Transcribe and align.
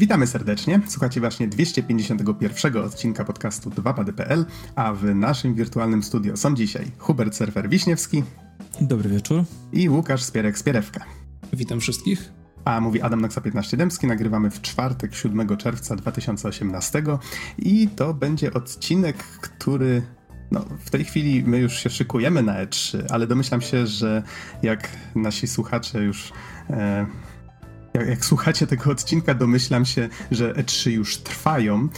Witamy 0.00 0.26
serdecznie. 0.26 0.80
Słuchacie 0.86 1.20
właśnie 1.20 1.48
251 1.48 2.76
odcinka 2.76 3.24
podcastu 3.24 3.70
2pady.pl, 3.70 4.44
a 4.74 4.92
w 4.92 5.04
naszym 5.14 5.54
wirtualnym 5.54 6.02
studio 6.02 6.36
są 6.36 6.54
dzisiaj 6.54 6.86
Hubert 6.98 7.34
Surfer 7.34 7.68
Wiśniewski. 7.68 8.22
Dobry 8.80 9.08
wieczór. 9.08 9.44
I 9.72 9.88
Łukasz 9.88 10.22
Spierek-Spierewka. 10.22 11.00
Witam 11.52 11.80
wszystkich. 11.80 12.32
A 12.64 12.80
mówi 12.80 13.02
Adam 13.02 13.20
Noxa 13.20 13.40
15 13.40 13.76
Dębski. 13.76 14.06
Nagrywamy 14.06 14.50
w 14.50 14.60
czwartek 14.60 15.14
7 15.14 15.56
czerwca 15.56 15.96
2018 15.96 17.02
i 17.58 17.88
to 17.88 18.14
będzie 18.14 18.52
odcinek, 18.52 19.16
który 19.16 20.02
no, 20.50 20.64
w 20.84 20.90
tej 20.90 21.04
chwili 21.04 21.44
my 21.44 21.58
już 21.58 21.72
się 21.72 21.90
szykujemy 21.90 22.42
na 22.42 22.66
E3, 22.66 22.98
ale 23.10 23.26
domyślam 23.26 23.60
się, 23.60 23.86
że 23.86 24.22
jak 24.62 24.88
nasi 25.14 25.46
słuchacze 25.46 26.02
już 26.02 26.32
e, 26.70 27.06
jak, 28.08 28.24
słuchacie 28.24 28.66
tego 28.66 28.90
odcinka, 28.90 29.34
domyślam 29.34 29.84
się, 29.84 30.08
że 30.30 30.52
E3 30.52 30.90
już 30.90 31.18
trwają. 31.18 31.88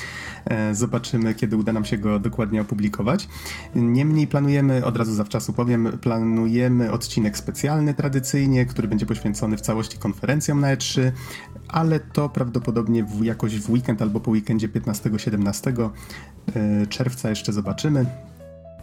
E, 0.44 0.74
zobaczymy, 0.74 1.34
kiedy 1.34 1.56
uda 1.56 1.72
nam 1.72 1.84
się 1.84 1.98
go 1.98 2.18
dokładnie 2.18 2.60
opublikować. 2.60 3.28
Niemniej 3.74 4.26
planujemy, 4.26 4.84
od 4.84 4.96
razu 4.96 5.14
zawczasu 5.14 5.52
powiem, 5.52 5.98
planujemy 6.00 6.92
odcinek 6.92 7.38
specjalny 7.38 7.94
tradycyjnie, 7.94 8.66
który 8.66 8.88
będzie 8.88 9.06
poświęcony 9.06 9.56
w 9.56 9.60
całości 9.60 9.98
konferencjom 9.98 10.60
na 10.60 10.76
E3, 10.76 11.12
ale 11.68 12.00
to 12.00 12.28
prawdopodobnie 12.28 13.04
w, 13.04 13.24
jakoś 13.24 13.60
w 13.60 13.70
weekend 13.70 14.02
albo 14.02 14.20
po 14.20 14.30
weekendzie 14.30 14.68
15-17 14.68 15.90
e, 16.54 16.86
czerwca 16.86 17.30
jeszcze 17.30 17.52
zobaczymy. 17.52 18.06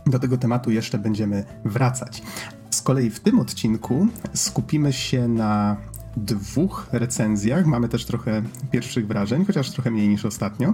Do 0.08 0.20
tego 0.20 0.38
tematu 0.38 0.72
jeszcze 0.72 0.98
będziemy 0.98 1.44
wracać. 1.66 2.24
Z 2.70 2.82
kolei 2.82 3.10
w 3.10 3.20
tym 3.20 3.40
odcinku 3.40 4.08
skupimy 4.34 4.94
się 4.94 5.28
na 5.28 5.78
dwóch 6.18 6.88
recenzjach. 6.92 7.66
Mamy 7.66 7.90
też 7.90 8.06
trochę 8.06 8.42
pierwszych 8.72 9.08
wrażeń, 9.08 9.46
chociaż 9.46 9.72
trochę 9.72 9.92
mniej 9.92 10.10
niż 10.10 10.26
ostatnio. 10.26 10.74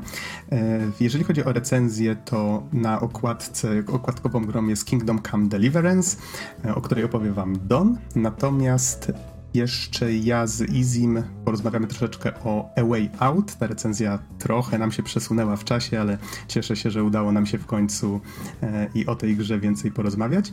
E, 0.51 0.79
jeżeli 0.99 1.23
chodzi 1.23 1.45
o 1.45 1.53
recenzję, 1.53 2.15
to 2.15 2.63
na 2.73 2.99
okładce, 3.01 3.83
okładkową 3.87 4.45
grą 4.45 4.67
jest 4.67 4.85
Kingdom 4.85 5.21
Come 5.31 5.47
Deliverance, 5.47 6.17
e, 6.65 6.75
o 6.75 6.81
której 6.81 7.03
opowie 7.03 7.31
wam 7.31 7.57
Don. 7.67 7.97
Natomiast 8.15 9.11
jeszcze 9.53 10.13
ja 10.13 10.47
z 10.47 10.61
Izim 10.61 11.23
porozmawiamy 11.45 11.87
troszeczkę 11.87 12.31
o 12.43 12.69
A 12.77 12.83
Way 12.83 13.09
Out. 13.19 13.55
Ta 13.55 13.67
recenzja 13.67 14.19
trochę 14.39 14.77
nam 14.77 14.91
się 14.91 15.03
przesunęła 15.03 15.55
w 15.55 15.63
czasie, 15.63 16.01
ale 16.01 16.17
cieszę 16.47 16.75
się, 16.75 16.91
że 16.91 17.03
udało 17.03 17.31
nam 17.31 17.45
się 17.45 17.57
w 17.57 17.65
końcu 17.65 18.21
e, 18.63 18.89
i 18.95 19.05
o 19.05 19.15
tej 19.15 19.35
grze 19.35 19.59
więcej 19.59 19.91
porozmawiać. 19.91 20.51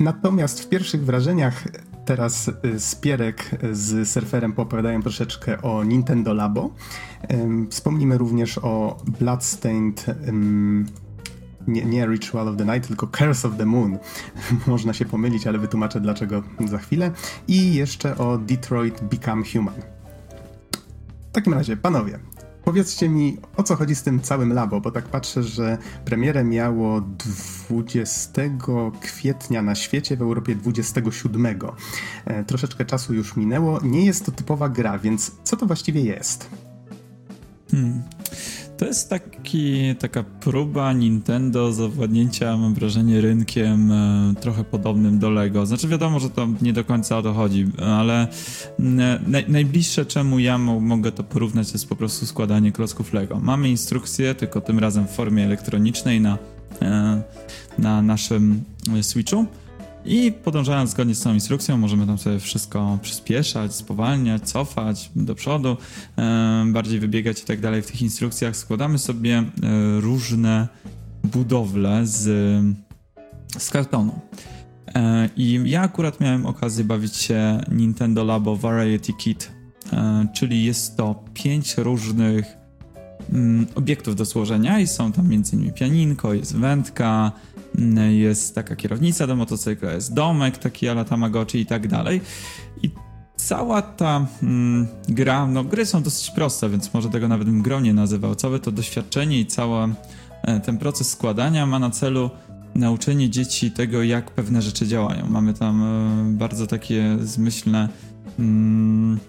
Natomiast 0.00 0.60
w 0.60 0.68
pierwszych 0.68 1.04
wrażeniach 1.04 1.64
teraz 2.04 2.50
y, 2.64 2.80
Spierek 2.80 3.50
z 3.72 4.08
surferem 4.08 4.52
poopowiadają 4.52 5.02
troszeczkę 5.02 5.62
o 5.62 5.84
Nintendo 5.84 6.34
Labo. 6.34 6.70
Wspomnimy 7.70 8.18
również 8.18 8.58
o 8.58 8.96
Bloodstained 9.20 10.06
nie, 11.66 11.84
nie, 11.84 12.06
Ritual 12.06 12.48
of 12.48 12.56
the 12.56 12.64
Night, 12.64 12.88
tylko 12.88 13.06
Curse 13.06 13.48
of 13.48 13.56
the 13.56 13.66
Moon. 13.66 13.98
Można 14.66 14.92
się 14.92 15.04
pomylić, 15.04 15.46
ale 15.46 15.58
wytłumaczę 15.58 16.00
dlaczego 16.00 16.42
za 16.66 16.78
chwilę. 16.78 17.10
I 17.48 17.74
jeszcze 17.74 18.18
o 18.18 18.38
Detroit 18.38 19.00
Become 19.02 19.42
Human. 19.52 19.74
W 21.30 21.32
takim 21.32 21.54
razie, 21.54 21.76
panowie, 21.76 22.18
Powiedzcie 22.64 23.08
mi, 23.08 23.36
o 23.56 23.62
co 23.62 23.76
chodzi 23.76 23.94
z 23.94 24.02
tym 24.02 24.20
całym 24.20 24.52
labo, 24.52 24.80
bo 24.80 24.90
tak 24.90 25.04
patrzę, 25.04 25.42
że 25.42 25.78
premierę 26.04 26.44
miało 26.44 27.00
20 27.00 28.42
kwietnia 29.00 29.62
na 29.62 29.74
świecie, 29.74 30.16
w 30.16 30.22
Europie 30.22 30.54
27. 30.54 31.46
E, 32.24 32.44
troszeczkę 32.44 32.84
czasu 32.84 33.14
już 33.14 33.36
minęło. 33.36 33.80
Nie 33.82 34.04
jest 34.04 34.26
to 34.26 34.32
typowa 34.32 34.68
gra, 34.68 34.98
więc 34.98 35.32
co 35.44 35.56
to 35.56 35.66
właściwie 35.66 36.00
jest? 36.00 36.50
Hmm. 37.70 38.02
To 38.82 38.86
jest 38.86 39.10
taki, 39.10 39.94
taka 39.98 40.22
próba 40.22 40.92
Nintendo 40.92 41.72
zawładnięcia, 41.72 42.56
mam 42.56 42.74
wrażenie, 42.74 43.20
rynkiem 43.20 43.92
e, 43.92 44.34
trochę 44.40 44.64
podobnym 44.64 45.18
do 45.18 45.30
Lego. 45.30 45.66
Znaczy 45.66 45.88
wiadomo, 45.88 46.20
że 46.20 46.30
to 46.30 46.48
nie 46.62 46.72
do 46.72 46.84
końca 46.84 47.18
o 47.18 47.22
to 47.22 47.32
chodzi, 47.32 47.66
ale 47.78 48.28
naj, 49.26 49.44
najbliższe 49.48 50.06
czemu 50.06 50.38
ja 50.38 50.58
mogę 50.58 51.12
to 51.12 51.24
porównać 51.24 51.66
to 51.66 51.74
jest 51.74 51.88
po 51.88 51.96
prostu 51.96 52.26
składanie 52.26 52.72
klocków 52.72 53.12
Lego. 53.12 53.40
Mamy 53.40 53.68
instrukcję, 53.68 54.34
tylko 54.34 54.60
tym 54.60 54.78
razem 54.78 55.06
w 55.06 55.10
formie 55.10 55.44
elektronicznej 55.44 56.20
na, 56.20 56.38
e, 56.82 57.22
na 57.78 58.02
naszym 58.02 58.62
Switchu 59.02 59.46
i 60.04 60.32
podążając 60.32 60.90
zgodnie 60.90 61.14
z 61.14 61.20
tą 61.20 61.34
instrukcją, 61.34 61.76
możemy 61.76 62.06
tam 62.06 62.18
sobie 62.18 62.38
wszystko 62.38 62.98
przyspieszać, 63.02 63.74
spowalniać, 63.74 64.42
cofać 64.42 65.10
do 65.16 65.34
przodu, 65.34 65.76
e, 66.18 66.64
bardziej 66.66 67.00
wybiegać 67.00 67.42
i 67.42 67.44
tak 67.44 67.60
dalej. 67.60 67.82
W 67.82 67.86
tych 67.86 68.02
instrukcjach 68.02 68.56
składamy 68.56 68.98
sobie 68.98 69.38
e, 69.38 69.44
różne 70.00 70.68
budowle 71.24 72.06
z, 72.06 72.24
z 73.58 73.70
kartonu. 73.70 74.20
E, 74.94 75.28
I 75.36 75.62
ja 75.64 75.82
akurat 75.82 76.20
miałem 76.20 76.46
okazję 76.46 76.84
bawić 76.84 77.16
się 77.16 77.60
Nintendo 77.70 78.24
Labo 78.24 78.56
Variety 78.56 79.12
Kit, 79.12 79.52
czyli 80.34 80.64
jest 80.64 80.96
to 80.96 81.24
pięć 81.34 81.76
różnych 81.76 82.56
mm, 83.32 83.66
obiektów 83.74 84.16
do 84.16 84.24
złożenia 84.24 84.80
i 84.80 84.86
są 84.86 85.12
tam 85.12 85.26
m.in. 85.32 85.72
pianinko, 85.72 86.34
jest 86.34 86.56
wędka, 86.56 87.32
jest 88.10 88.54
taka 88.54 88.76
kierownica 88.76 89.26
do 89.26 89.36
motocykla, 89.36 89.92
jest 89.92 90.14
domek 90.14 90.58
taki 90.58 90.88
ala 90.88 91.04
Tamagotchi 91.04 91.60
i 91.60 91.66
tak 91.66 91.88
dalej. 91.88 92.20
I 92.82 92.90
cała 93.36 93.82
ta 93.82 94.26
mm, 94.42 94.86
gra, 95.08 95.46
no 95.46 95.64
gry 95.64 95.86
są 95.86 96.02
dosyć 96.02 96.30
proste, 96.30 96.68
więc 96.68 96.94
może 96.94 97.08
tego 97.08 97.28
nawet 97.28 97.48
bym 97.48 97.62
grą 97.62 97.80
nie 97.80 97.94
nazywał. 97.94 98.34
Całe 98.34 98.58
to 98.58 98.72
doświadczenie 98.72 99.40
i 99.40 99.46
cały 99.46 99.94
e, 100.42 100.60
ten 100.60 100.78
proces 100.78 101.10
składania 101.10 101.66
ma 101.66 101.78
na 101.78 101.90
celu 101.90 102.30
nauczenie 102.74 103.30
dzieci 103.30 103.70
tego, 103.70 104.02
jak 104.02 104.30
pewne 104.30 104.62
rzeczy 104.62 104.86
działają. 104.86 105.26
Mamy 105.26 105.54
tam 105.54 105.82
e, 105.82 106.38
bardzo 106.38 106.66
takie 106.66 107.16
zmyślne 107.20 107.88
mm, 108.38 109.20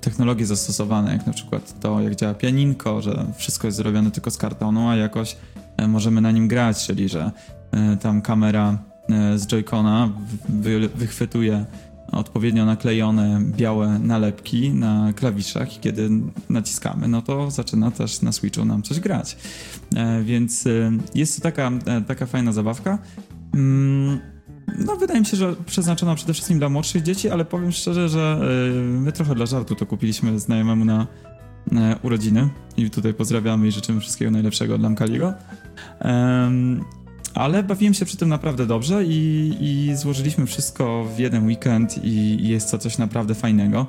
technologie 0.00 0.46
zastosowane, 0.46 1.12
jak 1.12 1.26
na 1.26 1.32
przykład 1.32 1.80
to, 1.80 2.00
jak 2.00 2.14
działa 2.14 2.34
pianinko, 2.34 3.02
że 3.02 3.26
wszystko 3.36 3.66
jest 3.66 3.76
zrobione 3.76 4.10
tylko 4.10 4.30
z 4.30 4.36
kartonu, 4.36 4.88
a 4.88 4.96
jakoś 4.96 5.36
e, 5.76 5.88
możemy 5.88 6.20
na 6.20 6.30
nim 6.30 6.48
grać, 6.48 6.86
czyli 6.86 7.08
że 7.08 7.30
tam 8.00 8.22
kamera 8.22 8.78
e, 9.08 9.38
z 9.38 9.46
Joy-Cona 9.46 10.10
wychwytuje 10.94 11.64
odpowiednio 12.12 12.64
naklejone 12.64 13.40
białe 13.56 13.98
nalepki 13.98 14.70
na 14.70 15.12
klawiszach 15.12 15.76
i 15.76 15.80
kiedy 15.80 16.10
naciskamy, 16.50 17.08
no 17.08 17.22
to 17.22 17.50
zaczyna 17.50 17.90
też 17.90 18.22
na 18.22 18.32
Switchu 18.32 18.64
nam 18.64 18.82
coś 18.82 19.00
grać. 19.00 19.36
E, 19.96 20.22
więc 20.22 20.64
jest 21.14 21.36
to 21.36 21.42
taka, 21.42 21.70
taka 22.06 22.26
fajna 22.26 22.52
zabawka. 22.52 22.98
Mm, 23.54 24.20
no, 24.86 24.96
wydaje 24.96 25.20
mi 25.20 25.26
się, 25.26 25.36
że 25.36 25.54
przeznaczona 25.66 26.14
przede 26.14 26.32
wszystkim 26.32 26.58
dla 26.58 26.68
młodszych 26.68 27.02
dzieci, 27.02 27.30
ale 27.30 27.44
powiem 27.44 27.72
szczerze, 27.72 28.08
że 28.08 28.40
my 28.82 29.12
trochę 29.12 29.34
dla 29.34 29.46
żartu 29.46 29.74
to 29.74 29.86
kupiliśmy 29.86 30.38
znajomemu 30.38 30.84
na 30.84 31.06
urodziny 32.02 32.48
i 32.76 32.90
tutaj 32.90 33.14
pozdrawiamy 33.14 33.68
i 33.68 33.72
życzymy 33.72 34.00
wszystkiego 34.00 34.30
najlepszego 34.30 34.78
dla 34.78 34.88
Mkaliego. 34.88 35.34
Ale 37.34 37.62
bawiłem 37.62 37.94
się 37.94 38.04
przy 38.04 38.16
tym 38.16 38.28
naprawdę 38.28 38.66
dobrze 38.66 39.04
i, 39.04 39.54
i 39.60 39.96
złożyliśmy 39.96 40.46
wszystko 40.46 41.04
w 41.16 41.18
jeden 41.18 41.46
weekend 41.46 42.04
i, 42.04 42.48
jest 42.48 42.70
to 42.70 42.78
coś 42.78 42.98
naprawdę 42.98 43.34
fajnego. 43.34 43.86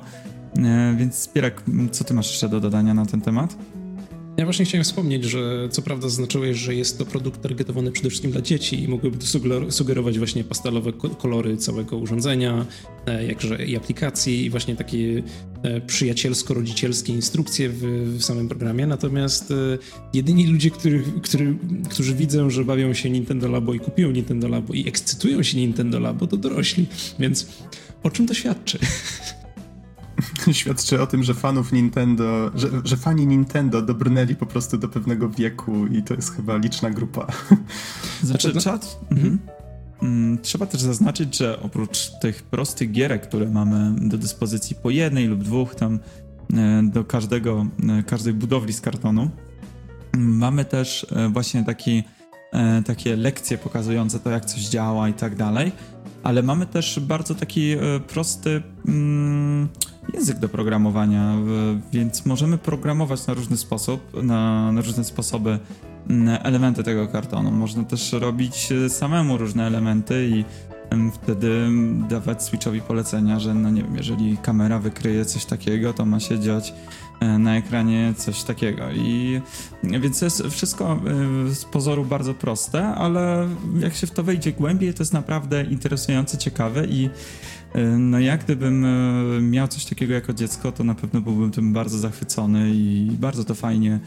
E, 0.58 0.94
więc 0.98 1.14
Spierek, 1.14 1.62
co 1.92 2.04
ty 2.04 2.14
masz 2.14 2.30
jeszcze 2.30 2.48
do 2.48 2.60
dodania 2.60 2.94
na 2.94 3.06
ten 3.06 3.20
temat? 3.20 3.56
Ja 4.36 4.44
właśnie 4.44 4.64
chciałem 4.64 4.84
wspomnieć, 4.84 5.24
że 5.24 5.68
co 5.70 5.82
prawda 5.82 6.08
zaznaczyłeś, 6.08 6.58
że 6.58 6.74
jest 6.74 6.98
to 6.98 7.06
produkt 7.06 7.42
targetowany 7.42 7.92
przede 7.92 8.08
wszystkim 8.08 8.30
dla 8.30 8.40
dzieci 8.40 8.82
i 8.82 8.88
mógłby 8.88 9.18
sugerować 9.70 10.18
właśnie 10.18 10.44
pastelowe 10.44 10.92
kolory 10.92 11.56
całego 11.56 11.96
urządzenia, 11.96 12.66
e, 13.06 13.26
jakże 13.26 13.66
i 13.66 13.76
aplikacji 13.76 14.44
i 14.44 14.50
właśnie 14.50 14.76
takie 14.76 15.22
e, 15.62 15.80
przyjacielsko-rodzicielskie 15.80 17.12
instrukcje 17.12 17.68
w, 17.68 17.80
w, 18.18 18.24
samym 18.24 18.48
programie. 18.48 18.86
Natomiast 18.86 19.50
e, 19.50 19.54
jedyni 20.14 20.46
ludzie, 20.46 20.70
który, 20.70 21.02
który, 21.22 21.56
którzy 21.90 22.14
widzą, 22.14 22.50
że 22.50 22.64
bawią 22.64 22.94
się 22.94 23.10
Nintendo 23.10 23.48
Labo 23.48 23.74
i 23.74 23.80
kupią 23.80 24.10
Nintendo 24.10 24.48
Labo 24.48 24.74
i 24.74 24.88
ekscytują 24.88 25.42
się 25.42 25.58
Nintendo 25.58 26.00
Labo, 26.00 26.26
to 26.26 26.36
dorośli. 26.36 26.86
Więc 27.18 27.46
o 28.02 28.10
czym 28.10 28.26
to 28.26 28.34
świadczy? 28.34 28.78
świadczy 30.52 31.02
o 31.02 31.06
tym, 31.06 31.22
że 31.22 31.34
fanów 31.34 31.72
Nintendo, 31.72 32.50
że, 32.54 32.68
że 32.84 32.96
fani 32.96 33.26
Nintendo 33.26 33.82
dobrnęli 33.82 34.34
po 34.34 34.46
prostu 34.46 34.78
do 34.78 34.88
pewnego 34.88 35.28
wieku 35.28 35.86
i 35.86 36.02
to 36.02 36.14
jest 36.14 36.36
chyba 36.36 36.56
liczna 36.56 36.90
grupa. 36.90 37.26
Znaczy, 38.22 38.52
znaczy 38.52 38.60
czat... 38.60 39.00
Mhm. 39.10 39.38
Mm, 40.02 40.38
trzeba 40.42 40.66
też 40.66 40.80
zaznaczyć, 40.80 41.38
że 41.38 41.60
oprócz 41.62 42.10
tych 42.20 42.42
prostych 42.42 42.92
gierek, 42.92 43.28
które 43.28 43.48
mamy 43.50 44.08
do 44.08 44.18
dyspozycji 44.18 44.76
po 44.82 44.90
jednej 44.90 45.26
lub 45.26 45.42
dwóch 45.42 45.74
tam 45.74 45.98
e, 46.54 46.82
do 46.82 47.04
każdego, 47.04 47.66
e, 47.98 48.02
każdej 48.02 48.34
budowli 48.34 48.72
z 48.72 48.80
kartonu, 48.80 49.30
mamy 50.16 50.64
też 50.64 51.06
e, 51.16 51.28
właśnie 51.28 51.64
taki, 51.64 52.04
takie 52.86 53.16
lekcje 53.16 53.58
pokazujące 53.58 54.18
to, 54.18 54.30
jak 54.30 54.44
coś 54.44 54.68
działa 54.68 55.08
i 55.08 55.14
tak 55.14 55.36
dalej. 55.36 55.72
Ale 56.26 56.42
mamy 56.42 56.66
też 56.66 57.00
bardzo 57.00 57.34
taki 57.34 57.72
e, 57.72 57.78
prosty 58.08 58.62
mm, 58.88 59.68
język 60.14 60.38
do 60.38 60.48
programowania, 60.48 61.36
więc 61.92 62.26
możemy 62.26 62.58
programować 62.58 63.26
na 63.26 63.34
różny 63.34 63.56
sposób, 63.56 64.22
na, 64.22 64.72
na 64.72 64.80
różne 64.80 65.04
sposoby 65.04 65.58
mm, 66.10 66.38
elementy 66.42 66.82
tego 66.82 67.08
kartonu. 67.08 67.50
Można 67.50 67.84
też 67.84 68.12
robić 68.12 68.68
samemu 68.88 69.38
różne 69.38 69.66
elementy 69.66 70.28
i 70.28 70.44
wtedy 71.12 71.68
dawać 72.08 72.42
Switchowi 72.42 72.80
polecenia, 72.80 73.40
że 73.40 73.54
no 73.54 73.70
nie 73.70 73.82
wiem, 73.82 73.96
jeżeli 73.96 74.36
kamera 74.36 74.78
wykryje 74.78 75.24
coś 75.24 75.44
takiego, 75.44 75.92
to 75.92 76.06
ma 76.06 76.20
się 76.20 76.38
dziać 76.40 76.70
e, 76.70 76.74
na 77.20 77.56
ekranie 77.56 78.14
coś 78.16 78.42
takiego. 78.42 78.90
I 78.90 79.40
więc 79.84 80.20
jest 80.20 80.42
wszystko 80.50 81.00
e, 81.46 81.54
z 81.54 81.64
pozoru 81.64 82.04
bardzo 82.04 82.34
proste, 82.34 82.86
ale 82.86 83.48
jak 83.78 83.94
się 83.94 84.06
w 84.06 84.10
to 84.10 84.22
wejdzie 84.22 84.52
głębiej, 84.52 84.94
to 84.94 85.02
jest 85.02 85.12
naprawdę 85.12 85.64
interesujące, 85.64 86.38
ciekawe 86.38 86.86
i 86.86 87.10
e, 87.74 87.82
no 87.82 88.20
jak 88.20 88.44
gdybym 88.44 88.86
miał 89.50 89.68
coś 89.68 89.84
takiego 89.84 90.14
jako 90.14 90.32
dziecko, 90.32 90.72
to 90.72 90.84
na 90.84 90.94
pewno 90.94 91.20
byłbym 91.20 91.50
tym 91.50 91.72
bardzo 91.72 91.98
zachwycony 91.98 92.70
i 92.74 93.10
bardzo 93.20 93.44
to 93.44 93.54
fajnie 93.54 94.00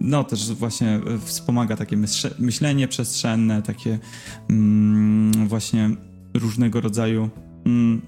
no 0.00 0.24
też 0.24 0.52
właśnie 0.52 1.00
wspomaga 1.24 1.76
takie 1.76 1.96
myślenie 2.38 2.88
przestrzenne, 2.88 3.62
takie 3.62 3.98
mm, 4.50 5.48
właśnie 5.48 5.90
różnego 6.34 6.80
rodzaju 6.80 7.30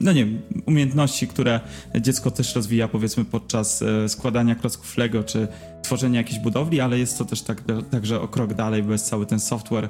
no 0.01 0.13
nie 0.13 0.27
wiem, 0.27 0.41
umiejętności, 0.67 1.29
które 1.29 1.61
dziecko 2.01 2.31
też 2.31 2.55
rozwija 2.55 2.89
powiedzmy 2.89 3.25
podczas 3.25 3.83
e, 3.83 4.09
składania 4.09 4.55
klocków 4.55 4.97
Lego 4.97 5.25
czy 5.25 5.49
tworzenia 5.83 6.21
jakiejś 6.21 6.41
budowli, 6.41 6.81
ale 6.81 6.99
jest 6.99 7.19
to 7.19 7.25
też 7.25 7.43
tak, 7.43 7.63
także 7.91 8.21
o 8.21 8.29
krok 8.29 8.55
dalej, 8.55 8.83
bo 8.83 8.93
jest 8.93 9.07
cały 9.07 9.27
ten 9.27 9.41
software, 9.41 9.89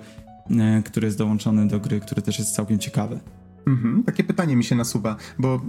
e, 0.51 0.83
który 0.85 1.07
jest 1.07 1.19
dołączony 1.19 1.69
do 1.69 1.81
gry, 1.81 2.01
który 2.01 2.23
też 2.23 2.39
jest 2.39 2.55
całkiem 2.55 2.79
ciekawy. 2.79 3.21
Mhm, 3.67 4.05
takie 4.05 4.25
pytanie 4.25 4.57
mi 4.57 4.65
się 4.65 4.77
nasuwa, 4.77 5.17
bo 5.39 5.61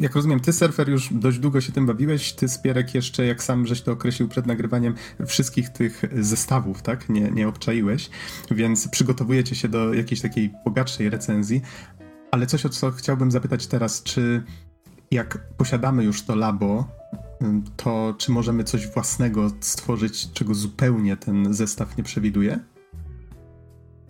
jak 0.00 0.14
rozumiem, 0.14 0.40
ty 0.40 0.52
surfer 0.52 0.88
już 0.88 1.08
dość 1.12 1.38
długo 1.38 1.60
się 1.60 1.72
tym 1.72 1.86
bawiłeś, 1.86 2.32
ty 2.32 2.48
Spierek 2.48 2.94
jeszcze, 2.94 3.26
jak 3.26 3.42
sam 3.42 3.66
żeś 3.66 3.82
to 3.82 3.92
określił 3.92 4.28
przed 4.28 4.46
nagrywaniem, 4.46 4.94
wszystkich 5.26 5.68
tych 5.68 6.02
zestawów, 6.20 6.82
tak, 6.82 7.08
nie, 7.08 7.30
nie 7.30 7.48
obczaiłeś, 7.48 8.10
więc 8.50 8.88
przygotowujecie 8.88 9.54
się 9.54 9.68
do 9.68 9.94
jakiejś 9.94 10.20
takiej 10.20 10.50
bogatszej 10.64 11.10
recenzji, 11.10 11.62
ale 12.30 12.46
coś, 12.46 12.66
o 12.66 12.68
co 12.68 12.90
chciałbym 12.90 13.30
zapytać 13.30 13.66
teraz, 13.66 14.02
czy 14.02 14.42
jak 15.10 15.54
posiadamy 15.56 16.04
już 16.04 16.22
to 16.22 16.36
labo, 16.36 16.88
to 17.76 18.14
czy 18.18 18.30
możemy 18.32 18.64
coś 18.64 18.86
własnego 18.86 19.50
stworzyć, 19.60 20.32
czego 20.32 20.54
zupełnie 20.54 21.16
ten 21.16 21.54
zestaw 21.54 21.96
nie 21.96 22.04
przewiduje? 22.04 22.58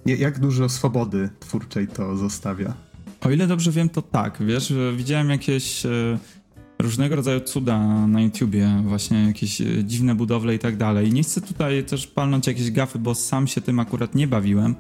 Jak 0.07 0.39
dużo 0.39 0.69
swobody 0.69 1.31
twórczej 1.41 1.89
to 1.89 2.17
zostawia? 2.17 2.75
O 3.21 3.31
ile 3.31 3.47
dobrze 3.47 3.71
wiem, 3.73 3.89
to 3.89 4.03
tak, 4.03 4.39
wiesz, 4.41 4.73
widziałem 4.97 5.31
jakieś 5.31 5.87
e, 5.87 6.19
różnego 6.79 7.17
rodzaju 7.17 7.41
cuda 7.41 8.07
na 8.07 8.21
YouTubie, 8.21 8.83
właśnie 8.85 9.27
jakieś 9.27 9.61
e, 9.61 9.85
dziwne 9.85 10.15
budowle 10.15 10.55
i 10.55 10.59
tak 10.59 10.77
dalej. 10.77 11.13
Nie 11.13 11.23
chcę 11.23 11.41
tutaj 11.41 11.85
też 11.85 12.07
palnąć 12.07 12.47
jakieś 12.47 12.71
gafy, 12.71 12.99
bo 12.99 13.15
sam 13.15 13.47
się 13.47 13.61
tym 13.61 13.81
akurat 13.81 14.15
nie 14.15 14.27
bawiłem. 14.27 14.75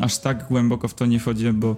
Aż 0.00 0.18
tak 0.18 0.46
głęboko 0.48 0.88
w 0.88 0.94
to 0.94 1.06
nie 1.06 1.20
wchodziłem, 1.20 1.60
bo 1.60 1.76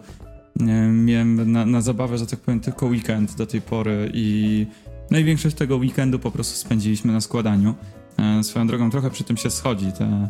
miałem 0.93 1.53
na, 1.53 1.67
na 1.67 1.81
zabawę, 1.81 2.19
że 2.19 2.27
tak 2.27 2.41
powiem, 2.41 2.61
tylko 2.61 2.87
weekend 2.87 3.37
do 3.37 3.47
tej 3.47 3.61
pory 3.61 4.11
i 4.15 4.67
no 5.11 5.19
i 5.19 5.25
większość 5.25 5.57
tego 5.57 5.77
weekendu 5.77 6.19
po 6.19 6.31
prostu 6.31 6.57
spędziliśmy 6.57 7.13
na 7.13 7.21
składaniu. 7.21 7.75
E, 8.19 8.45
swoją 8.45 8.67
drogą 8.67 8.91
trochę 8.91 9.11
przy 9.11 9.25
tym 9.25 9.37
się 9.37 9.51
schodzi. 9.51 9.93
Te, 9.93 10.29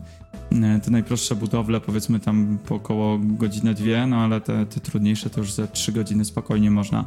e, 0.52 0.80
te 0.80 0.90
najprostsze 0.90 1.36
budowle 1.36 1.80
powiedzmy 1.80 2.20
tam 2.20 2.58
po 2.66 2.74
około 2.74 3.18
godzinę, 3.22 3.74
dwie, 3.74 4.06
no 4.06 4.16
ale 4.16 4.40
te, 4.40 4.66
te 4.66 4.80
trudniejsze 4.80 5.30
to 5.30 5.40
już 5.40 5.52
ze 5.52 5.68
trzy 5.68 5.92
godziny 5.92 6.24
spokojnie 6.24 6.70
można 6.70 7.04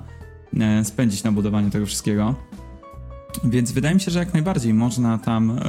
e, 0.60 0.86
spędzić 0.86 1.24
na 1.24 1.32
budowaniu 1.32 1.70
tego 1.70 1.86
wszystkiego. 1.86 2.36
Więc 3.44 3.72
wydaje 3.72 3.96
mi 3.96 4.02
się, 4.02 4.12
że 4.12 4.20
jak 4.20 4.34
najbardziej 4.34 4.74
można 4.74 5.18
tam 5.18 5.60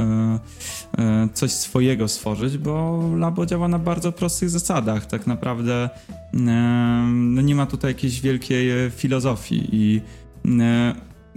coś 1.35 1.53
swojego 1.53 2.09
stworzyć, 2.09 2.59
bo 2.59 3.03
Labo 3.17 3.47
działa 3.47 3.69
na 3.69 3.79
bardzo 3.79 4.12
prostych 4.12 4.50
zasadach. 4.50 5.06
Tak 5.06 5.26
naprawdę 5.26 5.91
no 7.12 7.43
nie 7.43 7.55
ma 7.55 7.67
tutaj 7.67 7.91
jakiejś 7.91 8.20
wielkiej 8.20 8.91
filozofii 8.91 9.69
i 9.73 10.00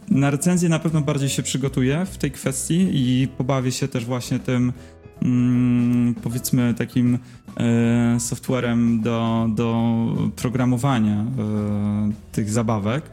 na 0.10 0.30
recenzję 0.30 0.70
na 0.70 0.80
pewno 0.80 1.02
bardziej 1.02 1.30
się 1.30 1.44
przygotuję 1.44 2.06
w 2.06 2.18
tej 2.18 2.32
kwestii 2.32 2.90
i 2.94 3.28
pobawię 3.28 3.72
się 3.72 3.88
też 3.88 4.06
właśnie 4.06 4.40
tym 4.40 4.74
mm, 5.22 6.16
powiedzmy 6.24 6.74
takim 6.74 7.20
e, 7.58 8.20
softwarem 8.20 9.02
do, 9.02 9.48
do 9.56 10.08
programowania 10.36 11.16
e, 11.16 11.26
tych 12.32 12.50
zabawek 12.50 13.04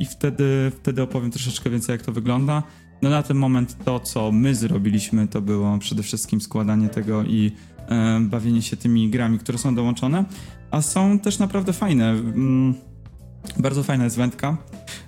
i 0.00 0.06
wtedy, 0.06 0.72
wtedy 0.80 1.02
opowiem 1.02 1.30
troszeczkę 1.30 1.70
więcej 1.70 1.92
jak 1.92 2.02
to 2.02 2.12
wygląda. 2.12 2.62
No 3.02 3.10
na 3.10 3.22
ten 3.22 3.36
moment 3.36 3.84
to, 3.84 4.00
co 4.00 4.32
my 4.32 4.54
zrobiliśmy, 4.54 5.28
to 5.28 5.40
było 5.40 5.78
przede 5.78 6.02
wszystkim 6.02 6.40
składanie 6.40 6.88
tego 6.88 7.24
i 7.24 7.52
e, 7.88 8.20
bawienie 8.20 8.62
się 8.62 8.76
tymi 8.76 9.10
grami, 9.10 9.38
które 9.38 9.58
są 9.58 9.74
dołączone, 9.74 10.24
a 10.70 10.82
są 10.82 11.18
też 11.18 11.38
naprawdę 11.38 11.72
fajne. 11.72 12.10
Mm, 12.10 12.74
bardzo 13.58 13.82
fajna 13.82 14.04
jest 14.04 14.16
wędka, 14.16 14.56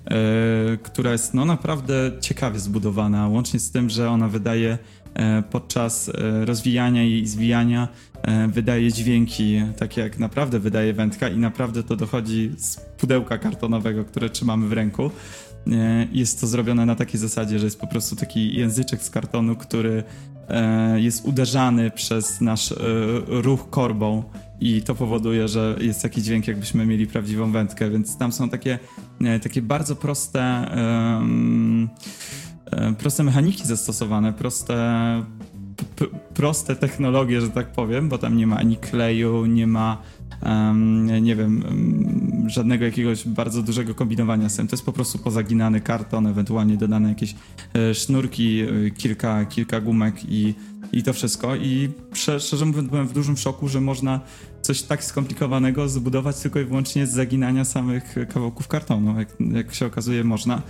yy, 0.09 0.77
która 0.83 1.11
jest 1.11 1.33
no 1.33 1.45
naprawdę 1.45 2.11
ciekawie 2.21 2.59
zbudowana, 2.59 3.27
łącznie 3.27 3.59
z 3.59 3.71
tym, 3.71 3.89
że 3.89 4.09
ona 4.09 4.27
wydaje 4.27 4.77
yy, 5.15 5.43
podczas 5.51 6.07
yy, 6.07 6.45
rozwijania 6.45 7.03
i 7.03 7.25
zwijania 7.25 7.87
wydaje 8.47 8.91
dźwięki, 8.91 9.61
takie 9.77 10.01
jak 10.01 10.19
naprawdę 10.19 10.59
wydaje 10.59 10.93
wędka 10.93 11.29
i 11.29 11.37
naprawdę 11.37 11.83
to 11.83 11.95
dochodzi 11.95 12.51
z 12.57 12.77
pudełka 12.77 13.37
kartonowego, 13.37 14.05
które 14.05 14.29
trzymamy 14.29 14.67
w 14.67 14.73
ręku. 14.73 15.11
Jest 16.11 16.41
to 16.41 16.47
zrobione 16.47 16.85
na 16.85 16.95
takiej 16.95 17.19
zasadzie, 17.19 17.59
że 17.59 17.65
jest 17.65 17.79
po 17.79 17.87
prostu 17.87 18.15
taki 18.15 18.55
języczek 18.55 19.03
z 19.03 19.09
kartonu, 19.09 19.55
który 19.55 20.03
jest 20.95 21.25
uderzany 21.25 21.91
przez 21.91 22.41
nasz 22.41 22.73
ruch 23.27 23.69
korbą 23.69 24.23
i 24.59 24.81
to 24.81 24.95
powoduje, 24.95 25.47
że 25.47 25.75
jest 25.79 26.01
taki 26.01 26.21
dźwięk, 26.21 26.47
jakbyśmy 26.47 26.85
mieli 26.85 27.07
prawdziwą 27.07 27.51
wędkę, 27.51 27.89
więc 27.89 28.17
tam 28.17 28.31
są 28.31 28.49
takie, 28.49 28.79
e, 29.21 29.39
takie 29.39 29.61
bardzo 29.61 29.95
proste, 29.95 30.65
proste 32.97 33.23
mechaniki 33.23 33.67
zastosowane, 33.67 34.33
proste, 34.33 34.75
proste 36.33 36.75
technologie, 36.75 37.41
że 37.41 37.49
tak 37.49 37.71
powiem, 37.71 38.09
bo 38.09 38.17
tam 38.17 38.37
nie 38.37 38.47
ma 38.47 38.57
ani 38.57 38.77
kleju, 38.77 39.45
nie 39.45 39.67
ma 39.67 40.01
um, 40.45 41.23
nie 41.23 41.35
wiem, 41.35 41.63
um, 41.65 42.49
żadnego 42.49 42.85
jakiegoś 42.85 43.27
bardzo 43.27 43.63
dużego 43.63 43.95
kombinowania 43.95 44.49
z 44.49 44.55
tym. 44.55 44.67
To 44.67 44.73
jest 44.73 44.85
po 44.85 44.93
prostu 44.93 45.19
pozaginany 45.19 45.81
karton, 45.81 46.27
ewentualnie 46.27 46.77
dodane 46.77 47.09
jakieś 47.09 47.35
e, 47.73 47.93
sznurki, 47.93 48.61
e, 48.61 48.91
kilka, 48.91 49.45
kilka 49.45 49.81
gumek 49.81 50.15
i, 50.27 50.53
i 50.91 51.03
to 51.03 51.13
wszystko. 51.13 51.55
I 51.55 51.89
szczerze 52.13 52.65
mówiąc 52.65 52.89
byłem 52.89 53.07
w 53.07 53.13
dużym 53.13 53.37
szoku, 53.37 53.67
że 53.67 53.81
można 53.81 54.19
coś 54.63 54.81
tak 54.81 55.03
skomplikowanego 55.03 55.89
zbudować 55.89 56.39
tylko 56.39 56.59
i 56.59 56.65
wyłącznie 56.65 57.07
z 57.07 57.11
zaginania 57.11 57.65
samych 57.65 58.15
kawałków 58.33 58.67
kartonu, 58.67 59.19
jak, 59.19 59.27
jak, 59.53 59.73
się 59.73 59.85
okazuje 59.85 60.23
można. 60.23 60.61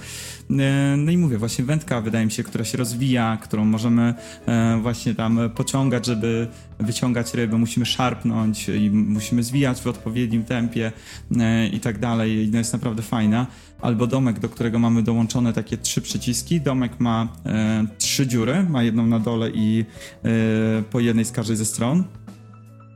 E, 0.59 0.95
no 0.97 1.12
i 1.12 1.17
mówię, 1.17 1.38
właśnie 1.38 1.65
wędka 1.65 2.01
wydaje 2.01 2.25
mi 2.25 2.31
się, 2.31 2.43
która 2.43 2.65
się 2.65 2.77
rozwija, 2.77 3.38
którą 3.41 3.65
możemy 3.65 4.13
e, 4.45 4.79
właśnie 4.81 5.15
tam 5.15 5.39
pociągać, 5.55 6.05
żeby 6.05 6.47
wyciągać 6.79 7.33
ryby, 7.33 7.57
musimy 7.57 7.85
szarpnąć 7.85 8.69
i 8.69 8.91
musimy 8.91 9.43
zwijać 9.43 9.81
w 9.81 9.88
odpowiednim 9.88 10.43
tempie 10.43 10.91
e, 11.39 11.67
i 11.67 11.79
tak 11.79 12.00
dalej. 12.00 12.50
No 12.51 12.57
jest 12.57 12.73
naprawdę 12.73 13.01
fajna. 13.01 13.47
Albo 13.81 14.07
domek, 14.07 14.39
do 14.39 14.50
którego 14.50 14.79
mamy 14.79 15.03
dołączone 15.03 15.53
takie 15.53 15.77
trzy 15.77 16.01
przyciski. 16.01 16.62
Domek 16.62 17.00
ma 17.00 17.27
trzy 17.97 18.27
dziury, 18.27 18.63
ma 18.69 18.83
jedną 18.83 19.05
na 19.05 19.19
dole 19.19 19.50
i 19.50 19.85
po 20.91 21.00
jednej 21.00 21.25
z 21.25 21.31
każdej 21.31 21.57
ze 21.57 21.65
stron 21.65 22.03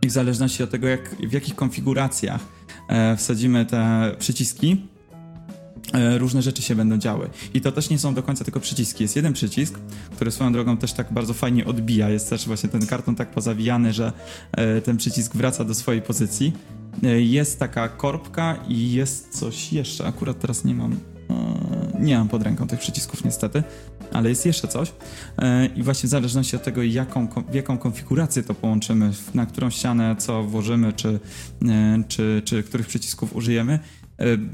i 0.02 0.08
w 0.08 0.12
zależności 0.12 0.64
od 0.64 0.70
tego, 0.70 0.88
jak, 0.88 1.16
w 1.16 1.32
jakich 1.32 1.56
konfiguracjach 1.56 2.42
e, 2.90 3.18
wsadzimy 3.18 3.66
te 3.66 4.12
przyciski, 4.20 4.86
e, 5.94 6.18
różne 6.18 6.42
rzeczy 6.42 6.62
się 6.62 6.76
będą 6.76 6.98
działy. 6.98 7.30
I 7.54 7.62
to 7.62 7.72
też 7.72 7.90
nie 7.90 8.00
są 8.00 8.14
do 8.14 8.24
końca 8.24 8.44
tylko 8.44 8.60
przyciski. 8.60 9.04
Jest 9.04 9.16
jeden 9.16 9.34
przycisk, 9.34 9.80
który 10.16 10.32
swoją 10.32 10.54
drogą 10.54 10.78
też 10.78 10.94
tak 10.94 11.14
bardzo 11.14 11.34
fajnie 11.34 11.66
odbija. 11.66 12.10
Jest 12.10 12.30
też 12.30 12.48
właśnie 12.48 12.70
ten 12.70 12.86
karton 12.86 13.16
tak 13.16 13.32
pozawijany, 13.32 13.94
że 13.94 14.14
e, 14.52 14.82
ten 14.82 14.98
przycisk 14.98 15.36
wraca 15.36 15.64
do 15.64 15.76
swojej 15.76 16.02
pozycji. 16.02 16.54
Jest 17.18 17.60
taka 17.60 17.90
korbka 17.90 18.56
i 18.68 18.92
jest 18.92 19.40
coś 19.40 19.74
jeszcze. 19.74 20.06
Akurat 20.06 20.40
teraz 20.40 20.66
nie 20.66 20.74
mam. 20.74 21.17
Nie 22.00 22.18
mam 22.18 22.28
pod 22.28 22.44
ręką 22.44 22.68
tych 22.68 22.80
przycisków 22.80 23.26
niestety 23.26 23.64
ale 24.14 24.30
jest 24.30 24.46
jeszcze 24.46 24.68
coś. 24.68 24.94
E, 25.38 25.66
i 25.66 25.84
właśnie 25.84 26.08
w 26.08 26.10
zależności 26.10 26.56
od 26.56 26.64
tego, 26.64 26.84
jaką, 26.84 27.28
w 27.52 27.54
jaką 27.54 27.78
konfigurację 27.78 28.44
to 28.44 28.54
połączymy, 28.54 29.12
na 29.34 29.46
którą 29.46 29.70
ścianę 29.70 30.16
co 30.20 30.44
włożymy, 30.44 30.94
czy, 30.94 31.20
e, 31.66 32.04
czy, 32.08 32.42
czy 32.46 32.64
których 32.64 32.88
przycisków 32.88 33.36
użyjemy, 33.36 33.80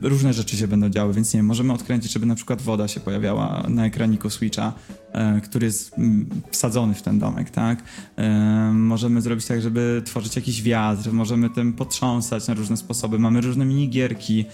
różne 0.01 0.34
rzeczy 0.34 0.58
się 0.58 0.67
będą 0.67 0.89
działy, 0.89 1.13
więc 1.13 1.34
nie 1.34 1.38
wiem, 1.38 1.46
możemy 1.46 1.74
odkręcić, 1.74 2.12
żeby 2.12 2.25
na 2.25 2.36
przykład 2.36 2.62
woda 2.62 2.88
się 2.88 3.00
pojawiała 3.00 3.63
na 3.70 3.86
ekraniku 3.86 4.29
Switcha, 4.29 4.74
e, 5.12 5.41
który 5.41 5.65
jest 5.65 5.98
mm, 5.98 6.29
wsadzony 6.51 6.93
w 6.93 7.01
ten 7.01 7.20
domek, 7.20 7.50
tak? 7.50 7.84
E, 8.17 8.72
możemy 8.74 9.22
zrobić 9.22 9.46
tak, 9.46 9.62
żeby 9.62 10.01
tworzyć 10.05 10.36
jakiś 10.36 10.62
wiatr, 10.62 11.12
możemy 11.12 11.50
tym 11.50 11.74
potrząsać 11.74 12.48
na 12.48 12.53
różne 12.53 12.77
sposoby, 12.77 13.20
mamy 13.20 13.41
różne 13.41 13.65
minigierki, 13.65 14.46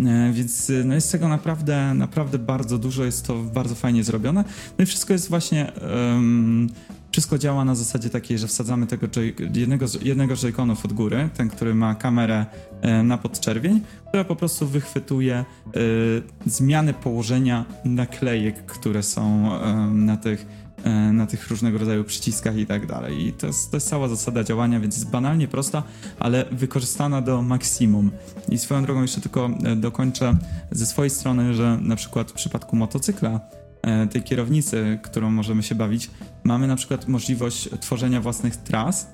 e, 0.00 0.32
więc 0.32 0.72
no 0.84 0.94
jest 0.94 1.12
tego 1.12 1.28
naprawdę, 1.28 1.94
naprawdę 1.94 2.38
bardzo 2.38 2.78
dużo, 2.78 3.04
jest 3.04 3.26
to 3.26 3.42
bardzo 3.42 3.74
fajnie 3.74 4.04
zrobione. 4.04 4.44
No 4.78 4.82
i 4.82 4.86
wszystko 4.86 5.12
jest 5.12 5.28
właśnie 5.28 5.72
um, 6.12 6.68
wszystko 7.16 7.38
działa 7.38 7.64
na 7.64 7.74
zasadzie 7.74 8.10
takiej, 8.10 8.38
że 8.38 8.46
wsadzamy 8.46 8.86
tego 8.86 9.06
jednego, 9.54 9.86
jednego 10.02 10.36
joyconów 10.36 10.84
od 10.84 10.92
góry, 10.92 11.28
ten, 11.36 11.48
który 11.48 11.74
ma 11.74 11.94
kamerę 11.94 12.46
e, 12.80 13.02
na 13.02 13.18
podczerwień, 13.18 13.80
która 14.08 14.24
po 14.24 14.36
prostu 14.36 14.66
wychwytuje 14.66 15.44
y, 15.76 16.22
zmiany 16.46 16.94
położenia 16.94 17.64
naklejek, 17.84 18.66
które 18.66 19.02
są 19.02 19.50
y, 19.54 19.94
na 19.94 20.16
tych 20.16 20.66
na 21.12 21.26
tych 21.26 21.50
różnego 21.50 21.78
rodzaju 21.78 22.04
przyciskach 22.04 22.56
i 22.56 22.66
tak 22.66 22.86
dalej. 22.86 23.26
I 23.26 23.32
to 23.32 23.46
jest, 23.46 23.70
to 23.70 23.76
jest 23.76 23.88
cała 23.88 24.08
zasada 24.08 24.44
działania, 24.44 24.80
więc 24.80 24.96
jest 24.96 25.10
banalnie 25.10 25.48
prosta, 25.48 25.82
ale 26.18 26.44
wykorzystana 26.52 27.20
do 27.20 27.42
maksimum. 27.42 28.10
I 28.48 28.58
swoją 28.58 28.82
drogą 28.82 29.02
jeszcze 29.02 29.20
tylko 29.20 29.50
dokończę 29.76 30.36
ze 30.70 30.86
swojej 30.86 31.10
strony, 31.10 31.54
że 31.54 31.78
na 31.82 31.96
przykład 31.96 32.30
w 32.30 32.34
przypadku 32.34 32.76
motocykla 32.76 33.40
E, 33.40 33.55
tej 34.10 34.22
kierownicy, 34.22 34.98
którą 35.02 35.30
możemy 35.30 35.62
się 35.62 35.74
bawić, 35.74 36.10
mamy 36.44 36.66
na 36.66 36.76
przykład 36.76 37.08
możliwość 37.08 37.68
tworzenia 37.80 38.20
własnych 38.20 38.56
tras, 38.56 39.06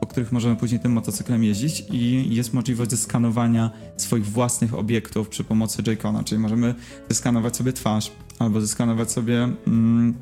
po 0.00 0.06
których 0.06 0.32
możemy 0.32 0.56
później 0.56 0.80
tym 0.80 0.92
motocyklem 0.92 1.44
jeździć 1.44 1.84
i 1.90 2.34
jest 2.34 2.54
możliwość 2.54 2.90
zeskanowania 2.90 3.70
swoich 3.96 4.26
własnych 4.26 4.74
obiektów 4.74 5.28
przy 5.28 5.44
pomocy 5.44 5.82
J-Cona, 5.86 6.24
czyli 6.24 6.40
możemy 6.40 6.74
zeskanować 7.08 7.56
sobie 7.56 7.72
twarz 7.72 8.12
albo 8.38 8.60
zeskanować 8.60 9.12
sobie 9.12 9.48
mm, 9.66 10.14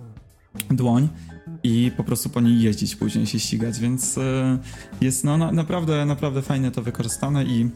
dłoń 0.71 1.09
i 1.63 1.93
po 1.97 2.05
prostu 2.05 2.31
po 2.31 2.41
niej 2.41 2.61
jeździć, 2.61 2.97
później 2.97 3.27
się 3.27 3.39
ścigać, 3.39 3.79
więc 3.79 4.19
y, 4.19 4.23
jest 5.01 5.25
no, 5.25 5.39
no, 5.39 5.53
naprawdę, 5.53 6.05
naprawdę 6.05 6.43
fajnie 6.43 6.71
to 6.71 6.83
wykorzystane 6.83 7.45
i 7.45 7.71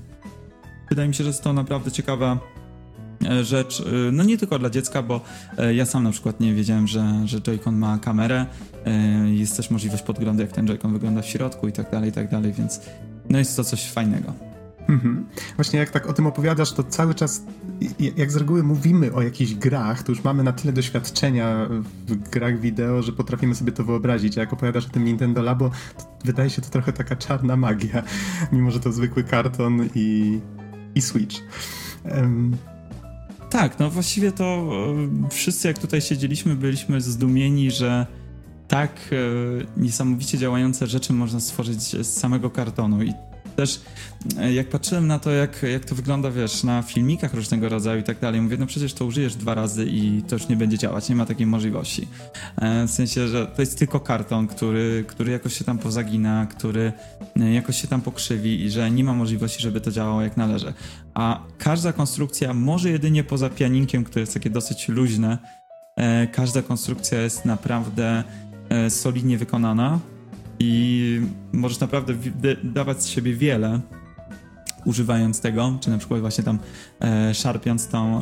wydaje 0.88 1.08
mi 1.08 1.14
się, 1.14 1.24
że 1.24 1.30
jest 1.30 1.42
to 1.42 1.52
naprawdę 1.52 1.92
ciekawa 1.92 2.38
E, 2.38 2.59
rzecz, 3.42 3.80
e, 3.80 4.12
no 4.12 4.24
nie 4.24 4.38
tylko 4.38 4.58
dla 4.58 4.70
dziecka, 4.70 5.02
bo 5.02 5.20
e, 5.58 5.74
ja 5.74 5.86
sam 5.86 6.02
na 6.02 6.10
przykład 6.10 6.40
nie 6.40 6.54
wiedziałem, 6.54 6.86
że, 6.86 7.22
że 7.24 7.38
Joy-Con 7.38 7.72
ma 7.72 7.98
kamerę. 7.98 8.46
Jest 9.26 9.56
też 9.56 9.70
możliwość 9.70 10.02
podglądu, 10.02 10.42
jak 10.42 10.52
ten 10.52 10.66
Joy-Con 10.66 10.92
wygląda 10.92 11.22
w 11.22 11.26
środku 11.26 11.68
i 11.68 11.72
tak 11.72 11.90
dalej, 11.90 12.10
i 12.10 12.12
tak 12.12 12.30
dalej, 12.30 12.52
więc 12.52 12.80
no 13.30 13.38
jest 13.38 13.56
to 13.56 13.64
coś 13.64 13.90
fajnego. 13.90 14.32
Mhm. 14.88 15.26
Właśnie 15.56 15.78
jak 15.78 15.90
tak 15.90 16.06
o 16.06 16.12
tym 16.12 16.26
opowiadasz, 16.26 16.72
to 16.72 16.84
cały 16.84 17.14
czas, 17.14 17.42
jak 18.16 18.32
z 18.32 18.36
reguły 18.36 18.62
mówimy 18.62 19.12
o 19.12 19.22
jakichś 19.22 19.54
grach, 19.54 20.02
to 20.02 20.12
już 20.12 20.24
mamy 20.24 20.42
na 20.42 20.52
tyle 20.52 20.72
doświadczenia 20.72 21.68
w 22.06 22.30
grach 22.30 22.60
wideo, 22.60 23.02
że 23.02 23.12
potrafimy 23.12 23.54
sobie 23.54 23.72
to 23.72 23.84
wyobrazić. 23.84 24.38
A 24.38 24.40
jak 24.40 24.52
opowiadasz 24.52 24.86
o 24.86 24.90
tym 24.90 25.04
Nintendo 25.04 25.42
Labo, 25.42 25.70
to 25.98 26.04
wydaje 26.24 26.50
się 26.50 26.62
to 26.62 26.70
trochę 26.70 26.92
taka 26.92 27.16
czarna 27.16 27.56
magia, 27.56 28.02
mimo 28.52 28.70
że 28.70 28.80
to 28.80 28.92
zwykły 28.92 29.24
karton 29.24 29.88
i, 29.94 30.40
i 30.94 31.02
Switch. 31.02 31.36
Um, 32.04 32.56
tak, 33.50 33.78
no 33.78 33.90
właściwie 33.90 34.32
to 34.32 34.44
e, 35.24 35.28
wszyscy 35.30 35.68
jak 35.68 35.78
tutaj 35.78 36.00
siedzieliśmy, 36.00 36.56
byliśmy 36.56 37.00
zdumieni, 37.00 37.70
że 37.70 38.06
tak 38.68 38.90
e, 39.12 39.80
niesamowicie 39.80 40.38
działające 40.38 40.86
rzeczy 40.86 41.12
można 41.12 41.40
stworzyć 41.40 41.82
z 41.82 42.06
samego 42.06 42.50
kartonu 42.50 43.02
i 43.02 43.12
też 43.60 43.80
e, 44.38 44.52
jak 44.52 44.68
patrzyłem 44.68 45.06
na 45.06 45.18
to, 45.18 45.30
jak, 45.30 45.62
jak 45.62 45.84
to 45.84 45.94
wygląda, 45.94 46.30
wiesz, 46.30 46.64
na 46.64 46.82
filmikach 46.82 47.34
różnego 47.34 47.68
rodzaju 47.68 48.00
i 48.00 48.04
tak 48.04 48.20
dalej, 48.20 48.40
mówię, 48.40 48.56
no 48.56 48.66
przecież 48.66 48.94
to 48.94 49.04
użyjesz 49.04 49.34
dwa 49.34 49.54
razy 49.54 49.86
i 49.86 50.22
to 50.22 50.36
już 50.36 50.48
nie 50.48 50.56
będzie 50.56 50.78
działać, 50.78 51.08
nie 51.08 51.16
ma 51.16 51.26
takiej 51.26 51.46
możliwości. 51.46 52.08
E, 52.56 52.86
w 52.86 52.90
sensie, 52.90 53.28
że 53.28 53.46
to 53.46 53.62
jest 53.62 53.78
tylko 53.78 54.00
karton, 54.00 54.46
który, 54.46 55.04
który 55.08 55.32
jakoś 55.32 55.58
się 55.58 55.64
tam 55.64 55.78
pozagina, 55.78 56.46
który 56.46 56.92
e, 57.40 57.52
jakoś 57.52 57.82
się 57.82 57.88
tam 57.88 58.00
pokrzywi 58.00 58.64
i 58.64 58.70
że 58.70 58.90
nie 58.90 59.04
ma 59.04 59.14
możliwości, 59.14 59.62
żeby 59.62 59.80
to 59.80 59.90
działało 59.90 60.22
jak 60.22 60.36
należy. 60.36 60.72
A 61.14 61.42
każda 61.58 61.92
konstrukcja, 61.92 62.54
może 62.54 62.90
jedynie 62.90 63.24
poza 63.24 63.50
pianinkiem, 63.50 64.04
które 64.04 64.20
jest 64.20 64.34
takie 64.34 64.50
dosyć 64.50 64.88
luźne, 64.88 65.38
każda 66.32 66.62
konstrukcja 66.62 67.20
jest 67.20 67.44
naprawdę 67.44 68.24
solidnie 68.88 69.38
wykonana 69.38 69.98
i 70.60 71.20
możesz 71.52 71.80
naprawdę 71.80 72.14
dawać 72.64 73.02
z 73.02 73.06
siebie 73.06 73.34
wiele 73.34 73.80
używając 74.84 75.40
tego, 75.40 75.78
czy 75.80 75.90
na 75.90 75.98
przykład 75.98 76.20
właśnie 76.20 76.44
tam 76.44 76.58
e, 77.00 77.34
szarpiąc 77.34 77.88
tą, 77.88 78.20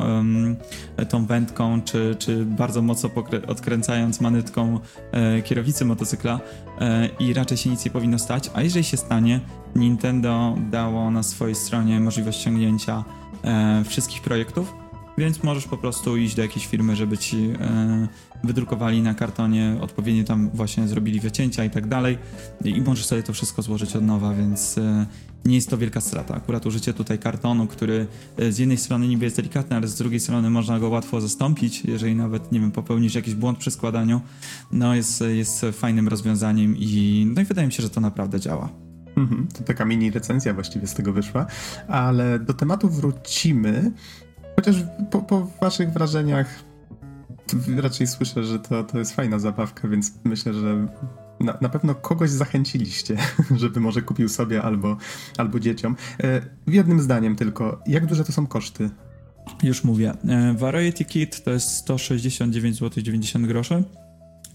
tą 1.09 1.25
wędką, 1.25 1.81
czy, 1.81 2.15
czy 2.19 2.45
bardzo 2.45 2.81
mocno 2.81 3.09
odkręcając 3.47 4.21
manetką 4.21 4.79
e, 5.11 5.41
kierownicy 5.41 5.85
motocykla 5.85 6.39
e, 6.79 7.09
i 7.19 7.33
raczej 7.33 7.57
się 7.57 7.69
nic 7.69 7.85
nie 7.85 7.91
powinno 7.91 8.19
stać, 8.19 8.51
a 8.53 8.61
jeżeli 8.61 8.85
się 8.85 8.97
stanie, 8.97 9.39
Nintendo 9.75 10.55
dało 10.71 11.11
na 11.11 11.23
swojej 11.23 11.55
stronie 11.55 11.99
możliwość 11.99 12.39
ściągnięcia 12.39 13.03
e, 13.43 13.83
wszystkich 13.87 14.21
projektów, 14.21 14.73
więc 15.19 15.43
możesz 15.43 15.65
po 15.67 15.77
prostu 15.77 16.17
iść 16.17 16.35
do 16.35 16.41
jakiejś 16.41 16.67
firmy, 16.67 16.95
żeby 16.95 17.17
ci 17.17 17.37
e, 17.37 18.07
wydrukowali 18.43 19.01
na 19.01 19.13
kartonie, 19.13 19.77
odpowiednio 19.81 20.23
tam 20.23 20.49
właśnie 20.53 20.87
zrobili 20.87 21.19
wycięcia 21.19 21.65
i 21.65 21.69
tak 21.69 21.87
dalej 21.87 22.17
i 22.65 22.81
możesz 22.81 23.05
sobie 23.05 23.23
to 23.23 23.33
wszystko 23.33 23.61
złożyć 23.61 23.95
od 23.95 24.03
nowa, 24.03 24.33
więc 24.33 24.77
e, 24.77 25.05
nie 25.45 25.55
jest 25.55 25.69
to 25.69 25.77
wielka 25.77 26.01
strata. 26.01 26.35
Akurat 26.35 26.65
użycie 26.65 26.93
tutaj 26.93 27.19
kartonu, 27.19 27.67
który 27.67 28.07
e, 28.37 28.51
z 28.51 28.57
jednej 28.59 28.77
strony 28.77 29.07
niby 29.07 29.25
jest 29.25 29.35
delikatny, 29.35 29.75
ale 29.75 29.87
z 29.87 29.95
drugiej 29.95 30.19
strony 30.19 30.49
można 30.49 30.79
go 30.79 30.89
łatwo 30.89 31.21
zastąpić, 31.21 31.85
jeżeli 31.85 32.15
nawet, 32.15 32.51
nie 32.51 32.59
wiem, 32.59 32.71
popełnisz 32.71 33.15
jakiś 33.15 33.35
błąd 33.35 33.57
przy 33.57 33.71
składaniu, 33.71 34.21
no 34.71 34.95
jest, 34.95 35.21
jest 35.21 35.65
fajnym 35.73 36.07
rozwiązaniem 36.07 36.75
i 36.77 37.25
no 37.35 37.41
i 37.41 37.45
wydaje 37.45 37.67
mi 37.67 37.73
się, 37.73 37.83
że 37.83 37.89
to 37.89 38.01
naprawdę 38.01 38.39
działa. 38.39 38.69
Mhm, 39.19 39.47
to 39.57 39.63
taka 39.63 39.85
mini 39.85 40.11
recenzja 40.11 40.53
właściwie 40.53 40.87
z 40.87 40.93
tego 40.93 41.13
wyszła, 41.13 41.45
ale 41.87 42.39
do 42.39 42.53
tematu 42.53 42.89
wrócimy. 42.89 43.91
Chociaż 44.59 44.75
po, 45.11 45.21
po 45.21 45.47
waszych 45.61 45.93
wrażeniach 45.93 46.63
raczej 47.77 48.07
słyszę, 48.07 48.43
że 48.43 48.59
to, 48.59 48.83
to 48.83 48.99
jest 48.99 49.15
fajna 49.15 49.39
zabawka, 49.39 49.87
więc 49.87 50.13
myślę, 50.23 50.53
że 50.53 50.87
na, 51.39 51.57
na, 51.61 51.69
pewno 51.69 51.95
kogoś 51.95 52.29
zachęciliście, 52.29 53.17
żeby 53.61 53.79
może 53.79 54.01
kupił 54.01 54.29
sobie 54.29 54.61
albo, 54.61 54.97
albo 55.37 55.59
dzieciom. 55.59 55.95
E, 56.23 56.41
jednym 56.67 57.01
zdaniem 57.01 57.35
tylko, 57.35 57.81
jak 57.87 58.05
duże 58.05 58.23
to 58.23 58.31
są 58.31 58.47
koszty? 58.47 58.89
Już 59.63 59.83
mówię. 59.83 60.13
E, 60.27 60.53
Variety 60.53 61.05
Kit 61.05 61.43
to 61.43 61.51
jest 61.51 61.69
169 61.69 62.77
zł 62.77 63.03
90 63.03 63.45
groszy. 63.45 63.83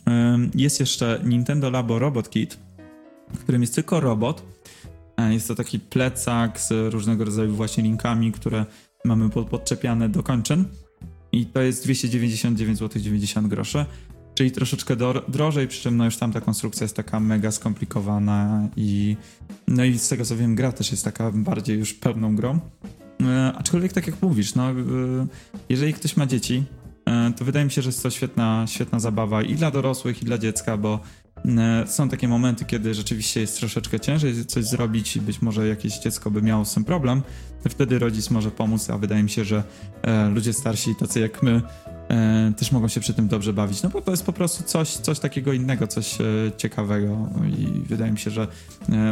E, 0.08 0.38
jest 0.54 0.80
jeszcze 0.80 1.20
Nintendo 1.24 1.70
Labo 1.70 1.98
Robot 1.98 2.30
Kit, 2.30 2.58
w 3.34 3.38
którym 3.38 3.60
jest 3.60 3.74
tylko 3.74 4.00
robot. 4.00 4.42
Jest 5.30 5.48
to 5.48 5.54
taki 5.54 5.80
plecak 5.80 6.60
z 6.60 6.92
różnego 6.92 7.24
rodzaju 7.24 7.54
właśnie 7.54 7.84
linkami, 7.84 8.32
które 8.32 8.66
mamy 9.04 9.30
podczepiane 9.30 10.08
do 10.08 10.22
kończyn 10.22 10.64
i 11.32 11.46
to 11.46 11.62
jest 11.62 11.84
299 11.84 12.78
zł 12.78 13.02
90 13.02 13.46
groszy, 13.46 13.84
czyli 14.34 14.50
troszeczkę 14.50 14.96
drożej, 15.28 15.68
przy 15.68 15.82
czym 15.82 15.96
no 15.96 16.04
już 16.04 16.16
tam 16.16 16.32
ta 16.32 16.40
konstrukcja 16.40 16.84
jest 16.84 16.96
taka 16.96 17.20
mega 17.20 17.50
skomplikowana 17.50 18.68
i 18.76 19.16
no 19.68 19.84
i 19.84 19.98
z 19.98 20.08
tego 20.08 20.24
co 20.24 20.36
wiem 20.36 20.54
gra 20.54 20.72
też 20.72 20.90
jest 20.90 21.04
taka 21.04 21.30
bardziej 21.34 21.78
już 21.78 21.94
pełną 21.94 22.36
grą. 22.36 22.60
E, 23.22 23.52
aczkolwiek 23.56 23.92
tak 23.92 24.06
jak 24.06 24.22
mówisz, 24.22 24.54
no 24.54 24.70
e, 24.70 24.74
jeżeli 25.68 25.94
ktoś 25.94 26.16
ma 26.16 26.26
dzieci, 26.26 26.64
e, 27.06 27.32
to 27.36 27.44
wydaje 27.44 27.64
mi 27.64 27.70
się, 27.70 27.82
że 27.82 27.88
jest 27.88 28.02
to 28.02 28.10
świetna, 28.10 28.64
świetna 28.68 29.00
zabawa 29.00 29.42
i 29.42 29.54
dla 29.54 29.70
dorosłych, 29.70 30.22
i 30.22 30.24
dla 30.24 30.38
dziecka, 30.38 30.76
bo 30.76 31.00
są 31.86 32.08
takie 32.08 32.28
momenty, 32.28 32.64
kiedy 32.64 32.94
rzeczywiście 32.94 33.40
jest 33.40 33.58
troszeczkę 33.58 34.00
ciężej 34.00 34.46
coś 34.46 34.64
zrobić 34.64 35.16
i 35.16 35.20
być 35.20 35.42
może 35.42 35.68
jakieś 35.68 35.98
dziecko 35.98 36.30
by 36.30 36.42
miało 36.42 36.64
z 36.64 36.74
tym 36.74 36.84
problem. 36.84 37.22
Wtedy 37.68 37.98
rodzic 37.98 38.30
może 38.30 38.50
pomóc, 38.50 38.90
a 38.90 38.98
wydaje 38.98 39.22
mi 39.22 39.30
się, 39.30 39.44
że 39.44 39.62
e, 40.02 40.28
ludzie 40.28 40.52
starsi, 40.52 40.94
tacy 40.94 41.20
jak 41.20 41.42
my, 41.42 41.62
e, 42.08 42.52
też 42.56 42.72
mogą 42.72 42.88
się 42.88 43.00
przy 43.00 43.14
tym 43.14 43.28
dobrze 43.28 43.52
bawić. 43.52 43.82
No 43.82 43.90
bo 43.90 44.00
to 44.00 44.10
jest 44.10 44.26
po 44.26 44.32
prostu 44.32 44.64
coś, 44.64 44.88
coś 44.88 45.18
takiego 45.18 45.52
innego, 45.52 45.86
coś 45.86 46.18
ciekawego 46.56 47.28
i 47.58 47.82
wydaje 47.86 48.12
mi 48.12 48.18
się, 48.18 48.30
że 48.30 48.48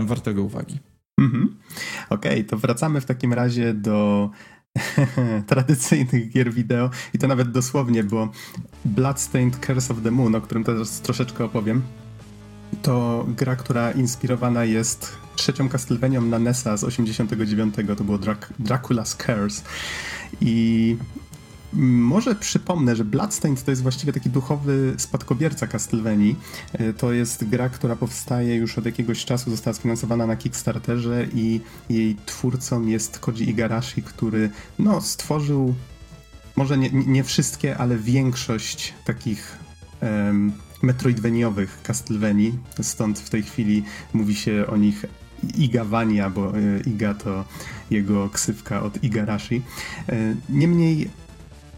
wartego 0.04 0.42
uwagi. 0.42 0.78
Mhm. 1.18 1.56
Okej, 2.10 2.32
okay, 2.32 2.44
to 2.44 2.56
wracamy 2.56 3.00
w 3.00 3.04
takim 3.04 3.32
razie 3.32 3.74
do 3.74 4.30
tradycyjnych 5.46 6.30
gier 6.30 6.52
wideo 6.52 6.90
i 7.14 7.18
to 7.18 7.26
nawet 7.26 7.50
dosłownie, 7.50 8.04
bo 8.04 8.28
Bloodstained 8.84 9.66
Curse 9.66 9.92
of 9.92 10.02
the 10.02 10.10
Moon, 10.10 10.34
o 10.34 10.40
którym 10.40 10.64
teraz 10.64 11.00
troszeczkę 11.00 11.44
opowiem, 11.44 11.82
to 12.82 13.26
gra, 13.28 13.56
która 13.56 13.90
inspirowana 13.90 14.64
jest 14.64 15.12
trzecią 15.36 15.68
Castlevanią 15.68 16.22
na 16.22 16.38
NESa 16.38 16.76
z 16.76 16.84
89. 16.84 17.74
To 17.96 18.04
było 18.04 18.18
Drac 18.18 18.38
Dracula's 18.60 19.16
Curse. 19.16 19.62
I 20.40 20.96
może 21.72 22.34
przypomnę, 22.34 22.96
że 22.96 23.04
Bloodstained 23.04 23.64
to 23.64 23.70
jest 23.70 23.82
właściwie 23.82 24.12
taki 24.12 24.30
duchowy 24.30 24.94
spadkobierca 24.98 25.66
Castlevanii. 25.66 26.36
E, 26.72 26.92
to 26.92 27.12
jest 27.12 27.48
gra, 27.48 27.68
która 27.68 27.96
powstaje 27.96 28.56
już 28.56 28.78
od 28.78 28.86
jakiegoś 28.86 29.24
czasu, 29.24 29.50
została 29.50 29.74
sfinansowana 29.74 30.26
na 30.26 30.36
Kickstarterze 30.36 31.26
i 31.34 31.60
jej 31.90 32.16
twórcą 32.26 32.86
jest 32.86 33.18
Koji 33.18 33.50
Igarashi, 33.50 34.02
który 34.02 34.50
no, 34.78 35.00
stworzył 35.00 35.74
może 36.56 36.78
nie, 36.78 36.90
nie 36.90 37.24
wszystkie, 37.24 37.78
ale 37.78 37.96
większość 37.96 38.94
takich 39.04 39.58
um, 40.02 40.52
metroidveniowych 40.82 41.82
Castlevanii, 41.82 42.58
stąd 42.82 43.18
w 43.18 43.30
tej 43.30 43.42
chwili 43.42 43.84
mówi 44.12 44.34
się 44.34 44.66
o 44.66 44.76
nich 44.76 45.04
Igavania, 45.54 46.30
bo 46.30 46.58
e, 46.58 46.80
Iga 46.86 47.14
to 47.14 47.44
jego 47.90 48.28
ksywka 48.30 48.82
od 48.82 49.04
Igarashi. 49.04 49.62
E, 50.08 50.34
niemniej 50.48 51.10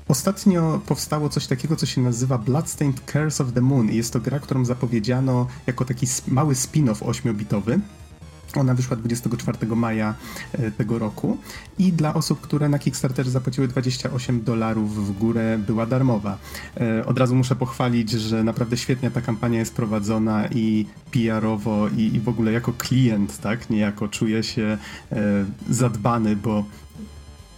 Ostatnio 0.09 0.81
powstało 0.87 1.29
coś 1.29 1.47
takiego, 1.47 1.77
co 1.77 1.87
się 1.87 2.01
nazywa 2.01 2.39
Bloodstained 2.39 3.01
Curse 3.13 3.45
of 3.45 3.53
the 3.53 3.61
Moon 3.61 3.89
jest 3.89 4.13
to 4.13 4.21
gra, 4.21 4.41
którą 4.41 4.65
zapowiedziano 4.65 5.47
jako 5.67 5.85
taki 5.85 6.07
mały 6.29 6.55
spin-off 6.55 6.95
8-bitowy. 6.95 7.81
Ona 8.57 8.75
wyszła 8.75 8.97
24 8.97 9.77
maja 9.77 10.15
e, 10.53 10.71
tego 10.71 10.99
roku 10.99 11.39
i 11.79 11.93
dla 11.93 12.15
osób, 12.15 12.41
które 12.41 12.69
na 12.69 12.79
Kickstarterze 12.79 13.31
zapłaciły 13.31 13.69
28 13.69 14.45
dolarów 14.45 15.07
w 15.07 15.19
górę, 15.19 15.59
była 15.67 15.87
darmowa. 15.87 16.39
E, 16.81 17.07
od 17.07 17.19
razu 17.19 17.35
muszę 17.35 17.57
pochwalić, 17.57 18.11
że 18.11 18.45
naprawdę 18.45 18.77
świetnie 18.77 19.11
ta 19.11 19.21
kampania 19.21 19.59
jest 19.59 19.75
prowadzona 19.75 20.49
i 20.49 20.87
PR-owo 21.11 21.89
i, 21.89 22.01
i 22.15 22.21
w 22.21 22.29
ogóle 22.29 22.53
jako 22.53 22.73
klient, 22.73 23.39
tak, 23.39 23.71
niejako 23.71 24.09
czuję 24.09 24.43
się 24.43 24.79
e, 25.13 25.45
zadbany, 25.71 26.37
bo 26.37 26.65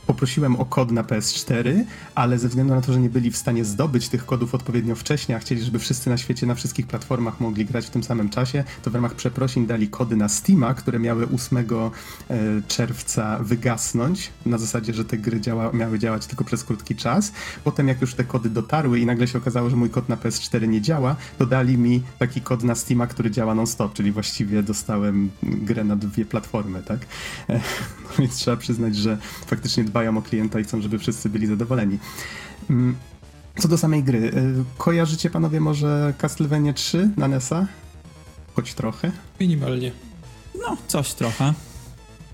poprosiłem 0.07 0.57
o 0.57 0.65
kod 0.65 0.91
na 0.91 1.03
PS4, 1.03 1.85
ale 2.15 2.39
ze 2.39 2.49
względu 2.49 2.75
na 2.75 2.81
to, 2.81 2.93
że 2.93 3.01
nie 3.01 3.11
byli 3.11 3.31
w 3.31 3.37
stanie 3.37 3.65
zdobyć 3.65 4.09
tych 4.09 4.27
kodów 4.27 4.55
odpowiednio 4.55 4.95
wcześnie, 4.95 5.37
a 5.37 5.39
chcieli, 5.39 5.63
żeby 5.63 5.79
wszyscy 5.79 6.11
na 6.11 6.17
świecie, 6.17 6.47
na 6.47 6.55
wszystkich 6.55 6.87
platformach 6.87 7.41
mogli 7.41 7.65
grać 7.65 7.87
w 7.87 7.91
tym 7.91 8.03
samym 8.03 8.31
czasie, 8.31 8.65
to 8.83 8.91
w 8.91 8.95
ramach 8.95 9.15
przeprosin 9.15 9.67
dali 9.67 9.89
kody 9.89 10.17
na 10.17 10.29
Steama, 10.29 10.75
które 10.75 10.99
miały 10.99 11.29
8 11.35 11.59
e, 11.59 11.91
czerwca 12.69 13.39
wygasnąć, 13.39 14.31
na 14.47 14.59
zasadzie, 14.59 14.95
że 14.95 15.05
te 15.05 15.17
gry 15.17 15.41
działa, 15.41 15.73
miały 15.73 15.99
działać 15.99 16.27
tylko 16.27 16.45
przez 16.45 16.65
krótki 16.65 16.97
czas. 16.97 17.33
Potem 17.65 17.89
jak 17.89 18.01
już 18.01 18.15
te 18.15 18.25
kody 18.25 18.51
dotarły 18.51 19.01
i 19.01 19.07
nagle 19.07 19.29
się 19.29 19.39
okazało, 19.39 19.71
że 19.71 19.77
mój 19.77 19.91
kod 19.91 20.09
na 20.09 20.17
PS4 20.17 20.69
nie 20.69 20.81
działa, 20.81 21.17
to 21.39 21.47
dali 21.47 21.79
mi 21.79 22.03
taki 22.19 22.41
kod 22.41 22.63
na 22.63 22.75
Steama, 22.75 23.07
który 23.07 23.31
działa 23.31 23.55
non-stop, 23.55 23.93
czyli 23.93 24.13
właściwie 24.13 24.63
dostałem 24.63 25.31
grę 25.43 25.85
na 25.85 25.97
dwie 25.97 26.25
platformy, 26.25 26.83
tak? 26.83 27.01
No 27.49 27.55
więc 28.19 28.37
trzeba 28.37 28.57
przyznać, 28.57 28.97
że 28.97 29.19
faktycznie 29.47 29.85
dbają 29.97 30.19
o 30.19 30.23
klienta 30.23 30.61
i 30.61 30.65
chcą, 30.65 30.81
żeby 30.81 30.99
wszyscy 30.99 31.29
byli 31.29 31.47
zadowoleni. 31.47 31.99
Mm, 32.71 32.97
co 33.59 33.69
do 33.69 33.79
samej 33.79 34.03
gry, 34.03 34.19
y, 34.19 34.33
kojarzycie 34.79 35.31
panowie 35.31 35.61
może 35.61 36.15
Castlevania 36.19 36.73
3 36.73 37.11
na 37.17 37.29
NESa? 37.29 37.67
Choć 38.55 38.75
trochę? 38.75 39.13
Minimalnie. 39.41 39.93
No, 40.63 40.77
coś 40.89 41.15
trochę. 41.15 41.55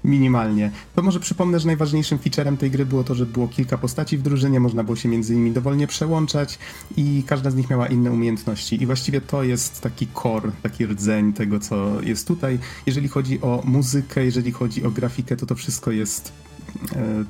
Minimalnie. 0.04 0.71
To 0.95 1.02
może 1.02 1.21
przypomnę, 1.21 1.61
że 1.61 1.66
najważniejszym 1.66 2.19
featurem 2.19 2.57
tej 2.57 2.71
gry 2.71 2.87
było 2.87 3.04
to, 3.04 3.14
że 3.14 3.26
było 3.26 3.49
kilka 3.49 3.78
postaci 3.78 4.19
w 4.19 4.23
drużynie, 4.23 4.61
można 4.61 4.85
było 4.85 4.97
się 4.97 5.09
między 5.09 5.35
nimi 5.35 5.52
dowolnie 5.52 5.87
przełączać 5.87 6.59
i 6.97 7.23
każda 7.26 7.50
z 7.50 7.54
nich 7.54 7.71
miała 7.71 7.87
inne 7.87 8.11
umiejętności. 8.11 8.83
I 8.83 8.87
właściwie 8.87 9.21
to 9.21 9.42
jest 9.42 9.81
taki 9.81 10.07
core, 10.23 10.50
taki 10.62 10.87
rdzeń 10.87 11.33
tego, 11.33 11.61
co 11.61 12.02
jest 12.02 12.28
tutaj. 12.28 12.59
Jeżeli 12.87 13.09
chodzi 13.09 13.40
o 13.40 13.62
muzykę, 13.64 14.25
jeżeli 14.25 14.52
chodzi 14.52 14.85
o 14.85 14.90
grafikę, 14.90 15.37
to 15.37 15.47
to 15.47 15.54
wszystko 15.54 15.90
jest 15.90 16.41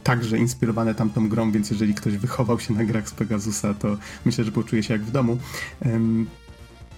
także 0.05 0.39
inspirowane 0.39 0.95
tamtą 0.95 1.29
grą, 1.29 1.53
więc 1.53 1.71
jeżeli 1.71 1.95
ktoś 1.95 2.17
wychował 2.17 2.61
się 2.61 2.75
na 2.75 2.85
grach 2.85 3.09
z 3.09 3.13
Pegasusa, 3.13 3.75
to 3.75 3.97
myślę, 4.25 4.45
że 4.45 4.53
poczuje 4.53 4.83
się 4.83 4.95
jak 4.95 5.03
w 5.03 5.11
domu. 5.11 5.39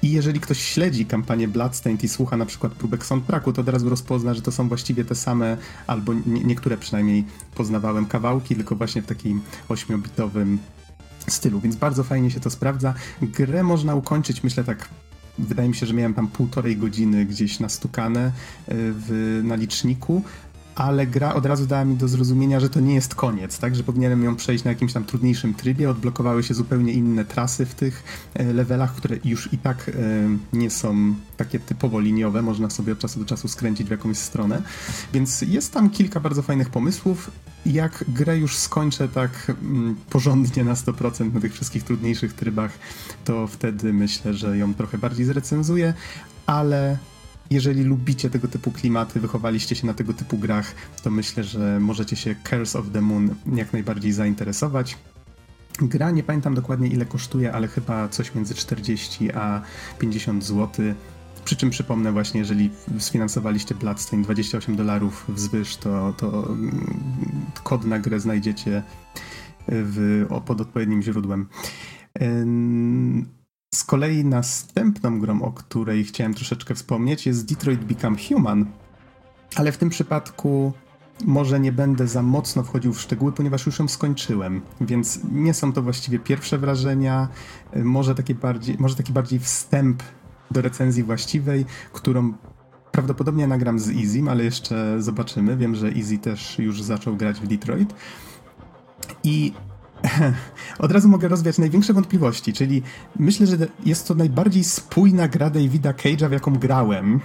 I 0.02 0.10
jeżeli 0.10 0.40
ktoś 0.40 0.60
śledzi 0.60 1.06
kampanię 1.06 1.48
Bloodstained 1.48 2.04
i 2.04 2.08
słucha 2.08 2.36
na 2.36 2.46
przykład 2.46 2.72
próbek 2.72 3.06
soundtracku, 3.06 3.52
to 3.52 3.60
od 3.60 3.68
razu 3.68 3.88
rozpozna, 3.88 4.34
że 4.34 4.42
to 4.42 4.52
są 4.52 4.68
właściwie 4.68 5.04
te 5.04 5.14
same, 5.14 5.56
albo 5.86 6.14
nie, 6.14 6.44
niektóre 6.44 6.76
przynajmniej 6.76 7.24
poznawałem 7.54 8.06
kawałki, 8.06 8.56
tylko 8.56 8.76
właśnie 8.76 9.02
w 9.02 9.06
takim 9.06 9.40
ośmiobitowym 9.68 10.58
stylu, 11.28 11.60
więc 11.60 11.76
bardzo 11.76 12.04
fajnie 12.04 12.30
się 12.30 12.40
to 12.40 12.50
sprawdza. 12.50 12.94
Grę 13.22 13.62
można 13.62 13.94
ukończyć, 13.94 14.42
myślę 14.42 14.64
tak 14.64 14.88
wydaje 15.38 15.68
mi 15.68 15.74
się, 15.74 15.86
że 15.86 15.94
miałem 15.94 16.14
tam 16.14 16.28
półtorej 16.28 16.76
godziny 16.76 17.26
gdzieś 17.26 17.60
nastukane 17.60 18.20
e, 18.20 18.32
w, 18.68 19.40
na 19.44 19.54
liczniku, 19.54 20.22
ale 20.74 21.06
gra 21.06 21.34
od 21.34 21.46
razu 21.46 21.66
dała 21.66 21.84
mi 21.84 21.96
do 21.96 22.08
zrozumienia, 22.08 22.60
że 22.60 22.70
to 22.70 22.80
nie 22.80 22.94
jest 22.94 23.14
koniec, 23.14 23.58
tak? 23.58 23.76
Że 23.76 23.82
powinienem 23.82 24.24
ją 24.24 24.36
przejść 24.36 24.64
na 24.64 24.70
jakimś 24.70 24.92
tam 24.92 25.04
trudniejszym 25.04 25.54
trybie. 25.54 25.90
Odblokowały 25.90 26.42
się 26.42 26.54
zupełnie 26.54 26.92
inne 26.92 27.24
trasy 27.24 27.66
w 27.66 27.74
tych 27.74 28.02
e, 28.34 28.52
levelach, 28.52 28.94
które 28.94 29.16
już 29.24 29.52
i 29.52 29.58
tak 29.58 29.88
e, 29.88 29.92
nie 30.52 30.70
są 30.70 31.14
takie 31.36 31.58
typowo 31.58 32.00
liniowe. 32.00 32.42
Można 32.42 32.70
sobie 32.70 32.92
od 32.92 32.98
czasu 32.98 33.20
do 33.20 33.26
czasu 33.26 33.48
skręcić 33.48 33.88
w 33.88 33.90
jakąś 33.90 34.18
stronę. 34.18 34.62
Więc 35.12 35.42
jest 35.42 35.72
tam 35.72 35.90
kilka 35.90 36.20
bardzo 36.20 36.42
fajnych 36.42 36.70
pomysłów. 36.70 37.30
Jak 37.66 38.04
grę 38.08 38.38
już 38.38 38.56
skończę 38.56 39.08
tak 39.08 39.52
mm, 39.62 39.96
porządnie 40.10 40.64
na 40.64 40.74
100% 40.74 41.34
na 41.34 41.40
tych 41.40 41.52
wszystkich 41.52 41.84
trudniejszych 41.84 42.32
trybach, 42.32 42.78
to 43.24 43.46
wtedy 43.46 43.92
myślę, 43.92 44.34
że 44.34 44.58
ją 44.58 44.74
trochę 44.74 44.98
bardziej 44.98 45.26
zrecenzuję, 45.26 45.94
ale 46.46 46.98
jeżeli 47.50 47.84
lubicie 47.84 48.30
tego 48.30 48.48
typu 48.48 48.70
klimaty, 48.72 49.20
wychowaliście 49.20 49.76
się 49.76 49.86
na 49.86 49.94
tego 49.94 50.12
typu 50.12 50.38
grach, 50.38 50.74
to 51.02 51.10
myślę, 51.10 51.44
że 51.44 51.80
możecie 51.80 52.16
się 52.16 52.34
Curse 52.34 52.78
of 52.78 52.90
the 52.92 53.00
Moon 53.00 53.34
jak 53.54 53.72
najbardziej 53.72 54.12
zainteresować. 54.12 54.98
Gra, 55.80 56.10
nie 56.10 56.22
pamiętam 56.22 56.54
dokładnie 56.54 56.88
ile 56.88 57.06
kosztuje, 57.06 57.52
ale 57.52 57.68
chyba 57.68 58.08
coś 58.08 58.34
między 58.34 58.54
40 58.54 59.32
a 59.32 59.62
50 59.98 60.44
zł. 60.44 60.84
Przy 61.44 61.56
czym 61.56 61.70
przypomnę 61.70 62.12
właśnie, 62.12 62.40
jeżeli 62.40 62.70
sfinansowaliście 62.98 63.74
Bloodstained 63.74 64.26
28 64.26 64.76
dolarów 64.76 65.24
wzwyż, 65.28 65.76
to, 65.76 66.14
to 66.16 66.46
mm, 66.48 66.96
kod 67.62 67.84
na 67.84 67.98
grę 67.98 68.20
znajdziecie 68.20 68.82
w, 69.68 70.26
pod 70.46 70.60
odpowiednim 70.60 71.02
źródłem. 71.02 71.46
Z 73.74 73.84
kolei 73.84 74.24
następną 74.24 75.20
grą, 75.20 75.42
o 75.42 75.52
której 75.52 76.04
chciałem 76.04 76.34
troszeczkę 76.34 76.74
wspomnieć, 76.74 77.26
jest 77.26 77.48
Detroit 77.48 77.84
Become 77.84 78.16
Human, 78.28 78.66
ale 79.56 79.72
w 79.72 79.78
tym 79.78 79.90
przypadku 79.90 80.72
może 81.24 81.60
nie 81.60 81.72
będę 81.72 82.08
za 82.08 82.22
mocno 82.22 82.62
wchodził 82.62 82.92
w 82.92 83.00
szczegóły, 83.00 83.32
ponieważ 83.32 83.66
już 83.66 83.78
ją 83.78 83.88
skończyłem, 83.88 84.60
więc 84.80 85.20
nie 85.32 85.54
są 85.54 85.72
to 85.72 85.82
właściwie 85.82 86.18
pierwsze 86.18 86.58
wrażenia, 86.58 87.28
może, 87.76 88.14
takie 88.14 88.34
bardziej, 88.34 88.76
może 88.78 88.96
taki 88.96 89.12
bardziej 89.12 89.38
wstęp 89.38 90.02
do 90.50 90.62
recenzji 90.62 91.02
właściwej, 91.02 91.64
którą 91.92 92.32
prawdopodobnie 92.92 93.46
nagram 93.46 93.78
z 93.78 93.88
Easy, 93.88 94.30
ale 94.30 94.44
jeszcze 94.44 95.02
zobaczymy. 95.02 95.56
Wiem, 95.56 95.74
że 95.74 95.88
Easy 95.88 96.18
też 96.18 96.58
już 96.58 96.82
zaczął 96.82 97.16
grać 97.16 97.40
w 97.40 97.46
Detroit. 97.46 97.94
I 99.24 99.52
od 100.78 100.92
razu 100.92 101.08
mogę 101.08 101.28
rozwiać 101.28 101.58
największe 101.58 101.92
wątpliwości, 101.92 102.52
czyli 102.52 102.82
myślę, 103.18 103.46
że 103.46 103.56
jest 103.86 104.08
to 104.08 104.14
najbardziej 104.14 104.64
spójna 104.64 105.28
gra 105.28 105.50
Davida 105.50 105.92
Cage'a, 105.92 106.28
w 106.28 106.32
jaką 106.32 106.54
grałem. 106.54 107.20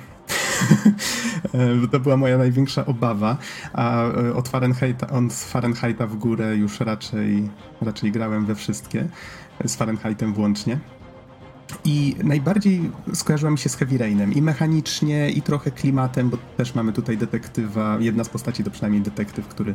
to 1.92 2.00
była 2.00 2.18
moja 2.18 2.38
największa 2.38 2.86
obawa, 2.86 3.38
a 3.74 4.04
e, 4.04 4.34
od 4.36 4.48
Fahrenheita, 4.50 5.08
od 5.10 5.34
Fahrenheita 5.34 6.08
w 6.08 6.16
górę 6.16 6.56
już 6.56 6.80
raczej, 6.80 7.50
raczej 7.82 8.12
grałem 8.12 8.46
we 8.46 8.56
wszystkie, 8.56 9.08
z 9.66 9.76
Fahrenheitem 9.76 10.34
włącznie. 10.34 10.80
I 11.86 12.16
najbardziej 12.24 12.92
skojarzyła 13.14 13.52
mi 13.52 13.58
się 13.58 13.70
z 13.70 13.76
Heavy 13.76 13.98
Rainem 13.98 14.34
i 14.34 14.42
mechanicznie, 14.42 15.30
i 15.30 15.42
trochę 15.42 15.72
klimatem, 15.72 16.30
bo 16.30 16.38
też 16.58 16.76
mamy 16.76 16.94
tutaj 16.94 17.18
detektywa, 17.18 17.98
jedna 18.00 18.24
z 18.24 18.30
postaci 18.30 18.64
to 18.64 18.72
przynajmniej 18.72 19.02
detektyw, 19.02 19.48
który 19.48 19.74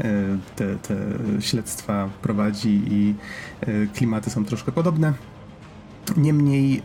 e, 0.00 0.12
te, 0.56 0.76
te 0.76 0.96
śledztwa 1.40 2.08
prowadzi 2.22 2.82
i 2.90 3.14
e, 3.60 3.86
klimaty 3.86 4.30
są 4.30 4.44
troszkę 4.44 4.72
podobne. 4.72 5.12
Niemniej 6.16 6.82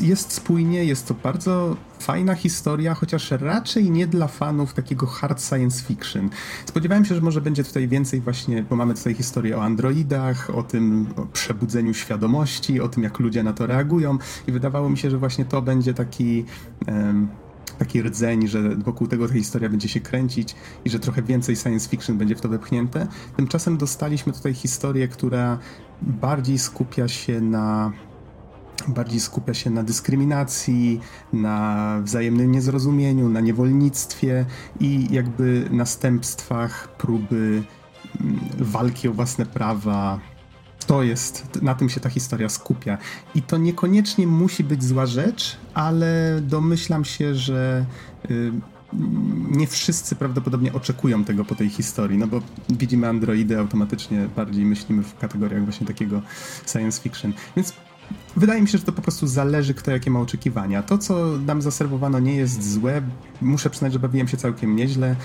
jest 0.00 0.32
spójnie, 0.32 0.84
jest 0.84 1.08
to 1.08 1.14
bardzo 1.14 1.76
fajna 2.00 2.34
historia, 2.34 2.94
chociaż 2.94 3.30
raczej 3.30 3.90
nie 3.90 4.06
dla 4.06 4.28
fanów 4.28 4.74
takiego 4.74 5.06
hard 5.06 5.42
science 5.48 5.84
fiction. 5.84 6.30
Spodziewałem 6.66 7.04
się, 7.04 7.14
że 7.14 7.20
może 7.20 7.40
będzie 7.40 7.64
tutaj 7.64 7.88
więcej 7.88 8.20
właśnie, 8.20 8.62
bo 8.62 8.76
mamy 8.76 8.94
tutaj 8.94 9.14
historię 9.14 9.58
o 9.58 9.64
androidach, 9.64 10.50
o 10.50 10.62
tym 10.62 11.06
o 11.16 11.26
przebudzeniu 11.26 11.94
świadomości, 11.94 12.80
o 12.80 12.88
tym 12.88 13.02
jak 13.02 13.18
ludzie 13.18 13.42
na 13.42 13.52
to 13.52 13.66
reagują 13.66 14.18
i 14.46 14.52
wydawało 14.52 14.90
mi 14.90 14.98
się, 14.98 15.10
że 15.10 15.18
właśnie 15.18 15.44
to 15.44 15.62
będzie 15.62 15.94
taki... 15.94 16.44
Um, 16.86 17.28
taki 17.78 18.02
rdzeń, 18.02 18.48
że 18.48 18.76
wokół 18.76 19.06
tego 19.06 19.28
ta 19.28 19.34
historia 19.34 19.68
będzie 19.68 19.88
się 19.88 20.00
kręcić 20.00 20.54
i 20.84 20.90
że 20.90 20.98
trochę 20.98 21.22
więcej 21.22 21.56
science 21.56 21.88
fiction 21.88 22.18
będzie 22.18 22.36
w 22.36 22.40
to 22.40 22.48
wepchnięte. 22.48 23.06
Tymczasem 23.36 23.76
dostaliśmy 23.76 24.32
tutaj 24.32 24.54
historię, 24.54 25.08
która 25.08 25.58
bardziej 26.02 26.58
skupia 26.58 27.08
się 27.08 27.40
na 27.40 27.92
bardziej 28.88 29.20
skupia 29.20 29.54
się 29.54 29.70
na 29.70 29.82
dyskryminacji, 29.82 31.00
na 31.32 32.00
wzajemnym 32.02 32.52
niezrozumieniu, 32.52 33.28
na 33.28 33.40
niewolnictwie 33.40 34.46
i 34.80 35.08
jakby 35.10 35.68
następstwach 35.70 36.88
próby 36.96 37.62
mm, 38.20 38.40
walki 38.58 39.08
o 39.08 39.12
własne 39.12 39.46
prawa. 39.46 40.20
To 40.86 41.02
jest, 41.02 41.62
na 41.62 41.74
tym 41.74 41.88
się 41.88 42.00
ta 42.00 42.10
historia 42.10 42.48
skupia. 42.48 42.98
I 43.34 43.42
to 43.42 43.56
niekoniecznie 43.56 44.26
musi 44.26 44.64
być 44.64 44.84
zła 44.84 45.06
rzecz, 45.06 45.56
ale 45.74 46.40
domyślam 46.42 47.04
się, 47.04 47.34
że 47.34 47.86
y, 48.30 48.52
nie 49.50 49.66
wszyscy 49.66 50.16
prawdopodobnie 50.16 50.72
oczekują 50.72 51.24
tego 51.24 51.44
po 51.44 51.54
tej 51.54 51.68
historii, 51.68 52.18
no 52.18 52.26
bo 52.26 52.40
widzimy 52.68 53.08
androidy, 53.08 53.58
automatycznie 53.58 54.28
bardziej 54.36 54.64
myślimy 54.64 55.02
w 55.02 55.18
kategoriach 55.18 55.64
właśnie 55.64 55.86
takiego 55.86 56.22
science 56.66 57.02
fiction. 57.02 57.32
Więc 57.56 57.72
wydaje 58.36 58.62
mi 58.62 58.68
się, 58.68 58.78
że 58.78 58.84
to 58.84 58.92
po 58.92 59.02
prostu 59.02 59.26
zależy, 59.26 59.74
kto 59.74 59.90
jakie 59.90 60.10
ma 60.10 60.20
oczekiwania. 60.20 60.82
To, 60.82 60.98
co 60.98 61.26
nam 61.46 61.62
zaserwowano, 61.62 62.18
nie 62.18 62.36
jest 62.36 62.72
złe. 62.72 63.02
Muszę 63.42 63.70
przyznać, 63.70 63.92
że 63.92 63.98
bawiłem 63.98 64.28
się 64.28 64.36
całkiem 64.36 64.76
nieźle. 64.76 65.16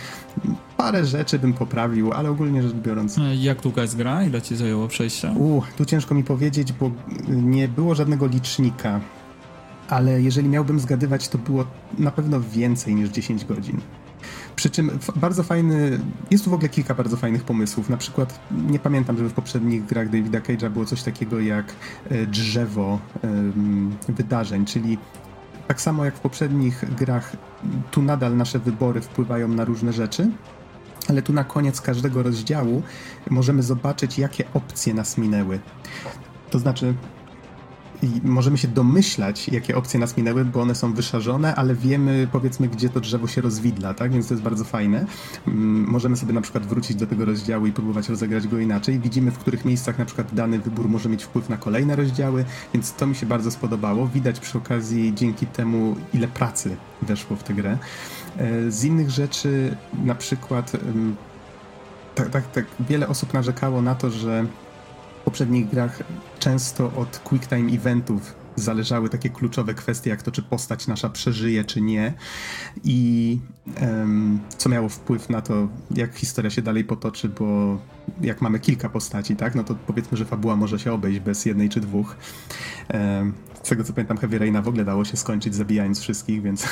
Parę 0.78 1.06
rzeczy 1.06 1.39
bym 1.39 1.54
poprawił, 1.54 2.13
ale 2.13 2.30
ogólnie 2.30 2.63
rzecz 2.63 2.74
biorąc. 2.74 3.17
E, 3.17 3.36
jak 3.36 3.62
długa 3.62 3.82
jest 3.82 3.98
gra? 3.98 4.24
Ile 4.24 4.41
ci 4.41 4.56
zajęło 4.56 4.88
przejście? 4.88 5.32
U, 5.32 5.62
tu 5.78 5.86
ciężko 5.86 6.15
mi 6.15 6.24
powiedzieć, 6.24 6.74
bo 6.74 6.91
nie 7.28 7.67
było 7.67 7.96
żadnego 7.96 8.28
licznika. 8.28 9.00
Ale 9.89 10.22
jeżeli 10.22 10.50
miałbym 10.50 10.80
zgadywać, 10.80 11.28
to 11.28 11.38
było 11.38 11.65
na 11.98 12.12
pewno 12.12 12.41
więcej 12.41 12.96
niż 12.96 13.10
10 13.10 13.46
godzin. 13.46 13.82
Przy 14.56 14.70
czym 14.70 15.00
bardzo 15.16 15.44
fajny, 15.44 16.00
jest 16.32 16.44
tu 16.44 16.50
w 16.50 16.54
ogóle 16.54 16.70
kilka 16.70 16.94
bardzo 16.96 17.18
fajnych 17.18 17.44
pomysłów. 17.44 17.89
Na 17.89 17.98
przykład 17.98 18.39
nie 18.68 18.80
pamiętam, 18.80 19.18
żeby 19.18 19.30
w 19.30 19.34
poprzednich 19.34 19.86
grach 19.86 20.10
Davida 20.10 20.39
Cage'a 20.39 20.70
było 20.70 20.86
coś 20.86 21.04
takiego 21.04 21.39
jak 21.39 21.74
e, 22.10 22.26
drzewo 22.26 23.00
wydarzeń, 24.08 24.66
czyli 24.66 24.98
tak 25.68 25.82
samo 25.82 26.06
jak 26.06 26.16
w 26.16 26.20
poprzednich 26.20 26.96
grach, 26.96 27.36
tu 27.92 28.02
nadal 28.02 28.38
nasze 28.38 28.60
wybory 28.60 29.02
wpływają 29.02 29.48
na 29.48 29.66
różne 29.66 29.94
rzeczy, 29.94 30.30
ale 31.10 31.22
tu 31.22 31.34
na 31.34 31.44
koniec 31.44 31.82
każdego 31.82 32.24
rozdziału 32.24 32.84
możemy 33.30 33.63
zobaczyć, 33.63 34.20
jakie 34.20 34.46
opcje 34.54 34.94
nas 34.94 35.18
minęły. 35.18 35.60
To 36.50 36.60
znaczy, 36.60 36.94
możemy 38.24 38.58
się 38.58 38.68
domyślać, 38.68 39.48
jakie 39.48 39.76
opcje 39.76 40.00
nas 40.00 40.18
minęły, 40.18 40.46
bo 40.46 40.62
one 40.62 40.76
są 40.76 40.94
wyszarzone, 40.94 41.56
ale 41.56 41.76
wiemy, 41.76 42.28
powiedzmy, 42.32 42.68
gdzie 42.68 42.89
to 42.89 43.00
drzewo 43.00 43.28
się 43.28 43.42
rozwidla, 43.42 43.94
tak? 43.94 44.12
Więc 44.12 44.28
to 44.28 44.34
jest 44.34 44.44
bardzo 44.44 44.63
fajne. 44.63 45.06
Mm, 45.48 45.89
możemy 45.89 46.16
sobie 46.18 46.34
na 46.34 46.42
przykład 46.42 46.66
wrócić 46.66 46.98
do 46.98 47.08
tego 47.08 47.26
rozdziału 47.26 47.66
i 47.66 47.72
próbować 47.72 48.10
rozegrać 48.10 48.48
go 48.48 48.60
inaczej. 48.60 49.00
Widzimy, 49.00 49.32
w 49.32 49.38
których 49.38 49.66
miejscach 49.66 49.98
na 49.98 50.06
przykład 50.06 50.34
dany 50.34 50.60
wybór 50.60 50.89
może 50.89 51.10
mieć 51.10 51.24
wpływ 51.24 51.50
na 51.50 51.58
kolejne 51.58 51.96
rozdziały, 51.96 52.46
więc 52.74 52.94
to 52.94 53.08
mi 53.08 53.16
się 53.16 53.26
bardzo 53.26 53.52
spodobało. 53.52 54.08
Widać 54.08 54.39
przy 54.39 54.58
okazji 54.58 55.13
dzięki 55.16 55.48
temu, 55.48 55.96
ile 56.13 56.28
pracy 56.28 56.76
weszło 57.02 57.36
w 57.38 57.44
tę 57.44 57.54
grę. 57.54 57.78
E, 58.38 58.72
z 58.72 58.84
innych 58.84 59.10
rzeczy, 59.10 59.78
na 60.04 60.16
przykład, 60.16 60.72
tak, 62.16 62.30
tak, 62.30 62.52
tak 62.52 62.66
wiele 62.80 63.08
osób 63.08 63.34
narzekało 63.34 63.82
na 63.82 63.96
to, 63.96 64.10
że 64.10 64.46
w 65.22 65.26
poprzednich 65.26 65.70
grach 65.70 66.00
często 66.44 66.92
od 66.96 67.20
quick 67.20 67.48
time 67.48 67.72
eventów 67.72 68.36
zależały 68.56 69.10
takie 69.10 69.30
kluczowe 69.30 69.74
kwestie, 69.74 70.10
jak 70.10 70.22
to, 70.22 70.32
czy 70.32 70.42
postać 70.42 70.88
nasza 70.88 71.10
przeżyje, 71.10 71.66
czy 71.66 71.82
nie. 71.82 72.14
I 72.84 73.40
um, 73.82 74.40
co 74.58 74.70
miało 74.70 74.90
wpływ 74.90 75.30
na 75.30 75.42
to, 75.42 75.68
jak 75.92 76.16
historia 76.16 76.52
się 76.52 76.62
dalej 76.62 76.84
potoczy, 76.84 77.30
bo 77.30 77.78
jak 78.22 78.42
mamy 78.42 78.60
kilka 78.60 78.90
postaci, 78.90 79.36
tak, 79.36 79.56
no 79.56 79.64
to 79.64 79.76
powiedzmy, 79.76 80.18
że 80.18 80.26
fabuła 80.26 80.56
może 80.56 80.80
się 80.80 80.94
obejść 80.94 81.20
bez 81.20 81.46
jednej 81.46 81.70
czy 81.70 81.80
dwóch. 81.80 82.16
Um, 82.94 83.34
z 83.64 83.70
tego 83.70 83.84
co 83.84 83.94
pamiętam, 83.94 84.18
Heavy 84.18 84.40
Raina 84.40 84.62
w 84.62 84.68
ogóle 84.68 84.86
dało 84.86 85.06
się 85.06 85.18
skończyć 85.18 85.56
zabijając 85.56 86.00
wszystkich, 86.00 86.42
więc, 86.42 86.68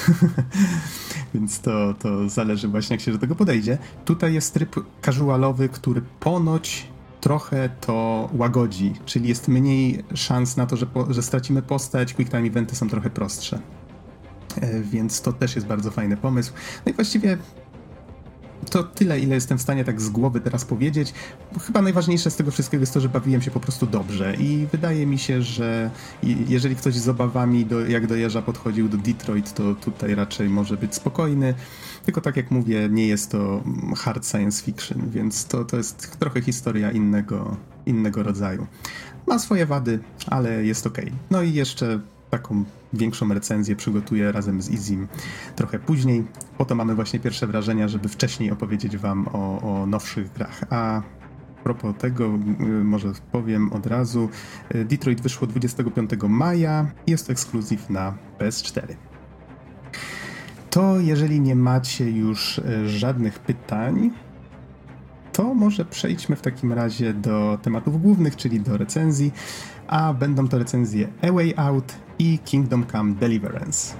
więc 1.33 1.59
to, 1.59 1.93
to 1.93 2.29
zależy 2.29 2.67
właśnie, 2.67 2.93
jak 2.93 3.01
się 3.01 3.11
do 3.11 3.17
tego 3.17 3.35
podejdzie. 3.35 3.77
Tutaj 4.05 4.33
jest 4.33 4.53
tryb 4.53 4.75
casualowy, 5.01 5.69
który 5.69 6.01
ponoć 6.19 6.91
trochę 7.21 7.69
to 7.69 8.29
łagodzi, 8.33 8.93
czyli 9.05 9.29
jest 9.29 9.47
mniej 9.47 10.03
szans 10.13 10.57
na 10.57 10.65
to, 10.65 10.77
że, 10.77 10.85
po, 10.85 11.13
że 11.13 11.23
stracimy 11.23 11.61
postać, 11.61 12.13
quick 12.13 12.31
time 12.31 12.47
eventy 12.47 12.75
są 12.75 12.89
trochę 12.89 13.09
prostsze. 13.09 13.59
E, 14.61 14.81
więc 14.81 15.21
to 15.21 15.33
też 15.33 15.55
jest 15.55 15.67
bardzo 15.67 15.91
fajny 15.91 16.17
pomysł. 16.17 16.53
No 16.85 16.91
i 16.91 16.95
właściwie 16.95 17.37
to 18.69 18.83
tyle, 18.83 19.19
ile 19.19 19.35
jestem 19.35 19.57
w 19.57 19.61
stanie 19.61 19.83
tak 19.83 20.01
z 20.01 20.09
głowy 20.09 20.41
teraz 20.41 20.65
powiedzieć. 20.65 21.13
Chyba 21.65 21.81
najważniejsze 21.81 22.31
z 22.31 22.35
tego 22.35 22.51
wszystkiego 22.51 22.81
jest 22.81 22.93
to, 22.93 22.99
że 22.99 23.09
bawiłem 23.09 23.41
się 23.41 23.51
po 23.51 23.59
prostu 23.59 23.87
dobrze 23.87 24.35
i 24.35 24.67
wydaje 24.71 25.05
mi 25.05 25.19
się, 25.19 25.41
że 25.41 25.91
jeżeli 26.23 26.75
ktoś 26.75 26.93
z 26.93 27.09
obawami, 27.09 27.65
do, 27.65 27.85
jak 27.85 28.03
podchodził 28.45 28.89
do 28.89 28.97
Detroit, 28.97 29.53
to 29.53 29.75
tutaj 29.75 30.15
raczej 30.15 30.49
może 30.49 30.77
być 30.77 30.95
spokojny. 30.95 31.53
Tylko 32.05 32.21
tak 32.21 32.37
jak 32.37 32.51
mówię, 32.51 32.89
nie 32.91 33.07
jest 33.07 33.31
to 33.31 33.63
hard 33.97 34.27
science 34.27 34.63
fiction, 34.63 35.09
więc 35.09 35.45
to, 35.45 35.65
to 35.65 35.77
jest 35.77 36.19
trochę 36.19 36.41
historia 36.41 36.91
innego, 36.91 37.57
innego 37.85 38.23
rodzaju. 38.23 38.67
Ma 39.27 39.39
swoje 39.39 39.65
wady, 39.65 39.99
ale 40.27 40.65
jest 40.65 40.87
ok. 40.87 40.97
No 41.31 41.41
i 41.41 41.53
jeszcze 41.53 41.99
taką 42.29 42.63
większą 42.93 43.33
recenzję 43.33 43.75
przygotuję 43.75 44.31
razem 44.31 44.61
z 44.61 44.69
Izim 44.69 45.07
trochę 45.55 45.79
później. 45.79 46.23
Po 46.57 46.65
to 46.65 46.75
mamy 46.75 46.95
właśnie 46.95 47.19
pierwsze 47.19 47.47
wrażenia, 47.47 47.87
żeby 47.87 48.09
wcześniej 48.09 48.51
opowiedzieć 48.51 48.97
wam 48.97 49.27
o, 49.27 49.61
o 49.61 49.85
nowszych 49.85 50.33
grach. 50.33 50.61
A 50.69 51.01
propos 51.63 51.95
tego, 51.97 52.25
y, 52.25 52.63
może 52.83 53.11
powiem 53.31 53.73
od 53.73 53.87
razu, 53.87 54.29
y, 54.75 54.85
Detroit 54.85 55.21
wyszło 55.21 55.47
25 55.47 56.09
maja 56.29 56.91
i 57.07 57.11
jest 57.11 57.27
to 57.27 57.31
ekskluzyw 57.31 57.89
na 57.89 58.13
PS4. 58.39 59.10
To 60.71 60.99
jeżeli 60.99 61.41
nie 61.41 61.55
macie 61.55 62.11
już 62.11 62.57
y, 62.57 62.89
żadnych 62.89 63.39
pytań, 63.39 64.11
to 65.33 65.53
może 65.53 65.85
przejdźmy 65.85 66.35
w 66.35 66.41
takim 66.41 66.73
razie 66.73 67.13
do 67.13 67.57
tematów 67.61 68.01
głównych, 68.01 68.35
czyli 68.35 68.59
do 68.59 68.77
recenzji, 68.77 69.31
a 69.87 70.13
będą 70.13 70.47
to 70.47 70.59
recenzje 70.59 71.07
A 71.21 71.31
Way 71.31 71.53
Out 71.57 71.93
i 72.19 72.39
Kingdom 72.39 72.85
Come 72.91 73.13
Deliverance. 73.13 73.95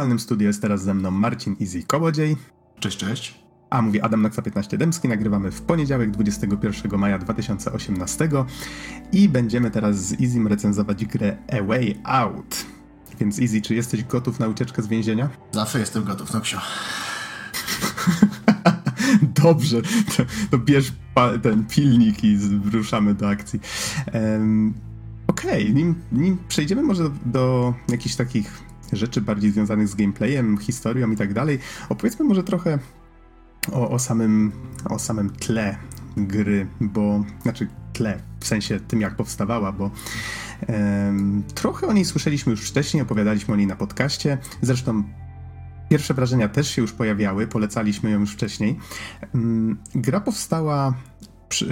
Wirtualnym 0.00 0.18
studiu 0.18 0.46
jest 0.46 0.62
teraz 0.62 0.82
ze 0.82 0.94
mną 0.94 1.10
Marcin 1.10 1.56
Easy 1.60 1.82
Kołodziej. 1.82 2.36
Cześć, 2.78 2.98
cześć. 2.98 3.40
A 3.70 3.82
mówi 3.82 4.00
Adam 4.00 4.22
Nakwa 4.22 4.42
15 4.42 4.78
Dębski. 4.78 5.08
Nagrywamy 5.08 5.50
w 5.50 5.62
poniedziałek 5.62 6.10
21 6.10 7.00
maja 7.00 7.18
2018 7.18 8.28
i 9.12 9.28
będziemy 9.28 9.70
teraz 9.70 9.96
z 9.96 10.20
Izim 10.20 10.46
recenzować 10.46 11.04
grę 11.04 11.36
A 11.52 11.62
Way 11.62 12.00
Out. 12.04 12.66
Więc 13.20 13.40
Easy, 13.40 13.60
czy 13.60 13.74
jesteś 13.74 14.04
gotów 14.04 14.40
na 14.40 14.48
ucieczkę 14.48 14.82
z 14.82 14.86
więzienia? 14.86 15.28
Zawsze 15.52 15.80
jestem 15.80 16.04
gotów, 16.04 16.32
no 16.32 16.40
ksio. 16.40 16.58
Dobrze, 19.42 19.82
to, 19.82 20.22
to 20.50 20.58
bierz 20.58 20.92
ten 21.42 21.66
pilnik 21.66 22.24
i 22.24 22.38
ruszamy 22.72 23.14
do 23.14 23.28
akcji. 23.28 23.60
Um, 24.14 24.74
Okej, 25.26 25.62
okay, 25.62 25.74
nim, 25.74 25.94
nim 26.12 26.38
przejdziemy 26.48 26.82
może 26.82 27.02
do, 27.02 27.10
do 27.26 27.74
jakichś 27.88 28.14
takich 28.14 28.69
rzeczy 28.92 29.20
bardziej 29.20 29.50
związanych 29.50 29.88
z 29.88 29.94
gameplayem, 29.94 30.58
historią 30.58 31.10
i 31.10 31.16
tak 31.16 31.34
dalej. 31.34 31.58
Opowiedzmy 31.88 32.24
może 32.24 32.42
trochę 32.42 32.78
o, 33.72 33.90
o, 33.90 33.98
samym, 33.98 34.52
o 34.84 34.98
samym 34.98 35.30
tle 35.30 35.76
gry, 36.16 36.66
bo 36.80 37.24
znaczy 37.42 37.68
tle, 37.92 38.22
w 38.40 38.46
sensie 38.46 38.80
tym 38.80 39.00
jak 39.00 39.16
powstawała, 39.16 39.72
bo 39.72 39.90
um, 40.68 41.42
trochę 41.54 41.86
o 41.86 41.92
niej 41.92 42.04
słyszeliśmy 42.04 42.50
już 42.50 42.70
wcześniej, 42.70 43.02
opowiadaliśmy 43.02 43.54
o 43.54 43.56
niej 43.56 43.66
na 43.66 43.76
podcaście. 43.76 44.38
Zresztą 44.62 45.04
pierwsze 45.90 46.14
wrażenia 46.14 46.48
też 46.48 46.70
się 46.70 46.82
już 46.82 46.92
pojawiały, 46.92 47.46
polecaliśmy 47.46 48.10
ją 48.10 48.20
już 48.20 48.32
wcześniej. 48.32 48.78
Um, 49.34 49.78
gra 49.94 50.20
powstała, 50.20 50.94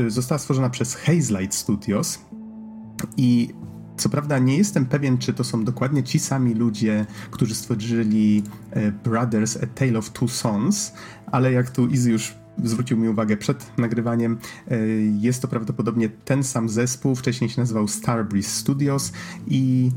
została 0.08 0.38
stworzona 0.38 0.70
przez 0.70 0.94
Hazelight 0.94 1.54
Studios 1.54 2.18
i 3.16 3.54
co 3.98 4.08
prawda 4.08 4.38
nie 4.38 4.56
jestem 4.56 4.86
pewien, 4.86 5.18
czy 5.18 5.32
to 5.32 5.44
są 5.44 5.64
dokładnie 5.64 6.02
ci 6.02 6.18
sami 6.18 6.54
ludzie, 6.54 7.06
którzy 7.30 7.54
stworzyli 7.54 8.42
e, 8.70 8.92
Brothers 8.92 9.58
A 9.62 9.66
Tale 9.66 9.98
of 9.98 10.10
Two 10.10 10.28
Sons, 10.28 10.92
ale 11.26 11.52
jak 11.52 11.70
tu 11.70 11.86
Izzy 11.86 12.10
już 12.10 12.34
zwrócił 12.64 12.96
mi 12.96 13.08
uwagę 13.08 13.36
przed 13.36 13.78
nagrywaniem, 13.78 14.38
e, 14.70 14.78
jest 15.20 15.42
to 15.42 15.48
prawdopodobnie 15.48 16.08
ten 16.08 16.44
sam 16.44 16.68
zespół, 16.68 17.14
wcześniej 17.14 17.50
się 17.50 17.60
nazywał 17.60 17.88
Starbreeze 17.88 18.50
Studios 18.50 19.12
i 19.46 19.90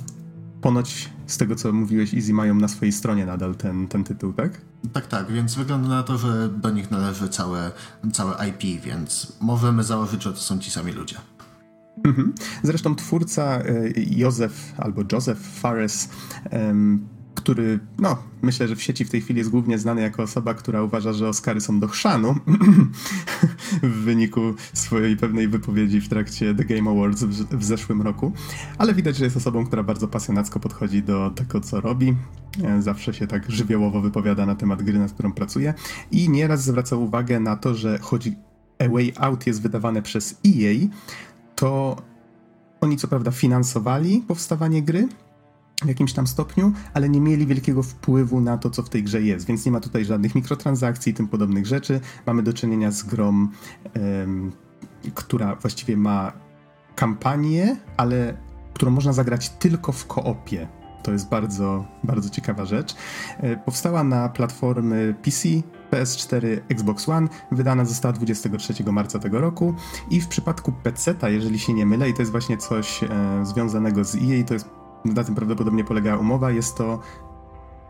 ponoć 0.61 1.09
z 1.27 1.37
tego, 1.37 1.55
co 1.55 1.73
mówiłeś, 1.73 2.13
Easy 2.13 2.33
mają 2.33 2.55
na 2.55 2.67
swojej 2.67 2.91
stronie 2.91 3.25
nadal 3.25 3.55
ten, 3.55 3.87
ten 3.87 4.03
tytuł, 4.03 4.33
tak? 4.33 4.61
Tak, 4.93 5.07
tak, 5.07 5.31
więc 5.31 5.55
wygląda 5.55 5.89
na 5.89 6.03
to, 6.03 6.17
że 6.17 6.49
do 6.49 6.69
nich 6.69 6.91
należy 6.91 7.29
całe, 7.29 7.71
całe 8.13 8.47
IP, 8.47 8.83
więc 8.83 9.33
możemy 9.41 9.83
założyć, 9.83 10.23
że 10.23 10.33
to 10.33 10.39
są 10.39 10.59
ci 10.59 10.71
sami 10.71 10.91
ludzie. 10.91 11.15
Mhm. 12.03 12.33
Zresztą 12.63 12.95
twórca 12.95 13.61
e, 13.61 13.91
Józef 13.95 14.73
albo 14.77 15.01
Joseph 15.11 15.41
Fares 15.41 16.09
który, 17.35 17.79
no, 17.99 18.17
myślę, 18.41 18.67
że 18.67 18.75
w 18.75 18.83
sieci 18.83 19.05
w 19.05 19.09
tej 19.09 19.21
chwili 19.21 19.37
jest 19.37 19.49
głównie 19.49 19.79
znany 19.79 20.01
jako 20.01 20.23
osoba, 20.23 20.53
która 20.53 20.83
uważa, 20.83 21.13
że 21.13 21.29
Oscary 21.29 21.61
są 21.61 21.79
do 21.79 21.87
chrzanu 21.87 22.35
w 23.83 24.03
wyniku 24.03 24.41
swojej 24.73 25.17
pewnej 25.17 25.47
wypowiedzi 25.47 26.01
w 26.01 26.09
trakcie 26.09 26.55
The 26.55 26.65
Game 26.65 26.91
Awards 26.91 27.23
w, 27.23 27.57
w 27.57 27.63
zeszłym 27.63 28.01
roku. 28.01 28.31
Ale 28.77 28.93
widać, 28.93 29.17
że 29.17 29.25
jest 29.25 29.37
osobą, 29.37 29.65
która 29.65 29.83
bardzo 29.83 30.07
pasjonacko 30.07 30.59
podchodzi 30.59 31.03
do 31.03 31.29
tego, 31.29 31.61
co 31.61 31.81
robi. 31.81 32.15
E, 32.63 32.81
zawsze 32.81 33.13
się 33.13 33.27
tak 33.27 33.51
żywiołowo 33.51 34.01
wypowiada 34.01 34.45
na 34.45 34.55
temat 34.55 34.83
gry, 34.83 34.99
nad 34.99 35.11
którą 35.11 35.33
pracuje. 35.33 35.73
I 36.11 36.29
nieraz 36.29 36.63
zwraca 36.63 36.95
uwagę 36.95 37.39
na 37.39 37.55
to, 37.55 37.75
że 37.75 37.99
choć 37.99 38.29
A 38.79 38.89
Way 38.89 39.13
Out 39.17 39.47
jest 39.47 39.61
wydawane 39.61 40.01
przez 40.01 40.41
EA, 40.47 40.87
to 41.61 41.95
oni 42.81 42.97
co 42.97 43.07
prawda 43.07 43.31
finansowali 43.31 44.23
powstawanie 44.27 44.81
gry, 44.81 45.07
w 45.83 45.87
jakimś 45.87 46.13
tam 46.13 46.27
stopniu, 46.27 46.71
ale 46.93 47.09
nie 47.09 47.21
mieli 47.21 47.47
wielkiego 47.47 47.83
wpływu 47.83 48.41
na 48.41 48.57
to, 48.57 48.69
co 48.69 48.83
w 48.83 48.89
tej 48.89 49.03
grze 49.03 49.21
jest, 49.21 49.45
więc 49.45 49.65
nie 49.65 49.71
ma 49.71 49.79
tutaj 49.79 50.05
żadnych 50.05 50.35
mikrotransakcji 50.35 51.11
i 51.11 51.15
tym 51.15 51.27
podobnych 51.27 51.65
rzeczy. 51.65 51.99
Mamy 52.25 52.43
do 52.43 52.53
czynienia 52.53 52.91
z 52.91 53.03
grą, 53.03 53.27
um, 53.27 54.51
która 55.15 55.55
właściwie 55.55 55.97
ma 55.97 56.31
kampanię, 56.95 57.77
ale 57.97 58.37
którą 58.73 58.91
można 58.91 59.13
zagrać 59.13 59.49
tylko 59.49 59.91
w 59.91 60.07
koopie. 60.07 60.67
To 61.03 61.11
jest 61.11 61.29
bardzo, 61.29 61.85
bardzo 62.03 62.29
ciekawa 62.29 62.65
rzecz. 62.65 62.95
E, 63.37 63.57
powstała 63.57 64.03
na 64.03 64.29
platformy 64.29 65.15
PC, 65.23 65.49
PS4, 65.91 66.59
Xbox 66.69 67.09
One, 67.09 67.27
wydana 67.51 67.85
została 67.85 68.13
23 68.13 68.83
marca 68.91 69.19
tego 69.19 69.41
roku 69.41 69.75
i 70.09 70.21
w 70.21 70.27
przypadku 70.27 70.71
PC-ta, 70.71 71.29
jeżeli 71.29 71.59
się 71.59 71.73
nie 71.73 71.85
mylę, 71.85 72.09
i 72.09 72.13
to 72.13 72.21
jest 72.21 72.31
właśnie 72.31 72.57
coś 72.57 73.03
e, 73.03 73.09
związanego 73.43 74.03
z 74.03 74.15
EA, 74.15 74.43
to 74.47 74.53
jest 74.53 74.69
na 75.05 75.23
tym 75.23 75.35
prawdopodobnie 75.35 75.83
polega 75.83 76.17
umowa, 76.17 76.51
jest 76.51 76.77
to 76.77 76.99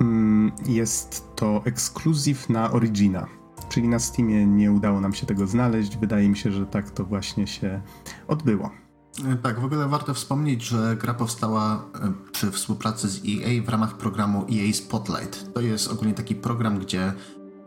mm, 0.02 0.52
jest 0.68 1.36
to 1.36 1.62
ekskluzyw 1.66 2.50
na 2.50 2.72
Origina. 2.72 3.28
Czyli 3.70 3.88
na 3.88 4.00
Steamie 4.00 4.46
nie 4.46 4.72
udało 4.72 5.02
nam 5.02 5.14
się 5.14 5.26
tego 5.26 5.48
znaleźć. 5.48 5.98
Wydaje 5.98 6.30
mi 6.30 6.38
się, 6.38 6.52
że 6.52 6.66
tak 6.66 6.92
to 6.92 7.06
właśnie 7.06 7.48
się 7.48 7.82
odbyło. 8.28 8.72
E, 9.26 9.36
tak, 9.36 9.60
w 9.60 9.66
ogóle 9.66 9.88
warto 9.88 10.14
wspomnieć, 10.14 10.64
że 10.64 10.98
gra 11.02 11.14
powstała 11.14 11.86
e, 11.96 12.12
przy 12.32 12.52
współpracy 12.52 13.10
z 13.10 13.18
EA 13.18 13.64
w 13.66 13.70
ramach 13.70 13.98
programu 13.98 14.46
EA 14.52 14.74
Spotlight. 14.74 15.54
To 15.54 15.62
jest 15.62 15.92
ogólnie 15.92 16.14
taki 16.14 16.36
program, 16.36 16.80
gdzie 16.80 17.14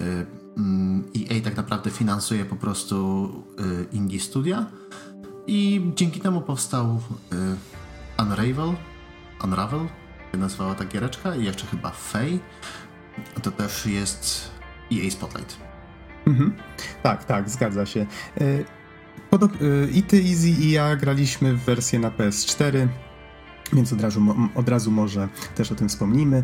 EA 0.01 0.27
mm, 0.57 1.05
e 1.31 1.41
tak 1.41 1.57
naprawdę 1.57 1.91
finansuje 1.91 2.45
po 2.45 2.57
prostu 2.57 3.29
indie 3.93 4.21
studia 4.21 4.67
i 5.47 5.91
dzięki 5.97 6.21
temu 6.21 6.41
powstał 6.41 7.01
Unravel, 8.19 8.75
Unravel, 9.45 9.89
się 10.33 10.39
nazywała 10.39 10.75
ta 10.75 10.85
giereczka 10.85 11.37
i 11.37 11.45
jeszcze 11.45 11.67
chyba 11.67 11.91
Fey. 11.91 12.41
To 13.43 13.51
też 13.51 13.87
jest 13.87 14.51
EA 14.93 15.11
Spotlight. 15.11 15.57
Mhm. 16.27 16.55
Tak, 17.03 17.25
tak, 17.25 17.51
zgadza 17.51 17.87
się. 17.87 18.07
I 19.93 20.03
ty, 20.03 20.17
Easy 20.17 20.49
i 20.49 20.71
ja 20.71 20.97
graliśmy 20.97 21.55
w 21.55 21.65
wersję 21.65 21.99
na 21.99 22.11
PS4, 22.11 22.89
więc 23.73 23.93
od 23.93 24.01
razu, 24.01 24.21
od 24.55 24.69
razu 24.69 24.91
może 24.91 25.29
też 25.55 25.73
o 25.73 25.75
tym 25.75 25.89
wspomnimy. 25.89 26.43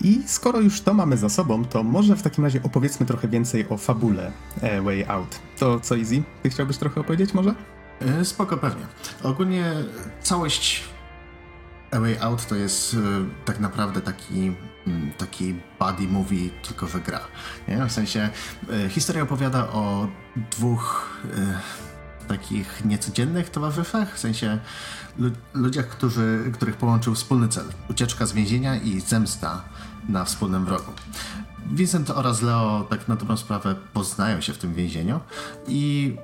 I 0.00 0.22
skoro 0.26 0.60
już 0.60 0.80
to 0.80 0.94
mamy 0.94 1.16
za 1.16 1.28
sobą, 1.28 1.64
to 1.64 1.82
może 1.82 2.16
w 2.16 2.22
takim 2.22 2.44
razie 2.44 2.62
opowiedzmy 2.62 3.06
trochę 3.06 3.28
więcej 3.28 3.68
o 3.68 3.76
fabule 3.76 4.32
e, 4.60 4.82
Way 4.82 5.04
Out. 5.04 5.38
To 5.58 5.80
co, 5.80 5.96
Easy? 5.96 6.22
Ty 6.42 6.50
chciałbyś 6.50 6.76
trochę 6.76 7.00
opowiedzieć 7.00 7.34
może? 7.34 7.54
Spoko, 8.24 8.56
pewnie. 8.56 8.86
Ogólnie 9.22 9.74
całość 10.22 10.84
a 11.90 12.00
Way 12.00 12.18
Out 12.18 12.46
to 12.46 12.54
jest 12.54 12.94
y, 12.94 12.96
tak 13.44 13.60
naprawdę 13.60 14.00
taki, 14.00 14.48
y, 14.48 15.12
taki 15.18 15.54
buddy 15.78 16.08
movie, 16.08 16.50
tylko 16.62 16.86
że 16.86 17.00
gra. 17.00 17.20
Nie? 17.68 17.86
W 17.86 17.92
sensie 17.92 18.30
y, 18.86 18.88
historia 18.88 19.22
opowiada 19.22 19.68
o 19.68 20.08
dwóch 20.50 21.08
takich 22.28 22.84
niecodziennych 22.84 23.50
towarzyszach, 23.50 24.14
w 24.14 24.18
sensie 24.18 24.58
ludziach, 25.54 25.88
którzy, 25.88 26.50
których 26.54 26.76
połączył 26.76 27.14
wspólny 27.14 27.48
cel. 27.48 27.64
Ucieczka 27.90 28.26
z 28.26 28.32
więzienia 28.32 28.76
i 28.76 29.00
zemsta 29.00 29.64
na 30.08 30.24
wspólnym 30.24 30.64
wrogu. 30.64 30.92
Vincent 31.72 32.10
oraz 32.10 32.42
Leo 32.42 32.86
tak 32.90 33.08
na 33.08 33.16
dobrą 33.16 33.36
sprawę 33.36 33.74
poznają 33.92 34.40
się 34.40 34.52
w 34.52 34.58
tym 34.58 34.74
więzieniu 34.74 35.20
i 35.68 36.16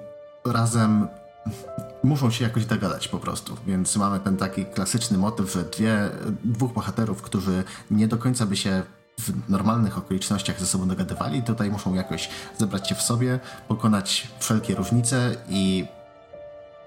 razem 0.45 1.09
muszą 2.05 2.31
się 2.31 2.45
jakoś 2.45 2.67
dogadać 2.67 3.09
po 3.09 3.19
prostu. 3.19 3.57
Więc 3.67 3.97
mamy 3.97 4.21
ten 4.21 4.37
taki 4.37 4.65
klasyczny 4.65 5.19
motyw, 5.19 5.53
że 5.53 5.63
dwie, 5.63 6.11
dwóch 6.45 6.73
bohaterów, 6.73 7.23
którzy 7.23 7.65
nie 7.91 8.09
do 8.09 8.19
końca 8.19 8.47
by 8.47 8.57
się 8.57 8.83
w 9.21 9.51
normalnych 9.51 9.99
okolicznościach 9.99 10.61
ze 10.61 10.67
sobą 10.67 10.89
dogadywali, 10.89 11.43
tutaj 11.43 11.71
muszą 11.71 11.95
jakoś 11.95 12.29
zebrać 12.59 12.89
się 12.89 12.95
w 12.95 13.03
sobie, 13.03 13.41
pokonać 13.69 14.29
wszelkie 14.39 14.75
różnice 14.75 15.37
i 15.49 15.87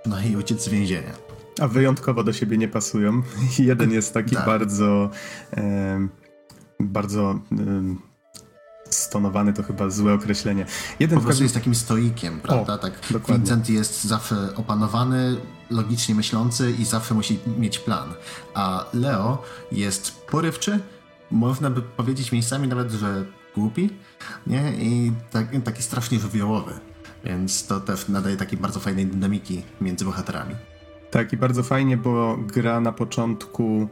no 0.05 0.21
i 0.21 0.36
uciec 0.36 0.63
z 0.63 0.69
więzienia. 0.69 1.13
A 1.62 1.67
wyjątkowo 1.67 2.23
do 2.23 2.33
siebie 2.33 2.57
nie 2.57 2.67
pasują. 2.67 3.21
Jeden 3.60 3.91
jest 3.91 4.13
taki 4.13 4.36
tak. 4.36 4.45
bardzo 4.45 5.10
e, 5.57 6.07
bardzo 6.80 7.40
stonowany 8.90 9.54
to 9.54 9.63
chyba 9.63 9.90
złe 9.90 10.13
określenie. 10.13 10.66
Jeden 11.00 11.20
po 11.20 11.26
prostu 11.26 11.44
jest 11.44 11.56
takim 11.56 11.76
stoikiem, 11.76 12.40
prawda? 12.40 12.74
O, 12.74 12.78
tak, 12.78 12.94
dokładnie. 13.12 13.38
Vincent 13.38 13.70
jest 13.70 14.04
zawsze 14.04 14.56
opanowany, 14.56 15.38
logicznie 15.70 16.16
myślący 16.16 16.72
i 16.80 16.86
zawsze 16.86 17.13
musi 17.13 17.40
mieć 17.58 17.80
plan. 17.80 18.13
A 18.54 18.86
Leo 18.94 19.44
jest 19.72 20.26
porywczy, 20.26 20.80
można 21.32 21.70
by 21.70 21.82
powiedzieć 21.82 22.32
miejscami 22.32 22.68
nawet, 22.68 22.92
że 22.92 23.26
głupi, 23.56 23.90
nie? 24.48 24.74
I 24.74 25.12
tak, 25.32 25.48
taki 25.63 25.84
strasznie 25.84 26.20
żywiołowy. 26.20 26.74
Więc 27.24 27.68
to 27.68 27.80
też 27.80 28.08
nadaje 28.08 28.38
takiej 28.38 28.60
bardzo 28.60 28.80
fajnej 28.80 29.06
dynamiki 29.06 29.63
między 29.82 30.06
bohaterami. 30.06 30.56
Tak, 31.12 31.34
i 31.34 31.38
bardzo 31.38 31.63
fajnie, 31.63 31.98
bo 31.98 32.38
gra 32.38 32.80
na 32.80 32.92
początku 32.92 33.88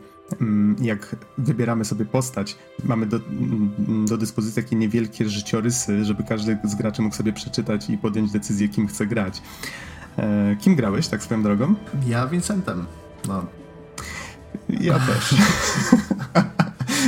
jak 0.81 1.15
wybieramy 1.38 1.85
sobie 1.85 2.05
postać, 2.05 2.57
mamy 2.83 3.05
do, 3.05 3.17
mm, 3.17 4.05
do 4.05 4.17
dyspozycji 4.17 4.63
takie 4.63 4.75
niewielkie 4.75 5.29
życiorysy, 5.29 6.05
żeby 6.05 6.23
każdy 6.23 6.57
z 6.63 6.75
graczy 6.75 7.01
mógł 7.01 7.15
sobie 7.15 7.33
przeczytać 7.33 7.89
i 7.89 7.97
podjąć 7.97 8.31
decyzję, 8.31 8.69
kim 8.69 8.88
chce 8.88 9.05
grać. 9.07 9.41
E, 10.17 10.55
kim 10.55 10.75
grałeś, 10.75 11.07
tak 11.07 11.23
swoją 11.23 11.43
drogą? 11.43 11.75
Ja 12.07 12.27
Vincentem. 12.27 12.85
No. 13.27 13.45
Ja 14.69 14.99
też. 14.99 15.35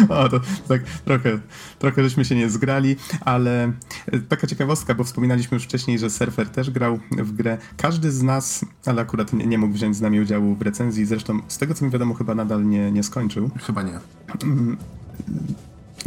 O, 0.10 0.30
to 0.30 0.40
tak 0.68 0.82
trochę, 0.84 1.40
trochę 1.80 2.04
żeśmy 2.04 2.26
się 2.26 2.36
nie 2.36 2.50
zgrali, 2.50 2.96
ale 3.22 3.72
e, 4.12 4.20
taka 4.20 4.48
ciekawostka, 4.48 4.94
bo 4.94 5.04
wspominaliśmy 5.04 5.56
już 5.56 5.64
wcześniej, 5.64 6.00
że 6.00 6.10
Surfer 6.10 6.50
też 6.50 6.70
grał 6.70 7.00
w 7.12 7.32
grę. 7.32 7.58
Każdy 7.78 8.12
z 8.12 8.24
nas, 8.24 8.66
ale 8.86 9.02
akurat 9.02 9.34
nie, 9.34 9.46
nie 9.46 9.58
mógł 9.58 9.74
wziąć 9.74 9.96
z 9.96 10.02
nami 10.02 10.20
udziału 10.20 10.56
w 10.56 10.62
recenzji, 10.62 11.06
zresztą 11.06 11.40
z 11.48 11.58
tego 11.58 11.74
co 11.74 11.86
mi 11.86 11.92
wiadomo 11.92 12.14
chyba 12.14 12.36
nadal 12.36 12.68
nie, 12.68 12.92
nie 12.92 13.04
skończył. 13.04 13.50
Chyba 13.66 13.84
nie. 13.84 14.00
Mm, 14.44 14.78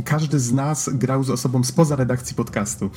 każdy 0.05 0.40
z 0.40 0.53
nas 0.53 0.90
grał 0.92 1.24
z 1.24 1.31
osobą 1.31 1.64
spoza 1.64 1.96
redakcji 1.96 2.37
podcastu, 2.37 2.90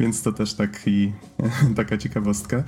więc 0.00 0.22
to 0.22 0.32
też 0.32 0.54
taki, 0.54 1.12
taka 1.76 1.98
ciekawostka. 1.98 2.62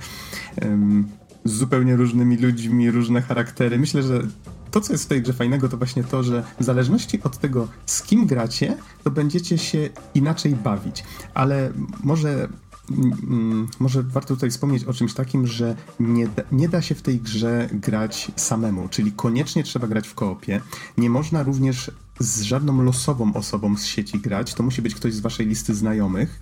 Z 1.45 1.57
zupełnie 1.57 1.95
różnymi 1.95 2.37
ludźmi, 2.37 2.91
różne 2.91 3.21
charaktery. 3.21 3.79
Myślę, 3.79 4.03
że 4.03 4.27
to, 4.73 4.81
co 4.81 4.93
jest 4.93 5.03
w 5.03 5.07
tej 5.07 5.21
grze 5.21 5.33
fajnego, 5.33 5.69
to 5.69 5.77
właśnie 5.77 6.03
to, 6.03 6.23
że 6.23 6.43
w 6.59 6.63
zależności 6.63 7.23
od 7.23 7.37
tego, 7.37 7.67
z 7.85 8.03
kim 8.03 8.25
gracie, 8.25 8.77
to 9.03 9.11
będziecie 9.11 9.57
się 9.57 9.89
inaczej 10.13 10.55
bawić. 10.55 11.03
Ale 11.33 11.71
może 12.03 12.47
mm, 12.91 13.67
może 13.79 14.03
warto 14.03 14.33
tutaj 14.33 14.51
wspomnieć 14.51 14.83
o 14.83 14.93
czymś 14.93 15.13
takim, 15.13 15.47
że 15.47 15.75
nie 15.99 16.27
da, 16.27 16.43
nie 16.51 16.69
da 16.69 16.81
się 16.81 16.95
w 16.95 17.01
tej 17.01 17.19
grze 17.19 17.69
grać 17.73 18.31
samemu, 18.35 18.89
czyli 18.89 19.11
koniecznie 19.11 19.63
trzeba 19.63 19.87
grać 19.87 20.07
w 20.07 20.13
koopie. 20.13 20.61
Nie 20.97 21.09
można 21.09 21.43
również 21.43 21.91
z 22.19 22.41
żadną 22.41 22.83
losową 22.83 23.33
osobą 23.33 23.77
z 23.77 23.83
sieci 23.85 24.19
grać, 24.19 24.53
to 24.53 24.63
musi 24.63 24.81
być 24.81 24.95
ktoś 24.95 25.13
z 25.13 25.19
waszej 25.19 25.47
listy 25.47 25.75
znajomych. 25.75 26.39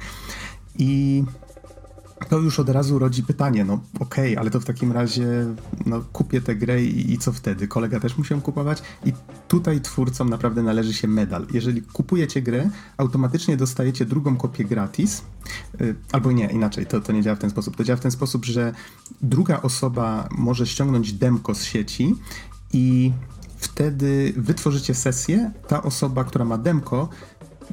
I 0.80 1.24
to 2.26 2.40
już 2.40 2.60
od 2.60 2.70
razu 2.70 3.00
rodzi 3.00 3.24
pytanie, 3.24 3.66
no 3.66 3.74
okej, 4.00 4.32
okay, 4.32 4.40
ale 4.40 4.52
to 4.52 4.60
w 4.60 4.66
takim 4.66 4.92
razie 4.92 5.28
no, 5.86 6.02
kupię 6.14 6.42
tę 6.42 6.56
grę 6.56 6.84
i, 6.84 7.14
i, 7.14 7.18
co 7.18 7.32
wtedy? 7.32 7.68
Kolega 7.68 8.00
też 8.00 8.18
musiał 8.18 8.42
kupować 8.42 8.84
i 9.06 9.14
tutaj 9.48 9.82
twórcom 9.82 10.30
naprawdę 10.30 10.64
należy 10.64 10.94
się 10.94 11.08
medal. 11.08 11.48
Jeżeli 11.54 11.82
kupujecie 11.82 12.42
grę, 12.42 12.70
automatycznie 12.98 13.58
dostajecie 13.58 14.06
drugą 14.06 14.38
kopię 14.38 14.66
gratis, 14.66 15.22
yy, 15.80 15.96
albo 16.12 16.32
nie, 16.32 16.52
inaczej, 16.52 16.86
to, 16.86 17.02
to 17.02 17.12
nie 17.12 17.22
działa 17.22 17.36
w 17.36 17.40
ten 17.40 17.50
sposób. 17.50 17.76
To 17.76 17.84
działa 17.84 17.98
w 17.98 18.02
ten 18.02 18.12
sposób, 18.12 18.46
że 18.46 18.74
druga 19.22 19.62
osoba 19.62 20.30
może 20.38 20.68
ściągnąć 20.68 21.14
demko 21.14 21.56
z 21.56 21.64
sieci 21.64 22.16
i 22.74 23.12
wtedy 23.58 24.34
wytworzycie 24.38 24.96
sesję, 24.96 25.52
ta 25.68 25.84
osoba, 25.84 26.24
która 26.24 26.46
ma 26.46 26.58
demko, 26.58 27.10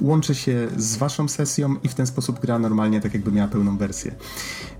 łączy 0.00 0.34
się 0.34 0.68
z 0.76 0.96
waszą 0.96 1.28
sesją 1.28 1.76
i 1.82 1.88
w 1.88 1.94
ten 1.94 2.06
sposób 2.06 2.40
gra 2.40 2.58
normalnie, 2.58 3.00
tak 3.00 3.14
jakby 3.14 3.32
miała 3.32 3.48
pełną 3.48 3.76
wersję. 3.76 4.14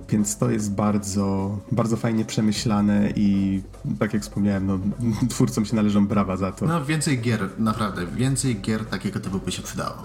Więc 0.08 0.36
to 0.36 0.50
jest 0.50 0.72
bardzo, 0.72 1.58
bardzo 1.72 1.96
fajnie 1.96 2.24
przemyślane 2.24 3.10
i 3.16 3.60
tak 3.98 4.14
jak 4.14 4.22
wspomniałem, 4.22 4.66
no, 4.66 4.78
twórcom 5.30 5.64
się 5.64 5.76
należą 5.76 6.06
brawa 6.06 6.36
za 6.36 6.52
to. 6.52 6.66
No 6.66 6.84
więcej 6.84 7.20
gier, 7.20 7.48
naprawdę, 7.58 8.06
więcej 8.06 8.60
gier 8.60 8.84
takiego 8.84 9.20
typu 9.20 9.38
by 9.38 9.52
się 9.52 9.62
przydało. 9.62 10.02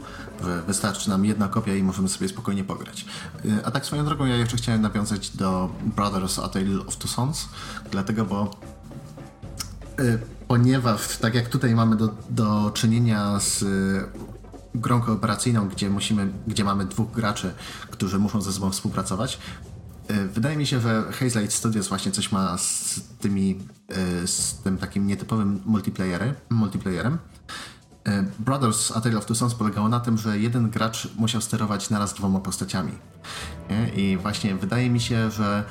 Wystarczy 0.67 1.09
nam 1.09 1.25
jedna 1.25 1.47
kopia 1.47 1.75
i 1.75 1.83
możemy 1.83 2.09
sobie 2.09 2.29
spokojnie 2.29 2.63
pograć. 2.63 3.05
Y, 3.45 3.65
a 3.65 3.71
tak 3.71 3.85
swoją 3.85 4.05
drogą 4.05 4.25
ja 4.25 4.35
jeszcze 4.35 4.57
chciałem 4.57 4.81
nawiązać 4.81 5.29
do 5.29 5.69
Brothers 5.95 6.39
A 6.39 6.49
Tale 6.49 6.79
of 6.87 6.97
Two 6.97 7.07
Sons, 7.07 7.49
dlatego, 7.91 8.25
bo 8.25 8.51
y, 9.99 10.19
ponieważ 10.47 11.17
tak 11.17 11.35
jak 11.35 11.49
tutaj 11.49 11.75
mamy 11.75 11.95
do, 11.95 12.09
do 12.29 12.71
czynienia 12.73 13.39
z 13.39 13.65
grą 14.75 15.01
kooperacyjną, 15.01 15.69
gdzie 15.69 15.89
musimy, 15.89 16.31
gdzie 16.47 16.63
mamy 16.63 16.85
dwóch 16.85 17.11
graczy, 17.11 17.53
którzy 17.91 18.19
muszą 18.19 18.41
ze 18.41 18.53
sobą 18.53 18.71
współpracować, 18.71 19.39
y, 20.11 20.27
Wydaje 20.27 20.57
mi 20.57 20.67
się, 20.67 20.79
że 20.79 21.03
Hazelight 21.11 21.53
Studios 21.53 21.87
właśnie 21.87 22.11
coś 22.11 22.31
ma 22.31 22.57
z 22.57 23.01
tymi, 23.19 23.59
y, 24.23 24.27
z 24.27 24.61
tym 24.63 24.77
takim 24.77 25.07
nietypowym 25.07 25.61
multiplayerem. 25.65 26.33
multiplayerem. 26.49 27.17
Brothers 28.39 28.91
A 28.91 29.01
Tale 29.01 29.17
of 29.17 29.25
Two 29.25 29.35
Sons 29.35 29.55
polegało 29.55 29.89
na 29.89 29.99
tym, 29.99 30.17
że 30.17 30.39
jeden 30.39 30.69
gracz 30.69 31.15
musiał 31.15 31.41
sterować 31.41 31.89
naraz 31.89 32.13
dwoma 32.13 32.39
postaciami. 32.39 32.91
I 33.95 34.17
właśnie 34.21 34.55
wydaje 34.55 34.89
mi 34.89 34.99
się, 34.99 35.31
że 35.31 35.63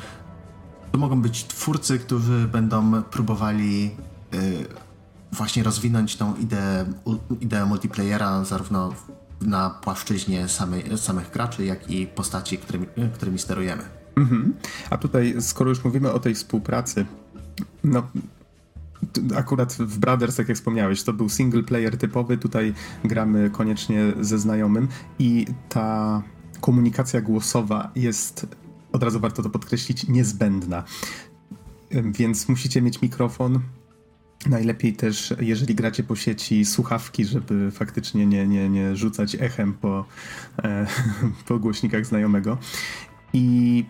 to 0.92 0.98
mogą 0.98 1.22
być 1.22 1.44
twórcy, 1.44 1.98
którzy 1.98 2.48
będą 2.48 3.02
próbowali 3.02 3.90
Y, 4.34 4.66
właśnie 5.32 5.62
rozwinąć 5.62 6.16
tą 6.16 6.36
ideę, 6.36 6.84
ideę 7.40 7.66
multiplayera 7.66 8.44
zarówno 8.44 8.94
na 9.40 9.70
płaszczyźnie 9.70 10.48
samej, 10.48 10.98
samych 10.98 11.30
graczy, 11.30 11.64
jak 11.64 11.90
i 11.90 12.06
postaci, 12.06 12.58
którymi, 12.58 12.86
którymi 13.14 13.38
sterujemy. 13.38 13.82
Mhm. 14.16 14.54
A 14.90 14.98
tutaj, 14.98 15.36
skoro 15.40 15.70
już 15.70 15.84
mówimy 15.84 16.12
o 16.12 16.18
tej 16.18 16.34
współpracy, 16.34 17.06
no 17.84 18.02
akurat 19.36 19.72
w 19.74 19.98
Brothers, 19.98 20.36
tak 20.36 20.48
jak 20.48 20.56
wspomniałeś, 20.56 21.02
to 21.02 21.12
był 21.12 21.28
single 21.28 21.62
player 21.62 21.98
typowy, 21.98 22.38
tutaj 22.38 22.74
gramy 23.04 23.50
koniecznie 23.50 24.12
ze 24.20 24.38
znajomym 24.38 24.88
i 25.18 25.46
ta 25.68 26.22
komunikacja 26.60 27.20
głosowa 27.20 27.90
jest, 27.96 28.46
od 28.92 29.02
razu 29.02 29.20
warto 29.20 29.42
to 29.42 29.50
podkreślić, 29.50 30.08
niezbędna. 30.08 30.84
Więc 31.90 32.48
musicie 32.48 32.82
mieć 32.82 33.02
mikrofon, 33.02 33.60
Najlepiej 34.46 34.92
też, 34.92 35.34
jeżeli 35.40 35.74
gracie 35.74 36.02
po 36.02 36.16
sieci, 36.16 36.64
słuchawki, 36.64 37.24
żeby 37.24 37.70
faktycznie 37.70 38.26
nie, 38.26 38.46
nie, 38.46 38.68
nie 38.68 38.96
rzucać 38.96 39.36
echem 39.40 39.72
po, 39.72 40.04
e, 40.62 40.86
po 41.48 41.58
głośnikach 41.58 42.06
znajomego. 42.06 42.58
I 43.32 43.84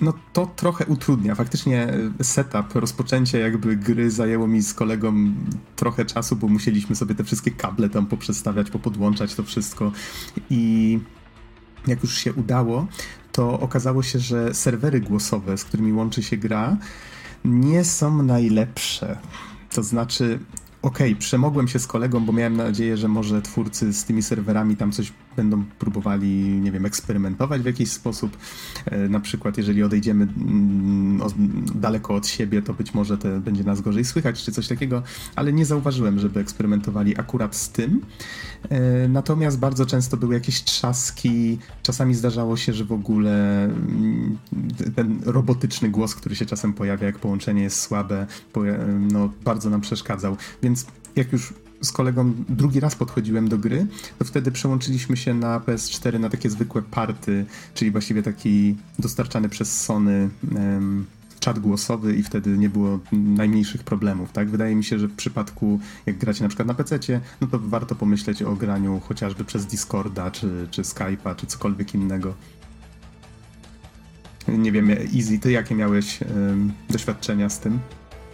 no 0.00 0.12
to 0.32 0.46
trochę 0.46 0.86
utrudnia. 0.86 1.34
Faktycznie 1.34 1.88
setup, 2.22 2.74
rozpoczęcie 2.74 3.38
jakby 3.38 3.76
gry 3.76 4.10
zajęło 4.10 4.46
mi 4.46 4.62
z 4.62 4.74
kolegą 4.74 5.14
trochę 5.76 6.04
czasu, 6.04 6.36
bo 6.36 6.48
musieliśmy 6.48 6.96
sobie 6.96 7.14
te 7.14 7.24
wszystkie 7.24 7.50
kable 7.50 7.88
tam 7.88 8.06
poprzestawiać, 8.06 8.70
popodłączać 8.70 9.34
to 9.34 9.42
wszystko. 9.42 9.92
I 10.50 10.98
jak 11.86 12.02
już 12.02 12.18
się 12.18 12.32
udało, 12.32 12.86
to 13.32 13.60
okazało 13.60 14.02
się, 14.02 14.18
że 14.18 14.54
serwery 14.54 15.00
głosowe, 15.00 15.58
z 15.58 15.64
którymi 15.64 15.92
łączy 15.92 16.22
się 16.22 16.36
gra, 16.36 16.76
nie 17.44 17.84
są 17.84 18.22
najlepsze. 18.22 19.18
To 19.74 19.82
znaczy, 19.82 20.38
okej, 20.82 21.12
okay, 21.12 21.20
przemogłem 21.20 21.68
się 21.68 21.78
z 21.78 21.86
kolegą, 21.86 22.24
bo 22.24 22.32
miałem 22.32 22.56
nadzieję, 22.56 22.96
że 22.96 23.08
może 23.08 23.42
twórcy 23.42 23.92
z 23.92 24.04
tymi 24.04 24.22
serwerami 24.22 24.76
tam 24.76 24.92
coś 24.92 25.12
będą 25.38 25.64
próbowali, 25.78 26.60
nie 26.60 26.72
wiem, 26.72 26.86
eksperymentować 26.86 27.62
w 27.62 27.64
jakiś 27.64 27.90
sposób. 27.90 28.36
E, 28.86 29.08
na 29.08 29.20
przykład, 29.20 29.58
jeżeli 29.58 29.82
odejdziemy 29.82 30.24
mm, 30.24 31.20
daleko 31.74 32.14
od 32.14 32.26
siebie, 32.26 32.62
to 32.62 32.74
być 32.74 32.94
może 32.94 33.18
te, 33.18 33.40
będzie 33.40 33.64
nas 33.64 33.80
gorzej 33.80 34.04
słychać, 34.04 34.44
czy 34.44 34.52
coś 34.52 34.68
takiego, 34.68 35.02
ale 35.36 35.52
nie 35.52 35.66
zauważyłem, 35.66 36.18
żeby 36.18 36.40
eksperymentowali 36.40 37.18
akurat 37.18 37.56
z 37.56 37.70
tym. 37.70 38.00
E, 38.68 39.08
natomiast 39.08 39.58
bardzo 39.58 39.86
często 39.86 40.16
były 40.16 40.34
jakieś 40.34 40.62
trzaski, 40.62 41.58
czasami 41.82 42.14
zdarzało 42.14 42.56
się, 42.56 42.72
że 42.72 42.84
w 42.84 42.92
ogóle 42.92 43.64
mm, 43.64 44.38
ten 44.94 45.20
robotyczny 45.24 45.88
głos, 45.88 46.14
który 46.14 46.36
się 46.36 46.46
czasem 46.46 46.72
pojawia, 46.72 47.06
jak 47.06 47.18
połączenie 47.18 47.62
jest 47.62 47.80
słabe, 47.80 48.26
no, 49.12 49.32
bardzo 49.44 49.70
nam 49.70 49.80
przeszkadzał. 49.80 50.36
Więc 50.62 50.86
jak 51.16 51.32
już 51.32 51.54
z 51.82 51.92
kolegą 51.92 52.34
drugi 52.48 52.80
raz 52.80 52.94
podchodziłem 52.94 53.48
do 53.48 53.58
gry, 53.58 53.86
to 54.18 54.24
wtedy 54.24 54.52
przełączyliśmy 54.52 55.16
się 55.16 55.34
na 55.34 55.60
PS4 55.60 56.20
na 56.20 56.30
takie 56.30 56.50
zwykłe 56.50 56.82
party, 56.82 57.46
czyli 57.74 57.90
właściwie 57.90 58.22
taki 58.22 58.76
dostarczany 58.98 59.48
przez 59.48 59.80
Sony 59.80 60.28
um, 60.54 61.06
czat 61.40 61.58
głosowy 61.58 62.16
i 62.16 62.22
wtedy 62.22 62.58
nie 62.58 62.68
było 62.68 62.98
najmniejszych 63.12 63.82
problemów, 63.82 64.32
tak? 64.32 64.50
Wydaje 64.50 64.74
mi 64.74 64.84
się, 64.84 64.98
że 64.98 65.08
w 65.08 65.14
przypadku, 65.14 65.80
jak 66.06 66.18
gracie 66.18 66.42
na 66.42 66.48
przykład 66.48 66.68
na 66.68 66.74
PC, 66.74 67.20
no 67.40 67.46
to 67.46 67.58
warto 67.58 67.94
pomyśleć 67.94 68.42
o 68.42 68.56
graniu 68.56 69.00
chociażby 69.00 69.44
przez 69.44 69.66
Discorda, 69.66 70.30
czy, 70.30 70.68
czy 70.70 70.82
Skype'a, 70.82 71.36
czy 71.36 71.46
cokolwiek 71.46 71.94
innego. 71.94 72.34
Nie 74.48 74.72
wiem, 74.72 74.90
Easy, 74.90 75.38
ty 75.38 75.52
jakie 75.52 75.74
miałeś 75.74 76.20
um, 76.20 76.72
doświadczenia 76.90 77.48
z 77.48 77.60
tym? 77.60 77.78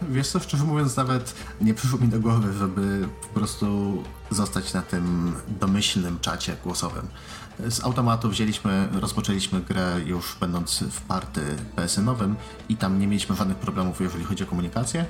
Wiesz 0.02 0.28
co, 0.28 0.40
szczerze 0.40 0.64
mówiąc, 0.64 0.96
nawet 0.96 1.34
nie 1.60 1.74
przyszło 1.74 1.98
mi 1.98 2.08
do 2.08 2.20
głowy, 2.20 2.52
żeby 2.52 3.08
po 3.22 3.28
prostu 3.28 4.02
zostać 4.30 4.72
na 4.72 4.82
tym 4.82 5.34
domyślnym 5.60 6.20
czacie 6.20 6.56
głosowym. 6.64 7.08
Z 7.68 7.84
automatu 7.84 8.28
wzięliśmy, 8.28 8.88
rozpoczęliśmy 8.92 9.60
grę 9.60 10.00
już 10.06 10.36
będąc 10.40 10.78
w 10.78 11.00
party 11.00 11.40
PSN-owym 11.76 12.36
i 12.68 12.76
tam 12.76 12.98
nie 12.98 13.06
mieliśmy 13.06 13.36
żadnych 13.36 13.56
problemów, 13.56 14.00
jeżeli 14.00 14.24
chodzi 14.24 14.44
o 14.44 14.46
komunikację, 14.46 15.04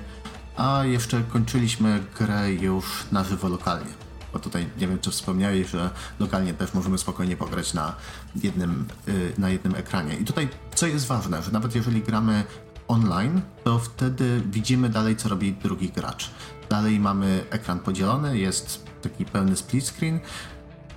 a 0.57 0.85
jeszcze 0.85 1.23
kończyliśmy 1.23 2.05
grę 2.19 2.53
już 2.53 3.05
na 3.13 3.25
żywo 3.25 3.49
lokalnie. 3.49 3.93
Bo 4.33 4.39
tutaj 4.39 4.67
nie 4.79 4.89
wiem, 4.89 4.99
czy 4.99 5.11
wspomniałeś, 5.11 5.69
że 5.69 5.91
lokalnie 6.19 6.55
też 6.55 6.75
możemy 6.75 6.99
spokojnie 6.99 7.37
pograć 7.37 7.75
na 7.75 7.95
jednym, 8.43 8.87
y, 9.09 9.33
na 9.39 9.51
jednym 9.51 9.75
ekranie. 9.75 10.17
I 10.17 10.25
tutaj 10.25 10.49
co 10.75 10.87
jest 10.87 11.07
ważne, 11.07 11.43
że 11.43 11.51
nawet 11.51 11.75
jeżeli 11.75 12.03
gramy 12.03 12.45
online, 12.89 13.41
to 13.65 13.79
wtedy 13.79 14.43
widzimy 14.51 14.89
dalej, 14.89 15.17
co 15.17 15.29
robi 15.29 15.53
drugi 15.53 15.89
gracz. 15.89 16.31
Dalej 16.69 17.01
mamy 17.01 17.45
ekran 17.51 17.79
podzielony, 17.79 18.39
jest 18.39 18.87
taki 19.03 19.25
pełny 19.25 19.57
split 19.57 19.87
screen 19.87 20.21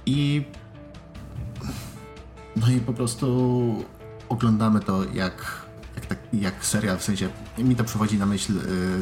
i 0.06 0.46
no 2.56 2.70
i 2.70 2.80
po 2.80 2.94
prostu 2.94 3.86
oglądamy 4.30 4.80
to 4.80 5.04
jak, 5.14 5.67
jak, 5.98 6.06
tak, 6.06 6.20
jak 6.34 6.66
serial, 6.66 6.98
w 6.98 7.04
sensie 7.04 7.30
mi 7.58 7.76
to 7.76 7.84
przywodzi 7.84 8.18
na 8.18 8.26
myśl 8.26 8.58
y, 8.58 8.62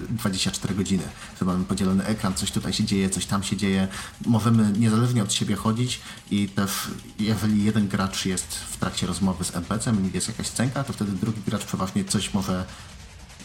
24 0.10 0.76
godziny, 0.76 1.04
że 1.40 1.46
mamy 1.46 1.66
podzielony 1.66 2.06
ekran, 2.06 2.34
coś 2.34 2.52
tutaj 2.52 2.74
się 2.74 2.84
dzieje, 2.84 3.10
coś 3.10 3.26
tam 3.26 3.44
się 3.44 3.58
dzieje. 3.58 3.88
Możemy 4.26 4.72
niezależnie 4.80 5.24
od 5.24 5.34
siebie 5.34 5.56
chodzić 5.56 6.02
i 6.32 6.50
też 6.50 6.72
jeżeli 7.20 7.64
jeden 7.64 7.88
gracz 7.88 8.26
jest 8.26 8.56
w 8.56 8.78
trakcie 8.78 9.08
rozmowy 9.08 9.44
z 9.44 9.56
NPC-em 9.56 10.10
jest 10.14 10.28
jakaś 10.28 10.48
scenka, 10.48 10.84
to 10.84 10.94
wtedy 10.94 11.12
drugi 11.12 11.42
gracz 11.48 11.66
przeważnie 11.66 12.06
coś 12.06 12.34
może, 12.34 12.66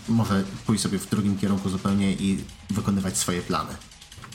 może 0.09 0.45
pójść 0.67 0.83
sobie 0.83 0.99
w 0.99 1.11
drugim 1.11 1.39
kierunku 1.39 1.69
zupełnie 1.69 2.13
i 2.13 2.45
wykonywać 2.71 3.17
swoje 3.17 3.43
plany. 3.43 3.73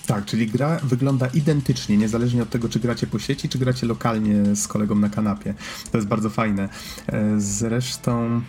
Tak, 0.08 0.26
czyli 0.26 0.48
gra 0.48 0.80
wygląda 0.84 1.28
identycznie, 1.28 1.98
niezależnie 1.98 2.44
od 2.44 2.50
tego, 2.50 2.70
czy 2.70 2.80
gracie 2.80 3.08
po 3.08 3.20
sieci, 3.20 3.50
czy 3.50 3.58
gracie 3.58 3.88
lokalnie 3.88 4.56
z 4.56 4.68
kolegą 4.68 4.96
na 4.96 5.10
kanapie. 5.10 5.54
To 5.92 5.98
jest 5.98 6.08
bardzo 6.08 6.30
fajne. 6.30 6.70
E, 7.08 7.34
zresztą. 7.38 8.42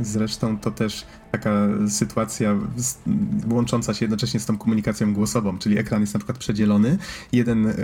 Zresztą 0.00 0.58
to 0.58 0.70
też 0.70 1.06
taka 1.32 1.68
sytuacja 1.88 2.58
łącząca 3.50 3.94
się 3.94 4.04
jednocześnie 4.04 4.40
z 4.40 4.46
tą 4.46 4.58
komunikacją 4.58 5.14
głosową, 5.14 5.58
czyli 5.58 5.78
ekran 5.78 6.00
jest 6.00 6.14
na 6.14 6.20
przykład 6.20 6.38
przedzielony, 6.38 6.98
jeden, 7.32 7.66
e, 7.66 7.74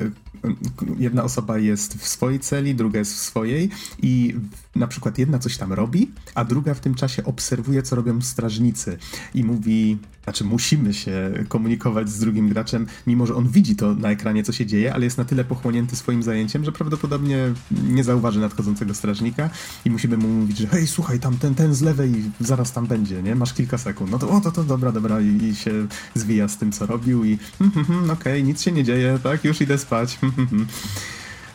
jedna 0.98 1.24
osoba 1.24 1.58
jest 1.58 1.94
w 1.94 2.08
swojej 2.08 2.40
celi, 2.40 2.74
druga 2.74 2.98
jest 2.98 3.14
w 3.14 3.18
swojej 3.18 3.70
i 4.02 4.34
na 4.76 4.86
przykład 4.86 5.18
jedna 5.18 5.38
coś 5.38 5.56
tam 5.56 5.72
robi, 5.72 6.10
a 6.34 6.44
druga 6.44 6.74
w 6.74 6.80
tym 6.80 6.94
czasie 6.94 7.24
obserwuje, 7.24 7.82
co 7.82 7.96
robią 7.96 8.20
strażnicy 8.20 8.98
i 9.34 9.44
mówi, 9.44 9.98
znaczy 10.28 10.44
musimy 10.44 10.94
się 10.94 11.32
komunikować 11.48 12.08
z 12.08 12.18
drugim 12.18 12.48
graczem, 12.48 12.86
mimo 13.06 13.26
że 13.26 13.34
on 13.34 13.48
widzi 13.48 13.76
to 13.76 13.94
na 13.94 14.10
ekranie, 14.10 14.42
co 14.42 14.52
się 14.52 14.66
dzieje, 14.66 14.94
ale 14.94 15.04
jest 15.04 15.18
na 15.18 15.24
tyle 15.24 15.44
pochłonięty 15.44 15.96
swoim 15.96 16.22
zajęciem, 16.22 16.64
że 16.64 16.72
prawdopodobnie 16.72 17.38
nie 17.70 18.04
zauważy 18.04 18.40
nadchodzącego 18.40 18.94
strażnika 18.94 19.50
i 19.84 19.90
musimy 19.90 20.16
mu 20.16 20.28
mówić, 20.28 20.58
że 20.58 20.66
hej, 20.66 20.86
słuchaj, 20.86 21.20
tam 21.20 21.38
ten, 21.38 21.54
ten 21.54 21.74
z 21.74 21.82
lewej 21.82 22.12
zaraz 22.40 22.72
tam 22.72 22.86
będzie, 22.86 23.22
nie? 23.22 23.34
Masz 23.34 23.54
kilka 23.54 23.78
sekund. 23.78 24.10
No 24.10 24.18
to, 24.18 24.30
o, 24.30 24.40
to, 24.40 24.52
to 24.52 24.64
dobra, 24.64 24.92
dobra 24.92 25.20
i, 25.20 25.44
i 25.44 25.56
się 25.56 25.86
zwija 26.14 26.48
z 26.48 26.56
tym, 26.56 26.72
co 26.72 26.86
robił 26.86 27.24
i 27.24 27.38
hm, 27.58 27.70
okej, 28.04 28.12
okay, 28.12 28.42
nic 28.42 28.62
się 28.62 28.72
nie 28.72 28.84
dzieje, 28.84 29.18
tak, 29.22 29.44
już 29.44 29.60
idę 29.60 29.78
spać. 29.78 30.18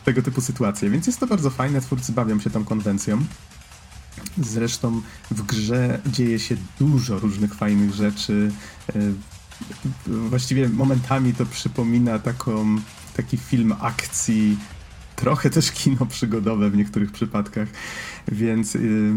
Tego 0.06 0.22
typu 0.22 0.42
sytuacje, 0.42 0.90
więc 0.90 1.08
jest 1.08 1.20
to 1.20 1.28
bardzo 1.28 1.50
fajne, 1.50 1.82
twórcy 1.82 2.12
bawią 2.12 2.40
się 2.40 2.50
tą 2.50 2.66
konwencją. 2.66 3.26
Zresztą 4.38 5.02
w 5.32 5.42
grze 5.42 6.00
dzieje 6.06 6.40
się 6.40 6.56
dużo 6.80 7.20
różnych 7.20 7.56
fajnych 7.56 7.94
rzeczy. 7.94 8.52
E, 8.96 9.00
właściwie 10.08 10.70
momentami 10.70 11.34
to 11.34 11.46
przypomina 11.46 12.20
taką, 12.20 12.78
taki 13.16 13.38
film 13.38 13.74
akcji, 13.82 14.58
trochę 15.16 15.50
też 15.50 15.72
kino 15.72 16.06
przygodowe 16.06 16.70
w 16.70 16.78
niektórych 16.78 17.12
przypadkach, 17.12 17.68
więc 18.28 18.76
y, 18.76 19.14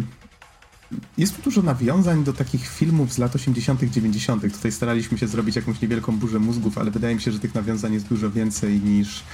jest 1.18 1.36
tu 1.36 1.42
dużo 1.42 1.62
nawiązań 1.62 2.24
do 2.24 2.32
takich 2.32 2.68
filmów 2.68 3.12
z 3.12 3.18
lat 3.18 3.36
80., 3.36 3.84
90. 3.90 4.52
Tutaj 4.52 4.72
staraliśmy 4.72 5.18
się 5.18 5.28
zrobić 5.28 5.56
jakąś 5.56 5.80
niewielką 5.80 6.16
burzę 6.16 6.38
mózgów, 6.38 6.78
ale 6.78 6.90
wydaje 6.90 7.14
mi 7.14 7.20
się, 7.20 7.32
że 7.32 7.38
tych 7.38 7.54
nawiązań 7.54 7.94
jest 7.94 8.06
dużo 8.06 8.30
więcej 8.30 8.80
niż. 8.80 9.24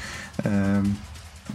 E, 0.45 0.83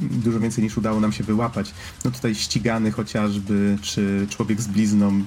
dużo 0.02 0.40
więcej 0.40 0.64
niż 0.64 0.78
udało 0.78 1.00
nam 1.00 1.12
się 1.12 1.24
wyłapać. 1.24 1.74
No 2.06 2.12
tutaj 2.12 2.36
ścigany 2.36 2.92
chociażby, 2.92 3.78
czy 3.82 4.28
człowiek 4.30 4.62
z 4.62 4.68
blizną. 4.68 5.24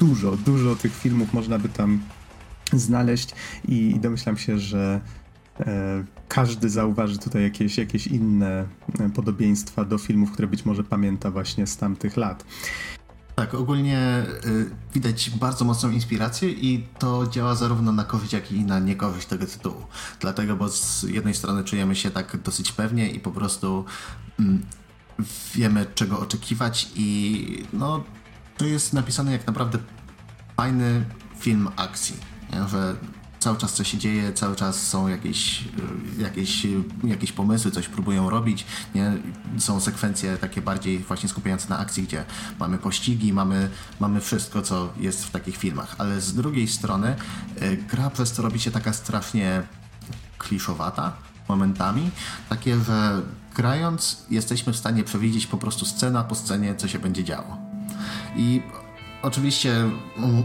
Dużo, 0.00 0.36
dużo 0.36 0.76
tych 0.76 0.96
filmów 0.96 1.32
można 1.32 1.58
by 1.58 1.68
tam 1.68 2.00
znaleźć 2.72 3.34
i 3.68 3.96
domyślam 4.00 4.36
się, 4.36 4.58
że 4.58 5.00
e, 5.60 6.04
każdy 6.28 6.70
zauważy 6.70 7.18
tutaj 7.18 7.42
jakieś, 7.42 7.78
jakieś 7.78 8.06
inne 8.06 8.64
podobieństwa 9.14 9.84
do 9.84 9.98
filmów, 9.98 10.32
które 10.32 10.48
być 10.48 10.64
może 10.64 10.84
pamięta 10.84 11.30
właśnie 11.30 11.66
z 11.66 11.76
tamtych 11.76 12.16
lat. 12.16 12.44
Tak, 13.42 13.54
ogólnie 13.54 14.24
y, 14.44 14.70
widać 14.94 15.30
bardzo 15.30 15.64
mocną 15.64 15.90
inspirację 15.90 16.50
i 16.50 16.86
to 16.98 17.26
działa 17.26 17.54
zarówno 17.54 17.92
na 17.92 18.04
korzyść, 18.04 18.32
jak 18.32 18.52
i 18.52 18.64
na 18.64 18.78
niekorzyść 18.78 19.26
tego 19.26 19.46
tytułu. 19.46 19.86
Dlatego, 20.20 20.56
bo 20.56 20.68
z 20.68 21.02
jednej 21.02 21.34
strony 21.34 21.64
czujemy 21.64 21.96
się 21.96 22.10
tak 22.10 22.36
dosyć 22.42 22.72
pewnie 22.72 23.10
i 23.10 23.20
po 23.20 23.30
prostu 23.30 23.84
mm, 24.40 24.62
wiemy 25.54 25.86
czego 25.94 26.20
oczekiwać 26.20 26.90
i 26.94 27.64
no 27.72 28.04
to 28.56 28.64
jest 28.64 28.92
napisane 28.92 29.32
jak 29.32 29.46
naprawdę 29.46 29.78
fajny 30.56 31.04
film 31.38 31.68
akcji, 31.76 32.16
nie? 32.52 32.68
że 32.68 32.96
cały 33.42 33.58
czas 33.58 33.72
coś 33.72 33.90
się 33.90 33.98
dzieje, 33.98 34.32
cały 34.32 34.56
czas 34.56 34.88
są 34.88 35.08
jakieś, 35.08 35.64
jakieś, 36.18 36.66
jakieś 37.04 37.32
pomysły, 37.32 37.70
coś 37.70 37.88
próbują 37.88 38.30
robić, 38.30 38.66
nie? 38.94 39.12
Są 39.58 39.80
sekwencje 39.80 40.36
takie 40.36 40.62
bardziej 40.62 40.98
właśnie 40.98 41.28
skupiające 41.28 41.68
na 41.68 41.78
akcji, 41.78 42.02
gdzie 42.02 42.24
mamy 42.58 42.78
pościgi, 42.78 43.32
mamy, 43.32 43.70
mamy 44.00 44.20
wszystko, 44.20 44.62
co 44.62 44.92
jest 45.00 45.24
w 45.24 45.30
takich 45.30 45.56
filmach, 45.56 45.94
ale 45.98 46.20
z 46.20 46.34
drugiej 46.34 46.68
strony 46.68 47.16
y, 47.62 47.76
gra 47.90 48.10
przez 48.10 48.32
to 48.32 48.42
robi 48.42 48.60
się 48.60 48.70
taka 48.70 48.92
strasznie 48.92 49.62
kliszowata 50.38 51.12
momentami, 51.48 52.10
takie, 52.48 52.76
że 52.80 53.22
grając 53.54 54.26
jesteśmy 54.30 54.72
w 54.72 54.76
stanie 54.76 55.04
przewidzieć 55.04 55.46
po 55.46 55.58
prostu 55.58 55.84
scena 55.84 56.24
po 56.24 56.34
scenie, 56.34 56.74
co 56.74 56.88
się 56.88 56.98
będzie 56.98 57.24
działo. 57.24 57.56
I 58.36 58.62
Oczywiście 59.22 59.90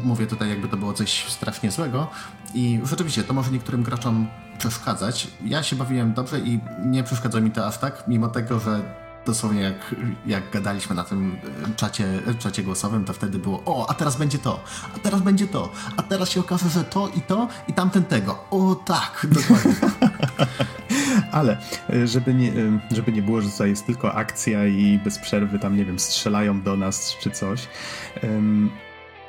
mówię 0.03 0.27
tutaj, 0.27 0.49
jakby 0.49 0.67
to 0.67 0.77
było 0.77 0.93
coś 0.93 1.25
strasznie 1.29 1.71
złego 1.71 2.07
i 2.53 2.79
rzeczywiście 2.83 3.23
to 3.23 3.33
może 3.33 3.51
niektórym 3.51 3.83
graczom 3.83 4.27
przeszkadzać. 4.57 5.27
Ja 5.45 5.63
się 5.63 5.75
bawiłem 5.75 6.13
dobrze 6.13 6.39
i 6.39 6.59
nie 6.85 7.03
przeszkadza 7.03 7.41
mi 7.41 7.51
to 7.51 7.67
aż 7.67 7.77
tak, 7.77 8.03
mimo 8.07 8.27
tego, 8.27 8.59
że 8.59 8.81
dosłownie 9.25 9.61
jak, 9.61 9.95
jak 10.25 10.51
gadaliśmy 10.51 10.95
na 10.95 11.03
tym 11.03 11.37
czacie, 11.75 12.05
czacie 12.39 12.63
głosowym, 12.63 13.05
to 13.05 13.13
wtedy 13.13 13.39
było 13.39 13.61
o, 13.65 13.89
a 13.89 13.93
teraz 13.93 14.15
będzie 14.15 14.39
to, 14.39 14.63
a 14.95 14.99
teraz 14.99 15.21
będzie 15.21 15.47
to, 15.47 15.71
a 15.97 16.03
teraz 16.03 16.29
się 16.29 16.39
okaże, 16.39 16.69
że 16.69 16.83
to 16.83 17.09
i 17.15 17.21
to 17.21 17.47
i 17.67 17.73
tamten 17.73 18.03
tego. 18.03 18.43
O 18.51 18.75
tak, 18.75 19.27
dokładnie. 19.31 19.75
Ale 21.31 21.57
e, 21.89 22.07
żeby 22.07 22.33
nie, 22.33 22.49
e, 22.49 22.79
żeby 22.91 23.11
nie 23.11 23.21
było, 23.21 23.41
że 23.41 23.49
tutaj 23.49 23.69
jest 23.69 23.85
tylko 23.85 24.13
akcja 24.15 24.67
i 24.67 24.99
bez 25.03 25.19
przerwy 25.19 25.59
tam, 25.59 25.77
nie 25.77 25.85
wiem, 25.85 25.99
strzelają 25.99 26.61
do 26.61 26.77
nas 26.77 27.17
czy 27.19 27.31
coś, 27.31 27.67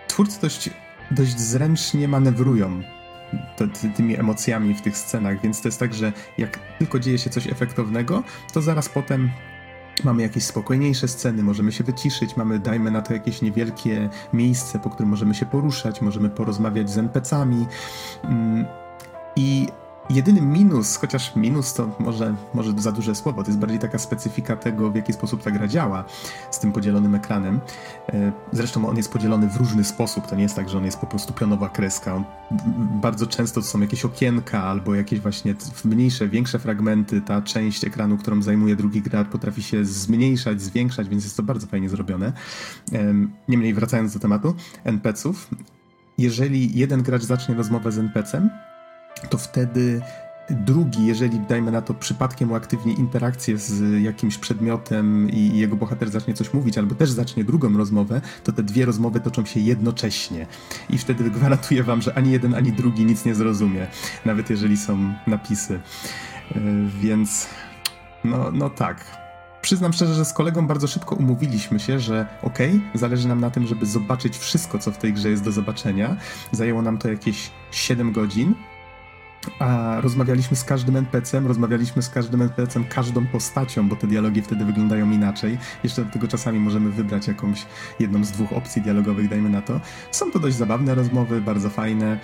twórcy 0.08 0.40
dość, 0.40 0.70
dość 1.10 1.40
zręcznie 1.40 2.08
manewrują 2.08 2.82
ty, 3.56 3.88
tymi 3.96 4.18
emocjami 4.18 4.74
w 4.74 4.82
tych 4.82 4.98
scenach, 4.98 5.42
więc 5.42 5.60
to 5.60 5.68
jest 5.68 5.80
tak, 5.80 5.94
że 5.94 6.12
jak 6.38 6.58
tylko 6.78 6.98
dzieje 6.98 7.18
się 7.18 7.30
coś 7.30 7.46
efektownego, 7.46 8.22
to 8.52 8.62
zaraz 8.62 8.88
potem 8.88 9.30
Mamy 10.04 10.22
jakieś 10.22 10.44
spokojniejsze 10.44 11.08
sceny, 11.08 11.42
możemy 11.42 11.72
się 11.72 11.84
wyciszyć, 11.84 12.36
mamy, 12.36 12.58
dajmy 12.58 12.90
na 12.90 13.02
to 13.02 13.12
jakieś 13.12 13.42
niewielkie 13.42 14.08
miejsce, 14.32 14.78
po 14.78 14.90
którym 14.90 15.10
możemy 15.10 15.34
się 15.34 15.46
poruszać, 15.46 16.00
możemy 16.00 16.30
porozmawiać 16.30 16.90
z 16.90 16.98
NPC-ami. 16.98 17.66
Mm, 18.24 18.66
I 19.36 19.66
Jedyny 20.10 20.40
minus, 20.40 20.96
chociaż 20.96 21.36
minus 21.36 21.74
to 21.74 21.96
może, 21.98 22.34
może 22.54 22.72
za 22.76 22.92
duże 22.92 23.14
słowo, 23.14 23.42
to 23.42 23.48
jest 23.48 23.58
bardziej 23.58 23.78
taka 23.78 23.98
specyfika 23.98 24.56
tego, 24.56 24.90
w 24.90 24.96
jaki 24.96 25.12
sposób 25.12 25.42
ta 25.42 25.50
gra 25.50 25.68
działa 25.68 26.04
z 26.50 26.58
tym 26.58 26.72
podzielonym 26.72 27.14
ekranem. 27.14 27.60
E, 28.08 28.32
zresztą 28.52 28.88
on 28.88 28.96
jest 28.96 29.12
podzielony 29.12 29.48
w 29.48 29.56
różny 29.56 29.84
sposób, 29.84 30.26
to 30.26 30.36
nie 30.36 30.42
jest 30.42 30.56
tak, 30.56 30.68
że 30.68 30.78
on 30.78 30.84
jest 30.84 30.98
po 30.98 31.06
prostu 31.06 31.32
pionowa 31.32 31.68
kreska. 31.68 32.14
On, 32.14 32.24
bardzo 33.02 33.26
często 33.26 33.60
to 33.60 33.66
są 33.66 33.80
jakieś 33.80 34.04
okienka 34.04 34.62
albo 34.62 34.94
jakieś 34.94 35.20
właśnie 35.20 35.54
mniejsze, 35.84 36.28
większe 36.28 36.58
fragmenty. 36.58 37.20
Ta 37.20 37.42
część 37.42 37.84
ekranu, 37.84 38.18
którą 38.18 38.42
zajmuje 38.42 38.76
drugi 38.76 39.02
gracz 39.02 39.28
potrafi 39.28 39.62
się 39.62 39.84
zmniejszać, 39.84 40.62
zwiększać, 40.62 41.08
więc 41.08 41.24
jest 41.24 41.36
to 41.36 41.42
bardzo 41.42 41.66
fajnie 41.66 41.88
zrobione. 41.88 42.32
Niemniej 43.48 43.74
wracając 43.74 44.14
do 44.14 44.20
tematu 44.20 44.54
NPC-ów, 44.84 45.50
jeżeli 46.18 46.78
jeden 46.78 47.02
gracz 47.02 47.22
zacznie 47.22 47.54
rozmowę 47.54 47.92
z 47.92 47.98
NPC-em, 47.98 48.50
to 49.30 49.38
wtedy 49.38 50.00
drugi, 50.50 51.06
jeżeli 51.06 51.40
dajmy 51.40 51.70
na 51.70 51.82
to 51.82 51.94
przypadkiem 51.94 52.50
uaktywni 52.50 53.00
interakcję 53.00 53.58
z 53.58 54.02
jakimś 54.02 54.38
przedmiotem 54.38 55.30
i 55.30 55.58
jego 55.58 55.76
bohater 55.76 56.10
zacznie 56.10 56.34
coś 56.34 56.54
mówić, 56.54 56.78
albo 56.78 56.94
też 56.94 57.10
zacznie 57.10 57.44
drugą 57.44 57.76
rozmowę, 57.76 58.20
to 58.44 58.52
te 58.52 58.62
dwie 58.62 58.84
rozmowy 58.84 59.20
toczą 59.20 59.44
się 59.44 59.60
jednocześnie. 59.60 60.46
I 60.90 60.98
wtedy 60.98 61.30
gwarantuję 61.30 61.82
wam, 61.82 62.02
że 62.02 62.18
ani 62.18 62.32
jeden, 62.32 62.54
ani 62.54 62.72
drugi 62.72 63.04
nic 63.04 63.24
nie 63.24 63.34
zrozumie, 63.34 63.86
nawet 64.24 64.50
jeżeli 64.50 64.76
są 64.76 65.14
napisy. 65.26 65.80
E, 66.54 66.60
więc 67.00 67.46
no, 68.24 68.50
no 68.52 68.70
tak. 68.70 69.28
Przyznam 69.62 69.92
szczerze, 69.92 70.14
że 70.14 70.24
z 70.24 70.32
kolegą 70.32 70.66
bardzo 70.66 70.86
szybko 70.86 71.14
umówiliśmy 71.14 71.80
się, 71.80 72.00
że 72.00 72.26
okej, 72.42 72.70
okay, 72.70 72.98
zależy 72.98 73.28
nam 73.28 73.40
na 73.40 73.50
tym, 73.50 73.66
żeby 73.66 73.86
zobaczyć 73.86 74.38
wszystko, 74.38 74.78
co 74.78 74.92
w 74.92 74.98
tej 74.98 75.12
grze 75.12 75.30
jest 75.30 75.44
do 75.44 75.52
zobaczenia. 75.52 76.16
Zajęło 76.52 76.82
nam 76.82 76.98
to 76.98 77.08
jakieś 77.08 77.50
7 77.70 78.12
godzin, 78.12 78.54
a 79.58 80.00
rozmawialiśmy 80.00 80.56
z 80.56 80.64
każdym 80.64 80.96
NPC-em, 80.96 81.46
rozmawialiśmy 81.46 82.02
z 82.02 82.10
każdym 82.10 82.42
NPC-em, 82.42 82.84
każdą 82.84 83.26
postacią, 83.26 83.88
bo 83.88 83.96
te 83.96 84.06
dialogi 84.06 84.42
wtedy 84.42 84.64
wyglądają 84.64 85.10
inaczej. 85.10 85.58
Jeszcze 85.84 86.04
do 86.04 86.10
tego 86.10 86.28
czasami 86.28 86.60
możemy 86.60 86.90
wybrać 86.90 87.28
jakąś 87.28 87.66
jedną 87.98 88.24
z 88.24 88.30
dwóch 88.30 88.52
opcji 88.52 88.82
dialogowych, 88.82 89.28
dajmy 89.28 89.48
na 89.48 89.62
to. 89.62 89.80
Są 90.10 90.30
to 90.30 90.38
dość 90.38 90.56
zabawne 90.56 90.94
rozmowy, 90.94 91.40
bardzo 91.40 91.70
fajne. 91.70 92.18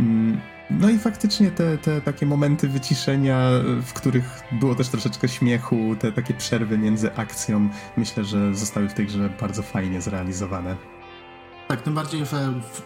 Mm, 0.00 0.40
no 0.70 0.90
i 0.90 0.98
faktycznie 0.98 1.50
te, 1.50 1.78
te 1.78 2.00
takie 2.00 2.26
momenty 2.26 2.68
wyciszenia, 2.68 3.50
w 3.82 3.92
których 3.92 4.42
było 4.52 4.74
też 4.74 4.88
troszeczkę 4.88 5.28
śmiechu, 5.28 5.96
te 5.98 6.12
takie 6.12 6.34
przerwy 6.34 6.78
między 6.78 7.14
akcją, 7.14 7.68
myślę, 7.96 8.24
że 8.24 8.54
zostały 8.54 8.88
w 8.88 8.94
tej 8.94 9.06
grze 9.06 9.30
bardzo 9.40 9.62
fajnie 9.62 10.00
zrealizowane. 10.00 10.76
Tak, 11.70 11.82
tym 11.82 11.94
bardziej, 11.94 12.22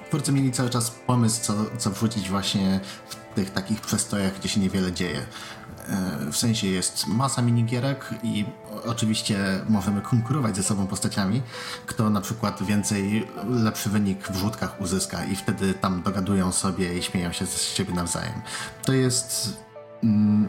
twórcy 0.08 0.32
mieli 0.32 0.52
cały 0.52 0.70
czas 0.70 0.90
pomysł, 0.90 1.42
co, 1.42 1.54
co 1.78 1.90
wrzucić 1.90 2.30
właśnie 2.30 2.80
w 3.08 3.34
tych 3.34 3.50
takich 3.50 3.80
przestojach, 3.80 4.38
gdzie 4.38 4.48
się 4.48 4.60
niewiele 4.60 4.92
dzieje. 4.92 5.26
E, 5.88 6.30
w 6.32 6.36
sensie 6.36 6.66
jest 6.66 7.06
masa 7.06 7.42
minigierek 7.42 8.10
i 8.22 8.44
oczywiście 8.86 9.38
możemy 9.68 10.00
konkurować 10.00 10.56
ze 10.56 10.62
sobą 10.62 10.86
postaciami, 10.86 11.42
kto 11.86 12.10
na 12.10 12.20
przykład 12.20 12.62
więcej, 12.62 13.28
lepszy 13.48 13.90
wynik 13.90 14.28
w 14.28 14.36
rzutkach 14.36 14.80
uzyska 14.80 15.24
i 15.24 15.36
wtedy 15.36 15.74
tam 15.74 16.02
dogadują 16.02 16.52
sobie 16.52 16.98
i 16.98 17.02
śmieją 17.02 17.32
się 17.32 17.46
z 17.46 17.62
siebie 17.62 17.94
nawzajem. 17.94 18.42
To 18.82 18.92
jest 18.92 19.56
mm, 20.02 20.48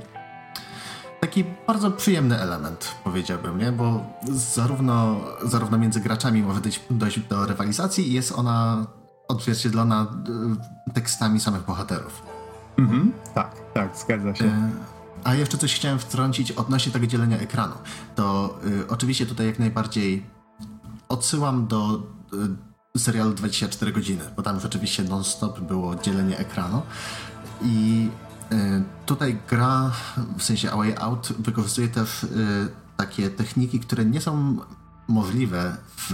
taki 1.27 1.43
bardzo 1.67 1.91
przyjemny 1.91 2.39
element, 2.39 2.95
powiedziałbym, 3.03 3.57
nie? 3.57 3.71
bo 3.71 4.05
zarówno, 4.31 5.21
zarówno 5.43 5.77
między 5.77 5.99
graczami 5.99 6.43
może 6.43 6.61
dojść, 6.89 7.19
do 7.19 7.45
rywalizacji 7.45 8.09
i 8.09 8.13
jest 8.13 8.31
ona 8.31 8.85
odzwierciedlona 9.27 10.07
e, 10.89 10.93
tekstami 10.93 11.39
samych 11.39 11.65
bohaterów. 11.65 12.21
Mhm, 12.77 13.11
tak, 13.33 13.55
tak, 13.73 13.97
zgadza 13.97 14.35
się. 14.35 14.45
E, 14.45 14.69
a 15.23 15.35
jeszcze 15.35 15.57
coś 15.57 15.75
chciałem 15.75 15.99
wtrącić 15.99 16.51
odnośnie 16.51 16.91
tego 16.91 17.07
dzielenia 17.07 17.37
ekranu. 17.37 17.75
To 18.15 18.57
y, 18.65 18.87
oczywiście 18.87 19.25
tutaj 19.25 19.45
jak 19.47 19.59
najbardziej 19.59 20.25
odsyłam 21.09 21.67
do 21.67 22.03
y, 22.95 22.99
serialu 22.99 23.33
24 23.33 23.91
godziny, 23.91 24.23
bo 24.35 24.43
tam 24.43 24.59
rzeczywiście 24.59 25.03
non-stop 25.03 25.59
było 25.59 25.95
dzielenie 25.95 26.37
ekranu. 26.37 26.81
I 27.61 28.09
tutaj 29.05 29.37
gra, 29.49 29.91
w 30.37 30.43
sensie 30.43 30.71
A 30.71 30.77
Way 30.77 30.95
Out, 30.97 31.33
wykorzystuje 31.39 31.87
też 31.87 32.23
y, 32.23 32.27
takie 32.97 33.29
techniki, 33.29 33.79
które 33.79 34.05
nie 34.05 34.21
są 34.21 34.57
możliwe 35.07 35.77
w, 35.97 36.11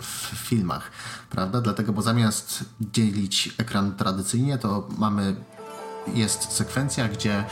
w, 0.00 0.36
filmach, 0.48 0.90
prawda? 1.30 1.60
Dlatego, 1.60 1.92
bo 1.92 2.02
zamiast 2.02 2.64
dzielić 2.80 3.54
ekran 3.58 3.94
tradycyjnie, 3.96 4.58
to 4.58 4.88
mamy 4.98 5.36
jest 6.14 6.52
sekwencja, 6.52 7.08
gdzie 7.08 7.40
y, 7.40 7.44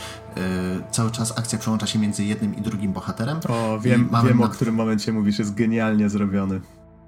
cały 0.91 1.11
czas 1.11 1.37
akcja 1.37 1.59
przełącza 1.59 1.87
się 1.87 1.99
między 1.99 2.23
jednym 2.23 2.55
i 2.55 2.61
drugim 2.61 2.93
bohaterem. 2.93 3.39
O, 3.49 3.79
wiem, 3.79 4.09
wiem 4.25 4.41
o 4.41 4.49
którym 4.49 4.75
momencie 4.75 5.13
mówisz, 5.13 5.39
jest 5.39 5.55
genialnie 5.55 6.09
zrobiony. 6.09 6.61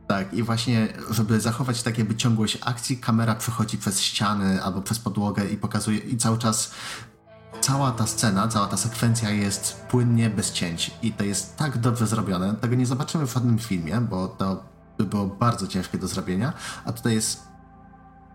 Tak, 0.08 0.34
i 0.34 0.44
właśnie, 0.44 0.88
żeby 1.10 1.40
zachować 1.40 1.84
tak 1.84 1.98
jakby 1.98 2.16
ciągłość 2.16 2.58
akcji, 2.62 2.98
kamera 2.98 3.36
przechodzi 3.36 3.78
przez 3.78 4.02
ściany 4.02 4.64
albo 4.64 4.82
przez 4.82 5.00
podłogę 5.00 5.50
i 5.50 5.58
pokazuje, 5.58 5.98
i 5.98 6.18
cały 6.18 6.38
czas 6.38 6.72
cała 7.62 7.92
ta 7.92 8.08
scena, 8.08 8.48
cała 8.48 8.68
ta 8.68 8.78
sekwencja 8.78 9.30
jest 9.30 9.86
płynnie, 9.90 10.30
bez 10.30 10.52
cięć. 10.52 10.92
I 11.02 11.12
to 11.12 11.24
jest 11.24 11.58
tak 11.58 11.78
dobrze 11.78 12.08
zrobione. 12.08 12.54
Tego 12.54 12.76
nie 12.76 12.86
zobaczymy 12.86 13.28
w 13.28 13.34
żadnym 13.34 13.60
filmie, 13.60 14.02
bo 14.02 14.28
to 14.28 14.64
by 14.98 15.06
było 15.06 15.26
bardzo 15.26 15.68
ciężkie 15.68 15.98
do 15.98 16.08
zrobienia, 16.08 16.54
a 16.86 16.94
tutaj 16.94 17.14
jest 17.14 17.54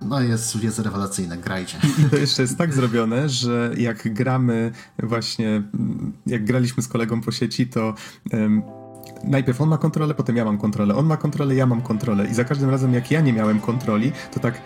no 0.01 0.21
jest, 0.21 0.62
jest 0.62 0.79
rewelacyjne, 0.79 1.39
grajcie. 1.39 1.79
I 1.99 2.11
to 2.11 2.16
jeszcze 2.16 2.43
jest 2.43 2.59
tak 2.59 2.75
zrobione, 2.75 3.29
że 3.29 3.71
jak 3.77 4.14
gramy 4.14 4.73
właśnie, 5.03 5.62
jak 6.27 6.45
graliśmy 6.45 6.83
z 6.83 6.89
kolegą 6.89 7.21
po 7.21 7.33
sieci, 7.33 7.66
to 7.66 7.95
um, 8.33 8.62
najpierw 9.25 9.61
on 9.61 9.69
ma 9.69 9.79
kontrolę, 9.79 10.14
potem 10.14 10.37
ja 10.37 10.45
mam 10.45 10.59
kontrolę, 10.59 10.95
on 10.95 11.07
ma 11.07 11.16
kontrolę, 11.16 11.55
ja 11.55 11.66
mam 11.66 11.83
kontrolę 11.83 12.27
i 12.27 12.35
za 12.35 12.45
każdym 12.45 12.71
razem 12.71 12.95
jak 12.95 13.11
ja 13.11 13.21
nie 13.21 13.33
miałem 13.33 13.61
kontroli, 13.61 14.12
to 14.33 14.41
tak, 14.41 14.61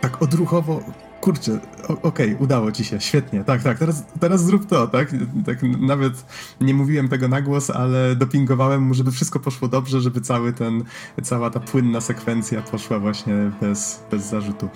tak 0.00 0.22
odruchowo 0.22 0.80
kurczę, 1.20 1.60
okej, 1.84 2.02
okay, 2.02 2.36
udało 2.38 2.72
ci 2.72 2.84
się, 2.84 3.00
świetnie, 3.00 3.44
tak, 3.44 3.62
tak, 3.62 3.78
teraz, 3.78 4.04
teraz 4.20 4.44
zrób 4.44 4.66
to, 4.66 4.86
tak? 4.86 5.10
tak? 5.46 5.62
Nawet 5.80 6.24
nie 6.60 6.74
mówiłem 6.74 7.08
tego 7.08 7.28
na 7.28 7.42
głos, 7.42 7.70
ale 7.70 8.16
dopingowałem 8.16 8.82
mu, 8.82 8.94
żeby 8.94 9.10
wszystko 9.10 9.40
poszło 9.40 9.68
dobrze, 9.68 10.00
żeby 10.00 10.20
cały 10.20 10.52
ten, 10.52 10.84
cała 11.22 11.50
ta 11.50 11.60
płynna 11.60 12.00
sekwencja 12.00 12.62
poszła 12.62 12.98
właśnie 12.98 13.50
bez, 13.60 14.02
bez 14.10 14.26
zarzutu. 14.26 14.68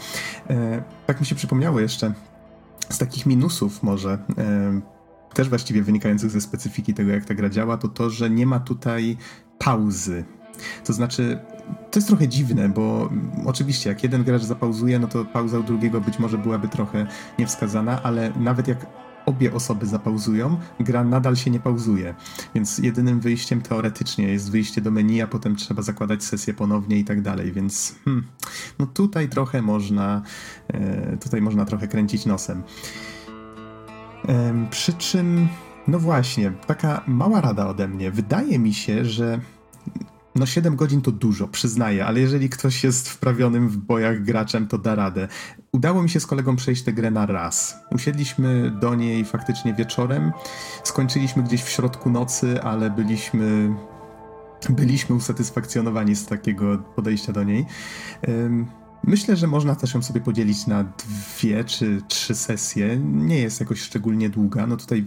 E, 0.50 0.82
tak 1.06 1.20
mi 1.20 1.26
się 1.26 1.34
przypomniało 1.34 1.80
jeszcze, 1.80 2.12
z 2.88 2.98
takich 2.98 3.26
minusów 3.26 3.82
może, 3.82 4.18
e, 4.38 4.80
też 5.34 5.48
właściwie 5.48 5.82
wynikających 5.82 6.30
ze 6.30 6.40
specyfiki 6.40 6.94
tego, 6.94 7.10
jak 7.10 7.24
ta 7.24 7.34
gra 7.34 7.48
działa, 7.48 7.76
to 7.76 7.88
to, 7.88 8.10
że 8.10 8.30
nie 8.30 8.46
ma 8.46 8.60
tutaj 8.60 9.16
pauzy. 9.58 10.24
To 10.84 10.92
znaczy, 10.92 11.38
to 11.90 11.98
jest 11.98 12.08
trochę 12.08 12.28
dziwne, 12.28 12.68
bo 12.68 13.10
oczywiście 13.46 13.88
jak 13.90 14.02
jeden 14.02 14.24
gracz 14.24 14.42
zapauzuje, 14.42 14.98
no 14.98 15.08
to 15.08 15.24
pauza 15.24 15.58
u 15.58 15.62
drugiego 15.62 16.00
być 16.00 16.18
może 16.18 16.38
byłaby 16.38 16.68
trochę 16.68 17.06
niewskazana, 17.38 18.02
ale 18.02 18.32
nawet 18.36 18.68
jak 18.68 18.86
obie 19.26 19.54
osoby 19.54 19.86
zapauzują, 19.86 20.60
gra 20.80 21.04
nadal 21.04 21.36
się 21.36 21.50
nie 21.50 21.60
pauzuje. 21.60 22.14
Więc 22.54 22.78
jedynym 22.78 23.20
wyjściem 23.20 23.60
teoretycznie 23.60 24.28
jest 24.28 24.50
wyjście 24.50 24.80
do 24.80 24.90
menu, 24.90 25.22
a 25.22 25.26
potem 25.26 25.56
trzeba 25.56 25.82
zakładać 25.82 26.24
sesję 26.24 26.54
ponownie 26.54 26.98
i 26.98 27.04
tak 27.04 27.22
dalej. 27.22 27.52
Więc 27.52 27.94
hmm, 28.04 28.26
no 28.78 28.86
tutaj 28.86 29.28
trochę 29.28 29.62
można, 29.62 30.22
e, 30.68 31.16
tutaj 31.16 31.42
można 31.42 31.64
trochę 31.64 31.88
kręcić 31.88 32.26
nosem. 32.26 32.62
Przy 34.70 34.92
czym, 34.92 35.48
no 35.88 35.98
właśnie, 35.98 36.52
taka 36.66 37.02
mała 37.06 37.40
rada 37.40 37.66
ode 37.66 37.88
mnie. 37.88 38.10
Wydaje 38.10 38.58
mi 38.58 38.74
się, 38.74 39.04
że 39.04 39.40
no 40.34 40.46
7 40.46 40.76
godzin 40.76 41.00
to 41.02 41.12
dużo, 41.12 41.48
przyznaję, 41.48 42.06
ale 42.06 42.20
jeżeli 42.20 42.48
ktoś 42.48 42.84
jest 42.84 43.08
wprawionym 43.08 43.68
w 43.68 43.76
bojach 43.76 44.22
graczem, 44.22 44.68
to 44.68 44.78
da 44.78 44.94
radę. 44.94 45.28
Udało 45.72 46.02
mi 46.02 46.10
się 46.10 46.20
z 46.20 46.26
kolegą 46.26 46.56
przejść 46.56 46.82
tę 46.82 46.92
grę 46.92 47.10
na 47.10 47.26
raz. 47.26 47.76
Usiedliśmy 47.90 48.70
do 48.80 48.94
niej 48.94 49.24
faktycznie 49.24 49.74
wieczorem, 49.74 50.32
skończyliśmy 50.84 51.42
gdzieś 51.42 51.62
w 51.62 51.68
środku 51.68 52.10
nocy, 52.10 52.62
ale 52.62 52.90
byliśmy 52.90 53.74
byliśmy 54.70 55.16
usatysfakcjonowani 55.16 56.16
z 56.16 56.26
takiego 56.26 56.78
podejścia 56.78 57.32
do 57.32 57.44
niej. 57.44 57.66
Myślę, 59.04 59.36
że 59.36 59.46
można 59.46 59.74
też 59.74 59.94
ją 59.94 60.02
sobie 60.02 60.20
podzielić 60.20 60.66
na 60.66 60.84
dwie 60.84 61.64
czy 61.64 62.02
trzy 62.08 62.34
sesje. 62.34 62.96
Nie 62.96 63.38
jest 63.38 63.60
jakoś 63.60 63.80
szczególnie 63.80 64.30
długa. 64.30 64.66
No 64.66 64.76
tutaj 64.76 65.04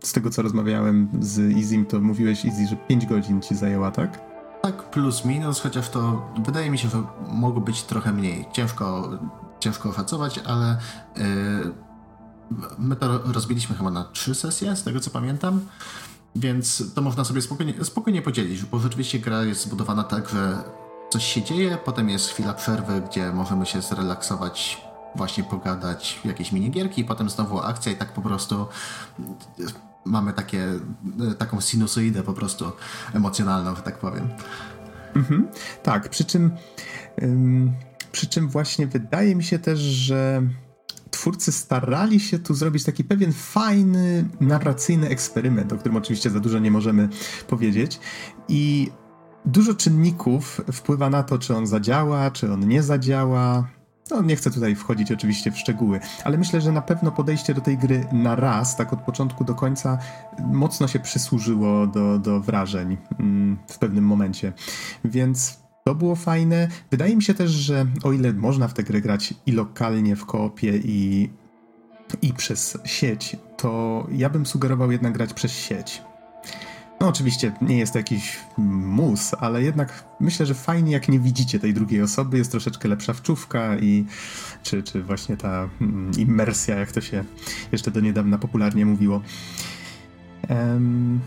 z 0.00 0.12
tego 0.12 0.30
co 0.30 0.42
rozmawiałem 0.42 1.08
z 1.20 1.56
Izim, 1.56 1.86
to 1.86 2.00
mówiłeś 2.00 2.44
Izzy, 2.44 2.66
że 2.66 2.76
5 2.76 3.06
godzin 3.06 3.40
ci 3.40 3.54
zajęła, 3.54 3.90
tak? 3.90 4.20
Tak, 4.62 4.90
plus 4.90 5.24
minus, 5.24 5.60
chociaż 5.60 5.90
to 5.90 6.30
wydaje 6.46 6.70
mi 6.70 6.78
się, 6.78 6.88
że 6.88 7.02
mogło 7.28 7.60
być 7.60 7.82
trochę 7.82 8.12
mniej. 8.12 8.44
Ciężko, 8.52 9.10
ciężko 9.60 9.88
oszacować, 9.88 10.38
ale 10.38 10.78
yy, 11.16 11.24
my 12.78 12.96
to 12.96 13.18
rozbiliśmy 13.32 13.76
chyba 13.76 13.90
na 13.90 14.04
trzy 14.04 14.34
sesje, 14.34 14.76
z 14.76 14.82
tego 14.82 15.00
co 15.00 15.10
pamiętam. 15.10 15.60
Więc 16.36 16.94
to 16.94 17.02
można 17.02 17.24
sobie 17.24 17.42
spokojnie, 17.42 17.84
spokojnie 17.84 18.22
podzielić, 18.22 18.64
bo 18.64 18.78
rzeczywiście 18.78 19.18
gra 19.18 19.44
jest 19.44 19.62
zbudowana 19.62 20.04
tak, 20.04 20.28
że 20.28 20.64
coś 21.10 21.24
się 21.24 21.42
dzieje, 21.42 21.78
potem 21.84 22.08
jest 22.08 22.28
chwila 22.28 22.54
przerwy, 22.54 23.02
gdzie 23.10 23.32
możemy 23.32 23.66
się 23.66 23.82
zrelaksować, 23.82 24.82
właśnie 25.14 25.44
pogadać, 25.44 26.20
jakieś 26.24 26.52
minigierki, 26.52 27.04
potem 27.04 27.30
znowu 27.30 27.60
akcja 27.60 27.92
i 27.92 27.96
tak 27.96 28.12
po 28.12 28.22
prostu 28.22 28.66
mamy 30.04 30.32
takie, 30.32 30.66
taką 31.38 31.60
sinusoidę 31.60 32.22
po 32.22 32.32
prostu 32.32 32.72
emocjonalną, 33.14 33.76
że 33.76 33.82
tak 33.82 33.98
powiem. 33.98 34.28
Mhm, 35.16 35.48
tak, 35.82 36.08
przy 36.08 36.24
czym, 36.24 36.50
ym, 37.22 37.72
przy 38.12 38.26
czym 38.26 38.48
właśnie 38.48 38.86
wydaje 38.86 39.36
mi 39.36 39.44
się 39.44 39.58
też, 39.58 39.78
że 39.78 40.42
twórcy 41.10 41.52
starali 41.52 42.20
się 42.20 42.38
tu 42.38 42.54
zrobić 42.54 42.84
taki 42.84 43.04
pewien 43.04 43.32
fajny, 43.32 44.28
narracyjny 44.40 45.08
eksperyment, 45.08 45.72
o 45.72 45.76
którym 45.76 45.96
oczywiście 45.96 46.30
za 46.30 46.40
dużo 46.40 46.58
nie 46.58 46.70
możemy 46.70 47.08
powiedzieć. 47.48 48.00
I 48.48 48.90
dużo 49.44 49.74
czynników 49.74 50.60
wpływa 50.72 51.10
na 51.10 51.22
to, 51.22 51.38
czy 51.38 51.56
on 51.56 51.66
zadziała, 51.66 52.30
czy 52.30 52.52
on 52.52 52.68
nie 52.68 52.82
zadziała. 52.82 53.68
No, 54.10 54.22
nie 54.22 54.36
chcę 54.36 54.50
tutaj 54.50 54.74
wchodzić 54.74 55.12
oczywiście 55.12 55.52
w 55.52 55.58
szczegóły, 55.58 56.00
ale 56.24 56.38
myślę, 56.38 56.60
że 56.60 56.72
na 56.72 56.82
pewno 56.82 57.12
podejście 57.12 57.54
do 57.54 57.60
tej 57.60 57.78
gry 57.78 58.04
na 58.12 58.36
raz, 58.36 58.76
tak 58.76 58.92
od 58.92 59.00
początku 59.00 59.44
do 59.44 59.54
końca, 59.54 59.98
mocno 60.38 60.88
się 60.88 60.98
przysłużyło 60.98 61.86
do, 61.86 62.18
do 62.18 62.40
wrażeń 62.40 62.96
mm, 63.20 63.58
w 63.68 63.78
pewnym 63.78 64.04
momencie. 64.04 64.52
Więc 65.04 65.60
to 65.84 65.94
było 65.94 66.16
fajne. 66.16 66.68
Wydaje 66.90 67.16
mi 67.16 67.22
się 67.22 67.34
też, 67.34 67.50
że 67.50 67.86
o 68.02 68.12
ile 68.12 68.32
można 68.32 68.68
w 68.68 68.74
tę 68.74 68.82
grę 68.82 69.00
grać 69.00 69.34
i 69.46 69.52
lokalnie 69.52 70.16
w 70.16 70.26
koopie, 70.26 70.76
i, 70.76 71.30
i 72.22 72.32
przez 72.32 72.78
sieć, 72.84 73.36
to 73.56 74.06
ja 74.12 74.30
bym 74.30 74.46
sugerował 74.46 74.92
jednak 74.92 75.12
grać 75.12 75.34
przez 75.34 75.52
sieć. 75.52 76.02
No 77.00 77.08
oczywiście 77.08 77.52
nie 77.62 77.78
jest 77.78 77.92
to 77.92 77.98
jakiś 77.98 78.36
mus, 78.58 79.34
ale 79.38 79.62
jednak 79.62 80.04
myślę, 80.20 80.46
że 80.46 80.54
fajnie 80.54 80.92
jak 80.92 81.08
nie 81.08 81.18
widzicie 81.18 81.58
tej 81.58 81.74
drugiej 81.74 82.02
osoby, 82.02 82.38
jest 82.38 82.50
troszeczkę 82.50 82.88
lepsza 82.88 83.12
wczówka 83.12 83.78
i 83.78 84.06
czy, 84.62 84.82
czy 84.82 85.02
właśnie 85.02 85.36
ta 85.36 85.68
mm, 85.80 86.10
immersja, 86.18 86.76
jak 86.76 86.92
to 86.92 87.00
się 87.00 87.24
jeszcze 87.72 87.90
do 87.90 88.00
niedawna 88.00 88.38
popularnie 88.38 88.86
mówiło. 88.86 89.22
Um, 90.48 91.20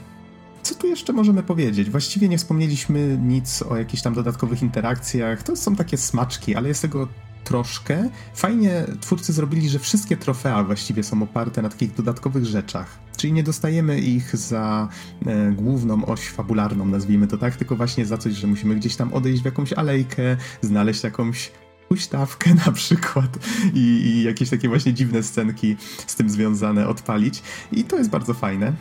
co 0.63 0.76
tu 0.76 0.88
jeszcze 0.88 1.13
możemy 1.13 1.43
powiedzieć? 1.43 1.89
Właściwie 1.89 2.30
nie 2.30 2.38
wspomnieliśmy 2.38 3.17
nic 3.21 3.61
o 3.61 3.78
jakichś 3.78 4.03
tam 4.03 4.13
dodatkowych 4.13 4.61
interakcjach. 4.61 5.43
To 5.43 5.55
są 5.55 5.76
takie 5.76 5.97
smaczki, 5.97 6.55
ale 6.55 6.67
jest 6.67 6.82
tego 6.82 7.07
troszkę. 7.43 8.09
Fajnie 8.36 8.86
twórcy 9.01 9.34
zrobili, 9.34 9.69
że 9.69 9.80
wszystkie 9.80 10.17
trofea 10.17 10.63
właściwie 10.63 11.03
są 11.03 11.24
oparte 11.24 11.61
na 11.61 11.69
takich 11.69 11.95
dodatkowych 11.95 12.45
rzeczach. 12.45 13.03
Czyli 13.24 13.34
nie 13.34 13.43
dostajemy 13.43 13.99
ich 13.99 14.38
za 14.38 14.88
e, 15.26 15.51
główną 15.51 16.05
oś 16.05 16.30
fabularną, 16.30 16.86
nazwijmy 16.86 17.28
to 17.28 17.38
tak, 17.38 17.55
tylko 17.55 17.76
właśnie 17.76 18.05
za 18.05 18.17
coś, 18.17 18.34
że 18.34 18.47
musimy 18.47 18.76
gdzieś 18.76 18.95
tam 18.95 19.13
odejść 19.13 19.41
w 19.41 19.45
jakąś 19.45 19.74
alejkę, 19.74 20.38
znaleźć 20.61 21.03
jakąś 21.03 21.51
huśtawkę 21.89 22.53
na 22.65 22.71
przykład 22.71 23.38
i, 23.74 23.80
i 23.80 24.24
jakieś 24.24 24.49
takie 24.49 24.69
właśnie 24.69 24.93
dziwne 24.93 25.24
scenki 25.24 25.76
z 26.07 26.15
tym 26.15 26.30
związane 26.30 26.88
odpalić. 26.88 27.43
I 27.71 27.84
to 27.84 27.97
jest 27.97 28.09
bardzo 28.09 28.34
fajne 28.34 28.74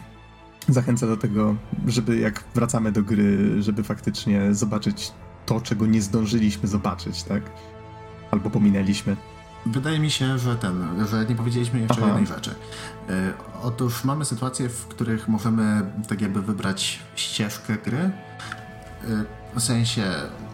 zachęca 0.69 1.07
do 1.07 1.17
tego, 1.17 1.57
żeby 1.87 2.19
jak 2.19 2.45
wracamy 2.55 2.93
do 2.93 3.03
gry, 3.03 3.63
żeby 3.63 3.83
faktycznie 3.83 4.55
zobaczyć 4.55 5.13
to, 5.47 5.61
czego 5.61 5.87
nie 5.87 6.03
zdążyliśmy 6.03 6.69
zobaczyć, 6.69 7.23
tak? 7.23 7.43
Albo 8.31 8.51
pominęliśmy. 8.51 9.17
Wydaje 9.67 9.99
mi 9.99 10.11
się, 10.11 10.39
że 10.39 10.57
ten, 10.57 11.07
że 11.11 11.27
nie 11.27 11.35
powiedzieliśmy 11.35 11.81
jeszcze 11.81 11.97
Aha. 11.99 12.07
jednej 12.07 12.27
rzeczy. 12.27 12.51
Yy, 13.09 13.15
otóż 13.63 14.05
mamy 14.05 14.25
sytuacje, 14.25 14.69
w 14.69 14.87
których 14.87 15.29
możemy 15.29 15.93
tak 16.09 16.21
jakby 16.21 16.43
wybrać 16.43 17.01
ścieżkę 17.15 17.77
gry. 17.85 18.11
Yy, 19.09 19.25
w 19.55 19.61
sensie 19.61 20.03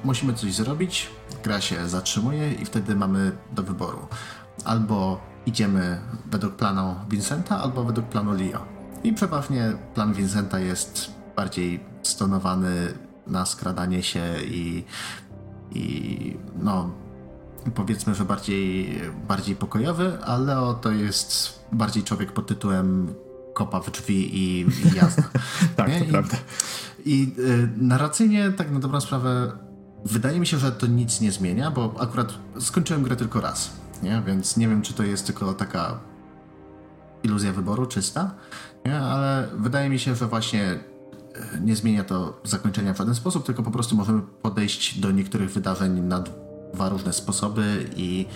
musimy 0.04 0.34
coś 0.34 0.54
zrobić, 0.54 1.11
gra 1.44 1.61
się 1.61 1.88
zatrzymuje 1.88 2.52
i 2.52 2.64
wtedy 2.64 2.96
mamy 2.96 3.32
do 3.52 3.62
wyboru. 3.62 4.06
Albo 4.64 5.20
idziemy 5.46 6.00
według 6.26 6.56
planu 6.56 6.94
Vincenta, 7.11 7.62
albo 7.62 7.84
według 7.84 8.06
planu 8.06 8.32
Leo. 8.32 8.64
I 9.04 9.12
przeważnie 9.12 9.72
plan 9.94 10.12
Vincenta 10.12 10.59
jest 10.59 11.11
bardziej 11.36 11.80
stonowany 12.02 12.94
na 13.26 13.46
skradanie 13.46 14.02
się 14.02 14.22
i, 14.44 14.84
i 15.70 16.36
no 16.62 16.90
powiedzmy, 17.71 18.14
że 18.14 18.25
bardziej, 18.25 19.01
bardziej 19.29 19.57
pokojowy, 19.57 20.19
a 20.25 20.37
Leo 20.39 20.75
to 20.75 20.91
jest 20.91 21.59
bardziej 21.73 22.03
człowiek 22.03 22.33
pod 22.33 22.47
tytułem 22.47 23.14
kopa 23.59 23.81
w 23.81 23.91
drzwi 23.91 24.37
i, 24.37 24.61
i 24.61 24.97
jazda. 24.97 25.23
tak, 25.77 25.89
nie? 25.89 25.99
to 25.99 26.05
I, 26.05 26.09
prawda. 26.09 26.37
I 27.05 27.35
y, 27.39 27.69
narracyjnie, 27.77 28.53
tak 28.53 28.71
na 28.71 28.81
dobrą 28.81 29.01
sprawę, 29.01 29.53
wydaje 30.05 30.41
mi 30.41 30.47
się, 30.47 30.59
że 30.59 30.73
to 30.73 30.87
nic 30.87 31.21
nie 31.21 31.33
zmienia, 31.33 31.71
bo 31.71 31.95
akurat 32.01 32.35
skończyłem 32.61 33.03
grę 33.03 33.16
tylko 33.16 33.41
raz, 33.41 33.71
nie? 34.03 34.23
więc 34.27 34.57
nie 34.57 34.69
wiem, 34.69 34.83
czy 34.83 34.95
to 34.95 35.03
jest 35.03 35.27
tylko 35.27 35.55
taka 35.55 36.01
iluzja 37.23 37.53
wyboru 37.53 37.87
czysta, 37.87 38.35
nie? 38.87 38.99
ale 39.01 39.49
wydaje 39.57 39.91
mi 39.91 39.99
się, 39.99 40.14
że 40.14 40.27
właśnie 40.27 40.73
y, 40.73 41.61
nie 41.61 41.77
zmienia 41.77 42.05
to 42.05 42.41
zakończenia 42.45 42.95
w 42.95 42.99
żaden 42.99 43.14
sposób, 43.14 43.47
tylko 43.47 43.62
po 43.62 43.71
prostu 43.71 43.97
możemy 43.97 44.23
podejść 44.43 45.01
do 45.01 45.11
niektórych 45.11 45.51
wydarzeń 45.51 46.01
na 46.01 46.25
dwa 46.79 46.89
różne 46.89 47.12
sposoby 47.12 47.91
i 47.97 48.26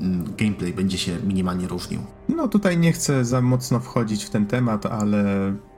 mm, 0.00 0.34
gameplay 0.36 0.72
będzie 0.72 0.98
się 0.98 1.16
minimalnie 1.26 1.68
różnił. 1.68 2.00
No 2.28 2.48
tutaj 2.48 2.78
nie 2.78 2.92
chcę 2.92 3.24
za 3.24 3.40
mocno 3.40 3.80
wchodzić 3.80 4.24
w 4.24 4.30
ten 4.30 4.46
temat, 4.46 4.86
ale 4.86 5.24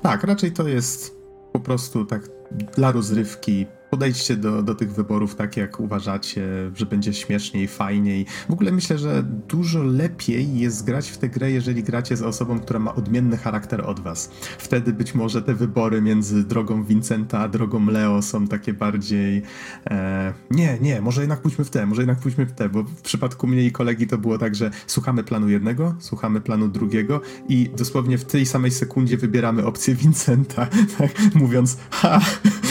tak, 0.03 0.25
raczej 0.25 0.53
to 0.53 0.69
jest 0.69 1.17
po 1.53 1.61
prostu 1.61 2.05
tak 2.05 2.29
dla 2.77 2.93
rozrywki 2.93 3.67
podejdźcie 3.91 4.37
do, 4.37 4.63
do 4.63 4.75
tych 4.75 4.93
wyborów 4.93 5.35
tak, 5.35 5.57
jak 5.57 5.81
uważacie, 5.81 6.71
że 6.75 6.87
będzie 6.87 7.15
śmieszniej, 7.15 7.69
fajniej. 7.69 8.27
W 8.49 8.53
ogóle 8.53 8.73
myślę, 8.73 8.99
że 8.99 9.23
dużo 9.49 9.83
lepiej 9.83 10.59
jest 10.59 10.85
grać 10.85 11.11
w 11.11 11.19
tę 11.19 11.29
grę, 11.29 11.51
jeżeli 11.51 11.83
gracie 11.83 12.17
z 12.17 12.23
osobą, 12.23 12.61
która 12.61 12.79
ma 12.79 12.95
odmienny 12.95 13.37
charakter 13.37 13.81
od 13.87 14.01
was. 14.01 14.31
Wtedy 14.59 14.93
być 14.93 15.15
może 15.15 15.43
te 15.43 15.55
wybory 15.55 16.03
między 16.03 16.45
drogą 16.45 16.85
Vincenta 16.85 17.41
a 17.41 17.49
drogą 17.49 17.87
Leo 17.87 18.23
są 18.23 18.49
takie 18.49 18.73
bardziej 18.73 19.43
e, 19.91 20.35
nie, 20.51 20.79
nie, 20.81 21.01
może 21.01 21.21
jednak 21.21 21.41
pójdźmy 21.41 21.65
w 21.65 21.71
te, 21.71 21.87
może 21.87 22.03
jednak 22.03 22.19
pójdźmy 22.19 22.47
w 22.47 22.53
te, 22.53 22.69
bo 22.69 22.83
w 22.83 23.03
przypadku 23.03 23.47
mnie 23.47 23.67
i 23.67 23.73
kolegi 23.73 24.07
to 24.07 24.19
było 24.19 24.39
tak, 24.39 24.55
że 24.55 24.71
słuchamy 24.87 25.25
planu 25.25 25.49
jednego, 25.49 25.95
słuchamy 25.99 26.41
planu 26.41 26.69
drugiego 26.69 27.21
i 27.49 27.71
dosłownie 27.77 28.19
w 28.19 28.25
tej 28.25 28.47
samej 28.47 28.71
sekundzie 28.71 29.17
wybieramy 29.17 29.67
opcję 29.67 29.95
Vincenta, 29.95 30.67
tak, 30.99 31.11
mówiąc 31.35 31.77
ha, 31.91 32.21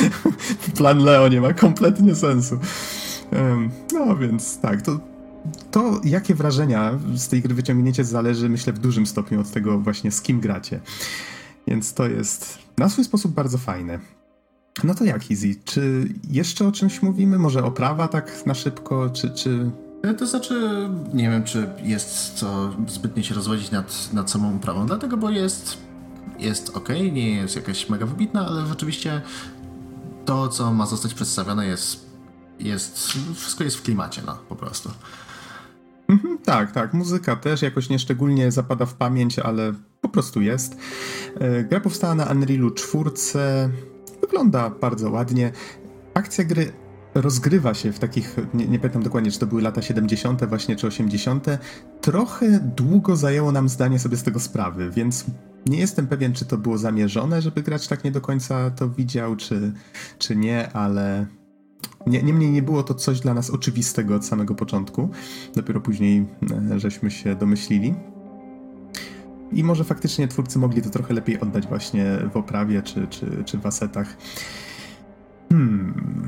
plan 0.77 0.99
Leo 0.99 1.27
nie 1.27 1.41
ma 1.41 1.53
kompletnie 1.53 2.15
sensu. 2.15 2.59
No 3.93 4.17
więc 4.17 4.59
tak, 4.59 4.81
to, 4.81 4.99
to 5.71 6.01
jakie 6.03 6.35
wrażenia 6.35 6.99
z 7.15 7.27
tej 7.27 7.41
gry 7.41 7.53
wyciągniecie 7.53 8.03
zależy 8.03 8.49
myślę 8.49 8.73
w 8.73 8.79
dużym 8.79 9.05
stopniu 9.05 9.41
od 9.41 9.51
tego 9.51 9.79
właśnie 9.79 10.11
z 10.11 10.21
kim 10.21 10.39
gracie. 10.39 10.79
Więc 11.67 11.93
to 11.93 12.07
jest 12.07 12.57
na 12.77 12.89
swój 12.89 13.03
sposób 13.03 13.31
bardzo 13.31 13.57
fajne. 13.57 13.99
No 14.83 14.95
to 14.95 15.03
jak 15.03 15.31
Easy? 15.31 15.55
Czy 15.65 16.07
jeszcze 16.29 16.67
o 16.67 16.71
czymś 16.71 17.01
mówimy? 17.01 17.39
Może 17.39 17.63
oprawa 17.63 18.07
tak 18.07 18.45
na 18.45 18.53
szybko, 18.53 19.09
czy... 19.09 19.29
czy... 19.29 19.71
E, 20.03 20.13
to 20.13 20.27
znaczy, 20.27 20.89
nie 21.13 21.29
wiem, 21.29 21.43
czy 21.43 21.69
jest 21.83 22.33
co 22.33 22.75
zbytnio 22.87 23.23
się 23.23 23.35
rozwodzić 23.35 23.71
nad, 23.71 24.09
nad 24.13 24.31
samą 24.31 24.55
uprawą, 24.55 24.85
dlatego, 24.85 25.17
bo 25.17 25.29
jest, 25.29 25.77
jest 26.39 26.69
ok, 26.77 26.89
nie 27.11 27.35
jest 27.35 27.55
jakaś 27.55 27.89
mega 27.89 28.05
wybitna, 28.05 28.47
ale 28.47 28.65
rzeczywiście 28.65 29.21
to, 30.29 30.47
co 30.47 30.73
ma 30.73 30.85
zostać 30.85 31.13
przedstawione, 31.13 31.67
jest, 31.67 32.05
jest 32.59 32.97
wszystko 33.35 33.63
jest 33.63 33.77
w 33.77 33.81
klimacie, 33.81 34.21
no, 34.25 34.37
po 34.49 34.55
prostu. 34.55 34.91
Mhm, 36.09 36.37
tak, 36.37 36.71
tak. 36.71 36.93
Muzyka 36.93 37.35
też 37.35 37.61
jakoś 37.61 37.89
nieszczególnie 37.89 38.51
zapada 38.51 38.85
w 38.85 38.93
pamięć, 38.93 39.39
ale 39.39 39.73
po 40.01 40.09
prostu 40.09 40.41
jest. 40.41 40.77
E, 41.39 41.63
gra 41.63 41.79
powstała 41.79 42.15
na 42.15 42.25
Unrealu 42.25 42.71
4. 42.71 43.09
Wygląda 44.21 44.69
bardzo 44.69 45.11
ładnie. 45.11 45.51
Akcja 46.13 46.43
gry 46.43 46.71
rozgrywa 47.15 47.73
się 47.73 47.91
w 47.91 47.99
takich, 47.99 48.35
nie, 48.53 48.67
nie 48.67 48.79
pamiętam 48.79 49.03
dokładnie, 49.03 49.31
czy 49.31 49.39
to 49.39 49.47
były 49.47 49.61
lata 49.61 49.81
70. 49.81 50.45
właśnie, 50.45 50.75
czy 50.75 50.87
80. 50.87 51.45
Trochę 52.01 52.59
długo 52.59 53.15
zajęło 53.15 53.51
nam 53.51 53.69
zdanie 53.69 53.99
sobie 53.99 54.17
z 54.17 54.23
tego 54.23 54.39
sprawy, 54.39 54.89
więc 54.89 55.25
nie 55.65 55.77
jestem 55.77 56.07
pewien, 56.07 56.33
czy 56.33 56.45
to 56.45 56.57
było 56.57 56.77
zamierzone, 56.77 57.41
żeby 57.41 57.63
grać 57.63 57.87
tak 57.87 58.03
nie 58.03 58.11
do 58.11 58.21
końca 58.21 58.71
to 58.71 58.89
widział, 58.89 59.35
czy, 59.35 59.73
czy 60.17 60.35
nie, 60.35 60.71
ale 60.73 61.25
nie, 62.07 62.23
niemniej 62.23 62.49
nie 62.49 62.61
było 62.61 62.83
to 62.83 62.93
coś 62.93 63.19
dla 63.19 63.33
nas 63.33 63.49
oczywistego 63.49 64.15
od 64.15 64.25
samego 64.25 64.55
początku. 64.55 65.09
Dopiero 65.55 65.81
później 65.81 66.25
e, 66.71 66.79
żeśmy 66.79 67.11
się 67.11 67.35
domyślili. 67.35 67.95
I 69.51 69.63
może 69.63 69.83
faktycznie 69.83 70.27
twórcy 70.27 70.59
mogli 70.59 70.81
to 70.81 70.89
trochę 70.89 71.13
lepiej 71.13 71.39
oddać 71.39 71.67
właśnie 71.67 72.05
w 72.33 72.37
oprawie 72.37 72.81
czy, 72.81 73.07
czy, 73.07 73.43
czy 73.45 73.57
w 73.57 73.65
asetach. 73.65 74.17
Hmm. 75.49 76.27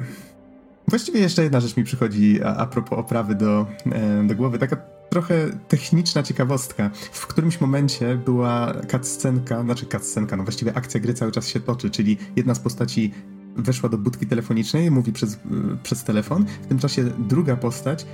Właściwie 0.88 1.20
jeszcze 1.20 1.44
jedna 1.44 1.60
rzecz 1.60 1.78
mi 1.78 1.84
przychodzi 1.84 2.44
a, 2.44 2.56
a 2.56 2.66
propos 2.66 3.00
oprawy 3.00 3.36
do, 3.36 3.66
e, 3.92 4.24
do 4.24 4.36
głowy. 4.36 4.60
Taka 4.60 4.78
trochę 5.12 5.50
techniczna 5.68 6.24
ciekawostka. 6.24 6.90
W 7.12 7.28
którymś 7.28 7.62
momencie 7.62 8.16
była 8.16 8.74
cutscenka, 8.92 9.64
znaczy 9.64 9.86
cutscenka, 9.86 10.38
no 10.38 10.44
właściwie 10.44 10.78
akcja 10.78 11.00
gry 11.00 11.14
cały 11.14 11.32
czas 11.32 11.48
się 11.48 11.60
toczy, 11.60 11.90
czyli 11.90 12.18
jedna 12.36 12.56
z 12.56 12.60
postaci 12.60 13.12
weszła 13.56 13.90
do 13.90 13.98
budki 13.98 14.26
telefonicznej, 14.28 14.92
mówi 14.92 15.14
przez, 15.14 15.40
przez 15.84 16.04
telefon. 16.04 16.46
W 16.64 16.68
tym 16.68 16.80
czasie 16.80 17.04
druga 17.04 17.56
postać, 17.56 18.06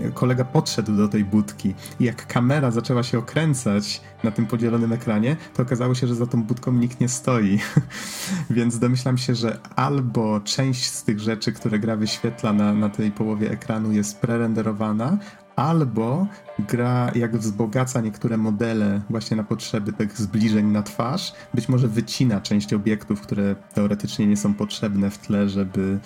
e, 0.00 0.12
kolega 0.14 0.44
podszedł 0.44 0.96
do 0.96 1.08
tej 1.08 1.24
budki 1.24 1.74
i 2.00 2.04
jak 2.04 2.26
kamera 2.26 2.70
zaczęła 2.70 3.02
się 3.02 3.18
okręcać 3.18 4.00
na 4.24 4.30
tym 4.30 4.46
podzielonym 4.46 4.92
ekranie, 4.92 5.36
to 5.54 5.62
okazało 5.62 5.94
się, 5.94 6.06
że 6.06 6.14
za 6.14 6.26
tą 6.26 6.42
budką 6.42 6.72
nikt 6.72 7.00
nie 7.00 7.08
stoi. 7.08 7.58
Więc 8.50 8.78
domyślam 8.78 9.18
się, 9.18 9.34
że 9.34 9.58
albo 9.76 10.40
część 10.40 10.86
z 10.86 11.04
tych 11.04 11.20
rzeczy, 11.20 11.52
które 11.52 11.78
gra 11.78 11.96
wyświetla 11.96 12.52
na, 12.52 12.72
na 12.74 12.88
tej 12.88 13.10
połowie 13.10 13.50
ekranu 13.50 13.92
jest 13.92 14.20
prerenderowana, 14.20 15.18
albo 15.56 16.26
gra 16.58 17.10
jak 17.14 17.36
wzbogaca 17.36 18.00
niektóre 18.00 18.36
modele 18.36 19.00
właśnie 19.10 19.36
na 19.36 19.44
potrzeby 19.44 19.92
tych 19.92 20.18
zbliżeń 20.20 20.66
na 20.66 20.82
twarz, 20.82 21.32
być 21.54 21.68
może 21.68 21.88
wycina 21.88 22.40
część 22.40 22.72
obiektów, 22.72 23.20
które 23.20 23.56
teoretycznie 23.74 24.26
nie 24.26 24.36
są 24.36 24.54
potrzebne 24.54 25.10
w 25.10 25.18
tle, 25.18 25.48
żeby 25.48 25.98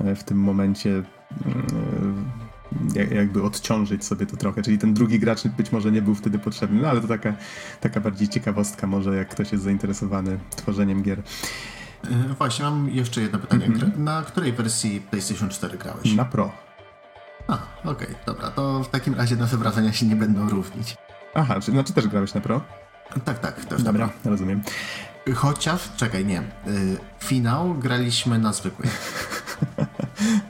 e, 0.00 0.14
w 0.14 0.24
tym 0.24 0.38
momencie 0.38 1.02
e, 2.96 3.14
jakby 3.14 3.42
odciążyć 3.42 4.04
sobie 4.04 4.26
to 4.26 4.36
trochę, 4.36 4.62
czyli 4.62 4.78
ten 4.78 4.94
drugi 4.94 5.18
gracz 5.18 5.48
być 5.48 5.72
może 5.72 5.92
nie 5.92 6.02
był 6.02 6.14
wtedy 6.14 6.38
potrzebny, 6.38 6.82
no 6.82 6.88
ale 6.88 7.00
to 7.00 7.08
taka, 7.08 7.34
taka 7.80 8.00
bardziej 8.00 8.28
ciekawostka 8.28 8.86
może, 8.86 9.16
jak 9.16 9.28
ktoś 9.28 9.52
jest 9.52 9.64
zainteresowany 9.64 10.38
tworzeniem 10.56 11.02
gier. 11.02 11.22
E, 12.04 12.34
właśnie, 12.38 12.64
mam 12.64 12.90
jeszcze 12.90 13.20
jedno 13.20 13.38
pytanie. 13.38 13.66
Mm 13.66 13.78
-hmm. 13.78 13.98
Na 13.98 14.22
której 14.22 14.52
wersji 14.52 15.00
PlayStation 15.10 15.48
4 15.48 15.78
grałeś? 15.78 16.14
Na 16.14 16.24
Pro. 16.24 16.63
A, 17.48 17.52
okej, 17.80 17.92
okay, 17.92 18.14
dobra. 18.26 18.50
To 18.50 18.82
w 18.82 18.88
takim 18.88 19.14
razie 19.14 19.36
nasze 19.36 19.56
wrażenia 19.56 19.92
się 19.92 20.06
nie 20.06 20.16
będą 20.16 20.48
różnić. 20.48 20.96
Aha, 21.34 21.60
czy, 21.60 21.70
znaczy 21.70 21.92
też 21.92 22.08
grałeś 22.08 22.34
na 22.34 22.40
Pro? 22.40 22.60
Tak, 23.24 23.38
tak, 23.38 23.64
też 23.64 23.82
Dobra, 23.82 24.10
rozumiem. 24.24 24.62
Chociaż, 25.34 25.92
czekaj, 25.96 26.26
nie. 26.26 26.40
Y, 26.40 26.96
finał 27.20 27.74
graliśmy 27.74 28.38
na 28.38 28.52
zwykłej. 28.52 28.90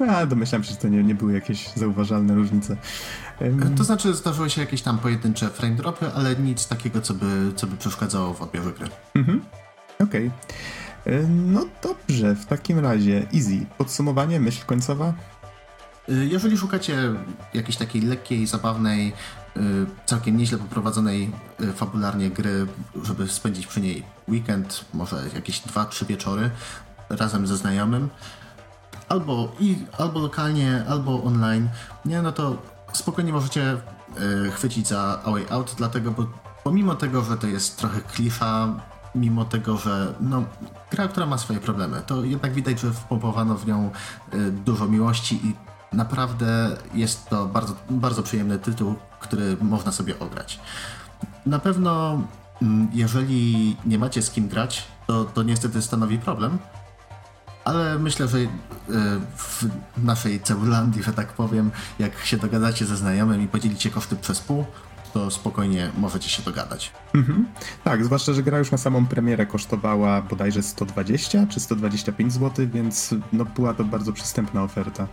A, 0.10 0.26
domyślam 0.26 0.64
się, 0.64 0.70
że 0.70 0.76
to 0.76 0.88
nie, 0.88 1.04
nie 1.04 1.14
były 1.14 1.32
jakieś 1.32 1.68
zauważalne 1.68 2.34
różnice. 2.34 2.76
To 3.76 3.84
znaczy 3.84 4.14
zdarzyły 4.14 4.50
się 4.50 4.60
jakieś 4.60 4.82
tam 4.82 4.98
pojedyncze 4.98 5.48
frame 5.48 5.74
dropy, 5.74 6.10
ale 6.14 6.36
nic 6.36 6.68
takiego, 6.68 7.00
co 7.00 7.14
by, 7.14 7.52
co 7.56 7.66
by 7.66 7.76
przeszkadzało 7.76 8.34
w 8.34 8.42
odbiorze 8.42 8.72
gry. 8.72 8.88
Mhm. 9.14 9.42
Okej. 10.00 10.26
Okay. 10.26 11.28
No 11.28 11.66
dobrze, 11.82 12.34
w 12.34 12.46
takim 12.46 12.78
razie 12.78 13.26
easy. 13.34 13.66
Podsumowanie, 13.78 14.40
myśl 14.40 14.66
końcowa? 14.66 15.14
Y, 16.08 16.26
jeżeli 16.26 16.58
szukacie 16.58 17.12
jakiejś 17.54 17.76
takiej 17.76 18.02
lekkiej, 18.02 18.46
zabawnej, 18.46 19.12
y, 19.56 19.60
całkiem 20.06 20.36
nieźle 20.36 20.58
poprowadzonej 20.58 21.32
y, 21.60 21.72
fabularnie 21.72 22.30
gry, 22.30 22.66
żeby 23.02 23.28
spędzić 23.28 23.66
przy 23.66 23.80
niej 23.80 24.04
weekend, 24.28 24.84
może 24.94 25.16
jakieś 25.34 25.60
2-3 25.60 26.06
wieczory 26.06 26.50
razem 27.10 27.46
ze 27.46 27.56
znajomym, 27.56 28.08
albo, 29.08 29.52
i, 29.60 29.76
albo 29.98 30.20
lokalnie, 30.20 30.84
albo 30.88 31.22
online, 31.22 31.68
nie, 32.04 32.22
no 32.22 32.32
to 32.32 32.62
spokojnie 32.92 33.32
możecie 33.32 33.76
chwycić 34.52 34.88
za 34.88 35.20
A 35.24 35.30
Way 35.30 35.46
Out, 35.50 35.74
dlatego, 35.76 36.10
bo 36.10 36.26
pomimo 36.64 36.94
tego, 36.94 37.22
że 37.22 37.36
to 37.36 37.46
jest 37.46 37.76
trochę 37.76 38.00
klisza, 38.00 38.68
mimo 39.14 39.44
tego, 39.44 39.76
że 39.76 40.14
no, 40.20 40.44
gra, 40.90 41.08
która 41.08 41.26
ma 41.26 41.38
swoje 41.38 41.60
problemy, 41.60 42.02
to 42.06 42.24
jednak 42.24 42.52
widać, 42.52 42.80
że 42.80 42.92
wpompowano 42.92 43.54
w 43.54 43.66
nią 43.66 43.90
dużo 44.64 44.88
miłości 44.88 45.40
i 45.46 45.54
Naprawdę 45.94 46.76
jest 46.94 47.28
to 47.28 47.46
bardzo, 47.46 47.74
bardzo 47.90 48.22
przyjemny 48.22 48.58
tytuł, 48.58 48.94
który 49.20 49.56
można 49.60 49.92
sobie 49.92 50.18
ograć. 50.18 50.60
Na 51.46 51.58
pewno, 51.58 52.22
mm, 52.62 52.88
jeżeli 52.92 53.76
nie 53.86 53.98
macie 53.98 54.22
z 54.22 54.30
kim 54.30 54.48
grać, 54.48 54.86
to, 55.06 55.24
to 55.24 55.42
niestety 55.42 55.82
stanowi 55.82 56.18
problem, 56.18 56.58
ale 57.64 57.98
myślę, 57.98 58.28
że 58.28 58.38
e, 58.38 58.48
w 59.36 59.64
naszej 59.96 60.40
Cebulandii, 60.40 61.02
że 61.02 61.12
tak 61.12 61.32
powiem, 61.32 61.70
jak 61.98 62.18
się 62.24 62.36
dogadacie 62.36 62.86
ze 62.86 62.96
znajomym 62.96 63.42
i 63.42 63.48
podzielicie 63.48 63.90
koszty 63.90 64.16
przez 64.16 64.40
pół, 64.40 64.64
to 65.14 65.30
spokojnie 65.30 65.90
możecie 65.98 66.28
się 66.28 66.42
dogadać. 66.42 66.92
Mhm. 67.14 67.46
Tak, 67.84 68.04
zwłaszcza, 68.04 68.32
że 68.32 68.42
gra 68.42 68.58
już 68.58 68.70
na 68.70 68.78
samą 68.78 69.06
premierę 69.06 69.46
kosztowała 69.46 70.22
bodajże 70.22 70.62
120 70.62 71.46
czy 71.46 71.60
125 71.60 72.32
zł, 72.32 72.66
więc 72.72 73.14
no, 73.32 73.44
była 73.44 73.74
to 73.74 73.84
bardzo 73.84 74.12
przystępna 74.12 74.62
oferta. 74.62 75.08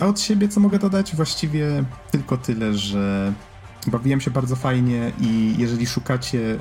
A 0.00 0.06
od 0.06 0.20
siebie 0.20 0.48
co 0.48 0.60
mogę 0.60 0.78
dodać? 0.78 1.16
Właściwie 1.16 1.84
tylko 2.10 2.36
tyle, 2.36 2.74
że 2.74 3.32
bawiłem 3.86 4.20
się 4.20 4.30
bardzo 4.30 4.56
fajnie 4.56 5.12
i 5.20 5.54
jeżeli 5.58 5.86
szukacie 5.86 6.58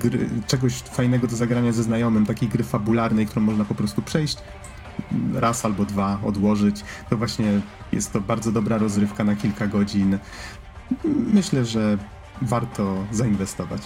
gry, 0.00 0.28
czegoś 0.46 0.74
fajnego 0.74 1.26
do 1.26 1.36
zagrania 1.36 1.72
ze 1.72 1.82
znajomym, 1.82 2.26
takiej 2.26 2.48
gry 2.48 2.64
fabularnej, 2.64 3.26
którą 3.26 3.42
można 3.42 3.64
po 3.64 3.74
prostu 3.74 4.02
przejść 4.02 4.38
raz 5.34 5.64
albo 5.64 5.84
dwa, 5.84 6.18
odłożyć, 6.24 6.84
to 7.10 7.16
właśnie 7.16 7.60
jest 7.92 8.12
to 8.12 8.20
bardzo 8.20 8.52
dobra 8.52 8.78
rozrywka 8.78 9.24
na 9.24 9.36
kilka 9.36 9.66
godzin. 9.66 10.18
Myślę, 11.32 11.64
że 11.64 11.98
warto 12.42 12.96
zainwestować. 13.12 13.82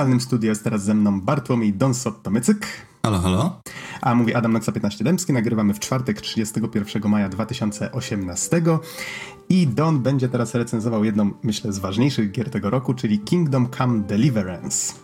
Wirtualnym 0.00 0.20
studio 0.20 0.48
jest 0.48 0.64
teraz 0.64 0.84
ze 0.84 0.94
mną 0.94 1.20
Bartłomiej 1.20 1.74
Donsot-Tomycyk. 1.74 2.66
Halo, 3.02 3.18
halo. 3.18 3.60
A 4.00 4.14
mówi 4.14 4.34
Adam 4.34 4.52
Noxa 4.52 4.72
15 4.72 5.04
Dębski. 5.04 5.32
Nagrywamy 5.32 5.74
w 5.74 5.80
czwartek 5.80 6.20
31 6.20 7.10
maja 7.10 7.28
2018. 7.28 8.62
I 9.48 9.66
Don 9.66 10.02
będzie 10.02 10.28
teraz 10.28 10.54
recenzował 10.54 11.04
jedną, 11.04 11.30
myślę, 11.42 11.72
z 11.72 11.78
ważniejszych 11.78 12.32
gier 12.32 12.50
tego 12.50 12.70
roku, 12.70 12.94
czyli 12.94 13.18
Kingdom 13.18 13.68
Come 13.78 14.00
Deliverance. 14.00 14.94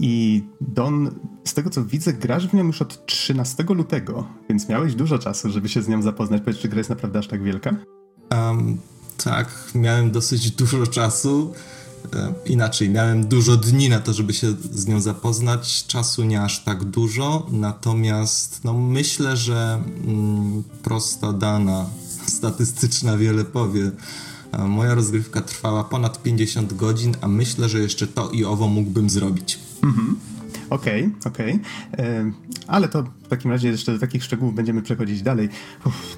I 0.00 0.42
Don, 0.60 1.10
z 1.44 1.54
tego 1.54 1.70
co 1.70 1.84
widzę, 1.84 2.12
grasz 2.12 2.48
w 2.48 2.54
nią 2.54 2.64
już 2.64 2.82
od 2.82 3.06
13 3.06 3.64
lutego, 3.68 4.26
więc 4.48 4.68
miałeś 4.68 4.94
dużo 4.94 5.18
czasu, 5.18 5.50
żeby 5.50 5.68
się 5.68 5.82
z 5.82 5.88
nią 5.88 6.02
zapoznać. 6.02 6.42
Powiedz, 6.42 6.60
czy 6.60 6.68
gra 6.68 6.78
jest 6.78 6.90
naprawdę 6.90 7.18
aż 7.18 7.28
tak 7.28 7.42
wielka? 7.42 7.74
Um, 8.30 8.78
tak, 9.24 9.70
miałem 9.74 10.10
dosyć 10.10 10.50
dużo 10.50 10.86
czasu. 10.86 11.54
E, 12.12 12.34
inaczej, 12.46 12.90
miałem 12.90 13.26
dużo 13.26 13.56
dni 13.56 13.88
na 13.88 14.00
to, 14.00 14.12
żeby 14.12 14.32
się 14.32 14.52
z 14.72 14.86
nią 14.86 15.00
zapoznać. 15.00 15.86
Czasu 15.86 16.24
nie 16.24 16.42
aż 16.42 16.64
tak 16.64 16.84
dużo, 16.84 17.46
natomiast 17.50 18.64
no, 18.64 18.74
myślę, 18.74 19.36
że 19.36 19.82
mm, 20.06 20.62
prosta 20.82 21.32
dana 21.32 21.86
statystyczna 22.26 23.16
wiele 23.16 23.44
powie. 23.44 23.90
E, 24.52 24.64
moja 24.68 24.94
rozgrywka 24.94 25.40
trwała 25.40 25.84
ponad 25.84 26.22
50 26.22 26.74
godzin, 26.74 27.16
a 27.20 27.28
myślę, 27.28 27.68
że 27.68 27.78
jeszcze 27.78 28.06
to 28.06 28.30
i 28.30 28.44
owo 28.44 28.68
mógłbym 28.68 29.10
zrobić. 29.10 29.58
Mhm. 29.82 30.16
Okej, 30.70 31.10
okej. 31.24 31.60
Okay. 31.92 32.32
Ale 32.66 32.88
to 32.88 33.02
w 33.02 33.28
takim 33.28 33.50
razie 33.50 33.68
jeszcze 33.68 33.92
do 33.92 33.98
takich 33.98 34.24
szczegółów 34.24 34.54
będziemy 34.54 34.82
przechodzić 34.82 35.22
dalej. 35.22 35.48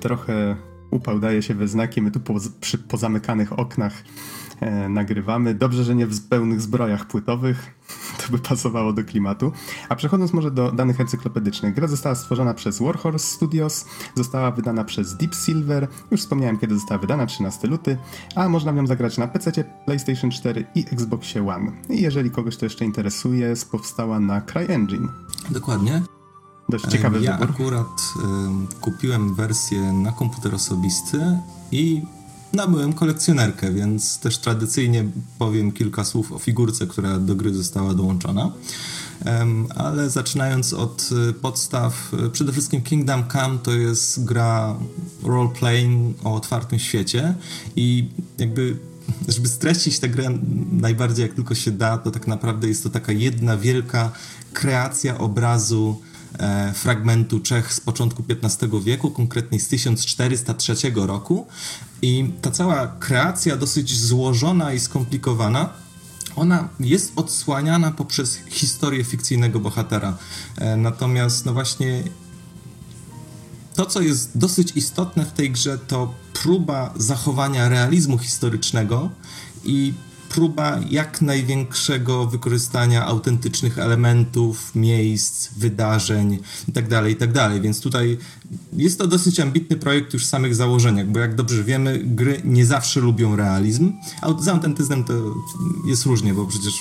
Trochę 0.00 0.56
upał 0.90 1.20
daje 1.20 1.42
się 1.42 1.54
we 1.54 1.68
znaki. 1.68 2.02
My 2.02 2.10
tu 2.10 2.20
po, 2.20 2.34
przy 2.60 2.78
pozamykanych 2.78 3.58
oknach 3.58 3.92
e, 3.92 4.45
nagrywamy. 4.88 5.54
Dobrze, 5.54 5.84
że 5.84 5.94
nie 5.94 6.06
w 6.06 6.28
pełnych 6.28 6.60
zbrojach 6.60 7.06
płytowych. 7.06 7.74
To 8.26 8.32
by 8.32 8.38
pasowało 8.38 8.92
do 8.92 9.04
klimatu. 9.04 9.52
A 9.88 9.96
przechodząc 9.96 10.32
może 10.32 10.50
do 10.50 10.72
danych 10.72 11.00
encyklopedycznych. 11.00 11.74
Gra 11.74 11.88
została 11.88 12.14
stworzona 12.14 12.54
przez 12.54 12.82
Warhorse 12.82 13.26
Studios, 13.26 13.86
została 14.14 14.50
wydana 14.50 14.84
przez 14.84 15.16
Deep 15.16 15.34
Silver. 15.34 15.88
Już 16.10 16.20
wspomniałem, 16.20 16.58
kiedy 16.58 16.74
została 16.74 16.98
wydana, 16.98 17.26
13 17.26 17.68
luty. 17.68 17.98
A 18.34 18.48
można 18.48 18.72
w 18.72 18.76
nią 18.76 18.86
zagrać 18.86 19.18
na 19.18 19.28
PC, 19.28 19.64
PlayStation 19.84 20.30
4 20.30 20.64
i 20.74 20.84
Xboxie 20.92 21.48
One. 21.48 21.72
I 21.88 22.02
jeżeli 22.02 22.30
kogoś 22.30 22.56
to 22.56 22.66
jeszcze 22.66 22.84
interesuje, 22.84 23.54
powstała 23.70 24.20
na 24.20 24.40
CryEngine. 24.40 25.08
Dokładnie. 25.50 26.02
Dość 26.68 26.86
ciekawy 26.86 27.20
ja 27.20 27.36
wybór. 27.36 27.54
akurat 27.54 27.86
y, 28.76 28.80
kupiłem 28.80 29.34
wersję 29.34 29.92
na 29.92 30.12
komputer 30.12 30.54
osobisty 30.54 31.38
i 31.72 32.02
nabyłem 32.56 32.92
kolekcjonerkę, 32.92 33.72
więc 33.72 34.18
też 34.18 34.38
tradycyjnie 34.38 35.04
powiem 35.38 35.72
kilka 35.72 36.04
słów 36.04 36.32
o 36.32 36.38
figurce, 36.38 36.86
która 36.86 37.18
do 37.18 37.34
gry 37.36 37.54
została 37.54 37.94
dołączona. 37.94 38.52
Ale 39.74 40.10
zaczynając 40.10 40.72
od 40.72 41.10
y, 41.30 41.32
podstaw, 41.32 42.14
y, 42.26 42.30
przede 42.30 42.52
wszystkim 42.52 42.82
Kingdom 42.82 43.24
Come 43.32 43.58
to 43.58 43.72
jest 43.72 44.24
gra 44.24 44.76
role-playing 45.22 46.14
o 46.24 46.34
otwartym 46.34 46.78
świecie 46.78 47.34
i 47.76 48.08
jakby 48.38 48.76
żeby 49.28 49.48
streścić 49.48 49.98
tę 49.98 50.08
grę 50.08 50.38
najbardziej 50.72 51.22
jak 51.22 51.34
tylko 51.34 51.54
się 51.54 51.70
da, 51.70 51.98
to 51.98 52.10
tak 52.10 52.26
naprawdę 52.26 52.68
jest 52.68 52.82
to 52.82 52.90
taka 52.90 53.12
jedna 53.12 53.56
wielka 53.56 54.12
kreacja 54.52 55.18
obrazu 55.18 56.00
fragmentu 56.74 57.40
Czech 57.40 57.72
z 57.72 57.80
początku 57.80 58.24
XV 58.28 58.80
wieku, 58.84 59.10
konkretnie 59.10 59.60
z 59.60 59.68
1403 59.68 60.74
roku. 60.94 61.46
I 62.02 62.30
ta 62.42 62.50
cała 62.50 62.86
kreacja, 62.86 63.56
dosyć 63.56 63.98
złożona 63.98 64.72
i 64.72 64.80
skomplikowana, 64.80 65.72
ona 66.36 66.68
jest 66.80 67.12
odsłaniana 67.16 67.90
poprzez 67.90 68.38
historię 68.48 69.04
fikcyjnego 69.04 69.60
bohatera. 69.60 70.16
E, 70.56 70.76
natomiast, 70.76 71.46
no 71.46 71.52
właśnie, 71.52 72.02
to, 73.74 73.86
co 73.86 74.00
jest 74.00 74.38
dosyć 74.38 74.72
istotne 74.76 75.24
w 75.24 75.32
tej 75.32 75.50
grze, 75.50 75.78
to 75.78 76.14
próba 76.32 76.94
zachowania 76.96 77.68
realizmu 77.68 78.18
historycznego 78.18 79.10
i 79.64 79.94
próba 80.36 80.78
jak 80.90 81.22
największego 81.22 82.26
wykorzystania 82.26 83.06
autentycznych 83.06 83.78
elementów, 83.78 84.74
miejsc, 84.74 85.48
wydarzeń 85.56 86.38
itd., 86.68 86.88
tak 86.88 87.08
itd. 87.08 87.32
Tak 87.32 87.62
Więc 87.62 87.80
tutaj 87.80 88.18
jest 88.72 88.98
to 88.98 89.06
dosyć 89.06 89.40
ambitny 89.40 89.76
projekt 89.76 90.12
już 90.12 90.24
w 90.24 90.28
samych 90.28 90.54
założeniach, 90.54 91.06
bo 91.06 91.18
jak 91.18 91.34
dobrze 91.34 91.64
wiemy, 91.64 92.00
gry 92.04 92.40
nie 92.44 92.66
zawsze 92.66 93.00
lubią 93.00 93.36
realizm, 93.36 93.92
a 94.22 94.42
z 94.42 94.48
autentyzmem 94.48 95.04
to 95.04 95.12
jest 95.86 96.06
różnie, 96.06 96.34
bo 96.34 96.46
przecież 96.46 96.74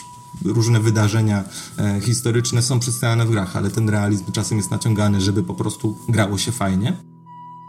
różne 0.45 0.79
wydarzenia 0.79 1.43
e, 1.77 2.01
historyczne 2.01 2.61
są 2.61 2.79
przedstawiane 2.79 3.25
w 3.25 3.31
grach, 3.31 3.55
ale 3.55 3.69
ten 3.69 3.89
realizm 3.89 4.31
czasem 4.31 4.57
jest 4.57 4.71
naciągany, 4.71 5.21
żeby 5.21 5.43
po 5.43 5.53
prostu 5.53 5.97
grało 6.09 6.37
się 6.37 6.51
fajnie. 6.51 7.14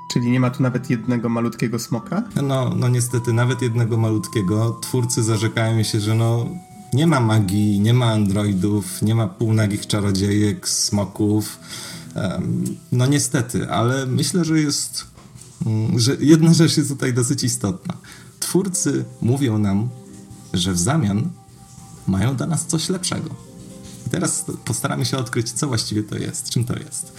Czyli 0.09 0.31
nie 0.31 0.41
ma 0.41 0.51
tu 0.51 0.63
nawet 0.63 0.91
jednego 0.91 1.29
malutkiego 1.29 1.79
smoka? 1.79 2.23
No, 2.43 2.71
no 2.77 2.89
niestety, 2.89 3.33
nawet 3.33 3.63
jednego 3.63 3.97
malutkiego. 3.97 4.79
Twórcy 4.81 5.23
zarzekają 5.23 5.83
się, 5.83 6.01
że 6.01 6.15
no 6.15 6.47
nie 6.93 7.07
ma 7.07 7.21
magii, 7.21 7.81
nie 7.81 7.95
ma 7.95 8.07
androidów, 8.07 9.03
nie 9.03 9.15
ma 9.15 9.27
półnagich 9.29 9.87
czarodziejek, 9.87 10.69
smoków. 10.69 11.59
No 12.93 13.07
niestety, 13.07 13.71
ale 13.71 14.07
myślę, 14.07 14.45
że 14.45 14.61
jest, 14.61 15.07
um, 15.67 15.99
że 15.99 16.17
jedna 16.21 16.55
rzecz 16.55 16.77
jest 16.77 16.89
tutaj 16.89 17.15
dosyć 17.15 17.45
istotna. 17.45 17.95
Twórcy 18.41 19.05
mówią 19.23 19.59
nam, 19.59 19.89
że 20.53 20.73
w 20.73 20.79
zamian 20.79 21.29
mają 22.07 22.37
dla 22.37 22.47
nas 22.47 22.67
coś 22.67 22.89
lepszego. 22.89 23.46
I 24.07 24.11
teraz 24.11 24.45
postaramy 24.65 25.05
się 25.05 25.17
odkryć, 25.17 25.53
co 25.53 25.67
właściwie 25.67 26.03
to 26.03 26.19
jest, 26.19 26.51
czym 26.51 26.65
to 26.65 26.77
jest. 26.77 27.13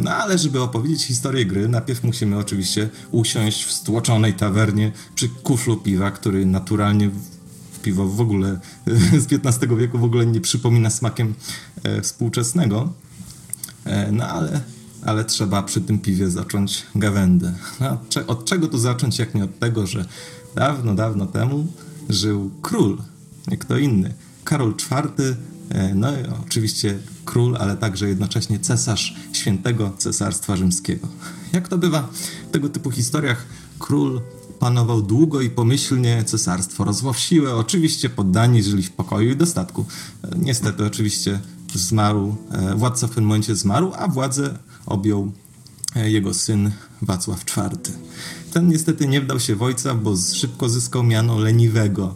No 0.00 0.10
ale 0.10 0.38
żeby 0.38 0.62
opowiedzieć 0.62 1.04
historię 1.04 1.46
gry, 1.46 1.68
najpierw 1.68 2.04
musimy 2.04 2.38
oczywiście 2.38 2.88
usiąść 3.10 3.64
w 3.64 3.72
stłoczonej 3.72 4.34
tawernie 4.34 4.92
przy 5.14 5.28
kuflu 5.28 5.76
piwa, 5.76 6.10
który 6.10 6.46
naturalnie 6.46 7.10
piwo 7.82 8.08
w 8.08 8.20
ogóle 8.20 8.60
z 9.22 9.32
XV 9.32 9.76
wieku 9.78 9.98
w 9.98 10.04
ogóle 10.04 10.26
nie 10.26 10.40
przypomina 10.40 10.90
smakiem 10.90 11.34
e, 11.82 12.02
współczesnego. 12.02 12.92
E, 13.84 14.12
no 14.12 14.28
ale, 14.28 14.60
ale 15.04 15.24
trzeba 15.24 15.62
przy 15.62 15.80
tym 15.80 15.98
piwie 15.98 16.30
zacząć 16.30 16.82
gawędę. 16.94 17.54
No, 17.80 17.98
od 18.26 18.44
czego 18.44 18.68
tu 18.68 18.78
zacząć, 18.78 19.18
jak 19.18 19.34
nie 19.34 19.44
od 19.44 19.58
tego, 19.58 19.86
że 19.86 20.04
dawno, 20.54 20.94
dawno 20.94 21.26
temu 21.26 21.66
żył 22.08 22.50
król, 22.62 22.98
nie 23.48 23.56
kto 23.56 23.78
inny. 23.78 24.14
Karol 24.44 24.74
IV 24.90 25.36
no 25.94 26.12
i 26.12 26.16
oczywiście 26.46 26.98
król, 27.24 27.56
ale 27.56 27.76
także 27.76 28.08
jednocześnie 28.08 28.58
cesarz 28.58 29.16
świętego 29.32 29.92
cesarstwa 29.98 30.56
rzymskiego. 30.56 31.08
Jak 31.52 31.68
to 31.68 31.78
bywa 31.78 32.08
w 32.48 32.50
tego 32.50 32.68
typu 32.68 32.90
historiach, 32.90 33.46
król 33.78 34.20
panował 34.58 35.02
długo 35.02 35.40
i 35.40 35.50
pomyślnie, 35.50 36.24
cesarstwo 36.24 37.12
siłę, 37.14 37.54
oczywiście 37.54 38.08
poddani 38.08 38.62
żyli 38.62 38.82
w 38.82 38.92
pokoju 38.92 39.30
i 39.30 39.36
dostatku. 39.36 39.84
E, 40.24 40.28
niestety 40.38 40.84
oczywiście 40.84 41.40
zmarł, 41.74 42.36
e, 42.50 42.74
władca 42.74 43.06
w 43.06 43.10
pewnym 43.10 43.26
momencie 43.26 43.56
zmarł, 43.56 43.92
a 43.98 44.08
władzę 44.08 44.58
objął 44.86 45.32
jego 45.94 46.34
syn 46.34 46.70
Wacław 47.02 47.44
IV. 47.56 47.94
Ten 48.52 48.68
niestety 48.68 49.08
nie 49.08 49.20
wdał 49.20 49.40
się 49.40 49.56
w 49.56 49.62
ojca, 49.62 49.94
bo 49.94 50.16
szybko 50.16 50.68
zyskał 50.68 51.02
miano 51.02 51.38
leniwego 51.38 52.14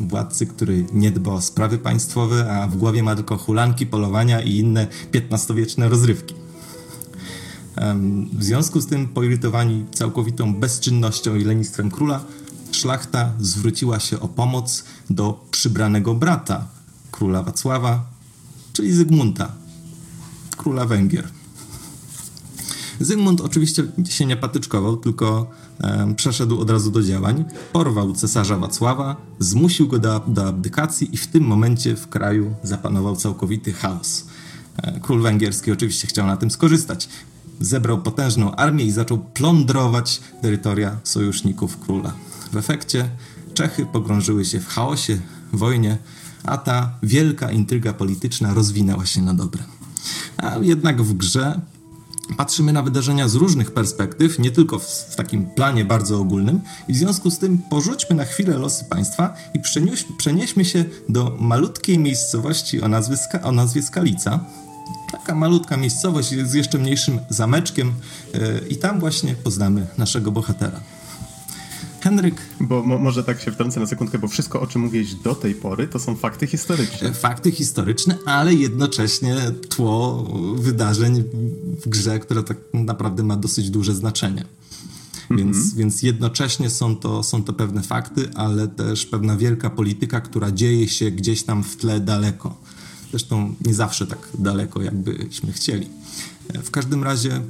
władcy, 0.00 0.46
który 0.46 0.84
nie 0.92 1.10
dba 1.10 1.32
o 1.32 1.40
sprawy 1.40 1.78
państwowe, 1.78 2.52
a 2.52 2.68
w 2.68 2.76
głowie 2.76 3.02
ma 3.02 3.16
tylko 3.16 3.36
hulanki, 3.36 3.86
polowania 3.86 4.40
i 4.40 4.56
inne 4.56 4.86
XV-wieczne 5.12 5.88
rozrywki. 5.88 6.34
W 8.32 8.44
związku 8.44 8.80
z 8.80 8.86
tym, 8.86 9.08
poirytowani 9.08 9.84
całkowitą 9.92 10.54
bezczynnością 10.54 11.34
i 11.34 11.44
lenistwem 11.44 11.90
króla, 11.90 12.24
szlachta 12.72 13.32
zwróciła 13.40 14.00
się 14.00 14.20
o 14.20 14.28
pomoc 14.28 14.84
do 15.10 15.44
przybranego 15.50 16.14
brata 16.14 16.66
króla 17.10 17.42
Wacława, 17.42 18.06
czyli 18.72 18.92
Zygmunta, 18.92 19.52
króla 20.56 20.84
Węgier. 20.84 21.28
Zygmunt 23.00 23.40
oczywiście 23.40 23.84
się 24.08 24.26
nie 24.26 24.36
patyczkował, 24.36 24.96
tylko 24.96 25.50
przeszedł 26.16 26.60
od 26.60 26.70
razu 26.70 26.90
do 26.90 27.02
działań. 27.02 27.44
Porwał 27.72 28.12
cesarza 28.12 28.56
Wacława, 28.56 29.16
zmusił 29.38 29.88
go 29.88 29.98
do, 29.98 30.20
do 30.26 30.48
abdykacji 30.48 31.14
i 31.14 31.16
w 31.16 31.26
tym 31.26 31.44
momencie 31.44 31.96
w 31.96 32.08
kraju 32.08 32.54
zapanował 32.62 33.16
całkowity 33.16 33.72
chaos. 33.72 34.26
E, 34.76 35.00
król 35.00 35.22
węgierski 35.22 35.72
oczywiście 35.72 36.06
chciał 36.06 36.26
na 36.26 36.36
tym 36.36 36.50
skorzystać. 36.50 37.08
Zebrał 37.60 38.02
potężną 38.02 38.56
armię 38.56 38.84
i 38.84 38.90
zaczął 38.90 39.18
plądrować 39.18 40.20
terytoria 40.42 40.96
sojuszników 41.04 41.80
króla. 41.80 42.12
W 42.52 42.56
efekcie 42.56 43.08
Czechy 43.54 43.86
pogrążyły 43.86 44.44
się 44.44 44.60
w 44.60 44.68
chaosie, 44.68 45.20
wojnie, 45.52 45.98
a 46.44 46.58
ta 46.58 46.90
wielka 47.02 47.50
intryga 47.50 47.92
polityczna 47.92 48.54
rozwinęła 48.54 49.06
się 49.06 49.22
na 49.22 49.34
dobre. 49.34 49.64
A 50.36 50.58
jednak 50.58 51.02
w 51.02 51.14
grze 51.14 51.60
patrzymy 52.36 52.72
na 52.72 52.82
wydarzenia 52.82 53.28
z 53.28 53.34
różnych 53.34 53.70
perspektyw, 53.70 54.38
nie 54.38 54.50
tylko 54.50 54.78
w, 54.78 54.84
w, 54.84 55.16
takim 55.16 55.46
planie 55.46 55.84
bardzo 55.84 56.20
ogólnym, 56.20 56.60
i 56.88 56.92
w 56.92 56.96
związku 56.96 57.30
z 57.30 57.38
tym 57.38 57.58
porzućmy 57.58 58.16
na 58.16 58.24
chwilę 58.24 58.58
losy 58.58 58.84
państwa 58.84 59.34
i 59.54 59.60
przenieś, 59.60 60.04
przenieśmy 60.18 60.64
się 60.64 60.84
do 61.08 61.36
malutkiej 61.40 61.98
miejscowości 61.98 62.82
o 62.82 62.88
nazwie, 62.88 63.16
o 63.42 63.52
nazwie 63.52 63.82
Skalica. 63.82 64.40
Taka 65.12 65.34
malutka 65.34 65.76
miejscowość 65.76 66.28
z 66.28 66.52
jeszcze 66.54 66.78
mniejszym 66.78 67.20
zameczkiem, 67.28 67.92
yy, 68.34 68.40
i 68.68 68.76
tam 68.76 69.00
właśnie 69.00 69.34
poznamy 69.34 69.86
naszego 69.98 70.32
bohatera. 70.32 70.80
Henryk. 72.04 72.34
Bo 72.60 72.82
mo 72.82 72.98
może 72.98 73.24
tak 73.24 73.40
się 73.40 73.52
wtrącę 73.52 73.80
na 73.80 73.86
sekundkę, 73.86 74.18
bo 74.18 74.28
wszystko, 74.28 74.60
o 74.60 74.66
czym 74.66 74.82
mówiłeś 74.82 75.14
do 75.14 75.34
tej 75.34 75.54
pory, 75.54 75.88
to 75.88 75.98
są 75.98 76.16
fakty 76.16 76.46
historyczne. 76.46 77.12
Fakty 77.12 77.50
historyczne, 77.50 78.18
ale 78.26 78.54
jednocześnie 78.54 79.36
tło 79.68 80.24
wydarzeń 80.56 81.24
w 81.84 81.88
grze, 81.88 82.18
które 82.18 82.42
tak 82.42 82.56
naprawdę 82.72 83.22
ma 83.22 83.36
dosyć 83.36 83.70
duże 83.70 83.94
znaczenie. 83.94 84.44
Więc, 85.30 85.56
mm 85.56 85.68
-hmm. 85.68 85.76
więc 85.76 86.02
jednocześnie 86.02 86.70
są 86.70 86.96
to, 86.96 87.22
są 87.22 87.44
to 87.44 87.52
pewne 87.52 87.82
fakty, 87.82 88.28
ale 88.34 88.68
też 88.68 89.06
pewna 89.06 89.36
wielka 89.36 89.70
polityka, 89.70 90.20
która 90.20 90.50
dzieje 90.50 90.88
się 90.88 91.10
gdzieś 91.10 91.42
tam 91.42 91.64
w 91.64 91.76
tle 91.76 92.00
daleko. 92.00 92.56
Zresztą 93.10 93.54
nie 93.66 93.74
zawsze 93.74 94.06
tak 94.06 94.28
daleko, 94.38 94.82
jakbyśmy 94.82 95.52
chcieli. 95.52 95.88
W 96.64 96.70
każdym 96.70 97.04
razie 97.04 97.40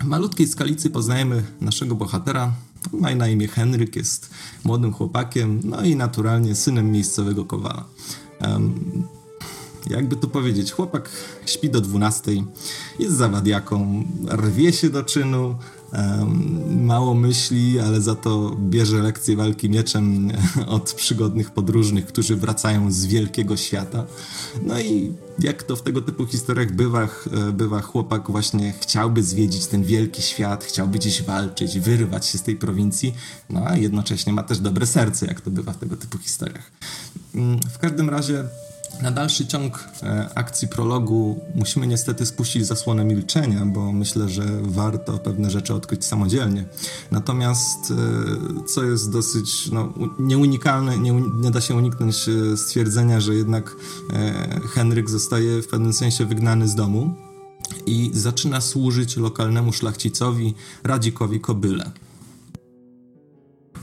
w 0.00 0.04
malutkiej 0.04 0.48
skalicy 0.48 0.90
poznajemy 0.90 1.42
naszego 1.60 1.94
bohatera, 1.94 2.52
ma 2.92 3.14
na 3.14 3.28
imię 3.28 3.48
Henryk, 3.48 3.96
jest 3.96 4.30
młodym 4.64 4.92
chłopakiem, 4.92 5.60
no 5.64 5.82
i 5.82 5.96
naturalnie 5.96 6.54
synem 6.54 6.92
miejscowego 6.92 7.44
kowala. 7.44 7.84
Um, 8.40 8.74
jakby 9.90 10.16
to 10.16 10.28
powiedzieć, 10.28 10.72
chłopak 10.72 11.10
śpi 11.46 11.70
do 11.70 11.80
12, 11.80 12.32
jest 12.98 13.16
zawadiaką, 13.16 14.04
rwie 14.30 14.72
się 14.72 14.90
do 14.90 15.02
czynu, 15.02 15.56
mało 16.70 17.14
myśli, 17.14 17.80
ale 17.80 18.00
za 18.00 18.14
to 18.14 18.56
bierze 18.60 18.98
lekcje 18.98 19.36
walki 19.36 19.70
mieczem 19.70 20.30
od 20.66 20.92
przygodnych 20.92 21.50
podróżnych, 21.50 22.06
którzy 22.06 22.36
wracają 22.36 22.92
z 22.92 23.06
wielkiego 23.06 23.56
świata. 23.56 24.04
No 24.62 24.80
i 24.80 25.12
jak 25.38 25.62
to 25.62 25.76
w 25.76 25.82
tego 25.82 26.02
typu 26.02 26.26
historiach 26.26 26.72
bywa, 26.72 27.08
bywa 27.52 27.80
chłopak 27.80 28.30
właśnie 28.30 28.74
chciałby 28.80 29.22
zwiedzić 29.22 29.66
ten 29.66 29.84
wielki 29.84 30.22
świat, 30.22 30.64
chciałby 30.64 30.98
gdzieś 30.98 31.22
walczyć, 31.22 31.80
wyrwać 31.80 32.26
się 32.26 32.38
z 32.38 32.42
tej 32.42 32.56
prowincji, 32.56 33.14
no 33.50 33.66
a 33.66 33.76
jednocześnie 33.76 34.32
ma 34.32 34.42
też 34.42 34.58
dobre 34.58 34.86
serce, 34.86 35.26
jak 35.26 35.40
to 35.40 35.50
bywa 35.50 35.72
w 35.72 35.78
tego 35.78 35.96
typu 35.96 36.18
historiach. 36.18 36.70
Mm, 37.34 37.60
w 37.74 37.78
każdym 37.78 38.10
razie 38.10 38.44
na 39.02 39.10
dalszy 39.10 39.46
ciąg 39.46 39.88
e, 40.02 40.28
akcji 40.34 40.68
prologu 40.68 41.40
musimy 41.54 41.86
niestety 41.86 42.26
spuścić 42.26 42.66
zasłonę 42.66 43.04
milczenia, 43.04 43.66
bo 43.66 43.92
myślę, 43.92 44.28
że 44.28 44.44
warto 44.62 45.18
pewne 45.18 45.50
rzeczy 45.50 45.74
odkryć 45.74 46.04
samodzielnie. 46.04 46.64
Natomiast, 47.10 47.90
e, 47.90 48.64
co 48.66 48.82
jest 48.82 49.12
dosyć 49.12 49.70
no, 49.70 49.92
nieunikalne, 50.18 50.98
nie, 50.98 51.12
nie 51.12 51.50
da 51.50 51.60
się 51.60 51.74
uniknąć 51.74 52.28
e, 52.28 52.56
stwierdzenia, 52.56 53.20
że 53.20 53.34
jednak 53.34 53.76
Henryk 54.74 55.10
zostaje 55.10 55.62
w 55.62 55.68
pewnym 55.68 55.92
sensie 55.92 56.24
wygnany 56.24 56.68
z 56.68 56.74
domu 56.74 57.14
i 57.86 58.10
zaczyna 58.14 58.60
służyć 58.60 59.16
lokalnemu 59.16 59.72
szlachcicowi 59.72 60.54
Radzikowi 60.84 61.40
Kobyle. 61.40 61.90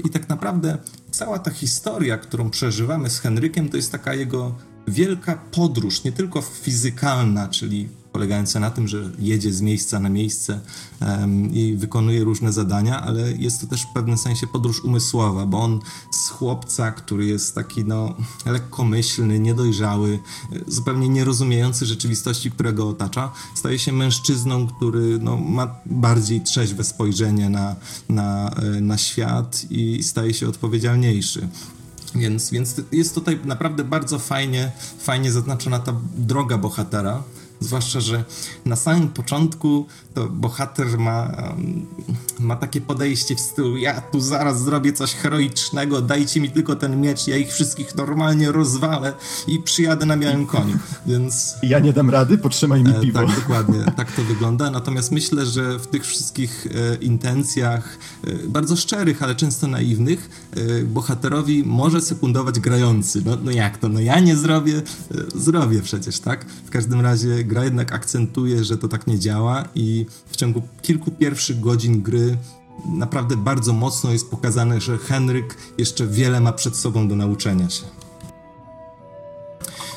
I 0.06 0.10
tak 0.10 0.30
naprawdę 0.30 0.78
cała 1.12 1.39
ta 1.39 1.51
historia, 1.51 2.18
którą 2.18 2.49
przeżywamy 2.49 3.10
z 3.10 3.20
Henrykiem, 3.20 3.70
to 3.70 3.78
jest 3.78 3.91
taka 3.91 4.14
jego 4.14 4.56
wielka 4.88 5.36
podróż, 5.36 6.03
nie 6.03 6.11
tylko 6.11 6.41
fizykalna, 6.41 7.47
czyli 7.47 7.89
polegająca 8.15 8.59
na 8.59 8.71
tym, 8.71 8.88
że 8.88 9.11
jedzie 9.19 9.53
z 9.53 9.61
miejsca 9.61 9.99
na 9.99 10.09
miejsce 10.09 10.59
um, 11.01 11.53
i 11.53 11.75
wykonuje 11.75 12.23
różne 12.23 12.53
zadania, 12.53 13.01
ale 13.01 13.31
jest 13.31 13.61
to 13.61 13.67
też 13.67 13.81
w 13.81 13.93
pewnym 13.93 14.17
sensie 14.17 14.47
podróż 14.47 14.83
umysłowa, 14.83 15.45
bo 15.45 15.59
on 15.61 15.79
z 16.11 16.29
chłopca, 16.29 16.91
który 16.91 17.25
jest 17.25 17.55
taki 17.55 17.86
no, 17.86 18.15
lekkomyślny, 18.45 19.39
niedojrzały, 19.39 20.19
zupełnie 20.67 21.09
nierozumiejący 21.09 21.86
rzeczywistości, 21.86 22.51
która 22.51 22.71
go 22.71 22.89
otacza, 22.89 23.31
staje 23.55 23.79
się 23.79 23.91
mężczyzną, 23.91 24.67
który 24.67 25.19
no, 25.19 25.38
ma 25.38 25.75
bardziej 25.86 26.41
trzeźwe 26.41 26.83
spojrzenie 26.83 27.49
na, 27.49 27.75
na, 28.09 28.49
e, 28.49 28.81
na 28.81 28.97
świat 28.97 29.65
i 29.69 30.03
staje 30.03 30.33
się 30.33 30.47
odpowiedzialniejszy. 30.49 31.47
Więc, 32.16 32.51
więc 32.51 32.76
jest 32.91 33.16
tutaj 33.16 33.39
naprawdę 33.45 33.84
bardzo 33.84 34.20
fajnie, 34.20 34.72
fajnie 34.99 35.32
zaznaczona 35.32 35.80
ta 35.80 35.93
droga 36.18 36.57
bohatera. 36.57 37.24
Zwłaszcza, 37.60 37.99
że 37.99 38.24
na 38.66 38.76
samym 38.76 39.10
początku 39.10 39.86
to 40.14 40.30
bohater 40.30 40.97
ma, 40.97 41.32
ma 42.39 42.56
takie 42.56 42.82
podejście 42.82 43.36
w 43.36 43.39
stylu 43.39 43.76
ja 43.78 44.01
tu 44.01 44.22
zaraz 44.22 44.64
zrobię 44.64 44.93
coś 44.93 45.14
heroicznego, 45.14 46.01
dajcie 46.01 46.41
mi 46.41 46.49
tylko 46.49 46.76
ten 46.76 47.01
miecz, 47.01 47.28
ja 47.28 47.38
ich 47.38 47.53
wszystkich 47.53 47.95
normalnie 47.95 48.51
rozwalę 48.51 49.14
i 49.47 49.60
przyjadę 49.60 50.06
na 50.06 50.18
białym 50.18 50.45
koniu, 50.45 50.78
więc... 51.06 51.53
Ja 51.64 51.80
nie 51.80 51.93
dam 51.93 52.10
rady, 52.10 52.38
potrzymaj 52.38 52.84
mi 52.84 52.91
e, 52.91 53.01
piwo. 53.01 53.20
tak, 53.20 53.36
dokładnie, 53.36 53.80
tak 53.97 54.12
to 54.12 54.24
wygląda, 54.24 54.72
natomiast 54.72 55.12
myślę, 55.12 55.45
że 55.45 55.80
w 55.80 55.88
tych 55.88 56.06
wszystkich 56.06 56.68
e, 56.68 56.95
intencjach, 56.95 57.97
e, 58.24 58.34
bardzo 58.47 58.76
szczerych, 58.76 59.24
ale 59.24 59.36
często 59.36 59.68
naiwnych, 59.68 60.45
bohaterowi 60.86 61.64
może 61.64 62.01
sekundować 62.01 62.60
grający. 62.60 63.22
No, 63.26 63.38
no 63.43 63.51
jak 63.51 63.78
to, 63.78 63.89
no 63.89 63.99
ja 63.99 64.20
nie 64.20 64.36
zrobię, 64.36 64.82
zrobię 65.36 65.82
przecież, 65.82 66.20
tak? 66.20 66.45
W 66.45 66.70
każdym 66.70 67.01
razie 67.01 67.43
gra 67.46 67.64
jednak 67.64 67.93
akcentuje, 67.93 68.64
że 68.64 68.78
to 68.78 68.88
tak 68.88 69.08
nie 69.08 69.20
działa 69.20 69.64
i 69.76 70.06
w 70.28 70.36
ciągu 70.36 70.62
kilku 70.82 71.12
pierwszych 71.12 71.60
godzin 71.60 72.02
gry 72.02 72.38
naprawdę 72.86 73.38
bardzo 73.38 73.74
mocno 73.74 74.12
jest 74.12 74.32
pokazane, 74.32 74.82
że 74.82 74.98
Henryk 74.98 75.58
jeszcze 75.78 76.08
wiele 76.08 76.41
ma 76.41 76.54
przed 76.54 76.76
sobą 76.76 77.08
do 77.08 77.16
nauczenia 77.16 77.70
się. 77.70 77.84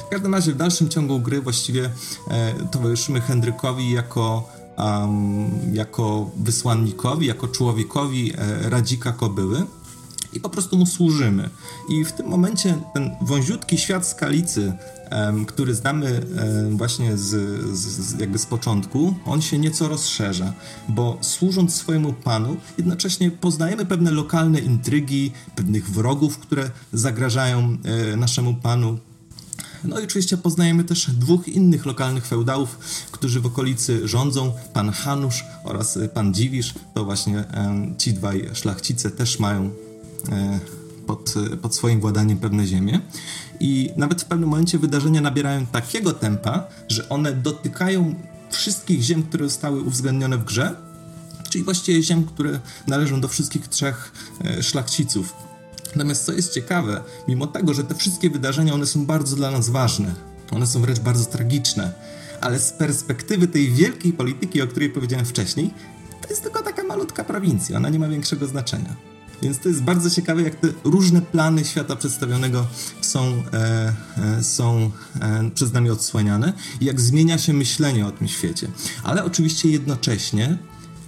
W 0.07 0.11
każdym 0.11 0.35
razie 0.35 0.53
w 0.53 0.57
dalszym 0.57 0.89
ciągu 0.89 1.21
gry 1.21 1.41
właściwie 1.41 1.91
e, 2.31 2.55
towarzyszymy 2.71 3.21
Henrykowi 3.21 3.91
jako, 3.91 4.49
um, 4.79 5.51
jako 5.73 6.31
wysłannikowi, 6.37 7.27
jako 7.27 7.49
człowiekowi 7.49 8.33
e, 8.33 8.71
Radzika 8.71 9.13
Kobyły 9.13 9.67
i 10.39 10.41
po 10.41 10.49
prostu 10.49 10.77
mu 10.77 10.87
służymy. 10.87 11.51
I 11.89 12.05
w 12.05 12.13
tym 12.13 12.27
momencie 12.27 12.79
ten 12.95 13.11
wąziutki 13.21 13.79
świat 13.79 14.07
skalicy, 14.07 14.73
który 15.47 15.75
znamy 15.75 16.21
właśnie 16.71 17.17
z, 17.17 17.31
z, 17.79 18.21
jakby 18.21 18.39
z 18.39 18.47
początku, 18.47 19.15
on 19.27 19.43
się 19.43 19.59
nieco 19.59 19.89
rozszerza, 19.89 20.53
bo 20.89 21.19
służąc 21.21 21.75
swojemu 21.75 22.13
panu, 22.13 22.57
jednocześnie 22.79 23.31
poznajemy 23.31 23.87
pewne 23.87 24.11
lokalne 24.11 24.59
intrygi, 24.59 25.33
pewnych 25.57 25.91
wrogów, 25.91 26.39
które 26.39 26.71
zagrażają 26.93 27.77
e, 28.13 28.17
naszemu 28.17 28.55
panu. 28.55 28.99
No 29.85 30.01
i 30.01 30.05
oczywiście 30.05 30.37
poznajemy 30.37 30.85
też 30.85 31.11
dwóch 31.11 31.49
innych 31.49 31.87
lokalnych 31.87 32.27
feudałów, 32.27 32.79
którzy 33.13 33.41
w 33.41 33.47
okolicy 33.47 34.09
rządzą, 34.09 34.53
pan 34.73 34.91
Hanusz 34.91 35.45
oraz 35.65 35.99
pan 36.15 36.35
Dziwisz. 36.35 36.75
To 36.95 37.05
właśnie 37.05 37.45
ci 37.99 38.13
dwaj 38.13 38.51
szlachcice 38.55 39.11
też 39.11 39.39
mają 39.39 39.71
E, 39.71 39.88
pod, 41.07 41.35
pod 41.63 41.75
swoim 41.75 42.01
władaniem 42.01 42.39
pewne 42.39 42.67
ziemie. 42.67 43.01
I 43.61 43.91
nawet 43.97 44.23
w 44.23 44.25
pewnym 44.25 44.49
momencie 44.49 44.79
wydarzenia 44.79 45.21
nabierają 45.21 45.67
takiego 45.67 46.13
tempa, 46.13 46.65
że 46.89 47.09
one 47.09 47.33
dotykają 47.33 48.15
wszystkich 48.51 49.03
ziem, 49.03 49.23
które 49.23 49.45
zostały 49.45 49.83
uwzględnione 49.83 50.39
w 50.39 50.45
grze, 50.45 50.75
czyli 51.51 51.65
właściwie 51.65 52.03
ziem, 52.03 52.25
które 52.25 52.61
należą 52.87 53.21
do 53.21 53.29
wszystkich 53.29 53.69
trzech 53.69 54.13
e, 54.45 54.63
szlachciców. 54.63 55.35
Natomiast 55.97 56.25
co 56.25 56.33
jest 56.33 56.55
ciekawe, 56.55 57.03
mimo 57.29 57.47
tego, 57.47 57.75
że 57.75 57.85
te 57.85 57.95
wszystkie 57.95 58.31
wydarzenia, 58.31 58.75
one 58.75 58.87
są 58.87 59.07
bardzo 59.07 59.37
dla 59.37 59.51
nas 59.51 59.69
ważne, 59.69 60.15
one 60.51 60.67
są 60.67 60.81
wręcz 60.81 61.01
bardzo 61.01 61.25
tragiczne, 61.25 61.93
ale 62.41 62.59
z 62.59 62.73
perspektywy 62.73 63.49
tej 63.49 63.71
wielkiej 63.71 64.13
polityki, 64.13 64.63
o 64.63 64.67
której 64.67 64.91
powiedziałem 64.91 65.27
wcześniej, 65.27 65.71
to 66.23 66.29
jest 66.29 66.43
tylko 66.43 66.63
taka 66.63 66.83
malutka 66.85 67.25
prowincja, 67.25 67.77
ona 67.77 67.89
nie 67.89 67.99
ma 67.99 68.09
większego 68.09 68.47
znaczenia. 68.47 69.18
Więc 69.43 69.59
to 69.59 69.69
jest 69.69 69.83
bardzo 69.83 70.11
ciekawe, 70.11 70.43
jak 70.43 70.55
te 70.55 70.69
różne 70.85 71.23
plany 71.23 71.65
świata 71.65 71.97
przedstawionego 71.97 72.67
są, 73.01 73.43
e, 73.53 73.93
e, 74.17 74.43
są 74.43 74.91
e, 75.21 75.51
przez 75.55 75.73
nami 75.73 75.91
odsłaniane 75.91 76.53
i 76.81 76.85
jak 76.85 77.01
zmienia 77.01 77.39
się 77.39 77.53
myślenie 77.53 78.07
o 78.07 78.11
tym 78.11 78.29
świecie. 78.29 78.69
Ale 79.05 79.25
oczywiście 79.25 79.71
jednocześnie 79.71 80.59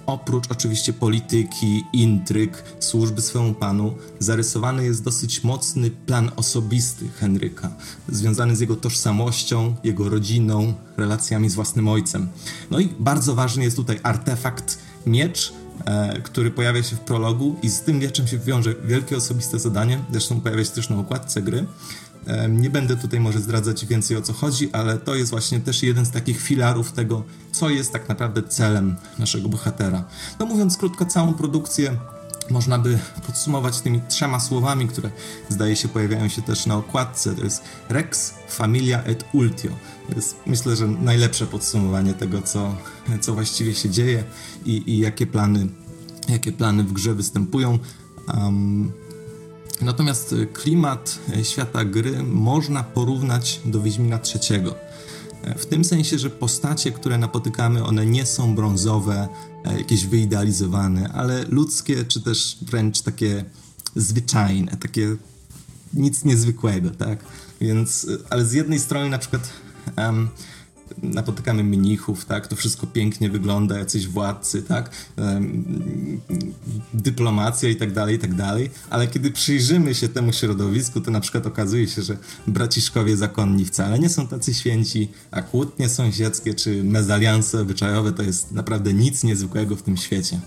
oprócz 0.07 0.45
oczywiście 0.51 0.93
polityki, 0.93 1.85
intryg, 1.93 2.65
służby 2.81 3.23
swemu 3.23 3.55
panu, 3.55 3.95
zarysowany 4.19 4.85
jest 4.85 5.05
dosyć 5.05 5.45
mocny 5.45 5.91
plan 5.91 6.31
osobisty 6.37 7.09
Henryka, 7.09 7.71
związany 8.09 8.57
z 8.57 8.61
jego 8.61 8.77
tożsamością, 8.77 9.77
jego 9.85 10.09
rodziną, 10.09 10.75
relacjami 10.97 11.51
z 11.51 11.55
własnym 11.55 11.89
ojcem. 11.89 12.29
No 12.71 12.81
i 12.81 12.89
bardzo 12.99 13.35
ważny 13.35 13.65
jest 13.65 13.77
tutaj 13.77 14.01
artefakt 14.03 14.79
miecz, 15.07 15.53
e, 15.85 16.21
który 16.23 16.51
pojawia 16.51 16.83
się 16.83 16.97
w 16.97 17.01
prologu 17.01 17.57
i 17.63 17.71
z 17.71 17.81
tym 17.81 17.99
mieczem 17.99 18.27
się 18.27 18.39
wiąże 18.39 18.75
wielkie 18.85 19.17
osobiste 19.17 19.59
zadanie, 19.59 19.99
zresztą 20.11 20.41
pojawia 20.41 20.65
się 20.65 20.71
też 20.71 20.89
na 20.89 20.97
okładce 20.97 21.43
gry. 21.43 21.67
Nie 22.49 22.71
będę 22.71 22.97
tutaj 22.97 23.21
może 23.21 23.39
zdradzać 23.39 23.87
więcej 23.87 24.17
o 24.17 24.23
co 24.23 24.33
chodzi, 24.33 24.73
ale 24.73 24.99
to 24.99 25.15
jest 25.15 25.31
właśnie 25.31 25.61
też 25.61 25.83
jeden 25.83 26.07
z 26.07 26.11
takich 26.11 26.41
filarów 26.41 26.93
tego, 26.93 27.25
co 27.53 27.71
jest 27.71 27.93
tak 27.93 28.09
naprawdę 28.09 28.43
celem 28.43 28.97
naszego 29.19 29.49
bohatera. 29.49 30.05
No 30.39 30.47
mówiąc 30.47 30.77
krótko, 30.77 31.07
całą 31.07 31.35
produkcję 31.35 31.97
można 32.51 32.79
by 32.79 32.99
podsumować 33.27 33.81
tymi 33.81 34.01
trzema 34.09 34.41
słowami, 34.41 34.89
które 34.89 35.11
zdaje 35.49 35.77
się 35.77 35.89
pojawiają 35.89 36.29
się 36.29 36.43
też 36.43 36.67
na 36.67 36.77
okładce. 36.77 37.35
To 37.35 37.45
jest 37.45 37.63
Rex, 37.89 38.35
Familia 38.49 39.03
et 39.03 39.25
Ultio. 39.33 39.71
To 40.09 40.15
jest 40.15 40.37
myślę, 40.47 40.77
że 40.77 40.87
najlepsze 40.87 41.47
podsumowanie 41.47 42.15
tego, 42.15 42.43
co, 42.43 42.77
co 43.21 43.35
właściwie 43.35 43.75
się 43.75 43.91
dzieje 43.91 44.25
i, 44.65 44.91
i 44.91 44.99
jakie, 44.99 45.27
plany, 45.27 45.69
jakie 46.29 46.53
plany 46.53 46.85
w 46.85 46.93
grze 46.93 47.15
występują. 47.15 47.79
Um, 48.35 48.93
natomiast 49.81 50.35
klimat 50.53 51.19
świata 51.43 51.85
gry 51.85 52.23
można 52.23 52.83
porównać 52.83 53.61
do 53.65 53.83
Wiedźmina 53.83 54.19
trzeciego. 54.19 54.75
W 55.57 55.67
tym 55.67 55.85
sensie, 55.85 56.19
że 56.19 56.31
postacie, 56.31 56.93
które 56.93 57.19
napotykamy, 57.19 57.85
one 57.85 58.07
nie 58.07 58.27
są 58.27 58.55
brązowe, 58.55 59.29
e, 59.65 59.79
jakieś 59.79 60.07
wyidealizowane, 60.07 61.13
ale 61.13 61.45
ludzkie, 61.49 62.05
czy 62.05 62.21
też 62.21 62.59
wręcz 62.63 63.03
takie 63.03 63.45
zwyczajne, 63.97 64.77
takie 64.77 65.17
nic 65.95 66.25
niezwykłego, 66.25 66.91
tak? 66.91 67.25
Więc, 67.61 68.07
e, 68.09 68.33
ale 68.33 68.45
z 68.45 68.53
jednej 68.53 68.79
strony 68.79 69.11
na 69.11 69.19
przykład 69.19 69.51
um, 69.99 70.29
napotykamy 71.03 71.65
mnichów, 71.65 72.25
tak? 72.25 72.47
To 72.47 72.57
wszystko 72.57 72.87
pięknie 72.87 73.31
wygląda, 73.31 73.79
jacyś 73.79 74.09
władcy, 74.09 74.63
tak? 74.63 74.91
Dyplomacja 76.95 77.69
i 77.69 77.77
tak 77.77 77.93
dalej, 77.93 78.17
i 78.17 78.19
tak 78.19 78.35
dalej. 78.35 78.71
Ale 78.91 79.07
kiedy 79.07 79.31
przyjrzymy 79.31 79.95
się 79.95 80.09
temu 80.09 80.33
środowisku, 80.33 81.01
to 81.01 81.11
na 81.11 81.21
przykład 81.21 81.47
okazuje 81.47 81.89
się, 81.89 82.03
że 82.03 82.17
braciszkowie 82.47 83.17
zakonni 83.17 83.65
wcale 83.65 83.99
nie 83.99 84.09
są 84.09 84.29
tacy 84.29 84.55
święci, 84.55 85.09
a 85.31 85.43
kłótnie 85.43 85.89
sąsiedzkie 85.89 86.55
czy 86.55 86.85
mezalianse 86.85 87.61
obyczajowe 87.61 88.13
to 88.13 88.23
jest 88.23 88.53
naprawdę 88.53 88.95
nic 88.95 89.25
niezwykłego 89.25 89.77
w 89.77 89.83
tym 89.83 89.97
świecie. 89.97 90.41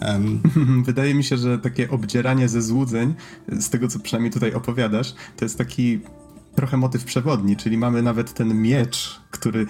Um. 0.00 0.40
Wydaje 0.86 1.14
mi 1.14 1.24
się, 1.24 1.36
że 1.36 1.58
takie 1.58 1.90
obdzieranie 1.90 2.48
ze 2.48 2.62
złudzeń, 2.62 3.14
z 3.60 3.70
tego 3.70 3.88
co 3.88 3.98
przynajmniej 3.98 4.32
tutaj 4.32 4.52
opowiadasz, 4.52 5.14
to 5.36 5.44
jest 5.44 5.58
taki 5.58 6.00
trochę 6.54 6.76
motyw 6.76 7.04
przewodni, 7.04 7.56
czyli 7.56 7.78
mamy 7.78 8.02
nawet 8.02 8.34
ten 8.34 8.62
miecz, 8.62 9.20
który 9.44 9.66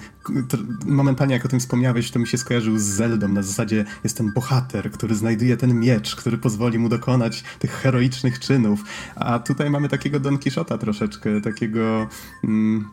momentalnie 0.85 1.33
jak 1.33 1.45
o 1.45 1.47
tym 1.47 1.59
wspomniałeś, 1.59 2.11
to 2.11 2.19
mi 2.19 2.27
się 2.27 2.37
skojarzył 2.37 2.79
z 2.79 2.83
Zeldą. 2.83 3.27
Na 3.27 3.41
zasadzie 3.41 3.85
jest 4.03 4.17
ten 4.17 4.33
bohater, 4.33 4.91
który 4.91 5.15
znajduje 5.15 5.57
ten 5.57 5.79
miecz, 5.79 6.15
który 6.15 6.37
pozwoli 6.37 6.79
mu 6.79 6.89
dokonać 6.89 7.43
tych 7.59 7.71
heroicznych 7.71 8.39
czynów. 8.39 8.83
A 9.15 9.39
tutaj 9.39 9.69
mamy 9.69 9.89
takiego 9.89 10.19
Don 10.19 10.37
Quixota 10.37 10.77
troszeczkę, 10.77 11.41
takiego 11.41 12.07
mm, 12.43 12.89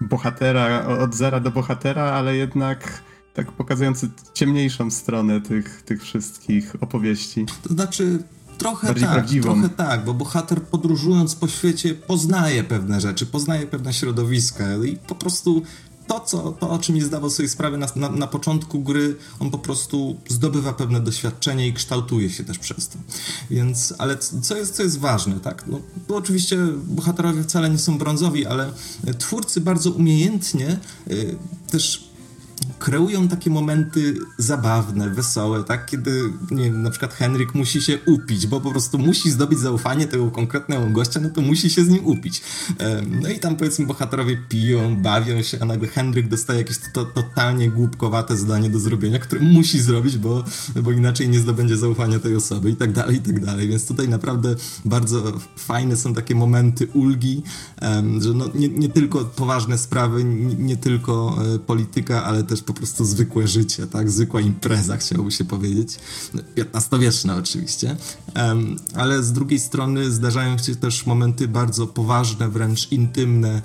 bohatera, 0.00 0.86
od 0.86 1.14
zera 1.14 1.40
do 1.40 1.50
bohatera, 1.50 2.02
ale 2.02 2.36
jednak 2.36 3.02
tak 3.34 3.52
pokazujący 3.52 4.10
ciemniejszą 4.34 4.90
stronę 4.90 5.40
tych, 5.40 5.82
tych 5.82 6.02
wszystkich 6.02 6.76
opowieści. 6.80 7.46
To 7.62 7.74
znaczy, 7.74 8.18
Trochę 8.58 8.94
tak, 8.94 9.12
prawdziwą. 9.12 9.52
trochę 9.52 9.68
tak, 9.68 10.04
bo 10.04 10.14
bohater 10.14 10.62
podróżując 10.62 11.34
po 11.34 11.48
świecie 11.48 11.94
poznaje 11.94 12.64
pewne 12.64 13.00
rzeczy, 13.00 13.26
poznaje 13.26 13.66
pewne 13.66 13.92
środowiska 13.92 14.64
i 14.84 14.96
po 14.96 15.14
prostu 15.14 15.62
to, 16.06 16.20
co, 16.20 16.52
to 16.52 16.70
o 16.70 16.78
czym 16.78 16.94
nie 16.94 17.04
zdawał 17.04 17.30
sobie 17.30 17.48
sprawy 17.48 17.78
na, 17.78 17.86
na, 17.96 18.08
na, 18.08 18.26
początku 18.26 18.80
gry, 18.80 19.16
on 19.40 19.50
po 19.50 19.58
prostu 19.58 20.16
zdobywa 20.28 20.72
pewne 20.72 21.00
doświadczenie 21.00 21.68
i 21.68 21.72
kształtuje 21.72 22.30
się 22.30 22.44
też 22.44 22.58
przez 22.58 22.88
to. 22.88 22.98
Więc, 23.50 23.94
ale 23.98 24.16
co 24.18 24.56
jest, 24.56 24.76
co 24.76 24.82
jest 24.82 24.98
ważne, 24.98 25.40
tak? 25.40 25.64
No, 25.66 25.80
bo 26.08 26.16
oczywiście 26.16 26.58
bohaterowie 26.84 27.42
wcale 27.42 27.70
nie 27.70 27.78
są 27.78 27.98
brązowi, 27.98 28.46
ale 28.46 28.72
twórcy 29.18 29.60
bardzo 29.60 29.90
umiejętnie 29.90 30.78
y, 31.10 31.36
też 31.70 32.05
kreują 32.78 33.28
takie 33.28 33.50
momenty 33.50 34.18
zabawne, 34.38 35.10
wesołe, 35.10 35.64
tak? 35.64 35.86
Kiedy, 35.86 36.22
nie 36.50 36.64
wiem, 36.64 36.82
na 36.82 36.90
przykład 36.90 37.14
Henryk 37.14 37.54
musi 37.54 37.82
się 37.82 37.98
upić, 38.06 38.46
bo 38.46 38.60
po 38.60 38.70
prostu 38.70 38.98
musi 38.98 39.30
zdobyć 39.30 39.58
zaufanie 39.58 40.06
tego 40.06 40.30
konkretnego 40.30 40.86
gościa, 40.86 41.20
no 41.20 41.30
to 41.30 41.40
musi 41.40 41.70
się 41.70 41.84
z 41.84 41.88
nim 41.88 42.06
upić. 42.06 42.42
No 43.22 43.28
i 43.28 43.38
tam 43.38 43.56
powiedzmy 43.56 43.86
bohaterowie 43.86 44.36
piją, 44.48 44.96
bawią 44.96 45.42
się, 45.42 45.58
a 45.60 45.64
nagle 45.64 45.88
Henryk 45.88 46.28
dostaje 46.28 46.58
jakieś 46.58 46.78
to, 46.78 47.04
to, 47.04 47.22
totalnie 47.22 47.70
głupkowate 47.70 48.36
zadanie 48.36 48.70
do 48.70 48.78
zrobienia, 48.78 49.18
które 49.18 49.40
musi 49.40 49.80
zrobić, 49.80 50.18
bo, 50.18 50.44
bo 50.82 50.92
inaczej 50.92 51.28
nie 51.28 51.40
zdobędzie 51.40 51.76
zaufania 51.76 52.18
tej 52.18 52.36
osoby 52.36 52.70
i 52.70 52.76
tak 52.76 52.92
dalej, 52.92 53.16
i 53.16 53.20
tak 53.20 53.44
dalej. 53.44 53.68
Więc 53.68 53.86
tutaj 53.86 54.08
naprawdę 54.08 54.56
bardzo 54.84 55.32
fajne 55.56 55.96
są 55.96 56.14
takie 56.14 56.34
momenty 56.34 56.86
ulgi, 56.86 57.42
że 58.18 58.34
no, 58.34 58.44
nie, 58.54 58.68
nie 58.68 58.88
tylko 58.88 59.24
poważne 59.24 59.78
sprawy, 59.78 60.24
nie, 60.24 60.54
nie 60.54 60.76
tylko 60.76 61.38
e, 61.54 61.58
polityka, 61.58 62.24
ale 62.24 62.44
też 62.44 62.62
po 62.66 62.74
prostu 62.74 63.04
zwykłe 63.04 63.48
życie, 63.48 63.86
tak? 63.86 64.10
Zwykła 64.10 64.40
impreza, 64.40 64.96
chciałoby 64.96 65.30
się 65.30 65.44
powiedzieć. 65.44 65.98
XV-wieczna 66.56 67.36
oczywiście. 67.36 67.96
Ale 68.94 69.22
z 69.22 69.32
drugiej 69.32 69.60
strony 69.60 70.10
zdarzają 70.10 70.58
się 70.58 70.76
też 70.76 71.06
momenty 71.06 71.48
bardzo 71.48 71.86
poważne, 71.86 72.48
wręcz 72.48 72.92
intymne 72.92 73.62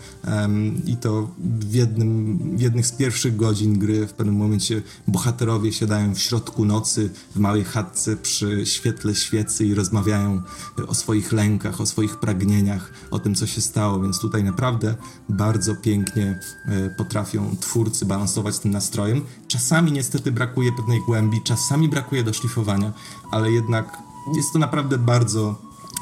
i 0.86 0.98
to 0.98 1.32
w, 1.40 1.74
jednym, 1.74 2.40
w 2.58 2.62
jednych 2.62 2.88
z 2.88 2.92
pierwszych 2.92 3.36
godzin 3.36 3.80
gry 3.80 4.08
w 4.08 4.14
pewnym 4.14 4.36
momencie 4.36 4.82
bohaterowie 5.08 5.74
siadają 5.74 6.16
w 6.16 6.20
środku 6.20 6.66
nocy 6.66 7.10
w 7.36 7.40
małej 7.40 7.64
chatce 7.64 8.18
przy 8.18 8.66
świetle 8.66 9.16
świecy 9.16 9.66
i 9.66 9.74
rozmawiają 9.74 10.42
o 10.88 10.96
swoich 10.96 11.32
lękach, 11.32 11.82
o 11.82 11.86
swoich 11.86 12.20
pragnieniach, 12.20 12.92
o 13.12 13.20
tym, 13.20 13.36
co 13.36 13.48
się 13.48 13.62
stało, 13.62 14.02
więc 14.02 14.20
tutaj 14.20 14.44
naprawdę 14.44 14.96
bardzo 15.30 15.76
pięknie 15.76 16.40
e, 16.66 16.90
potrafią 16.90 17.56
twórcy 17.60 18.06
balansować 18.06 18.60
tym 18.60 18.72
nastrojem 18.72 18.91
nastrojem. 18.92 19.26
Czasami 19.48 19.92
niestety 19.92 20.32
brakuje 20.32 20.72
pewnej 20.72 21.02
głębi, 21.02 21.42
czasami 21.42 21.90
brakuje 21.90 22.24
doszlifowania, 22.24 22.92
ale 23.32 23.52
jednak 23.52 23.98
jest 24.36 24.54
to 24.54 24.60
naprawdę 24.60 24.98
bardzo 24.98 25.56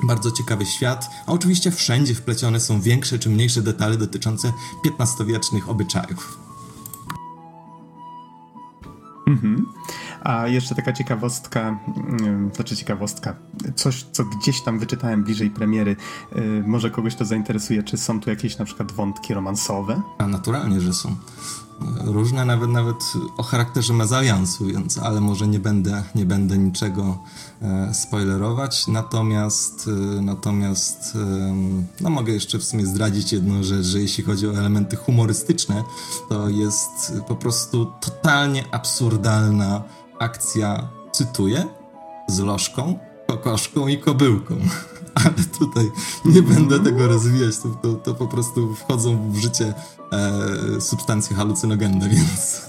bardzo 0.04 0.32
ciekawy 0.32 0.66
świat, 0.66 1.10
a 1.28 1.32
oczywiście 1.32 1.72
wszędzie 1.72 2.16
wplecione 2.16 2.60
są 2.60 2.82
większe 2.82 3.20
czy 3.20 3.30
mniejsze 3.30 3.62
detale 3.62 3.98
dotyczące 3.98 4.54
XV-wiecznych 5.00 5.70
obyczajów. 5.70 6.38
Mhm. 9.28 9.66
A 10.24 10.48
jeszcze 10.48 10.76
taka 10.76 10.94
ciekawostka, 10.94 11.80
znaczy 12.56 12.76
ciekawostka, 12.76 13.36
coś, 13.76 14.04
co 14.12 14.26
gdzieś 14.26 14.62
tam 14.62 14.80
wyczytałem 14.80 15.24
bliżej 15.24 15.50
premiery, 15.50 15.96
y, 16.36 16.64
może 16.68 16.92
kogoś 16.92 17.16
to 17.16 17.26
zainteresuje, 17.26 17.84
czy 17.84 17.98
są 17.98 18.20
tu 18.20 18.30
jakieś 18.30 18.58
na 18.58 18.66
przykład 18.66 18.92
wątki 18.92 19.34
romansowe? 19.34 20.02
A 20.18 20.28
naturalnie, 20.28 20.82
że 20.82 20.94
są 20.94 21.16
różne, 22.06 22.46
nawet 22.46 22.70
nawet 22.70 23.14
o 23.38 23.44
charakterze 23.44 23.94
mezaliansu, 23.94 24.66
więc 24.66 24.98
ale 24.98 25.22
może 25.22 25.48
nie 25.48 25.60
będę, 25.60 26.04
nie 26.16 26.26
będę 26.26 26.58
niczego 26.58 27.18
e, 27.62 27.94
spoilerować. 27.94 28.88
Natomiast 28.88 29.88
e, 29.88 30.22
natomiast 30.22 31.16
e, 31.16 31.56
no 32.02 32.10
mogę 32.10 32.34
jeszcze 32.34 32.60
w 32.60 32.64
sumie 32.64 32.86
zdradzić 32.86 33.34
jedną 33.34 33.64
rzecz, 33.64 33.86
że 33.86 34.00
jeśli 34.00 34.24
chodzi 34.24 34.48
o 34.48 34.58
elementy 34.58 34.96
humorystyczne, 34.96 35.84
to 36.30 36.50
jest 36.50 37.14
po 37.28 37.36
prostu 37.36 37.86
totalnie 38.02 38.64
absurdalna 38.72 39.84
akcja, 40.20 40.90
cytuję, 41.12 41.66
z 42.28 42.40
lożką, 42.40 43.00
kokoszką 43.28 43.88
i 43.88 43.98
kobyłką 43.98 44.56
ale 45.24 45.34
tutaj 45.60 45.92
nie 46.26 46.42
będę 46.42 46.80
tego 46.80 47.08
rozwijać, 47.08 47.58
to, 47.58 47.70
to, 47.70 47.94
to 47.94 48.16
po 48.16 48.28
prostu 48.28 48.76
wchodzą 48.76 49.32
w 49.32 49.38
życie 49.38 49.74
e, 50.12 50.82
substancje 50.82 51.36
halucynogenne, 51.36 52.10
więc, 52.16 52.62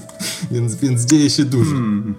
więc, 0.50 0.74
więc 0.74 1.04
dzieje 1.04 1.30
się 1.30 1.44
dużo. 1.44 1.70
Hmm. 1.70 2.14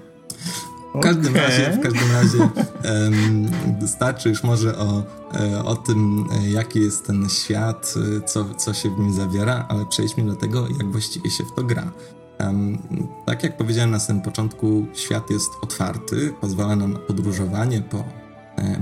W 0.96 1.00
każdym 1.00 1.34
okay. 1.34 1.48
razie, 1.48 1.72
w 1.72 1.80
każdym 1.80 2.12
razie 2.12 2.38
um, 2.40 3.88
starczy 3.88 4.30
już 4.30 4.44
może 4.44 4.78
o, 4.78 5.04
e, 5.34 5.64
o 5.64 5.76
tym, 5.76 6.26
e, 6.32 6.50
jaki 6.50 6.80
jest 6.80 7.06
ten 7.06 7.30
świat, 7.30 7.94
e, 8.18 8.22
co, 8.22 8.46
co 8.54 8.74
się 8.74 8.96
w 8.96 9.00
nim 9.00 9.14
zawiera, 9.14 9.66
ale 9.70 9.86
przejdźmy 9.86 10.26
do 10.26 10.36
tego, 10.36 10.68
jak 10.78 10.92
właściwie 10.92 11.30
się 11.30 11.44
w 11.44 11.52
to 11.56 11.64
gra. 11.64 11.92
Um, 12.40 12.78
tak 13.26 13.44
jak 13.44 13.58
powiedziałem 13.58 13.92
na 13.92 14.00
samym 14.00 14.22
początku, 14.22 14.86
świat 14.94 15.30
jest 15.30 15.52
otwarty, 15.62 16.34
pozwala 16.42 16.76
nam 16.76 16.94
na 16.94 17.00
podróżowanie 17.00 17.82
po 17.82 18.21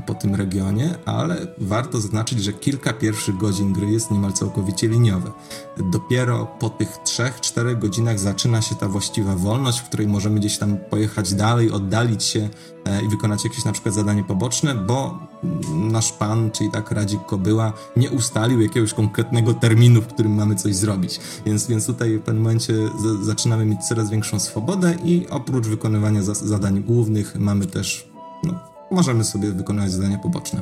po 0.06 0.14
tym 0.14 0.36
regionie, 0.36 0.96
ale 1.06 1.48
warto 1.58 2.02
zaznaczyć, 2.02 2.44
że 2.44 2.54
kilka 2.54 2.94
pierwszych 2.94 3.38
godzin 3.38 3.74
gry 3.74 3.88
jest 3.88 4.12
niemal 4.12 4.34
całkowicie 4.34 4.88
liniowe. 4.88 5.32
Dopiero 5.92 6.46
po 6.46 6.70
tych 6.70 6.90
3-4 6.90 7.80
godzinach 7.80 8.20
zaczyna 8.20 8.62
się 8.62 8.76
ta 8.76 8.88
właściwa 8.88 9.36
wolność, 9.36 9.80
w 9.80 9.84
której 9.84 10.08
możemy 10.08 10.40
gdzieś 10.40 10.58
tam 10.58 10.78
pojechać 10.78 11.34
dalej, 11.34 11.72
oddalić 11.72 12.24
się 12.24 12.50
e, 12.86 13.02
i 13.02 13.10
wykonać 13.10 13.44
jakieś 13.44 13.66
na 13.66 13.72
przykład 13.72 13.96
zadanie 13.96 14.24
poboczne, 14.24 14.76
bo 14.76 15.20
nasz 15.74 16.12
pan, 16.12 16.52
czyli 16.52 16.72
tak 16.72 16.92
Radzik 16.92 17.26
Kobyła, 17.26 17.74
nie 17.96 18.12
ustalił 18.12 18.62
jakiegoś 18.62 18.94
konkretnego 18.94 19.54
terminu, 19.54 20.02
w 20.02 20.08
którym 20.08 20.34
mamy 20.34 20.56
coś 20.56 20.76
zrobić. 20.76 21.20
Więc, 21.46 21.68
więc 21.68 21.86
tutaj 21.86 22.18
w 22.18 22.22
pewnym 22.22 22.44
momencie 22.44 22.74
zaczynamy 23.22 23.66
mieć 23.66 23.84
coraz 23.84 24.10
większą 24.10 24.40
swobodę 24.40 24.96
i 25.04 25.28
oprócz 25.30 25.68
wykonywania 25.68 26.22
zadań 26.24 26.84
głównych 26.84 27.36
mamy 27.36 27.66
też 27.66 28.10
no, 28.44 28.60
możemy 28.92 29.24
sobie 29.24 29.52
wykonywać 29.52 29.92
zadania 29.92 30.18
poboczne. 30.18 30.62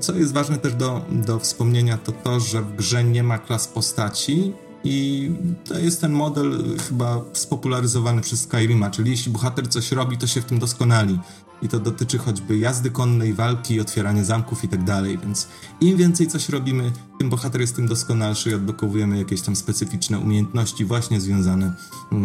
Co 0.00 0.14
jest 0.14 0.32
ważne 0.32 0.58
też 0.58 0.74
do, 0.74 1.04
do 1.10 1.38
wspomnienia, 1.38 1.98
to 1.98 2.12
to, 2.12 2.40
że 2.40 2.62
w 2.62 2.76
grze 2.76 3.04
nie 3.04 3.22
ma 3.22 3.38
klas 3.38 3.68
postaci 3.68 4.52
i 4.84 5.30
to 5.64 5.78
jest 5.78 6.00
ten 6.00 6.12
model 6.12 6.78
chyba 6.88 7.20
spopularyzowany 7.32 8.20
przez 8.20 8.40
Skyrima, 8.40 8.90
czyli 8.90 9.10
jeśli 9.10 9.32
bohater 9.32 9.68
coś 9.68 9.92
robi, 9.92 10.18
to 10.18 10.26
się 10.26 10.40
w 10.40 10.44
tym 10.44 10.58
doskonali. 10.58 11.18
I 11.62 11.68
to 11.68 11.80
dotyczy 11.80 12.18
choćby 12.18 12.58
jazdy 12.58 12.90
konnej, 12.90 13.34
walki, 13.34 13.80
otwierania 13.80 14.24
zamków 14.24 14.64
i 14.64 14.68
tak 14.68 14.84
dalej, 14.84 15.18
więc 15.18 15.48
im 15.80 15.96
więcej 15.96 16.26
coś 16.26 16.48
robimy, 16.48 16.92
tym 17.18 17.30
bohater 17.30 17.60
jest 17.60 17.76
tym 17.76 17.88
doskonalszy 17.88 18.50
i 18.50 18.54
odblokowujemy 18.54 19.18
jakieś 19.18 19.40
tam 19.40 19.56
specyficzne 19.56 20.18
umiejętności 20.18 20.84
właśnie 20.84 21.20
związane 21.20 21.74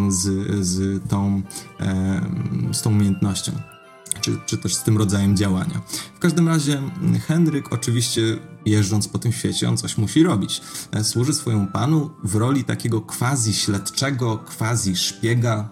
z, 0.09 0.47
z, 0.65 1.03
tą, 1.09 1.41
z 2.71 2.81
tą 2.81 2.89
umiejętnością 2.89 3.51
czy, 4.25 4.37
czy 4.45 4.57
też 4.57 4.75
z 4.75 4.83
tym 4.83 4.97
rodzajem 4.97 5.37
działania. 5.37 5.81
W 6.15 6.19
każdym 6.19 6.47
razie 6.47 6.81
Henryk 7.27 7.73
oczywiście 7.73 8.21
jeżdżąc 8.65 9.07
po 9.07 9.19
tym 9.19 9.31
świecie, 9.31 9.69
on 9.69 9.77
coś 9.77 9.97
musi 9.97 10.23
robić. 10.23 10.61
E, 10.91 11.03
służy 11.03 11.33
swojemu 11.33 11.67
panu 11.67 12.09
w 12.23 12.35
roli 12.35 12.63
takiego 12.63 13.01
quasi 13.01 13.53
śledczego, 13.53 14.37
quasi 14.57 14.95
szpiega. 14.95 15.69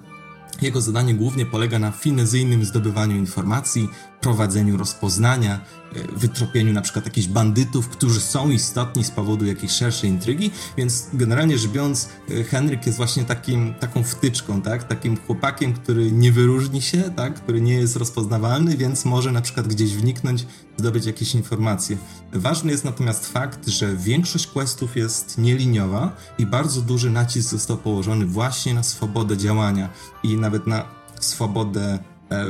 Jego 0.61 0.81
zadanie 0.81 1.13
głównie 1.13 1.45
polega 1.45 1.79
na 1.79 1.91
finezyjnym 1.91 2.65
zdobywaniu 2.65 3.15
informacji, 3.15 3.89
prowadzeniu 4.23 4.77
rozpoznania, 4.77 5.59
e, 5.95 6.17
wytropieniu 6.17 6.73
na 6.73 6.81
przykład 6.81 7.05
jakichś 7.05 7.27
bandytów, 7.27 7.89
którzy 7.89 8.19
są 8.19 8.49
istotni 8.49 9.03
z 9.03 9.11
powodu 9.11 9.45
jakiejś 9.45 9.71
szerszej 9.71 10.09
intrygi, 10.09 10.51
więc 10.77 11.07
generalnie 11.13 11.57
rzecz 11.57 11.71
biorąc 11.71 12.09
e, 12.29 12.43
Henryk 12.43 12.85
jest 12.85 12.97
właśnie 12.97 13.23
takim, 13.23 13.73
taką 13.73 14.03
wtyczką, 14.03 14.61
tak? 14.61 14.83
takim 14.83 15.17
chłopakiem, 15.17 15.73
który 15.73 16.11
nie 16.11 16.31
wyróżni 16.31 16.81
się, 16.81 17.01
tak? 17.15 17.33
który 17.33 17.61
nie 17.61 17.73
jest 17.73 17.95
rozpoznawalny, 17.95 18.77
więc 18.77 19.05
może 19.05 19.31
na 19.31 19.41
przykład 19.41 19.67
gdzieś 19.67 19.95
wniknąć, 19.95 20.45
zdobyć 20.77 21.05
jakieś 21.05 21.35
informacje. 21.35 21.97
Ważny 22.33 22.71
jest 22.71 22.85
natomiast 22.85 23.27
fakt, 23.27 23.67
że 23.67 23.95
większość 23.95 24.47
questów 24.47 24.95
jest 24.95 25.37
nieliniowa 25.37 26.15
i 26.37 26.45
bardzo 26.45 26.81
duży 26.81 27.09
nacisk 27.09 27.49
został 27.49 27.77
położony 27.77 28.25
właśnie 28.25 28.73
na 28.73 28.83
swobodę 28.83 29.37
działania 29.37 29.89
i 30.23 30.37
nawet 30.37 30.67
na 30.67 30.85
swobodę 31.19 31.99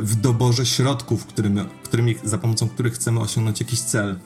w 0.01 0.15
doborze 0.15 0.65
środków, 0.65 1.25
którymi, 1.25 1.65
którymi, 1.83 2.15
za 2.23 2.37
pomocą 2.37 2.69
których 2.69 2.93
chcemy 2.93 3.19
osiągnąć 3.19 3.59
jakiś 3.59 3.79
cel. 3.79 4.19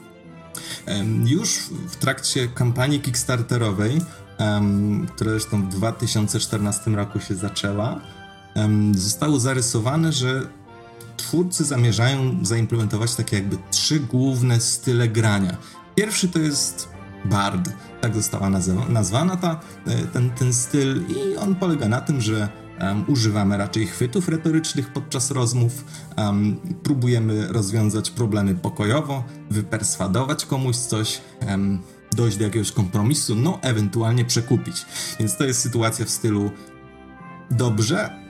Już 1.26 1.60
w 1.89 1.95
trakcie 1.95 2.47
kampanii 2.47 2.99
Kickstarterowej, 2.99 4.01
która 5.16 5.32
zresztą 5.32 5.62
w 5.62 5.70
2014 5.70 6.91
roku 6.91 7.20
się 7.20 7.36
zaczęła, 7.36 8.01
zostało 8.93 9.39
zarysowane, 9.39 10.12
że 10.12 10.47
twórcy 11.18 11.66
zamierzają 11.66 12.45
zaimplementować 12.45 13.16
takie 13.16 13.36
jakby 13.36 13.58
trzy 13.72 13.99
główne 13.99 14.60
style 14.60 15.08
grania. 15.08 15.58
Pierwszy 15.95 16.28
to 16.28 16.39
jest 16.39 16.89
bard, 17.26 17.70
tak 18.01 18.16
została 18.16 18.49
nazwana 18.89 19.38
ta, 19.38 19.60
e, 19.88 20.01
ten, 20.01 20.30
ten 20.30 20.53
styl 20.53 21.03
i 21.08 21.38
on 21.38 21.55
polega 21.55 21.88
na 21.89 22.01
tym, 22.01 22.22
że 22.22 22.49
Um, 22.82 23.03
używamy 23.07 23.57
raczej 23.57 23.88
chwytów 23.88 24.30
retorycznych 24.30 24.93
podczas 24.93 25.32
rozmów, 25.32 25.86
um, 26.17 26.57
próbujemy 26.84 27.47
rozwiązać 27.47 28.09
problemy 28.09 28.55
pokojowo, 28.55 29.23
wyperswadować 29.51 30.45
komuś 30.45 30.75
coś, 30.75 31.21
um, 31.47 31.80
dojść 32.11 32.38
do 32.38 32.43
jakiegoś 32.43 32.71
kompromisu, 32.71 33.36
no 33.36 33.59
ewentualnie 33.61 34.25
przekupić. 34.25 34.86
Więc 35.19 35.38
to 35.38 35.43
jest 35.43 35.61
sytuacja 35.61 36.05
w 36.05 36.09
stylu 36.09 36.51
dobrze, 37.51 38.28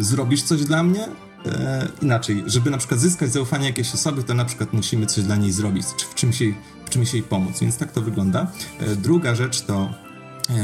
zrobisz 0.00 0.42
coś 0.42 0.64
dla 0.64 0.82
mnie, 0.82 1.08
e, 1.46 1.88
inaczej, 2.02 2.42
żeby 2.46 2.70
na 2.70 2.78
przykład 2.78 3.00
zyskać 3.00 3.32
zaufanie 3.32 3.66
jakiejś 3.66 3.94
osoby, 3.94 4.22
to 4.22 4.34
na 4.34 4.44
przykład 4.44 4.72
musimy 4.72 5.06
coś 5.06 5.24
dla 5.24 5.36
niej 5.36 5.52
zrobić, 5.52 5.86
czy 5.96 6.06
w 6.06 6.14
czymś 6.14 6.40
jej, 6.40 6.54
w 6.86 6.90
czymś 6.90 7.14
jej 7.14 7.22
pomóc, 7.22 7.60
więc 7.60 7.76
tak 7.76 7.92
to 7.92 8.00
wygląda. 8.00 8.52
E, 8.80 8.96
druga 8.96 9.34
rzecz 9.34 9.62
to 9.62 9.94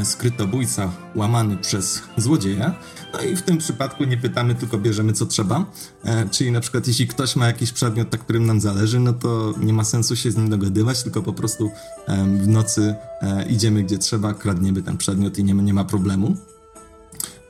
skrytobójca 0.03 0.91
łamany 1.15 1.57
przez 1.57 2.01
złodzieja. 2.17 2.75
No 3.13 3.21
i 3.21 3.35
w 3.35 3.41
tym 3.41 3.57
przypadku 3.57 4.03
nie 4.03 4.17
pytamy, 4.17 4.55
tylko 4.55 4.77
bierzemy 4.77 5.13
co 5.13 5.25
trzeba. 5.25 5.65
E, 6.03 6.29
czyli 6.29 6.51
na 6.51 6.59
przykład 6.59 6.87
jeśli 6.87 7.07
ktoś 7.07 7.35
ma 7.35 7.47
jakiś 7.47 7.71
przedmiot, 7.71 8.11
na 8.11 8.17
którym 8.17 8.45
nam 8.45 8.61
zależy, 8.61 8.99
no 8.99 9.13
to 9.13 9.53
nie 9.59 9.73
ma 9.73 9.83
sensu 9.83 10.15
się 10.15 10.31
z 10.31 10.37
nim 10.37 10.49
dogadywać, 10.49 11.03
tylko 11.03 11.21
po 11.21 11.33
prostu 11.33 11.71
e, 12.07 12.23
w 12.23 12.47
nocy 12.47 12.95
e, 13.21 13.45
idziemy 13.49 13.83
gdzie 13.83 13.97
trzeba, 13.97 14.33
kradniemy 14.33 14.81
ten 14.81 14.97
przedmiot 14.97 15.37
i 15.37 15.43
nie, 15.43 15.53
nie 15.53 15.73
ma 15.73 15.83
problemu. 15.83 16.37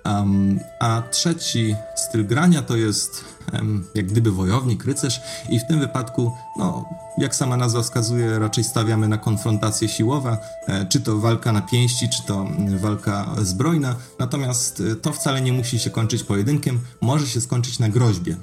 Um, 0.05 0.59
a 0.79 1.03
trzeci 1.11 1.75
styl 1.95 2.27
grania 2.27 2.61
to 2.61 2.75
jest 2.75 3.25
um, 3.53 3.87
jak 3.95 4.05
gdyby 4.05 4.31
wojownik, 4.31 4.85
rycerz 4.85 5.21
i 5.49 5.59
w 5.59 5.67
tym 5.67 5.79
wypadku, 5.79 6.31
no, 6.57 6.89
jak 7.17 7.35
sama 7.35 7.57
nazwa 7.57 7.81
wskazuje, 7.81 8.39
raczej 8.39 8.63
stawiamy 8.63 9.07
na 9.07 9.17
konfrontacje 9.17 9.89
siłowe, 9.89 10.37
e, 10.67 10.85
czy 10.85 11.01
to 11.01 11.17
walka 11.17 11.51
na 11.51 11.61
pięści, 11.61 12.09
czy 12.09 12.25
to 12.25 12.41
mm, 12.41 12.77
walka 12.77 13.35
zbrojna, 13.41 13.95
natomiast 14.19 14.83
e, 14.91 14.95
to 14.95 15.11
wcale 15.11 15.41
nie 15.41 15.53
musi 15.53 15.79
się 15.79 15.89
kończyć 15.89 16.23
pojedynkiem, 16.23 16.79
może 17.01 17.27
się 17.27 17.41
skończyć 17.41 17.79
na 17.79 17.89
groźbie. 17.89 18.35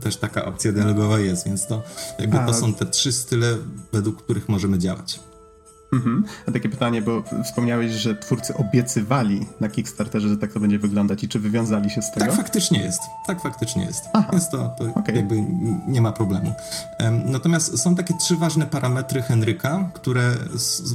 Też 0.00 0.16
taka 0.16 0.44
opcja 0.44 0.72
dialogowa 0.72 1.18
jest, 1.18 1.46
więc 1.46 1.66
to 1.66 1.82
jakby 2.18 2.36
to 2.36 2.54
są 2.54 2.74
te 2.74 2.86
trzy 2.86 3.12
style, 3.12 3.56
według 3.92 4.22
których 4.22 4.48
możemy 4.48 4.78
działać. 4.78 5.20
Mhm. 5.92 6.24
A 6.48 6.52
takie 6.52 6.68
pytanie, 6.68 7.02
bo 7.02 7.22
wspomniałeś, 7.44 7.92
że 7.92 8.16
twórcy 8.16 8.54
obiecywali 8.56 9.46
na 9.60 9.68
Kickstarterze, 9.68 10.28
że 10.28 10.36
tak 10.36 10.52
to 10.52 10.60
będzie 10.60 10.78
wyglądać 10.78 11.24
i 11.24 11.28
czy 11.28 11.40
wywiązali 11.40 11.90
się 11.90 12.02
z 12.02 12.12
tego? 12.12 12.26
Tak 12.26 12.34
faktycznie 12.34 12.82
jest. 12.82 13.00
Tak 13.26 13.40
faktycznie 13.40 13.84
jest. 13.84 14.04
Aha. 14.12 14.28
Więc 14.32 14.48
to, 14.48 14.74
to 14.78 14.84
okay. 14.94 15.16
jakby 15.16 15.44
nie 15.86 16.00
ma 16.00 16.12
problemu. 16.12 16.52
Natomiast 17.24 17.78
są 17.78 17.94
takie 17.94 18.14
trzy 18.14 18.36
ważne 18.36 18.66
parametry 18.66 19.22
Henryka, 19.22 19.90
które 19.94 20.34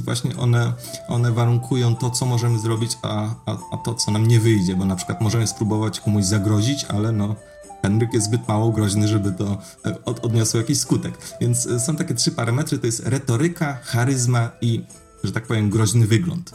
właśnie 0.04 0.36
one, 0.36 0.72
one 1.08 1.32
warunkują 1.32 1.94
to, 1.96 2.10
co 2.10 2.26
możemy 2.26 2.58
zrobić, 2.58 2.98
a, 3.02 3.24
a, 3.46 3.56
a 3.72 3.76
to, 3.76 3.94
co 3.94 4.10
nam 4.10 4.26
nie 4.26 4.40
wyjdzie, 4.40 4.76
bo 4.76 4.84
na 4.84 4.96
przykład 4.96 5.20
możemy 5.20 5.46
spróbować 5.46 6.00
komuś 6.00 6.24
zagrozić, 6.24 6.84
ale 6.84 7.12
no 7.12 7.34
Henryk 7.82 8.14
jest 8.14 8.26
zbyt 8.26 8.48
mało 8.48 8.72
groźny, 8.72 9.08
żeby 9.08 9.32
to 9.32 9.58
e, 9.86 10.04
od, 10.04 10.24
odniosło 10.24 10.60
jakiś 10.60 10.78
skutek. 10.78 11.18
Więc 11.40 11.66
e, 11.66 11.80
są 11.80 11.96
takie 11.96 12.14
trzy 12.14 12.32
parametry, 12.32 12.78
to 12.78 12.86
jest 12.86 13.06
retoryka, 13.06 13.78
charyzma 13.82 14.50
i 14.60 14.82
że 15.24 15.32
tak 15.32 15.46
powiem, 15.46 15.70
groźny 15.70 16.06
wygląd. 16.06 16.52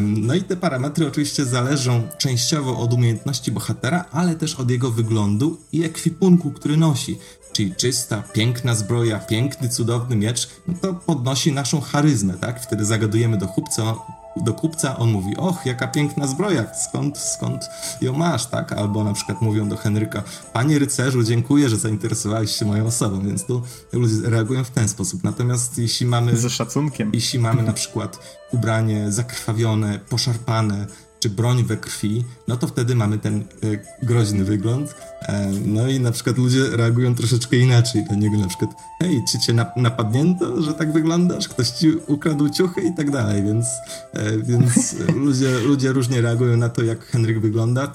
No 0.00 0.34
i 0.34 0.42
te 0.42 0.56
parametry 0.56 1.06
oczywiście 1.06 1.44
zależą 1.44 2.02
częściowo 2.18 2.78
od 2.78 2.92
umiejętności 2.92 3.52
bohatera, 3.52 4.04
ale 4.12 4.34
też 4.34 4.54
od 4.54 4.70
jego 4.70 4.90
wyglądu 4.90 5.60
i 5.72 5.84
ekwipunku, 5.84 6.50
który 6.50 6.76
nosi. 6.76 7.18
Czyli 7.52 7.74
czysta, 7.74 8.22
piękna 8.32 8.74
zbroja, 8.74 9.18
piękny, 9.18 9.68
cudowny 9.68 10.16
miecz, 10.16 10.48
no 10.68 10.74
to 10.80 10.94
podnosi 10.94 11.52
naszą 11.52 11.80
charyzmę, 11.80 12.34
tak? 12.34 12.62
Wtedy 12.62 12.84
zagadujemy 12.84 13.36
do 13.36 13.46
chłopca, 13.46 13.94
do 14.42 14.54
kupca, 14.54 14.96
on 14.96 15.12
mówi, 15.12 15.36
och, 15.36 15.66
jaka 15.66 15.88
piękna 15.88 16.26
zbroja, 16.26 16.74
skąd, 16.74 17.18
skąd 17.18 17.70
ją 18.00 18.12
masz, 18.12 18.46
tak? 18.46 18.72
Albo 18.72 19.04
na 19.04 19.12
przykład 19.12 19.42
mówią 19.42 19.68
do 19.68 19.76
Henryka, 19.76 20.22
panie 20.52 20.78
rycerzu, 20.78 21.22
dziękuję, 21.22 21.68
że 21.68 21.76
zainteresowałeś 21.76 22.56
się 22.56 22.64
moją 22.64 22.86
osobą, 22.86 23.20
więc 23.20 23.44
tu 23.44 23.62
ludzie 23.92 24.14
reagują 24.30 24.64
w 24.64 24.70
ten 24.70 24.88
sposób. 24.88 25.24
Natomiast 25.24 25.78
jeśli 25.78 26.06
mamy... 26.06 26.36
Ze 26.36 26.50
szacunkiem. 26.50 27.10
Jeśli 27.14 27.38
mamy 27.38 27.62
na 27.62 27.72
przykład 27.72 28.18
ubranie 28.52 29.12
zakrwawione, 29.12 29.98
poszarpane, 29.98 30.86
czy 31.20 31.30
broń 31.30 31.64
we 31.64 31.76
krwi, 31.76 32.24
no 32.48 32.56
to 32.56 32.66
wtedy 32.66 32.94
mamy 32.94 33.18
ten 33.18 33.36
e, 33.40 34.04
groźny 34.06 34.44
wygląd. 34.44 34.94
E, 35.22 35.50
no 35.64 35.88
i 35.88 36.00
na 36.00 36.12
przykład 36.12 36.38
ludzie 36.38 36.64
reagują 36.70 37.14
troszeczkę 37.14 37.56
inaczej 37.56 38.04
do 38.04 38.14
niego, 38.14 38.38
na 38.38 38.48
przykład 38.48 38.70
hej, 39.00 39.22
czy 39.32 39.38
cię 39.38 39.54
napadnięto, 39.76 40.62
że 40.62 40.74
tak 40.74 40.92
wyglądasz? 40.92 41.48
Ktoś 41.48 41.70
ci 41.70 41.92
ukradł 42.06 42.48
ciuchy 42.48 42.80
i 42.80 42.94
tak 42.94 43.10
dalej, 43.10 43.42
więc, 43.42 43.66
e, 44.12 44.38
więc 44.38 44.96
ludzie, 45.24 45.58
ludzie 45.58 45.92
różnie 45.92 46.20
reagują 46.20 46.56
na 46.56 46.68
to, 46.68 46.82
jak 46.82 47.04
Henryk 47.04 47.40
wygląda 47.40 47.92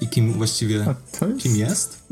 i 0.00 0.08
kim 0.08 0.32
właściwie, 0.32 0.74
jest... 0.74 1.20
kim 1.38 1.56
jest. 1.56 2.02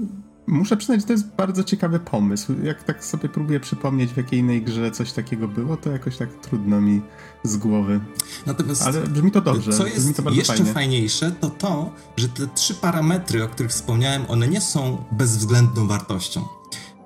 Muszę 0.47 0.77
przyznać, 0.77 1.01
że 1.01 1.07
to 1.07 1.13
jest 1.13 1.27
bardzo 1.27 1.65
ciekawy 1.65 1.99
pomysł. 1.99 2.53
Jak 2.63 2.85
tak 2.85 3.05
sobie 3.05 3.29
próbuję 3.29 3.61
przypomnieć, 3.61 4.13
w 4.13 4.17
jakiej 4.17 4.39
innej 4.39 4.63
grze 4.63 4.91
coś 4.91 5.13
takiego 5.13 5.49
było, 5.49 5.77
to 5.77 5.91
jakoś 5.91 6.17
tak 6.17 6.29
trudno 6.43 6.81
mi 6.81 7.03
z 7.45 7.57
głowy. 7.57 8.01
Natomiast 8.47 8.83
Ale 8.83 9.01
brzmi 9.01 9.31
to 9.31 9.41
dobrze. 9.41 9.73
Co 9.73 9.87
jest 9.87 10.17
to 10.17 10.31
jeszcze 10.31 10.55
fajnie. 10.57 10.73
fajniejsze, 10.73 11.33
to 11.41 11.51
to, 11.51 11.91
że 12.17 12.29
te 12.29 12.47
trzy 12.47 12.75
parametry, 12.75 13.45
o 13.45 13.49
których 13.49 13.73
wspomniałem, 13.73 14.23
one 14.29 14.49
nie 14.49 14.61
są 14.61 15.05
bezwzględną 15.13 15.89
wartością. 15.89 16.45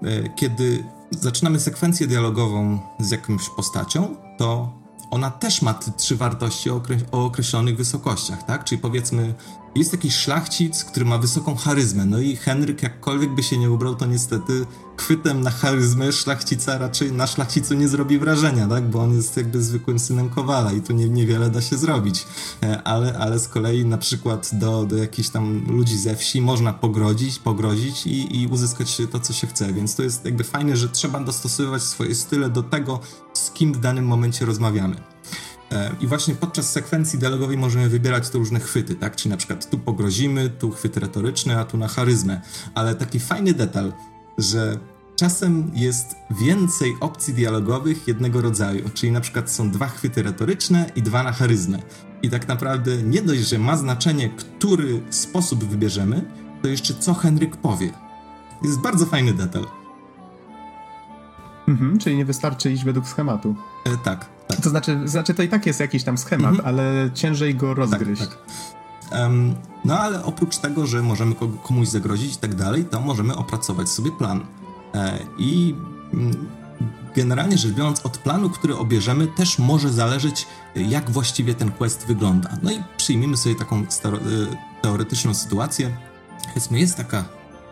E, 0.03 0.29
kiedy 0.29 0.85
zaczynamy 1.11 1.61
sekwencję 1.61 2.07
dialogową 2.07 2.79
z 3.01 3.11
jakąś 3.11 3.49
postacią, 3.49 4.17
to 4.39 4.73
ona 5.11 5.31
też 5.31 5.63
ma 5.63 5.75
te 5.75 5.93
trzy 5.93 6.17
wartości 6.17 6.71
o, 6.71 6.83
określonych 7.11 7.77
wysokościach, 7.77 8.43
tak? 8.43 8.65
Czyli 8.65 8.81
powiedzmy, 8.81 9.35
jest 9.75 9.93
jakiś 9.93 10.15
szlachcic, 10.15 10.85
który 10.85 11.05
ma 11.05 11.19
wysoką 11.19 11.55
charyzmę. 11.55 12.07
No 12.07 12.19
i 12.19 12.37
Henryk, 12.37 12.83
jakkolwiek 12.83 13.35
by 13.35 13.43
się 13.43 13.59
nie 13.59 13.71
ubrał, 13.71 13.95
to 13.95 14.07
niestety 14.07 14.67
chwytem 14.97 15.41
na 15.41 15.51
charyzmę 15.51 16.13
szlachcica 16.13 16.79
raczej 16.79 17.13
na 17.13 17.27
szlachcicu 17.27 17.75
nie 17.75 17.89
zrobi 17.89 18.19
wrażenia, 18.19 18.69
tak? 18.69 18.91
Bo 18.91 19.03
on 19.03 19.17
jest 19.17 19.37
jakby 19.37 19.63
zwykłym 19.63 19.99
synem 19.99 20.29
Kowala 20.29 20.73
i 20.73 20.81
tu 20.81 20.93
nie, 20.93 21.09
niewiele 21.09 21.51
da 21.51 21.61
się 21.61 21.77
zrobić. 21.77 22.27
E, 22.63 22.83
ale, 22.83 23.19
ale 23.19 23.39
z 23.39 23.49
kolei 23.49 23.85
na 23.85 23.99
przykład 23.99 24.51
do, 24.53 24.85
do 24.85 24.97
jakichś 24.97 25.29
tam 25.29 25.65
ludzi 25.69 25.99
ze 25.99 26.17
wsi 26.17 26.41
można 26.41 26.73
pogrodzić, 26.73 27.39
pogrozić 27.39 28.07
i, 28.07 28.43
i 28.43 28.47
uzyskać 28.47 29.03
to, 29.13 29.21
co 29.21 29.33
się 29.33 29.47
chce. 29.47 29.73
Więc 29.73 29.97
to 29.97 30.03
jest 30.03 30.25
jakby 30.25 30.45
fajne, 30.45 30.77
że 30.77 30.89
trzeba 30.89 31.21
dostosowywać 31.21 31.83
swoje 31.83 32.15
style 32.15 32.51
do 32.51 32.63
tego, 32.63 33.01
z 33.33 33.51
kim 33.51 33.73
w 33.73 33.81
danym 33.81 34.07
momencie 34.07 34.47
rozmawiamy. 34.47 35.14
E, 35.75 35.91
I 36.01 36.07
właśnie 36.07 36.35
podczas 36.35 36.73
sekwencji 36.73 37.19
dialogowej 37.19 37.57
możemy 37.57 37.89
wybierać 37.89 38.29
te 38.29 38.39
różne 38.39 38.61
chwyty, 38.61 38.95
tak? 38.95 39.17
Czyli 39.17 39.31
na 39.31 39.37
przykład 39.37 39.71
tu 39.71 39.79
pogrozimy, 39.79 40.51
tu 40.51 40.71
chwyt 40.71 40.97
retoryczny, 40.97 41.59
a 41.59 41.65
tu 41.65 41.79
na 41.79 41.89
charyzmę. 41.89 42.41
Ale 42.75 42.95
taki 42.95 43.21
fajny 43.21 43.55
detal, 43.55 43.93
że 44.39 44.79
czasem 45.17 45.71
jest 45.75 46.17
więcej 46.31 46.95
opcji 47.01 47.35
dialogowych 47.35 48.09
jednego 48.09 48.41
rodzaju, 48.41 48.91
czyli 48.95 49.13
na 49.13 49.21
przykład 49.21 49.51
są 49.51 49.71
dwa 49.71 49.87
chwyty 49.87 50.23
retoryczne 50.23 50.91
i 50.97 51.03
dwa 51.03 51.23
na 51.23 51.33
charyzmę. 51.33 51.79
I 52.23 52.31
tak 52.31 52.49
naprawdę 52.49 53.03
nie 53.03 53.23
dość, 53.23 53.41
że 53.41 53.59
ma 53.59 53.77
znaczenie, 53.77 54.29
który 54.29 55.03
sposób 55.11 55.65
wybierzemy, 55.65 56.31
to 56.63 56.69
jeszcze 56.69 56.95
co 56.95 57.15
Henryk 57.15 57.57
powie. 57.57 57.91
Jest 58.63 58.81
bardzo 58.81 59.07
fajny 59.07 59.33
detal. 59.33 59.67
Mhm, 61.69 61.99
czyli 61.99 62.17
nie 62.17 62.25
wystarczy 62.25 62.73
iść 62.73 62.85
według 62.85 63.09
schematu. 63.09 63.55
E, 63.85 63.97
tak, 63.97 64.34
tak. 64.49 64.61
To 64.61 64.71
znaczy, 64.71 65.01
znaczy, 65.05 65.35
to 65.35 65.43
i 65.43 65.49
tak 65.49 65.67
jest 65.67 65.81
jakiś 65.81 66.05
tam 66.05 66.19
schemat, 66.19 66.51
mhm. 66.51 66.69
ale 66.69 67.11
ciężej 67.15 67.55
go 67.55 67.75
rozgryźć. 67.75 68.23
Tak, 68.23 68.31
tak. 68.31 69.21
Um, 69.21 69.55
no 69.85 69.99
ale 69.99 70.25
oprócz 70.25 70.57
tego, 70.57 70.87
że 70.87 71.03
możemy 71.03 71.35
komuś 71.63 71.89
zagrozić 71.89 72.35
i 72.35 72.37
tak 72.37 72.55
dalej, 72.55 72.85
to 72.85 73.01
możemy 73.01 73.37
opracować 73.37 73.89
sobie 73.89 74.11
plan. 74.11 74.47
E, 74.95 75.19
I 75.39 75.75
mm, 76.13 76.47
generalnie 77.17 77.59
rzecz 77.59 77.73
biorąc, 77.73 78.07
od 78.07 78.19
planu, 78.19 78.51
który 78.51 78.77
obierzemy, 78.77 79.27
też 79.27 79.59
może 79.59 79.93
zależeć, 79.93 80.47
jak 80.75 81.11
właściwie 81.11 81.55
ten 81.55 81.73
quest 81.73 82.07
wygląda. 82.07 82.51
No 82.63 82.73
i 82.73 82.83
przyjmijmy 82.97 83.37
sobie 83.37 83.55
taką 83.55 83.81
e, 83.81 83.85
teoretyczną 84.83 85.35
sytuację. 85.35 85.97
Powiedzmy, 86.49 86.81
jest, 86.81 86.97
taka, 86.97 87.25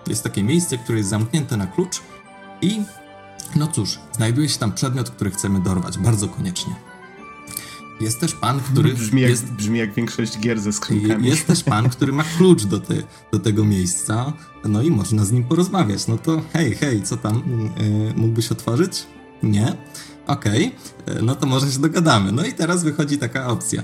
jest 0.06 0.24
takie 0.24 0.42
miejsce, 0.42 0.78
które 0.78 0.98
jest 0.98 1.10
zamknięte 1.10 1.56
na 1.56 1.66
klucz 1.66 2.00
i 2.62 2.82
no 3.56 3.66
cóż, 3.66 3.98
znajduje 4.12 4.48
się 4.48 4.58
tam 4.58 4.72
przedmiot, 4.72 5.10
który 5.10 5.30
chcemy 5.30 5.60
dorwać, 5.60 5.98
bardzo 5.98 6.28
koniecznie. 6.28 6.74
Jest 8.00 8.20
też 8.20 8.34
pan, 8.34 8.60
który. 8.60 8.94
Brzmi 8.94 9.20
jak, 9.20 9.30
jest, 9.30 9.52
brzmi 9.52 9.78
jak 9.78 9.94
większość 9.94 10.38
gier 10.38 10.60
ze 10.60 10.72
skrzynkami. 10.72 11.28
Jest 11.28 11.46
też 11.46 11.64
pan, 11.64 11.88
który 11.88 12.12
ma 12.12 12.24
klucz 12.36 12.64
do, 12.64 12.80
te, 12.80 12.94
do 13.32 13.38
tego 13.38 13.64
miejsca, 13.64 14.32
no 14.64 14.82
i 14.82 14.90
można 14.90 15.24
z 15.24 15.32
nim 15.32 15.44
porozmawiać. 15.44 16.06
No 16.06 16.18
to 16.18 16.42
hej, 16.52 16.74
hej, 16.74 17.02
co 17.02 17.16
tam? 17.16 17.42
Yy, 17.76 18.14
mógłbyś 18.16 18.52
otworzyć? 18.52 19.06
Nie? 19.42 19.76
Okej, 20.26 20.72
okay, 21.06 21.22
no 21.22 21.34
to 21.34 21.46
może 21.46 21.72
się 21.72 21.78
dogadamy. 21.78 22.32
No 22.32 22.44
i 22.44 22.52
teraz 22.52 22.84
wychodzi 22.84 23.18
taka 23.18 23.48
opcja. 23.48 23.82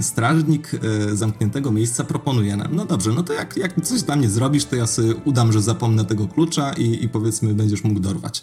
Strażnik 0.00 0.70
e, 0.74 1.16
zamkniętego 1.16 1.72
miejsca 1.72 2.04
proponuje 2.04 2.56
nam, 2.56 2.76
no 2.76 2.84
dobrze, 2.84 3.10
no 3.10 3.22
to 3.22 3.32
jak, 3.32 3.56
jak 3.56 3.84
coś 3.84 4.02
dla 4.02 4.16
mnie 4.16 4.28
zrobisz, 4.28 4.64
to 4.64 4.76
ja 4.76 4.86
sobie 4.86 5.14
udam, 5.14 5.52
że 5.52 5.62
zapomnę 5.62 6.04
tego 6.04 6.28
klucza 6.28 6.72
i, 6.72 7.04
i 7.04 7.08
powiedzmy 7.08 7.54
będziesz 7.54 7.84
mógł 7.84 8.00
dorwać, 8.00 8.42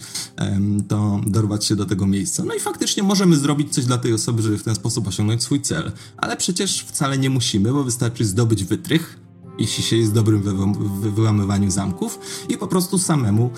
to 0.87 1.21
dorwać 1.27 1.65
się 1.65 1.75
do 1.75 1.85
tego 1.85 2.07
miejsca. 2.07 2.43
No 2.43 2.53
i 2.53 2.59
faktycznie 2.59 3.03
możemy 3.03 3.35
zrobić 3.35 3.73
coś 3.73 3.85
dla 3.85 3.97
tej 3.97 4.13
osoby, 4.13 4.41
żeby 4.41 4.57
w 4.57 4.63
ten 4.63 4.75
sposób 4.75 5.07
osiągnąć 5.07 5.43
swój 5.43 5.61
cel. 5.61 5.91
Ale 6.17 6.37
przecież 6.37 6.85
wcale 6.87 7.17
nie 7.17 7.29
musimy, 7.29 7.73
bo 7.73 7.83
wystarczy 7.83 8.25
zdobyć 8.25 8.63
wytrych, 8.63 9.19
jeśli 9.57 9.83
się 9.83 9.97
jest 9.97 10.13
dobrym 10.13 10.41
w 10.41 11.13
wyłamywaniu 11.13 11.71
zamków 11.71 12.19
i 12.49 12.57
po 12.57 12.67
prostu 12.67 12.97
samemu, 12.97 13.49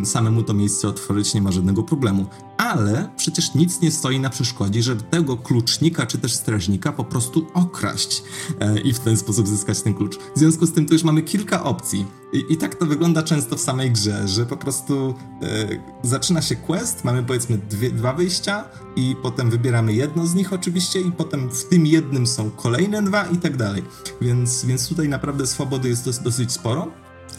yy, 0.00 0.06
samemu 0.06 0.42
to 0.42 0.54
miejsce 0.54 0.88
otworzyć 0.88 1.34
nie 1.34 1.42
ma 1.42 1.52
żadnego 1.52 1.82
problemu. 1.82 2.26
Ale 2.56 3.10
przecież 3.16 3.54
nic 3.54 3.80
nie 3.80 3.90
stoi 3.90 4.20
na 4.20 4.30
przeszkodzie, 4.30 4.82
żeby 4.82 5.02
tego 5.02 5.36
klucznika 5.36 6.06
czy 6.06 6.18
też 6.18 6.34
strażnika 6.34 6.92
po 6.92 7.04
prostu 7.04 7.46
okraść 7.54 8.22
yy, 8.60 8.80
i 8.80 8.92
w 8.92 8.98
ten 8.98 9.16
sposób 9.16 9.48
zyskać 9.48 9.82
ten 9.82 9.94
klucz. 9.94 10.16
W 10.16 10.38
związku 10.38 10.66
z 10.66 10.72
tym 10.72 10.86
to 10.86 10.94
już 10.94 11.04
mamy 11.04 11.22
kilka 11.22 11.64
opcji. 11.64 12.21
I, 12.32 12.52
I, 12.52 12.56
tak 12.56 12.74
to 12.74 12.86
wygląda 12.86 13.22
często 13.22 13.56
w 13.56 13.60
samej 13.60 13.90
grze, 13.90 14.28
że 14.28 14.46
po 14.46 14.56
prostu 14.56 15.14
yy, 15.40 15.80
zaczyna 16.02 16.42
się 16.42 16.56
quest, 16.56 17.04
mamy 17.04 17.22
powiedzmy 17.22 17.58
dwie, 17.58 17.90
dwa 17.90 18.12
wyjścia 18.12 18.64
i 18.96 19.16
potem 19.22 19.50
wybieramy 19.50 19.92
jedno 19.92 20.26
z 20.26 20.34
nich 20.34 20.52
oczywiście 20.52 21.00
i 21.00 21.12
potem 21.12 21.50
w 21.50 21.64
tym 21.64 21.86
jednym 21.86 22.26
są 22.26 22.50
kolejne 22.50 23.02
dwa 23.02 23.26
i 23.26 23.36
tak 23.36 23.56
dalej. 23.56 23.82
Więc, 24.20 24.64
więc 24.64 24.88
tutaj 24.88 25.08
naprawdę 25.08 25.46
swobody 25.46 25.88
jest 25.88 26.22
dosyć 26.22 26.52
sporo. 26.52 26.88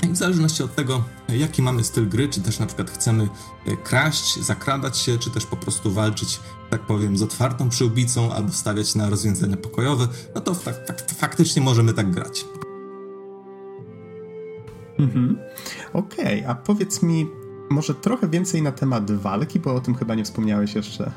I 0.04 0.08
w 0.08 0.18
zależności 0.18 0.64
od 0.64 0.76
tego, 0.76 1.04
jaki 1.30 1.62
mamy 1.62 1.84
styl 1.84 2.10
gry, 2.10 2.30
czy 2.30 2.42
też 2.42 2.60
na 2.60 2.66
przykład 2.66 2.92
chcemy 2.92 3.30
e, 3.66 3.78
kraść, 3.78 4.40
zakradać 4.40 4.98
się, 4.98 5.18
czy 5.18 5.30
też 5.30 5.46
po 5.46 5.58
prostu 5.58 5.92
walczyć, 5.92 6.40
tak 6.70 6.82
powiem, 6.82 7.18
z 7.18 7.22
otwartą 7.22 7.70
przyłbicą, 7.70 8.34
albo 8.34 8.52
stawiać 8.52 8.96
na 8.96 9.10
rozwiązania 9.10 9.58
pokojowe, 9.58 10.08
no 10.36 10.42
to 10.42 10.54
fak 10.54 10.76
faktycznie 11.18 11.62
możemy 11.62 11.94
tak 11.94 12.12
grać. 12.12 12.46
Mhm. 15.00 15.38
Okej, 15.94 16.40
okay, 16.40 16.48
a 16.48 16.56
powiedz 16.56 17.04
mi 17.04 17.28
może 17.70 17.96
trochę 17.96 18.28
więcej 18.28 18.62
na 18.62 18.72
temat 18.72 19.12
walki, 19.12 19.60
bo 19.60 19.76
o 19.76 19.82
tym 19.82 19.96
chyba 19.96 20.16
nie 20.16 20.24
wspomniałeś 20.24 20.76
jeszcze. 20.76 21.12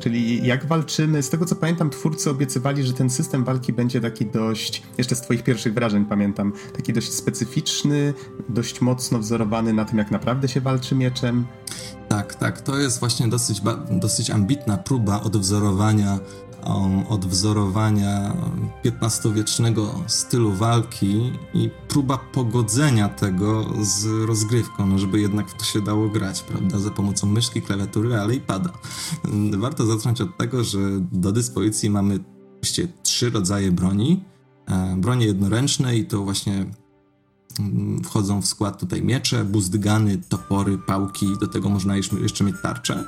Czyli 0.00 0.46
jak 0.46 0.66
walczymy, 0.66 1.22
z 1.22 1.30
tego 1.30 1.44
co 1.44 1.56
pamiętam, 1.56 1.90
twórcy 1.90 2.30
obiecywali, 2.30 2.84
że 2.84 2.92
ten 2.92 3.10
system 3.10 3.44
walki 3.44 3.72
będzie 3.72 4.00
taki 4.00 4.26
dość, 4.26 4.82
jeszcze 4.98 5.16
z 5.16 5.20
Twoich 5.20 5.42
pierwszych 5.42 5.74
wrażeń 5.74 6.04
pamiętam, 6.04 6.52
taki 6.76 6.92
dość 6.92 7.12
specyficzny, 7.12 8.14
dość 8.48 8.80
mocno 8.80 9.18
wzorowany 9.18 9.72
na 9.72 9.84
tym, 9.84 9.98
jak 9.98 10.10
naprawdę 10.10 10.48
się 10.48 10.60
walczy 10.60 10.94
mieczem. 10.94 11.46
Tak, 12.08 12.34
tak. 12.34 12.60
To 12.60 12.78
jest 12.78 13.00
właśnie 13.00 13.28
dosyć, 13.28 13.62
dosyć 13.90 14.30
ambitna 14.30 14.76
próba 14.76 15.20
odwzorowania 15.20 16.18
um, 16.66 17.06
odwzorowania 17.08 18.36
XV-wiecznego 18.84 19.94
stylu 20.06 20.52
walki 20.52 21.32
i 21.54 21.70
próba 21.88 22.18
pogodzenia 22.18 23.08
tego 23.08 23.66
z 23.80 24.26
rozgrywką, 24.26 24.86
no 24.86 24.98
żeby 24.98 25.20
jednak 25.20 25.48
w 25.48 25.54
to 25.54 25.64
się 25.64 25.80
dało 25.80 26.08
grać, 26.08 26.42
prawda, 26.42 26.78
za 26.78 26.90
pomocą 26.90 27.26
myszki, 27.26 27.62
klawiatury, 27.62 28.16
ale 28.16 28.34
i 28.34 28.40
pada. 28.40 28.70
Warto 29.58 29.86
zacząć 29.86 30.20
od 30.20 30.36
tego, 30.36 30.64
że 30.64 30.78
do 31.12 31.32
dyspozycji 31.32 31.90
mamy 31.90 32.18
trzy 33.02 33.30
rodzaje 33.30 33.72
broni. 33.72 34.24
E, 34.68 34.96
bronie 34.96 35.26
jednoręczne 35.26 35.96
i 35.96 36.04
to 36.04 36.24
właśnie 36.24 36.66
Wchodzą 38.04 38.42
w 38.42 38.46
skład 38.46 38.80
tutaj 38.80 39.02
miecze, 39.02 39.44
buzdgany, 39.44 40.18
topory, 40.28 40.78
pałki, 40.78 41.26
do 41.40 41.46
tego 41.46 41.68
można 41.68 41.96
jeszcze 41.96 42.44
mieć 42.44 42.56
tarczę. 42.62 43.04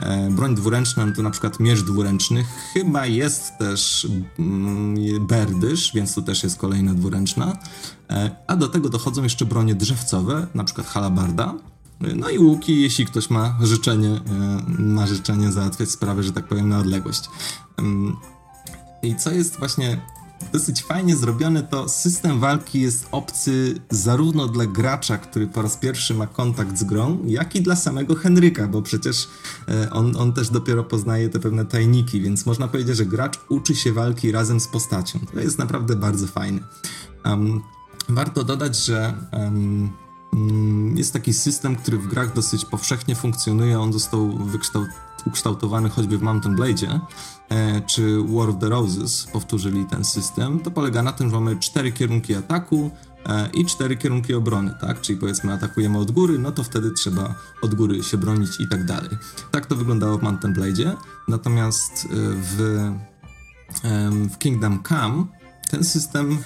E, 0.00 0.30
broń 0.30 0.54
dwuręczna 0.54 1.06
no 1.06 1.12
to 1.16 1.22
na 1.22 1.30
przykład 1.30 1.60
miecz 1.60 1.82
dwuręczny, 1.82 2.44
chyba 2.72 3.06
jest 3.06 3.58
też 3.58 4.08
mm, 4.38 5.26
berdysz, 5.26 5.92
więc 5.94 6.14
to 6.14 6.22
też 6.22 6.42
jest 6.42 6.58
kolejna 6.58 6.94
dwuręczna. 6.94 7.56
E, 8.10 8.30
a 8.46 8.56
do 8.56 8.68
tego 8.68 8.88
dochodzą 8.88 9.22
jeszcze 9.22 9.44
bronie 9.44 9.74
drzewcowe, 9.74 10.46
na 10.54 10.64
przykład 10.64 10.86
halabarda. 10.86 11.54
No 12.16 12.30
i 12.30 12.38
łuki, 12.38 12.82
jeśli 12.82 13.06
ktoś 13.06 13.30
ma 13.30 13.58
życzenie, 13.62 14.08
e, 14.08 14.62
ma 14.78 15.06
życzenie 15.06 15.52
załatwiać 15.52 15.90
sprawę, 15.90 16.22
że 16.22 16.32
tak 16.32 16.48
powiem, 16.48 16.68
na 16.68 16.78
odległość. 16.78 17.30
I 19.02 19.16
co 19.16 19.30
jest 19.30 19.58
właśnie 19.58 20.00
dosyć 20.52 20.82
fajnie 20.82 21.16
zrobione, 21.16 21.62
to 21.62 21.88
system 21.88 22.40
walki 22.40 22.80
jest 22.80 23.06
obcy 23.12 23.80
zarówno 23.90 24.46
dla 24.46 24.66
gracza, 24.66 25.18
który 25.18 25.46
po 25.46 25.62
raz 25.62 25.76
pierwszy 25.76 26.14
ma 26.14 26.26
kontakt 26.26 26.78
z 26.78 26.84
grą, 26.84 27.18
jak 27.26 27.56
i 27.56 27.62
dla 27.62 27.76
samego 27.76 28.14
Henryka, 28.14 28.68
bo 28.68 28.82
przecież 28.82 29.28
e, 29.68 29.90
on, 29.90 30.16
on 30.16 30.32
też 30.32 30.50
dopiero 30.50 30.84
poznaje 30.84 31.28
te 31.28 31.40
pewne 31.40 31.64
tajniki, 31.64 32.20
więc 32.20 32.46
można 32.46 32.68
powiedzieć, 32.68 32.96
że 32.96 33.06
gracz 33.06 33.40
uczy 33.48 33.74
się 33.74 33.92
walki 33.92 34.32
razem 34.32 34.60
z 34.60 34.68
postacią. 34.68 35.18
To 35.34 35.40
jest 35.40 35.58
naprawdę 35.58 35.96
bardzo 35.96 36.26
fajne. 36.26 36.60
Um, 37.24 37.62
warto 38.08 38.44
dodać, 38.44 38.84
że 38.84 39.14
um, 39.32 39.90
jest 40.96 41.12
taki 41.12 41.34
system, 41.34 41.76
który 41.76 41.98
w 41.98 42.06
grach 42.06 42.34
dosyć 42.34 42.64
powszechnie 42.64 43.14
funkcjonuje. 43.14 43.80
On 43.80 43.92
został 43.92 44.38
wykształcony 44.38 45.07
ukształtowany 45.28 45.88
choćby 45.88 46.18
w 46.18 46.22
Mountain 46.22 46.56
Blade, 46.56 47.00
e, 47.48 47.80
czy 47.80 48.22
War 48.22 48.48
of 48.50 48.58
the 48.60 48.68
Roses 48.68 49.26
powtórzyli 49.32 49.86
ten 49.86 50.04
system, 50.04 50.60
to 50.60 50.70
polega 50.70 51.02
na 51.02 51.12
tym, 51.12 51.30
że 51.30 51.34
mamy 51.34 51.56
cztery 51.56 51.92
kierunki 51.92 52.34
ataku 52.34 52.90
e, 53.26 53.48
i 53.54 53.66
cztery 53.66 53.96
kierunki 53.96 54.34
obrony, 54.34 54.74
tak? 54.80 55.00
Czyli 55.00 55.18
powiedzmy 55.18 55.52
atakujemy 55.52 55.98
od 55.98 56.10
góry, 56.10 56.38
no 56.38 56.52
to 56.52 56.64
wtedy 56.64 56.90
trzeba 56.90 57.34
od 57.62 57.74
góry 57.74 58.02
się 58.02 58.16
bronić 58.16 58.60
i 58.60 58.68
tak 58.68 58.84
dalej. 58.84 59.10
Tak 59.50 59.66
to 59.66 59.76
wyglądało 59.76 60.18
w 60.18 60.22
Mountain 60.22 60.54
Blade, 60.54 60.96
natomiast 61.28 62.04
e, 62.04 62.08
w, 62.34 62.90
w 64.30 64.38
Kingdom 64.38 64.82
Come 64.88 65.24
ten 65.70 65.84
system 65.84 66.38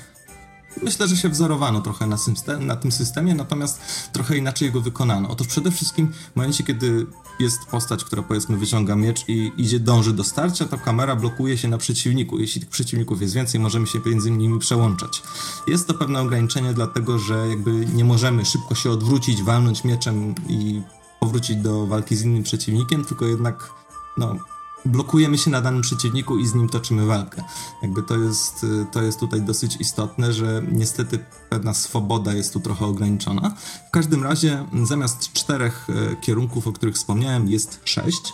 myślę, 0.83 1.09
że 1.09 1.17
się 1.17 1.29
wzorowano 1.29 1.81
trochę 1.81 2.07
na, 2.07 2.17
system, 2.17 2.67
na 2.67 2.77
tym 2.77 2.93
systemie, 2.93 3.35
natomiast 3.35 3.81
trochę 4.13 4.37
inaczej 4.37 4.73
go 4.73 4.81
wykonano. 4.81 5.29
Otóż 5.29 5.47
przede 5.47 5.71
wszystkim 5.71 6.13
w 6.33 6.37
momencie, 6.37 6.65
kiedy 6.65 7.07
jest 7.41 7.65
postać, 7.65 8.05
która 8.05 8.23
powiedzmy 8.23 8.57
wyciąga 8.57 8.97
miecz 8.97 9.29
i 9.29 9.53
idzie, 9.57 9.81
dąży 9.81 10.13
do 10.13 10.25
starcia, 10.25 10.65
to 10.65 10.79
kamera 10.79 11.17
blokuje 11.17 11.59
się 11.59 11.69
na 11.69 11.79
przeciwniku. 11.79 12.39
Jeśli 12.39 12.61
tych 12.61 12.71
przeciwników 12.71 13.23
jest 13.23 13.35
więcej, 13.35 13.61
możemy 13.61 13.87
się 13.87 14.01
między 14.07 14.31
nimi 14.31 14.59
przełączać. 14.59 15.23
Jest 15.67 15.87
to 15.87 15.95
pewne 15.95 16.21
ograniczenie, 16.21 16.73
dlatego 16.75 17.19
że 17.19 17.49
jakby 17.49 17.87
nie 17.87 18.05
możemy 18.05 18.45
szybko 18.45 18.75
się 18.75 18.91
odwrócić, 18.91 19.43
walnąć 19.43 19.85
mieczem 19.85 20.35
i 20.49 20.83
powrócić 21.21 21.57
do 21.57 21.87
walki 21.87 22.17
z 22.17 22.23
innym 22.23 22.43
przeciwnikiem, 22.43 23.05
tylko 23.05 23.25
jednak 23.25 23.71
no, 24.17 24.37
blokujemy 24.85 25.39
się 25.39 25.51
na 25.51 25.61
danym 25.61 25.83
przeciwniku 25.83 26.39
i 26.39 26.47
z 26.47 26.55
nim 26.55 26.69
toczymy 26.69 27.07
walkę. 27.07 27.43
Jakby 27.83 28.03
to 28.03 28.17
jest, 28.17 28.67
to 28.93 29.03
jest 29.03 29.21
tutaj 29.21 29.43
dosyć 29.43 29.77
istotne, 29.77 30.33
że 30.33 30.63
niestety 30.73 31.19
pewna 31.51 31.75
swoboda 31.75 32.35
jest 32.35 32.53
tu 32.53 32.61
trochę 32.61 32.87
ograniczona. 32.87 33.55
W 33.89 33.91
każdym 33.91 34.23
razie 34.23 34.67
zamiast 34.83 35.33
czterech 35.33 35.89
e, 35.91 36.17
kierunków, 36.17 36.67
o 36.67 36.73
których 36.73 36.95
wspomniałem, 36.95 37.49
jest 37.49 37.81
sześć. 37.85 38.33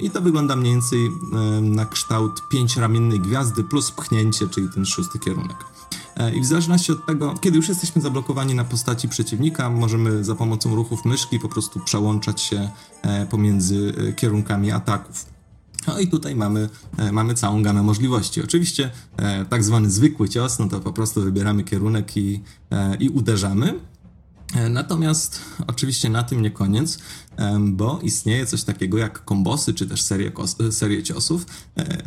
I 0.00 0.10
to 0.10 0.20
wygląda 0.20 0.56
mniej 0.56 0.72
więcej 0.72 1.10
na 1.62 1.86
kształt 1.86 2.42
pięcioramiennej 2.50 3.20
gwiazdy 3.20 3.64
plus 3.64 3.90
pchnięcie, 3.90 4.48
czyli 4.48 4.68
ten 4.74 4.86
szósty 4.86 5.18
kierunek. 5.18 5.56
E, 6.16 6.34
I 6.34 6.40
w 6.40 6.46
zależności 6.46 6.92
od 6.92 7.06
tego, 7.06 7.34
kiedy 7.40 7.56
już 7.56 7.68
jesteśmy 7.68 8.02
zablokowani 8.02 8.54
na 8.54 8.64
postaci 8.64 9.08
przeciwnika, 9.08 9.70
możemy 9.70 10.24
za 10.24 10.34
pomocą 10.34 10.74
ruchów 10.74 11.04
myszki 11.04 11.38
po 11.38 11.48
prostu 11.48 11.80
przełączać 11.80 12.40
się 12.40 12.70
e, 13.02 13.26
pomiędzy 13.26 13.94
kierunkami 14.16 14.70
ataków. 14.70 15.31
No 15.86 15.98
i 15.98 16.08
tutaj 16.08 16.36
mamy, 16.36 16.68
e, 16.96 17.12
mamy 17.12 17.34
całą 17.34 17.62
gamę 17.62 17.82
możliwości. 17.82 18.42
Oczywiście 18.42 18.90
e, 19.16 19.44
tak 19.44 19.64
zwany 19.64 19.90
zwykły 19.90 20.28
cios, 20.28 20.58
no 20.58 20.68
to 20.68 20.80
po 20.80 20.92
prostu 20.92 21.22
wybieramy 21.22 21.64
kierunek 21.64 22.16
i, 22.16 22.42
e, 22.70 22.96
i 22.96 23.08
uderzamy. 23.08 23.74
Natomiast 24.70 25.40
oczywiście 25.66 26.10
na 26.10 26.22
tym 26.22 26.42
nie 26.42 26.50
koniec, 26.50 26.98
bo 27.60 28.00
istnieje 28.02 28.46
coś 28.46 28.64
takiego 28.64 28.98
jak 28.98 29.24
kombosy, 29.24 29.74
czy 29.74 29.86
też 29.86 30.02
serie, 30.02 30.32
serie 30.70 31.02
ciosów. 31.02 31.46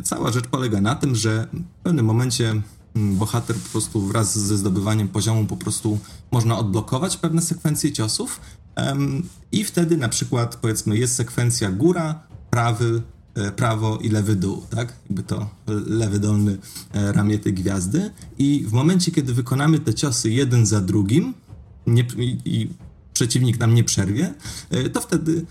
Cała 0.02 0.32
rzecz 0.32 0.46
polega 0.46 0.80
na 0.80 0.94
tym, 0.94 1.16
że 1.16 1.48
w 1.80 1.82
pewnym 1.82 2.06
momencie 2.06 2.62
mm, 2.96 3.16
bohater 3.16 3.56
po 3.56 3.68
prostu 3.68 4.00
wraz 4.00 4.38
ze 4.38 4.56
zdobywaniem 4.56 5.08
poziomu 5.08 5.46
po 5.46 5.56
prostu 5.56 5.98
można 6.30 6.58
odblokować 6.58 7.16
pewne 7.16 7.42
sekwencje 7.42 7.92
ciosów 7.92 8.40
i 9.52 9.64
wtedy 9.64 9.96
na 9.96 10.08
przykład 10.08 10.56
powiedzmy 10.56 10.98
jest 10.98 11.14
sekwencja 11.14 11.70
góra, 11.70 12.20
prawy, 12.50 13.02
prawo 13.56 13.98
i 13.98 14.08
lewy 14.08 14.36
dół, 14.36 14.62
tak? 14.70 14.92
Jakby 15.06 15.22
to 15.22 15.48
lewy 15.86 16.18
dolny 16.18 16.58
e, 16.92 17.12
ramię 17.12 17.38
tej 17.38 17.54
gwiazdy. 17.54 18.10
I 18.38 18.64
w 18.68 18.72
momencie, 18.72 19.12
kiedy 19.12 19.34
wykonamy 19.34 19.78
te 19.78 19.94
ciosy 19.94 20.30
jeden 20.30 20.66
za 20.66 20.80
drugim 20.80 21.34
nie, 21.86 22.06
i, 22.16 22.38
i 22.44 22.68
przeciwnik 23.12 23.60
nam 23.60 23.74
nie 23.74 23.84
przerwie, 23.84 24.34
e, 24.70 24.88
to 24.88 25.00
wtedy, 25.00 25.46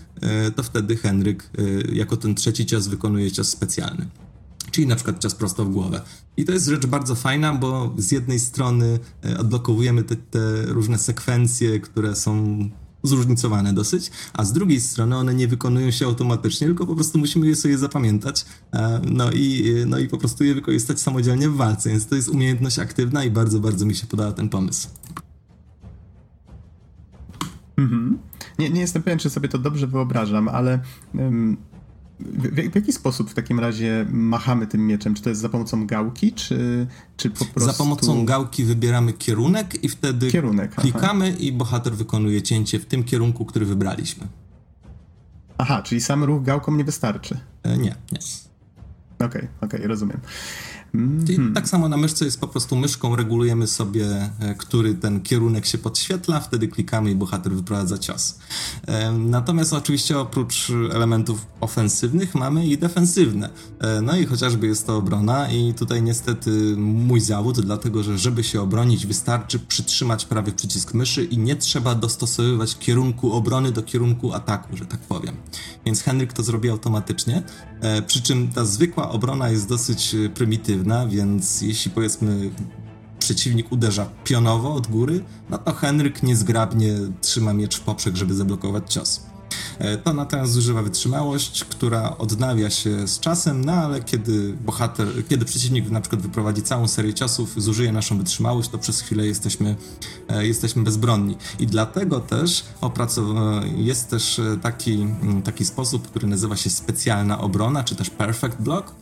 to 0.56 0.62
wtedy 0.62 0.96
Henryk 0.96 1.50
jako 1.92 2.16
ten 2.16 2.34
trzeci 2.34 2.66
cios 2.66 2.86
wykonuje 2.86 3.32
cios 3.32 3.48
specjalny. 3.48 4.06
Czyli 4.70 4.86
na 4.86 4.96
przykład 4.96 5.22
cios 5.22 5.34
prosto 5.34 5.64
w 5.64 5.70
głowę. 5.70 6.00
I 6.36 6.44
to 6.44 6.52
jest 6.52 6.66
rzecz 6.66 6.86
bardzo 6.86 7.14
fajna, 7.14 7.54
bo 7.54 7.94
z 7.98 8.12
jednej 8.12 8.40
strony 8.40 8.98
odblokowujemy 9.38 10.02
te, 10.02 10.16
te 10.16 10.62
różne 10.66 10.98
sekwencje, 10.98 11.80
które 11.80 12.16
są 12.16 12.58
zróżnicowane 13.06 13.72
dosyć, 13.72 14.10
a 14.32 14.44
z 14.44 14.52
drugiej 14.52 14.80
strony 14.80 15.16
one 15.16 15.34
nie 15.34 15.48
wykonują 15.48 15.90
się 15.90 16.06
automatycznie, 16.06 16.66
tylko 16.66 16.86
po 16.86 16.94
prostu 16.94 17.18
musimy 17.18 17.46
je 17.46 17.56
sobie 17.56 17.78
zapamiętać, 17.78 18.46
e, 18.72 19.00
no 19.04 19.30
i, 19.30 19.74
no 19.86 19.98
i 19.98 20.08
po 20.08 20.18
prostu 20.18 20.44
je 20.44 20.54
wykorzystać 20.54 21.00
samodzielnie 21.00 21.48
w 21.48 21.56
walce, 21.56 21.90
więc 21.90 22.06
to 22.06 22.16
jest 22.16 22.28
umiejętność 22.28 22.78
aktywna 22.78 23.24
i 23.24 23.30
bardzo, 23.30 23.60
bardzo 23.60 23.86
mi 23.86 23.94
się 23.94 24.06
podoba 24.06 24.32
ten 24.32 24.48
pomysł. 24.48 24.88
Mhm. 27.76 28.18
Nie, 28.58 28.70
nie 28.70 28.80
jestem 28.80 29.02
pewien, 29.02 29.18
czy 29.18 29.30
sobie 29.30 29.48
to 29.48 29.58
dobrze 29.58 29.86
wyobrażam, 29.86 30.48
ale 30.48 30.80
um, 31.14 31.56
w, 32.20 32.70
w, 32.72 32.74
jaki 32.74 32.92
sposób 32.92 33.30
w 33.30 33.34
takim 33.34 33.60
razie 33.60 34.06
machamy 34.10 34.66
tym 34.66 34.86
mieczem? 34.86 35.14
Czy 35.14 35.22
to 35.22 35.28
jest 35.28 35.40
za 35.40 35.48
pomocą 35.48 35.86
gałki, 35.86 36.32
czy, 36.32 36.86
czy 37.16 37.30
po 37.30 37.44
prostu... 37.44 37.72
Za 37.72 37.72
pomocą 37.72 38.24
gałki 38.24 38.64
wybieramy 38.64 39.12
kierunek 39.12 39.84
i 39.84 39.88
wtedy 39.88 40.30
kierunek, 40.30 40.74
klikamy 40.74 41.26
aha. 41.28 41.36
i 41.40 41.52
bohater 41.52 41.92
wykonuje 41.92 42.42
cięcie 42.42 42.78
w 42.78 42.86
tym 42.86 43.04
kierunku, 43.04 43.44
który 43.44 43.66
wybraliśmy. 43.66 44.26
Aha, 45.58 45.82
czyli 45.82 46.00
sam 46.00 46.24
ruch 46.24 46.42
gałką 46.42 46.76
nie 46.76 46.84
wystarczy? 46.84 47.38
E, 47.62 47.78
nie, 47.78 47.94
nie. 48.12 48.18
Okej, 49.18 49.26
okay, 49.26 49.48
okej, 49.60 49.80
okay, 49.80 49.88
rozumiem. 49.88 50.20
Czyli 51.26 51.38
mm 51.38 51.50
-hmm. 51.50 51.54
tak 51.54 51.68
samo 51.68 51.88
na 51.88 51.96
myszce 51.96 52.24
jest 52.24 52.40
po 52.40 52.48
prostu 52.48 52.76
myszką, 52.76 53.16
regulujemy 53.16 53.66
sobie, 53.66 54.06
e, 54.40 54.54
który 54.58 54.94
ten 54.94 55.20
kierunek 55.20 55.66
się 55.66 55.78
podświetla, 55.78 56.40
wtedy 56.40 56.68
klikamy 56.68 57.10
i 57.10 57.14
bohater 57.14 57.52
wyprowadza 57.52 57.98
cios. 57.98 58.38
E, 58.86 59.12
natomiast 59.12 59.72
oczywiście 59.72 60.18
oprócz 60.18 60.72
elementów 60.92 61.46
ofensywnych 61.60 62.34
mamy 62.34 62.66
i 62.66 62.78
defensywne. 62.78 63.50
E, 63.80 64.00
no 64.02 64.16
i 64.16 64.26
chociażby 64.26 64.66
jest 64.66 64.86
to 64.86 64.96
obrona 64.96 65.52
i 65.52 65.74
tutaj 65.74 66.02
niestety 66.02 66.74
mój 66.76 67.20
zawód, 67.20 67.60
dlatego 67.60 68.02
że 68.02 68.18
żeby 68.18 68.44
się 68.44 68.60
obronić 68.62 69.06
wystarczy 69.06 69.58
przytrzymać 69.58 70.24
prawy 70.24 70.52
przycisk 70.52 70.94
myszy 70.94 71.24
i 71.24 71.38
nie 71.38 71.56
trzeba 71.56 71.94
dostosowywać 71.94 72.78
kierunku 72.78 73.32
obrony 73.32 73.72
do 73.72 73.82
kierunku 73.82 74.32
ataku, 74.32 74.76
że 74.76 74.86
tak 74.86 75.00
powiem. 75.00 75.36
Więc 75.86 76.02
Henryk 76.02 76.32
to 76.32 76.42
zrobi 76.42 76.70
automatycznie, 76.70 77.42
przy 78.06 78.22
czym 78.22 78.48
ta 78.48 78.64
zwykła 78.64 79.10
obrona 79.10 79.48
jest 79.48 79.68
dosyć 79.68 80.16
prymitywna 80.34 80.75
więc 81.08 81.62
jeśli 81.62 81.90
powiedzmy 81.90 82.50
przeciwnik 83.18 83.72
uderza 83.72 84.08
pionowo 84.24 84.74
od 84.74 84.86
góry, 84.86 85.24
no 85.50 85.58
to 85.58 85.72
Henryk 85.72 86.22
niezgrabnie 86.22 86.92
trzyma 87.20 87.52
miecz 87.52 87.76
w 87.76 87.80
poprzek, 87.80 88.16
żeby 88.16 88.34
zablokować 88.34 88.92
cios. 88.92 89.20
E, 89.78 89.96
to 89.96 90.12
natomiast 90.12 90.52
zużywa 90.52 90.82
wytrzymałość, 90.82 91.64
która 91.64 92.18
odnawia 92.18 92.70
się 92.70 93.08
z 93.08 93.20
czasem, 93.20 93.64
no 93.64 93.72
ale 93.72 94.02
kiedy 94.02 94.52
bohater, 94.52 95.08
kiedy 95.28 95.44
przeciwnik 95.44 95.90
na 95.90 96.00
przykład 96.00 96.22
wyprowadzi 96.22 96.62
całą 96.62 96.88
serię 96.88 97.14
ciosów, 97.14 97.62
zużyje 97.62 97.92
naszą 97.92 98.18
wytrzymałość, 98.18 98.68
to 98.68 98.78
przez 98.78 99.00
chwilę 99.00 99.26
jesteśmy, 99.26 99.76
e, 100.28 100.46
jesteśmy 100.46 100.82
bezbronni. 100.82 101.36
I 101.58 101.66
dlatego 101.66 102.20
też 102.20 102.64
jest 103.76 104.10
też 104.10 104.38
e, 104.38 104.56
taki, 104.62 105.06
taki 105.44 105.64
sposób, 105.64 106.08
który 106.08 106.26
nazywa 106.26 106.56
się 106.56 106.70
specjalna 106.70 107.40
obrona, 107.40 107.84
czy 107.84 107.96
też 107.96 108.10
perfect 108.10 108.56
block, 108.60 108.94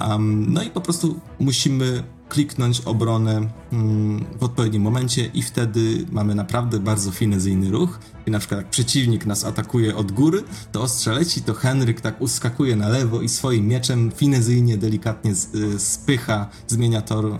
Um, 0.00 0.52
no 0.52 0.62
i 0.62 0.70
po 0.70 0.80
prostu 0.80 1.20
musimy 1.40 2.02
kliknąć 2.28 2.80
obronę 2.80 3.48
um, 3.72 4.24
w 4.40 4.44
odpowiednim 4.44 4.82
momencie 4.82 5.26
i 5.34 5.42
wtedy 5.42 6.06
mamy 6.12 6.34
naprawdę 6.34 6.80
bardzo 6.80 7.10
finezyjny 7.10 7.70
ruch. 7.70 7.98
I 8.26 8.30
na 8.30 8.38
przykład 8.38 8.60
jak 8.60 8.70
przeciwnik 8.70 9.26
nas 9.26 9.44
atakuje 9.44 9.96
od 9.96 10.12
góry, 10.12 10.42
to 10.72 10.82
ostrze 10.82 11.12
leci, 11.12 11.42
to 11.42 11.54
Henryk 11.54 12.00
tak 12.00 12.20
uskakuje 12.20 12.76
na 12.76 12.88
lewo 12.88 13.20
i 13.20 13.28
swoim 13.28 13.68
mieczem 13.68 14.12
finezyjnie, 14.16 14.76
delikatnie 14.76 15.32
y, 15.54 15.78
spycha, 15.78 16.48
zmienia 16.66 17.02
tor, 17.02 17.38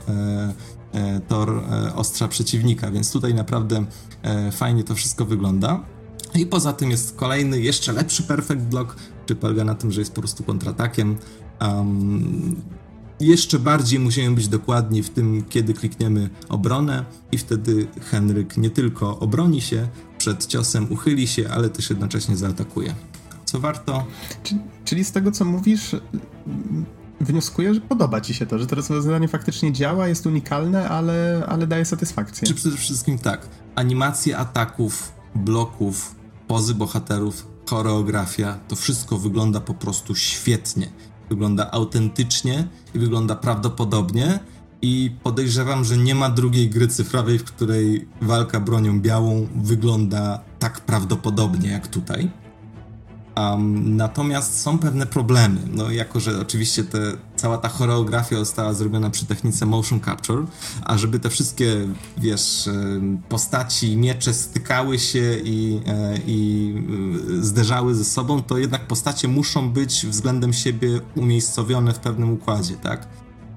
e, 0.93 1.21
tor 1.29 1.51
e, 1.51 1.95
ostrza 1.95 2.29
przeciwnika, 2.29 2.91
więc 2.91 3.13
tutaj 3.13 3.35
naprawdę 3.35 3.85
fajnie 4.53 4.85
to 4.85 4.95
wszystko 4.95 5.25
wygląda. 5.25 5.85
I 6.35 6.47
poza 6.47 6.73
tym 6.73 6.91
jest 6.91 7.17
kolejny, 7.17 7.61
jeszcze 7.61 7.93
lepszy 7.93 8.23
perfect 8.23 8.63
block, 8.63 8.97
który 9.25 9.41
polega 9.41 9.65
na 9.65 9.75
tym, 9.75 9.93
że 9.93 10.01
jest 10.01 10.15
po 10.15 10.21
prostu 10.21 10.45
kontratakiem. 10.45 11.17
Um, 11.61 12.57
jeszcze 13.21 13.59
bardziej 13.59 13.99
musimy 13.99 14.35
być 14.35 14.49
dokładni 14.49 15.03
w 15.03 15.11
tym, 15.11 15.45
kiedy 15.49 15.75
klikniemy 15.75 16.31
obronę 16.49 17.05
i 17.33 17.39
wtedy 17.39 17.87
Henryk 18.01 18.57
nie 18.57 18.71
tylko 18.71 19.19
obroni 19.19 19.61
się 19.61 19.89
przed 20.19 20.47
ciosem, 20.47 20.87
uchyli 20.91 21.29
się, 21.29 21.49
ale 21.51 21.71
też 21.71 21.91
jednocześnie 21.91 22.37
zaatakuje. 22.37 22.95
Co 23.45 23.61
warto... 23.61 24.07
Czyli 24.85 25.05
z 25.05 25.13
tego, 25.13 25.33
co 25.33 25.45
mówisz, 25.45 25.97
wnioskuję, 27.21 27.75
że 27.75 27.81
podoba 27.81 28.21
ci 28.21 28.35
się 28.35 28.47
to, 28.47 28.59
że 28.59 28.67
to 28.67 28.77
rozwiązanie 28.77 29.29
faktycznie 29.29 29.73
działa, 29.73 30.09
jest 30.09 30.27
unikalne, 30.27 30.89
ale, 30.89 31.45
ale 31.49 31.67
daje 31.67 31.85
satysfakcję. 31.85 32.49
Czy 32.49 32.55
przede 32.55 32.77
wszystkim 32.77 33.19
tak, 33.19 33.49
animacje 33.75 34.39
ataków, 34.39 35.13
bloków, 35.35 36.15
pozy 36.49 36.75
bohaterów, 36.75 37.47
choreografia, 37.67 38.59
to 38.69 38.77
wszystko 38.77 39.19
wygląda 39.19 39.61
po 39.61 39.75
prostu 39.75 40.15
świetnie 40.15 40.89
wygląda 41.31 41.71
autentycznie 41.71 42.69
i 42.95 42.99
wygląda 42.99 43.37
prawdopodobnie. 43.37 44.39
I 44.83 45.11
podejrzewam, 45.23 45.85
że 45.85 45.97
nie 45.97 46.15
ma 46.15 46.31
drugiej 46.31 46.71
gry 46.71 46.89
cyfrowej, 46.89 47.39
w 47.39 47.45
której 47.45 48.09
walka 48.23 48.61
bronią 48.61 49.01
białą 49.01 49.47
wygląda 49.57 50.41
tak 50.59 50.81
prawdopodobnie 50.81 51.71
jak 51.71 51.89
tutaj. 51.89 52.31
Um, 53.41 53.97
natomiast 53.97 54.61
są 54.61 54.79
pewne 54.79 55.07
problemy. 55.07 55.61
No, 55.73 55.91
jako 55.91 56.21
że 56.21 56.41
oczywiście 56.41 56.85
te, 56.85 56.99
cała 57.37 57.59
ta 57.59 57.69
choreografia 57.69 58.37
została 58.37 58.75
zrobiona 58.75 59.11
przy 59.11 59.27
technice 59.27 59.67
motion 59.67 60.01
capture, 60.01 60.47
a 60.85 60.99
żeby 60.99 61.21
te 61.21 61.31
wszystkie, 61.31 61.89
wiesz, 62.19 62.69
postaci, 63.29 63.97
miecze 63.97 64.35
stykały 64.35 64.99
się 64.99 65.37
i, 65.45 65.81
e, 65.87 66.19
i 66.27 66.75
e, 67.39 67.43
zderzały 67.43 67.95
ze 67.95 68.05
sobą, 68.05 68.43
to 68.43 68.59
jednak 68.59 68.87
postacie 68.87 69.29
muszą 69.29 69.71
być 69.71 70.07
względem 70.07 70.53
siebie 70.53 71.01
umiejscowione 71.17 71.93
w 71.93 71.99
pewnym 71.99 72.33
układzie, 72.33 72.75
tak? 72.75 73.07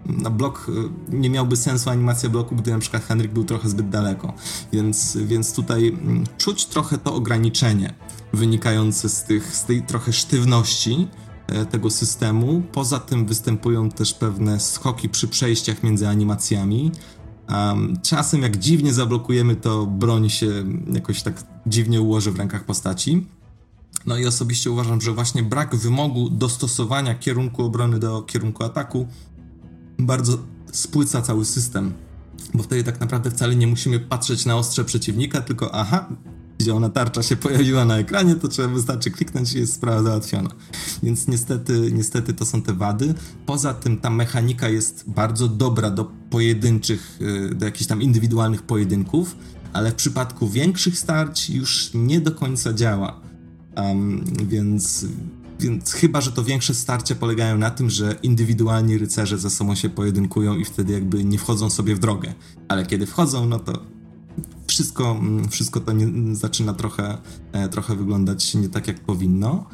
No, 0.05 0.31
blok 0.31 0.67
e, 0.69 1.15
nie 1.15 1.29
miałby 1.29 1.57
sensu 1.57 1.89
animacja 1.89 2.29
bloku, 2.29 2.55
gdy 2.55 2.71
na 2.71 2.79
przykład 2.79 3.03
Henryk 3.03 3.33
był 3.33 3.43
trochę 3.43 3.69
zbyt 3.69 3.89
daleko. 3.89 4.33
Więc, 4.71 5.17
więc 5.17 5.53
tutaj 5.53 5.87
mm, 5.87 6.23
czuć 6.37 6.65
trochę 6.65 6.97
to 6.97 7.13
ograniczenie 7.15 7.93
wynikające 8.33 9.09
z, 9.09 9.23
tych, 9.23 9.55
z 9.55 9.65
tej 9.65 9.83
trochę 9.83 10.13
sztywności 10.13 11.07
e, 11.47 11.65
tego 11.65 11.89
systemu. 11.89 12.63
Poza 12.71 12.99
tym 12.99 13.25
występują 13.25 13.89
też 13.89 14.13
pewne 14.13 14.59
skoki 14.59 15.09
przy 15.09 15.27
przejściach 15.27 15.83
między 15.83 16.07
animacjami. 16.07 16.91
Um, 17.49 17.99
czasem 18.01 18.41
jak 18.41 18.57
dziwnie 18.57 18.93
zablokujemy, 18.93 19.55
to 19.55 19.85
broń 19.85 20.29
się 20.29 20.63
jakoś 20.93 21.23
tak 21.23 21.43
dziwnie 21.67 22.01
ułoży 22.01 22.31
w 22.31 22.35
rękach 22.35 22.63
postaci. 22.65 23.27
No 24.05 24.17
i 24.17 24.27
osobiście 24.27 24.71
uważam, 24.71 25.01
że 25.01 25.11
właśnie 25.11 25.43
brak 25.43 25.75
wymogu 25.75 26.29
dostosowania 26.29 27.15
kierunku 27.15 27.63
obrony 27.63 27.99
do 27.99 28.21
kierunku 28.21 28.63
ataku 28.63 29.07
bardzo 29.99 30.37
spłyca 30.71 31.21
cały 31.21 31.45
system. 31.45 31.93
Bo 32.53 32.63
wtedy 32.63 32.83
tak 32.83 32.99
naprawdę 32.99 33.31
wcale 33.31 33.55
nie 33.55 33.67
musimy 33.67 33.99
patrzeć 33.99 34.45
na 34.45 34.57
ostrze 34.57 34.85
przeciwnika, 34.85 35.41
tylko 35.41 35.75
aha, 35.75 36.09
gdzie 36.57 36.75
ona 36.75 36.89
tarcza 36.89 37.23
się 37.23 37.35
pojawiła 37.35 37.85
na 37.85 37.97
ekranie, 37.97 38.35
to 38.35 38.47
trzeba 38.47 38.67
wystarczy 38.67 39.11
kliknąć 39.11 39.53
i 39.53 39.59
jest 39.59 39.73
sprawa 39.73 40.03
załatwiona. 40.03 40.49
Więc 41.03 41.27
niestety, 41.27 41.91
niestety 41.93 42.33
to 42.33 42.45
są 42.45 42.61
te 42.61 42.73
wady. 42.73 43.13
Poza 43.45 43.73
tym 43.73 43.97
ta 43.97 44.09
mechanika 44.09 44.69
jest 44.69 45.03
bardzo 45.07 45.47
dobra 45.47 45.91
do 45.91 46.11
pojedynczych, 46.29 47.19
y, 47.51 47.55
do 47.55 47.65
jakichś 47.65 47.87
tam 47.87 48.01
indywidualnych 48.01 48.61
pojedynków, 48.61 49.35
ale 49.73 49.91
w 49.91 49.95
przypadku 49.95 50.49
większych 50.49 50.99
starć 50.99 51.49
już 51.49 51.91
nie 51.93 52.21
do 52.21 52.31
końca 52.31 52.73
działa. 52.73 53.21
Um, 53.75 54.23
więc, 54.45 55.05
więc 55.63 55.93
chyba, 55.93 56.21
że 56.21 56.31
to 56.31 56.43
większe 56.43 56.73
starcia 56.73 57.15
polegają 57.15 57.57
na 57.57 57.69
tym, 57.69 57.89
że 57.89 58.15
indywidualni 58.23 58.97
rycerze 58.97 59.37
ze 59.37 59.49
sobą 59.49 59.75
się 59.75 59.89
pojedynkują 59.89 60.55
i 60.55 60.65
wtedy 60.65 60.93
jakby 60.93 61.23
nie 61.23 61.37
wchodzą 61.37 61.69
sobie 61.69 61.95
w 61.95 61.99
drogę. 61.99 62.33
Ale 62.67 62.85
kiedy 62.85 63.05
wchodzą, 63.05 63.45
no 63.45 63.59
to 63.59 63.83
wszystko, 64.67 65.11
mm, 65.11 65.49
wszystko 65.49 65.79
to 65.79 65.91
nie, 65.91 66.35
zaczyna 66.35 66.73
trochę, 66.73 67.17
e, 67.51 67.69
trochę 67.69 67.95
wyglądać 67.95 68.55
nie 68.55 68.69
tak, 68.69 68.87
jak 68.87 68.99
powinno. 68.99 69.65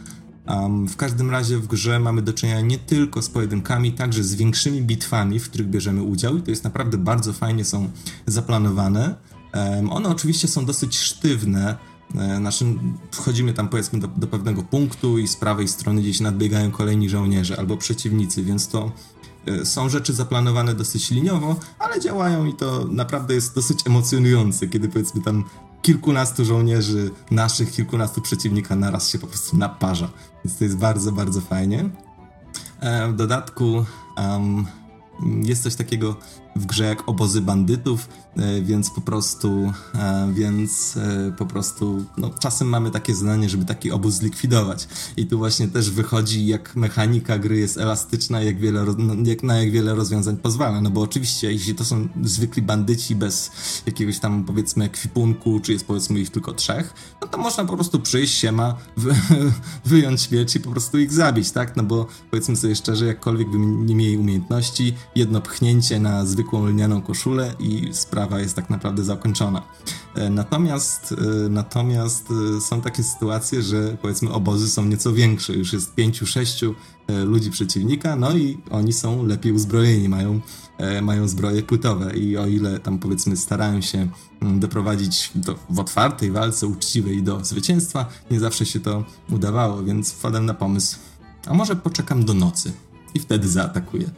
Um, 0.48 0.88
w 0.88 0.95
każdym 0.95 1.30
razie 1.30 1.57
w 1.57 1.68
grze 1.68 1.99
mamy 1.99 2.22
do 2.22 2.34
czynienia 2.34 2.61
nie 2.61 2.78
tylko 2.78 3.22
z 3.22 3.30
pojedynkami, 3.30 3.94
także 3.94 4.24
z 4.24 4.36
większymi 4.36 4.82
bitwami, 4.82 5.40
w 5.40 5.49
których 5.49 5.68
bierzemy 5.68 6.03
udział 6.03 6.38
i 6.38 6.41
to 6.41 6.52
jest 6.52 6.64
naprawdę 6.64 6.98
bardzo 6.98 7.34
fajnie 7.34 7.66
są 7.66 7.90
zaplanowane. 8.26 9.16
Um, 9.53 9.91
one 9.91 10.10
oczywiście 10.10 10.48
są 10.48 10.66
dosyć 10.66 10.98
sztywne, 10.98 11.76
Naszym, 12.40 12.98
wchodzimy 13.11 13.53
tam 13.53 13.69
powiedzmy 13.69 13.99
do, 13.99 14.07
do, 14.07 14.27
pewnego 14.27 14.64
punktu 14.64 15.18
i 15.18 15.27
z 15.27 15.36
prawej 15.36 15.68
strony 15.68 16.02
gdzieś 16.02 16.19
nadbiegają 16.19 16.72
kolejni 16.72 17.10
żołnierze 17.10 17.60
albo 17.60 17.77
przeciwnicy, 17.77 18.44
więc 18.44 18.68
to 18.68 18.91
E, 19.48 19.65
są 19.65 19.90
rzeczy 19.90 20.14
zaplanowane 20.14 20.73
dosyć 20.73 21.11
liniowo, 21.11 21.56
ale 21.80 21.99
działają 21.99 22.45
i 22.45 22.53
to 22.53 22.86
naprawdę 22.91 23.34
jest 23.34 23.56
dosyć 23.56 23.88
emocjonujące, 23.88 24.68
kiedy 24.68 24.90
powiedzmy 24.90 25.22
tam 25.22 25.44
kilkunastu 25.81 26.45
żołnierzy 26.45 27.11
naszych, 27.31 27.72
kilkunastu 27.72 28.22
przeciwnika 28.22 28.76
naraz 28.76 29.10
się 29.10 29.19
po 29.19 29.27
prostu 29.27 29.57
naparza. 29.57 30.10
Więc 30.45 30.57
to 30.57 30.64
jest 30.64 30.77
bardzo, 30.77 31.11
bardzo 31.11 31.41
fajnie. 31.41 31.90
E, 32.80 33.07
w 33.07 33.15
dodatku 33.15 33.86
um, 34.18 34.65
jest 35.44 35.64
coś 35.64 35.76
takiego 35.76 36.15
w 36.56 36.65
grze 36.65 36.86
jak 36.86 37.10
obozy 37.10 37.41
bandytów, 37.41 38.10
e, 38.10 38.29
więc 38.62 38.90
po 38.90 39.02
prostu, 39.02 39.74
e, 39.96 40.32
więc 40.34 40.98
e, 40.98 41.32
po 41.38 41.46
prostu, 41.46 42.06
no, 42.18 42.30
czasem 42.40 42.68
mamy 42.68 42.92
takie 42.92 43.16
zadanie, 43.16 43.50
żeby 43.50 43.66
taki 43.66 43.92
obóz 43.92 44.14
zlikwidować. 44.14 44.88
I 45.18 45.28
tu 45.28 45.38
właśnie 45.38 45.68
też 45.68 45.92
wychodzi, 45.92 46.48
jak 46.48 46.76
mechanika 46.76 47.38
gry 47.40 47.58
jest 47.58 47.78
elastyczna, 47.78 48.42
jak 48.42 48.60
wiele, 48.60 48.86
no, 48.98 49.16
jak, 49.24 49.44
na 49.44 49.58
jak 49.58 49.72
wiele 49.72 49.96
rozwiązań 49.96 50.38
pozwala. 50.38 50.82
No 50.82 50.90
bo 50.90 51.02
oczywiście, 51.02 51.52
jeśli 51.52 51.76
to 51.76 51.86
są 51.86 52.08
zwykli 52.24 52.62
bandyci 52.62 53.16
bez 53.16 53.52
jakiegoś 53.86 54.20
tam, 54.20 54.44
powiedzmy, 54.44 54.86
ekwipunku, 54.86 55.60
czy 55.60 55.74
jest 55.74 55.86
powiedzmy 55.86 56.20
ich 56.20 56.30
tylko 56.30 56.54
trzech, 56.54 56.94
no 57.22 57.28
to 57.28 57.38
można 57.38 57.66
po 57.66 57.76
prostu 57.76 58.00
przyjść, 58.00 58.38
siema, 58.38 58.76
wy, 58.98 59.16
wyjąć 59.86 60.32
miecz 60.32 60.56
i 60.56 60.60
po 60.60 60.72
prostu 60.72 61.00
ich 61.00 61.14
zabić, 61.14 61.52
tak? 61.52 61.78
No 61.78 61.84
bo 61.84 62.08
powiedzmy 62.32 62.56
sobie 62.56 62.76
szczerze, 62.76 63.06
jakkolwiek 63.06 63.50
by 63.50 63.58
nie 63.60 63.96
mieli 63.96 64.18
umiejętności, 64.18 64.96
jedno 65.16 65.42
pchnięcie 65.42 66.00
na 66.00 66.26
zwykłą 66.26 66.66
lnianą 66.66 67.02
koszulę 67.02 67.54
i 67.60 67.90
sprawa 68.20 68.40
jest 68.40 68.56
tak 68.56 68.70
naprawdę 68.70 69.04
zakończona. 69.04 69.62
E, 70.16 70.30
natomiast, 70.30 71.12
e, 71.12 71.50
natomiast 71.50 72.28
e, 72.58 72.62
są 72.62 72.82
takie 72.82 73.04
sytuacje, 73.04 73.62
że 73.62 73.98
powiedzmy 74.02 74.32
obozy 74.32 74.70
są 74.70 74.86
nieco 74.86 75.14
większe, 75.14 75.54
już 75.54 75.74
jest 75.74 75.96
pięciu, 75.96 76.26
sześciu 76.26 76.76
ludzi 77.26 77.52
przeciwnika, 77.52 78.16
no 78.16 78.38
i 78.38 78.58
oni 78.72 78.94
są 78.94 79.26
lepiej 79.26 79.52
uzbrojeni, 79.52 80.10
mają, 80.10 80.40
mają 81.02 81.28
zbroje 81.28 81.64
płytowe 81.64 82.18
i 82.18 82.38
o 82.38 82.48
ile 82.48 82.80
tam 82.80 83.00
powiedzmy 83.00 83.38
starają 83.38 83.82
się 83.82 84.08
mm, 84.41 84.60
doprowadzić 84.60 85.32
do, 85.36 85.56
w 85.70 85.80
otwartej 85.80 86.32
walce 86.32 86.68
uczciwej 86.68 87.24
do 87.24 87.46
zwycięstwa, 87.46 88.06
nie 88.32 88.40
zawsze 88.40 88.66
się 88.66 88.80
to 88.80 89.04
udawało, 89.30 89.84
więc 89.84 90.12
wpadłem 90.12 90.46
na 90.46 90.54
pomysł, 90.54 90.98
a 91.48 91.54
może 91.54 91.76
poczekam 91.76 92.26
do 92.26 92.34
nocy 92.34 92.72
i 93.14 93.20
wtedy 93.20 93.50
zaatakuje. 93.50 94.10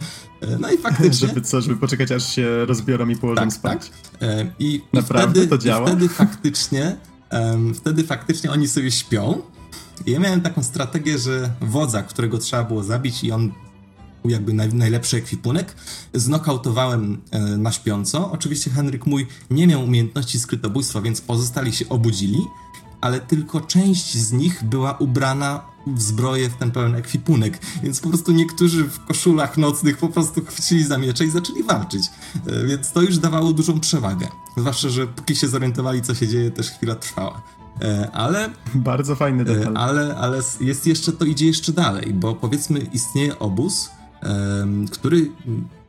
No 0.60 0.72
i 0.72 0.78
faktycznie... 0.78 1.28
Żeby 1.28 1.42
co, 1.42 1.62
żeby 1.62 1.78
poczekać 1.78 2.12
aż 2.12 2.36
się 2.36 2.66
rozbiorą 2.66 3.10
i 3.10 3.16
położą 3.16 3.42
tak, 3.42 3.54
spać. 3.54 3.90
Tak. 3.90 4.30
E, 4.30 4.52
I, 4.60 4.82
Naprawdę 4.94 5.40
i 5.40 5.44
wtedy, 5.44 5.48
to 5.48 5.58
działa? 5.58 5.88
I 5.90 5.92
wtedy 5.92 6.10
faktycznie, 6.10 6.96
um, 7.32 7.74
wtedy 7.74 8.04
faktycznie 8.04 8.52
oni 8.52 8.68
sobie 8.68 8.92
śpią. 8.92 9.42
I 10.06 10.12
ja 10.12 10.20
miałem 10.20 10.42
taką 10.42 10.64
strategię, 10.64 11.18
że 11.18 11.52
wodza, 11.62 12.04
którego 12.04 12.38
trzeba 12.38 12.64
było 12.64 12.84
zabić 12.84 13.24
i 13.24 13.32
on 13.32 13.52
jakby 14.26 14.54
naj, 14.54 14.74
najlepszy 14.74 15.18
ekwipunek, 15.18 15.76
znokautowałem 16.14 17.22
e, 17.32 17.40
na 17.40 17.72
śpiąco. 17.72 18.32
Oczywiście 18.32 18.72
Henryk 18.72 19.06
mój 19.06 19.28
nie 19.50 19.68
miał 19.68 19.84
umiejętności 19.84 20.40
skrytobójstwa, 20.40 21.02
więc 21.02 21.22
pozostali 21.22 21.74
się 21.74 21.90
obudzili, 21.90 22.40
ale 23.02 23.20
tylko 23.20 23.62
część 23.62 24.18
z 24.18 24.32
nich 24.32 24.64
była 24.64 24.98
ubrana 24.98 25.71
w 25.88 26.02
zbroję, 26.02 26.50
w 26.50 26.56
ten 26.56 26.72
pełen 26.72 26.96
ekwipunek, 26.96 27.60
więc 27.84 28.00
po 28.00 28.10
prostu 28.10 28.32
niektórzy 28.32 28.84
w 28.84 29.06
koszulach 29.06 29.58
nocnych 29.58 29.98
po 29.98 30.10
prostu 30.10 30.46
chwycili 30.46 30.84
za 30.84 30.98
miecze 30.98 31.26
i 31.26 31.32
zaczęli 31.32 31.64
walczyć, 31.64 32.04
e, 32.48 32.66
więc 32.66 32.92
to 32.92 33.02
już 33.02 33.18
dawało 33.18 33.54
dużą 33.54 33.80
przewagę. 33.80 34.28
Zwłaszcza, 34.58 34.90
że 34.90 35.08
póki 35.08 35.36
się 35.36 35.48
zorientowali, 35.48 36.02
co 36.02 36.16
się 36.16 36.28
dzieje, 36.28 36.52
też 36.52 36.72
chwila 36.72 36.96
trwała. 36.96 37.42
E, 37.82 38.12
ale. 38.12 38.50
Bardzo 38.76 39.16
fajny 39.16 39.44
detal. 39.44 39.74
E, 39.74 39.80
ale, 39.80 40.16
ale 40.16 40.42
jest 40.62 40.88
jeszcze, 40.88 41.12
to 41.12 41.26
idzie 41.26 41.46
jeszcze 41.46 41.72
dalej, 41.72 42.14
bo 42.14 42.36
powiedzmy, 42.36 42.80
istnieje 42.80 43.40
obóz, 43.40 43.90
który 44.92 45.32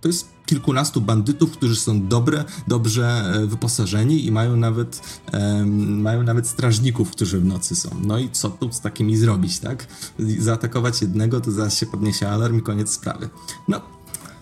to 0.00 0.08
jest 0.08 0.28
kilkunastu 0.52 1.00
bandytów, 1.00 1.50
którzy 1.50 1.76
są 1.76 2.08
dobre, 2.08 2.44
dobrze 2.68 3.32
e, 3.34 3.46
wyposażeni 3.46 4.26
i 4.26 4.32
mają 4.32 4.56
nawet, 4.56 5.20
um, 5.32 6.00
mają 6.00 6.22
nawet 6.22 6.46
strażników, 6.48 7.10
którzy 7.10 7.40
w 7.40 7.44
nocy 7.44 7.76
są. 7.76 7.90
No 8.02 8.18
i 8.18 8.30
co 8.30 8.50
tu 8.50 8.72
z 8.72 8.80
takimi 8.80 9.16
zrobić, 9.16 9.58
tak? 9.58 9.86
Zaatakować 10.38 11.02
jednego, 11.02 11.40
to 11.40 11.50
zaraz 11.50 11.78
się 11.78 11.86
podniesie 11.86 12.28
alarm 12.28 12.58
i 12.58 12.62
koniec 12.62 12.90
sprawy. 12.90 13.28
No, 13.68 13.80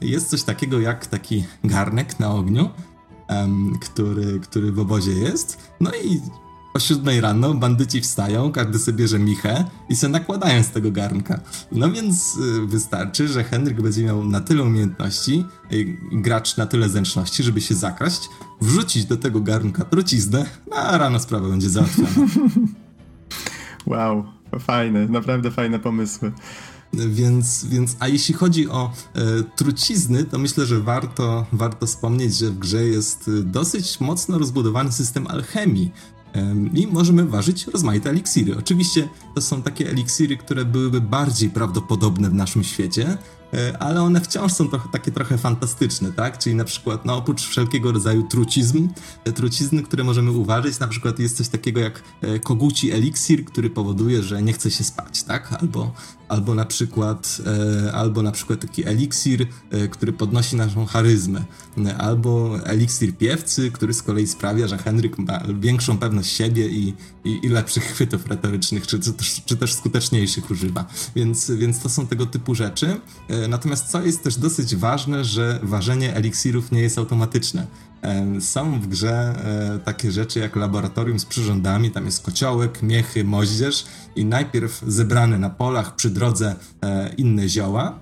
jest 0.01 0.31
coś 0.31 0.43
takiego 0.43 0.81
jak 0.81 1.07
taki 1.07 1.45
garnek 1.65 2.21
na 2.21 2.31
ogniu, 2.31 2.71
um, 3.29 3.79
który, 3.79 4.41
który 4.41 4.73
w 4.73 4.79
obozie 4.79 5.13
jest. 5.13 5.59
No 5.81 5.91
i 6.05 6.21
o 6.75 6.79
siódmej 6.79 7.21
rano 7.21 7.55
bandyci 7.55 8.01
wstają, 8.01 8.53
każdy 8.53 8.79
sobie 8.79 8.99
bierze 8.99 9.19
michę 9.19 9.65
i 9.89 9.97
se 9.97 10.09
nakładają 10.09 10.63
z 10.63 10.71
tego 10.71 10.91
garnka. 10.91 11.41
No 11.73 11.91
więc 11.91 12.37
y, 12.37 12.67
wystarczy, 12.67 13.29
że 13.29 13.45
Henryk 13.45 13.83
będzie 13.83 14.05
miał 14.05 14.25
na 14.25 14.41
tyle 14.41 14.63
umiejętności, 14.63 15.45
y, 15.73 15.99
gracz 16.13 16.57
na 16.57 16.67
tyle 16.67 16.89
zręczności, 16.89 17.43
żeby 17.43 17.61
się 17.61 17.75
zakraść, 17.75 18.29
wrzucić 18.61 19.05
do 19.05 19.17
tego 19.17 19.41
garnka 19.41 19.85
truciznę, 19.85 20.47
no 20.71 20.77
a 20.77 20.99
rano 20.99 21.21
sprawa 21.21 21.49
będzie 21.49 21.71
załatwiona. 21.71 22.09
wow, 23.87 24.25
fajne, 24.61 25.07
naprawdę 25.07 25.51
fajne 25.51 25.79
pomysły. 25.79 26.33
Więc, 26.93 27.65
więc, 27.65 27.97
a 28.01 28.09
jeśli 28.09 28.35
chodzi 28.35 28.69
o 28.69 28.93
e, 29.15 29.21
trucizny, 29.57 30.25
to 30.25 30.39
myślę, 30.39 30.67
że 30.67 30.81
warto, 30.81 31.47
warto 31.53 31.87
wspomnieć, 31.87 32.37
że 32.37 32.51
w 32.51 32.59
grze 32.59 32.85
jest 32.85 33.29
y, 33.29 33.43
dosyć 33.43 34.01
mocno 34.01 34.39
rozbudowany 34.39 34.93
system 34.93 35.27
alchemii, 35.27 35.93
i 36.75 36.87
możemy 36.87 37.27
ważyć 37.27 37.67
rozmaite 37.67 38.11
eliksiry. 38.11 38.57
Oczywiście 38.59 39.09
to 39.35 39.41
są 39.41 39.63
takie 39.63 39.91
eliksiry, 39.91 40.37
które 40.37 40.65
byłyby 40.65 41.01
bardziej 41.01 41.51
prawdopodobne 41.51 42.31
w 42.31 42.35
naszym 42.35 42.65
świecie, 42.65 43.19
e, 43.55 43.83
ale 43.83 44.03
one 44.03 44.21
wciąż 44.21 44.53
są 44.53 44.69
trochę, 44.69 44.89
takie 44.93 45.13
trochę 45.13 45.39
fantastyczne, 45.39 46.13
tak? 46.13 46.39
Czyli 46.39 46.55
na 46.55 46.65
przykład, 46.65 47.05
no 47.05 47.17
oprócz 47.17 47.43
wszelkiego 47.43 47.93
rodzaju 47.93 48.23
trucizm, 48.23 48.89
e, 49.25 49.33
trucizny, 49.33 49.83
które 49.83 50.05
możemy 50.05 50.31
uważać, 50.31 50.79
na 50.79 50.89
przykład 50.89 51.19
jest 51.19 51.37
coś 51.37 51.49
takiego 51.49 51.81
jak 51.81 52.03
e, 52.21 52.39
koguci 52.39 52.93
eliksir, 52.93 53.45
który 53.45 53.71
powoduje, 53.71 54.23
że 54.23 54.43
nie 54.43 54.53
chce 54.53 54.71
się 54.71 54.85
spać, 54.85 55.23
tak? 55.23 55.53
Albo 55.53 55.93
albo 56.31 56.55
na 56.55 56.65
przykład, 56.65 57.39
e, 57.87 57.93
albo 57.93 58.23
na 58.23 58.33
przykład 58.33 58.61
taki 58.61 58.87
eliksir, 58.89 59.47
e, 59.71 59.89
który 59.89 60.13
podnosi 60.13 60.57
naszą 60.57 60.87
charyzmę, 60.87 61.45
e, 61.87 61.97
albo 61.97 62.59
eliksir 62.65 63.17
piewcy, 63.17 63.71
który 63.71 63.95
z 63.95 64.03
kolei 64.03 64.27
sprawia, 64.27 64.69
że 64.69 64.79
Henryk 64.79 65.19
ma 65.19 65.41
większą 65.61 65.99
pewność 65.99 66.33
siebie 66.33 66.69
i, 66.69 66.95
i, 67.25 67.41
i 67.43 67.49
lepszych 67.49 67.85
chwytów 67.93 68.27
retorycznych, 68.27 68.87
czy, 68.87 69.01
czy, 69.01 69.13
czy 69.47 69.57
też 69.57 69.75
skuteczniejszych 69.75 70.51
używa. 70.51 70.85
Więc, 71.17 71.51
więc 71.51 71.81
to 71.81 71.89
są 71.89 72.07
tego 72.07 72.27
typu 72.27 72.55
rzeczy. 72.55 73.01
Natomiast 73.49 73.87
co 73.87 74.03
jest 74.03 74.23
też 74.23 74.37
dosyć 74.37 74.77
ważne, 74.77 75.25
że 75.25 75.61
ważenie 75.63 76.15
eliksirów 76.15 76.73
nie 76.73 76.81
jest 76.81 76.99
automatyczne. 76.99 77.67
Są 78.41 78.81
w 78.81 78.87
grze 78.87 79.35
takie 79.85 80.13
rzeczy 80.13 80.39
jak 80.39 80.57
laboratorium 80.57 81.21
z 81.21 81.25
przyrządami, 81.25 81.91
tam 81.91 82.05
jest 82.05 82.23
kociołek, 82.23 82.83
miechy, 82.83 83.25
moździerz 83.25 83.85
i 84.17 84.25
najpierw 84.25 84.83
zebrane 84.87 85.39
na 85.39 85.51
polach 85.51 85.97
przy 85.97 86.11
drodze 86.11 86.57
e, 86.83 87.15
inne 87.15 87.49
zioła. 87.49 87.99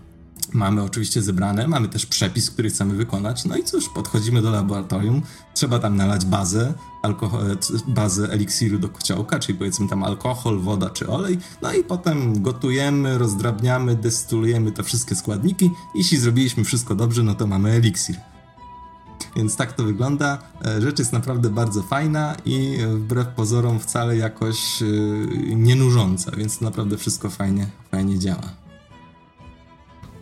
Mamy 0.53 0.83
oczywiście 0.83 1.23
zebrane, 1.23 1.69
mamy 1.69 1.89
też 1.89 2.07
przepis, 2.07 2.51
który 2.51 2.70
chcemy 2.70 2.95
wykonać. 2.95 3.45
No 3.45 3.57
i 3.57 3.65
cóż, 3.65 3.89
podchodzimy 3.89 4.43
do 4.43 4.51
laboratorium, 4.51 5.23
trzeba 5.55 5.79
tam 5.79 5.97
nalać 5.97 6.25
bazę, 6.25 6.75
alkohol, 7.03 7.51
e, 7.51 7.57
bazę 7.89 8.31
eliksiru 8.31 8.79
do 8.79 8.89
kociołka, 8.89 9.39
czyli 9.39 9.59
powiedzmy 9.59 9.89
tam 9.89 10.05
alkohol, 10.05 10.59
woda 10.59 10.91
czy 10.91 11.09
olej. 11.09 11.39
No 11.62 11.73
i 11.73 11.85
potem 11.85 12.43
gotujemy, 12.43 13.19
rozdrabniamy, 13.19 13.97
destylujemy 13.97 14.73
te 14.73 14.83
wszystkie 14.83 15.15
składniki. 15.15 15.70
Jeśli 15.95 16.19
zrobiliśmy 16.19 16.65
wszystko 16.65 16.95
dobrze, 16.95 17.23
no 17.23 17.35
to 17.35 17.47
mamy 17.47 17.70
eliksir. 17.70 18.16
Więc 19.36 19.57
tak 19.57 19.73
to 19.73 19.85
wygląda. 19.85 20.39
E, 20.65 20.82
rzecz 20.82 20.99
jest 20.99 21.12
naprawdę 21.12 21.51
bardzo 21.51 21.82
fajna 21.82 22.36
i 22.45 22.78
wbrew 22.89 23.28
pozorom 23.28 23.78
wcale 23.78 24.16
jakoś 24.16 24.82
e, 24.82 24.86
nie 25.55 25.77
nużąca, 25.77 26.31
więc 26.36 26.61
naprawdę 26.61 26.99
wszystko 26.99 27.31
fajnie, 27.31 27.66
fajnie 27.90 28.19
działa. 28.19 28.53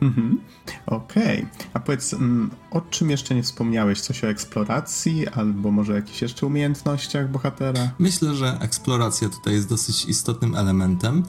Mhm. 0.01 0.41
Okej. 0.87 1.39
Okay. 1.39 1.67
A 1.75 1.81
powiedz, 1.81 2.15
mm, 2.15 2.51
o 2.71 2.81
czym 2.81 3.11
jeszcze 3.11 3.35
nie 3.35 3.43
wspomniałeś? 3.43 4.01
Coś 4.01 4.25
o 4.25 4.29
eksploracji 4.29 5.29
albo 5.29 5.71
może 5.71 5.95
jakichś 5.95 6.23
jeszcze 6.23 6.47
umiejętnościach 6.47 7.31
bohatera? 7.31 7.91
Myślę, 7.99 8.35
że 8.35 8.59
eksploracja 8.61 9.29
tutaj 9.29 9.55
jest 9.55 9.69
dosyć 9.69 10.05
istotnym 10.05 10.55
elementem, 10.55 11.23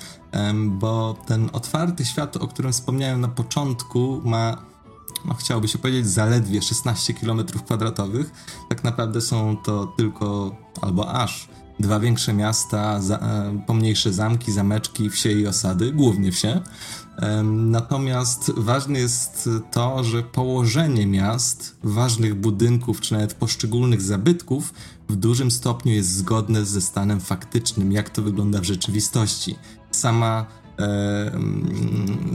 bo 0.66 1.18
ten 1.28 1.50
otwarty 1.54 2.06
świat, 2.06 2.38
o 2.38 2.48
którym 2.48 2.72
wspomniałem 2.72 3.22
na 3.22 3.28
początku, 3.28 4.22
ma 4.26 4.58
no 5.28 5.34
chciałoby 5.34 5.68
się 5.68 5.78
powiedzieć, 5.78 6.08
zaledwie 6.08 6.62
16 6.62 7.14
km 7.14 7.46
kwadratowych. 7.46 8.32
Tak 8.70 8.84
naprawdę 8.84 9.22
są 9.22 9.58
to 9.58 9.94
tylko, 9.98 10.56
albo 10.82 11.14
aż, 11.14 11.50
dwa 11.80 12.00
większe 12.00 12.34
miasta, 12.34 13.02
za, 13.02 13.18
e, 13.18 13.62
pomniejsze 13.68 14.14
zamki, 14.14 14.52
zameczki, 14.52 15.10
wsie 15.10 15.32
i 15.32 15.48
osady, 15.48 15.92
głównie 15.92 16.32
wsie. 16.32 16.62
Natomiast 17.44 18.52
ważne 18.58 19.00
jest 19.00 19.50
to, 19.72 20.04
że 20.04 20.24
położenie 20.24 21.08
miast, 21.08 21.78
ważnych 21.84 22.36
budynków, 22.36 23.02
czy 23.02 23.14
nawet 23.14 23.34
poszczególnych 23.34 24.02
zabytków 24.02 24.74
w 25.10 25.16
dużym 25.16 25.52
stopniu 25.52 25.94
jest 25.94 26.14
zgodne 26.14 26.66
ze 26.66 26.82
stanem 26.82 27.20
faktycznym, 27.20 27.92
jak 27.92 28.10
to 28.10 28.22
wygląda 28.22 28.60
w 28.60 28.64
rzeczywistości. 28.64 29.56
Sama 29.92 30.46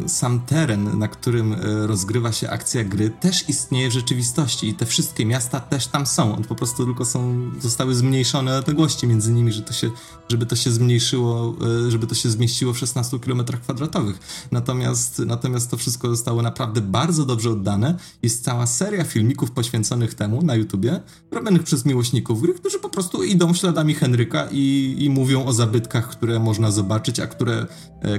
sam 0.07 0.41
teren, 0.41 0.99
na 0.99 1.09
którym 1.09 1.53
e, 1.53 1.87
rozgrywa 1.87 2.33
się 2.33 2.51
akcja 2.51 2.85
gry, 2.85 3.11
też 3.11 3.49
istnieje 3.49 3.89
w 3.89 3.93
rzeczywistości 3.93 4.69
i 4.69 4.75
te 4.75 4.87
wszystkie 4.87 5.27
miasta 5.27 5.61
też 5.61 5.87
tam 5.87 6.07
są. 6.07 6.35
One 6.35 6.45
po 6.45 6.55
prostu 6.55 6.85
tylko 6.85 7.05
są, 7.05 7.51
zostały 7.61 7.95
zmniejszone 7.95 8.59
odległości 8.59 9.07
między 9.07 9.33
nimi, 9.33 9.53
że 9.53 9.63
to 9.63 9.73
się, 9.73 9.91
żeby 10.29 10.47
to 10.47 10.57
się 10.57 10.71
zmniejszyło, 10.71 11.55
e, 11.87 11.91
żeby 11.91 12.07
to 12.07 12.15
się 12.15 12.31
zmieściło 12.31 12.73
w 12.73 12.79
16 12.79 13.19
km 13.19 13.45
kwadratowych. 13.63 14.19
Natomiast, 14.51 15.19
natomiast 15.19 15.71
to 15.71 15.77
wszystko 15.77 16.09
zostało 16.09 16.43
naprawdę 16.43 16.81
bardzo 16.81 17.25
dobrze 17.25 17.51
oddane. 17.51 17.97
Jest 18.23 18.45
cała 18.45 18.67
seria 18.67 19.05
filmików 19.05 19.51
poświęconych 19.51 20.15
temu 20.15 20.43
na 20.43 20.55
YouTubie, 20.55 21.01
robionych 21.31 21.63
przez 21.63 21.85
miłośników 21.85 22.43
gry, 22.43 22.55
którzy 22.55 22.79
po 22.79 22.89
prostu 22.89 23.25
idą 23.25 23.55
śladami 23.55 23.95
Henryka 23.95 24.49
i, 24.51 24.97
i 24.99 25.11
mówią 25.11 25.45
o 25.45 25.53
zabytkach, 25.53 26.09
które 26.09 26.39
można 26.39 26.71
zobaczyć, 26.71 27.21
a 27.21 27.27
które, 27.27 27.67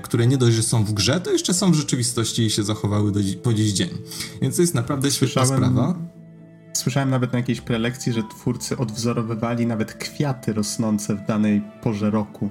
które 0.04 0.13
które 0.14 0.28
nie 0.28 0.38
dość, 0.38 0.56
że 0.56 0.64
są 0.64 0.84
w 0.84 0.94
grze, 0.94 1.22
to 1.22 1.32
jeszcze 1.32 1.54
są 1.54 1.72
w 1.72 1.76
rzeczywistości 1.76 2.42
i 2.46 2.50
się 2.50 2.64
zachowały 2.64 3.12
do, 3.12 3.20
po 3.44 3.54
dziś 3.54 3.72
dzień. 3.72 3.90
Więc 4.42 4.56
to 4.56 4.62
jest 4.62 4.74
naprawdę 4.74 5.12
świetna 5.12 5.46
Słyszałem... 5.46 5.74
sprawa. 5.74 5.96
Słyszałem 6.74 7.10
nawet 7.10 7.34
na 7.34 7.40
jakiejś 7.40 7.62
prelekcji, 7.62 8.14
że 8.14 8.24
twórcy 8.24 8.78
odwzorowywali 8.78 9.66
nawet 9.66 9.94
kwiaty 9.94 10.54
rosnące 10.54 11.16
w 11.16 11.28
danej 11.28 11.62
porze 11.82 12.12
roku. 12.12 12.50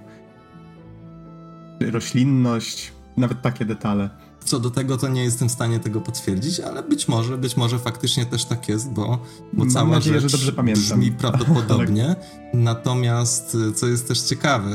Roślinność, 1.80 2.93
nawet 3.16 3.43
takie 3.43 3.64
detale. 3.64 4.10
Co 4.44 4.60
do 4.60 4.70
tego, 4.70 4.97
to 4.98 5.09
nie 5.09 5.24
jestem 5.24 5.48
w 5.48 5.52
stanie 5.52 5.81
tego 5.81 6.01
potwierdzić, 6.01 6.60
ale 6.60 6.82
być 6.82 7.09
może, 7.09 7.39
być 7.39 7.56
może 7.56 7.78
faktycznie 7.78 8.27
też 8.27 8.44
tak 8.44 8.69
jest, 8.69 8.90
bo, 8.90 9.19
bo 9.52 9.66
cała 9.66 9.90
nadzieję, 9.90 10.20
rzecz 10.20 10.31
że 10.31 10.39
dobrze 10.39 10.52
pamiętam. 10.52 10.82
brzmi 10.82 11.12
prawdopodobnie. 11.23 12.16
Natomiast, 12.55 13.56
co 13.74 13.86
jest 13.86 14.09
też 14.09 14.20
ciekawe, 14.20 14.70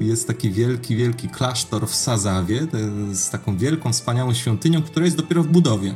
jest 0.00 0.26
taki 0.26 0.50
wielki, 0.50 0.96
wielki 0.96 1.28
klasztor 1.28 1.88
w 1.88 1.94
Sazawie 1.94 2.66
z 3.12 3.30
taką 3.30 3.56
wielką, 3.56 3.92
wspaniałą 3.92 4.34
świątynią, 4.34 4.82
która 4.82 5.04
jest 5.04 5.16
dopiero 5.16 5.42
w 5.42 5.46
budowie. 5.46 5.94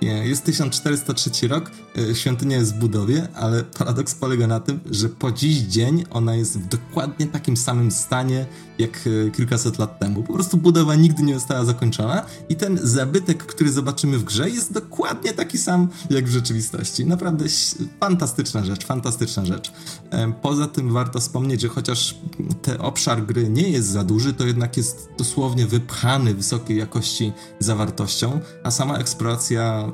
Jest 0.00 0.44
1403 0.44 1.48
rok, 1.48 1.70
e, 2.10 2.14
świątynia 2.14 2.56
jest 2.56 2.74
w 2.74 2.78
budowie, 2.78 3.28
ale 3.34 3.62
paradoks 3.62 4.14
polega 4.14 4.46
na 4.46 4.60
tym, 4.60 4.80
że 4.90 5.08
po 5.08 5.32
dziś 5.32 5.56
dzień 5.56 6.04
ona 6.10 6.34
jest 6.34 6.58
w 6.58 6.68
dokładnie 6.68 7.26
takim 7.26 7.56
samym 7.56 7.90
stanie 7.90 8.46
jak 8.78 9.00
e, 9.26 9.30
kilkaset 9.30 9.78
lat 9.78 9.98
temu. 9.98 10.22
Po 10.22 10.32
prostu 10.32 10.56
budowa 10.56 10.94
nigdy 10.94 11.22
nie 11.22 11.34
została 11.34 11.64
zakończona 11.64 12.22
i 12.48 12.56
ten 12.56 12.78
zabytek, 12.82 13.46
który 13.46 13.72
zobaczymy 13.72 14.18
w 14.18 14.24
grze 14.24 14.50
jest 14.50 14.72
dokładnie 14.72 15.32
taki 15.32 15.58
sam 15.58 15.88
jak 16.10 16.24
w 16.24 16.30
rzeczywistości. 16.30 17.06
Naprawdę 17.06 17.44
fantastyczna 18.00 18.64
rzecz, 18.64 18.86
fantastyczna 18.86 19.44
rzecz. 19.44 19.72
E, 20.10 20.32
poza 20.42 20.66
tym 20.66 20.92
warto 20.92 21.20
wspomnieć, 21.20 21.60
że 21.60 21.68
chociaż 21.68 22.18
ten 22.62 22.80
obszar 22.80 23.26
gry 23.26 23.48
nie 23.48 23.68
jest 23.68 23.88
za 23.88 24.04
duży, 24.04 24.32
to 24.32 24.46
jednak 24.46 24.76
jest 24.76 25.08
dosłownie 25.18 25.66
wypchany 25.66 26.34
wysokiej 26.34 26.78
jakości 26.78 27.32
zawartością, 27.58 28.40
a 28.62 28.70
sama 28.70 28.98
eksploracja 28.98 29.92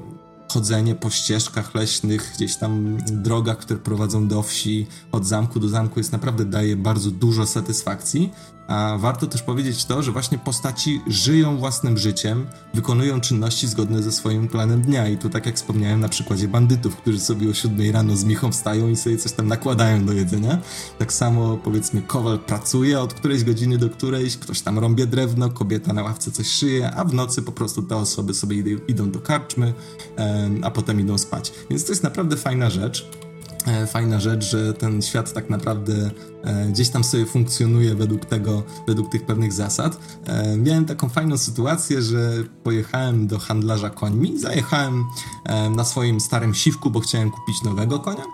chodzenie 0.52 0.94
po 0.94 1.10
ścieżkach 1.10 1.74
leśnych, 1.74 2.32
gdzieś 2.34 2.56
tam 2.56 2.98
drogach, 3.06 3.58
które 3.58 3.80
prowadzą 3.80 4.28
do 4.28 4.42
wsi, 4.42 4.86
od 5.12 5.26
zamku 5.26 5.60
do 5.60 5.68
zamku 5.68 6.00
jest 6.00 6.12
naprawdę 6.12 6.44
daje 6.44 6.76
bardzo 6.76 7.10
dużo 7.10 7.46
satysfakcji. 7.46 8.32
A 8.70 8.96
warto 8.98 9.26
też 9.26 9.42
powiedzieć 9.42 9.84
to, 9.84 10.02
że 10.02 10.12
właśnie 10.12 10.38
postaci 10.38 11.00
żyją 11.06 11.58
własnym 11.58 11.98
życiem, 11.98 12.46
wykonują 12.74 13.20
czynności 13.20 13.68
zgodne 13.68 14.02
ze 14.02 14.12
swoim 14.12 14.48
planem 14.48 14.82
dnia. 14.82 15.08
I 15.08 15.18
tu 15.18 15.30
tak 15.30 15.46
jak 15.46 15.56
wspomniałem 15.56 16.00
na 16.00 16.08
przykładzie 16.08 16.48
bandytów, 16.48 16.96
którzy 16.96 17.20
sobie 17.20 17.50
o 17.50 17.54
7 17.54 17.92
rano 17.92 18.16
z 18.16 18.24
michą 18.24 18.52
wstają 18.52 18.88
i 18.88 18.96
sobie 18.96 19.18
coś 19.18 19.32
tam 19.32 19.48
nakładają 19.48 20.04
do 20.04 20.12
jedzenia. 20.12 20.58
Tak 20.98 21.12
samo 21.12 21.56
powiedzmy 21.56 22.02
kowal 22.02 22.38
pracuje 22.38 23.00
od 23.00 23.14
którejś 23.14 23.44
godziny 23.44 23.78
do 23.78 23.90
którejś, 23.90 24.36
ktoś 24.36 24.60
tam 24.60 24.78
rąbie 24.78 25.06
drewno, 25.06 25.50
kobieta 25.50 25.92
na 25.92 26.02
ławce 26.02 26.30
coś 26.30 26.46
szyje, 26.46 26.90
a 26.90 27.04
w 27.04 27.14
nocy 27.14 27.42
po 27.42 27.52
prostu 27.52 27.82
te 27.82 27.96
osoby 27.96 28.34
sobie 28.34 28.76
idą 28.88 29.10
do 29.10 29.20
karczmy, 29.20 29.74
a 30.62 30.70
potem 30.70 31.00
idą 31.00 31.18
spać. 31.18 31.52
Więc 31.70 31.84
to 31.84 31.92
jest 31.92 32.02
naprawdę 32.02 32.36
fajna 32.36 32.70
rzecz. 32.70 33.10
E, 33.66 33.86
fajna 33.86 34.20
rzecz, 34.20 34.44
że 34.44 34.74
ten 34.74 35.02
świat 35.02 35.32
tak 35.32 35.50
naprawdę 35.50 36.10
e, 36.44 36.66
gdzieś 36.66 36.88
tam 36.88 37.04
sobie 37.04 37.26
funkcjonuje 37.26 37.94
według 37.94 38.24
tego, 38.24 38.62
według 38.86 39.12
tych 39.12 39.26
pewnych 39.26 39.52
zasad. 39.52 39.98
E, 40.26 40.56
miałem 40.56 40.84
taką 40.84 41.08
fajną 41.08 41.38
sytuację, 41.38 42.02
że 42.02 42.30
pojechałem 42.62 43.26
do 43.26 43.38
handlarza 43.38 43.90
końmi, 43.90 44.38
zajechałem 44.38 45.04
na 45.76 45.84
swoim 45.84 46.20
starym 46.20 46.54
siwku, 46.54 46.90
bo 46.90 47.00
chciałem 47.00 47.30
kupić 47.30 47.62
nowego 47.62 47.98
konia. 47.98 48.24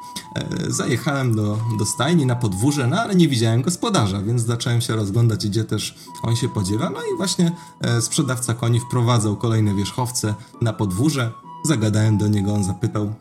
Zajechałem 0.69 1.36
do, 1.36 1.59
do 1.78 1.85
stajni 1.85 2.27
na 2.27 2.36
podwórze, 2.36 2.86
no 2.86 3.01
ale 3.01 3.15
nie 3.15 3.28
widziałem 3.28 3.62
gospodarza, 3.62 4.23
więc 4.23 4.43
zacząłem 4.43 4.81
się 4.81 4.97
rozglądać, 4.97 5.48
gdzie 5.48 5.65
też 5.65 5.94
on 6.23 6.36
się 6.36 6.48
podziewa. 6.48 6.90
No 6.90 7.01
i 7.01 7.16
właśnie 7.16 7.53
sprzedawca 8.01 8.55
koni 8.55 8.81
wprowadzał 8.81 9.36
kolejne 9.36 9.74
wierzchowce 9.74 10.35
na 10.61 10.73
podwórze. 10.73 11.32
Zagadałem 11.65 12.19
do 12.19 12.28
niego, 12.28 12.55
on 12.55 12.65
zapytał, 12.65 13.15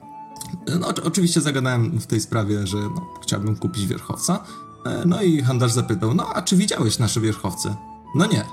no, 0.79 0.87
oczywiście 1.03 1.41
zagadałem 1.41 1.99
w 1.99 2.07
tej 2.07 2.21
sprawie, 2.21 2.67
że 2.67 2.77
no, 2.77 3.13
chciałbym 3.21 3.55
kupić 3.55 3.87
wierchowca. 3.87 4.43
E, 4.85 5.03
no 5.05 5.21
i 5.21 5.41
handlarz 5.41 5.71
zapytał, 5.71 6.13
no 6.13 6.33
a 6.33 6.41
czy 6.41 6.55
widziałeś 6.55 6.99
nasze 6.99 7.21
wierchowce? 7.21 7.75
No 8.15 8.25
nie 8.25 8.45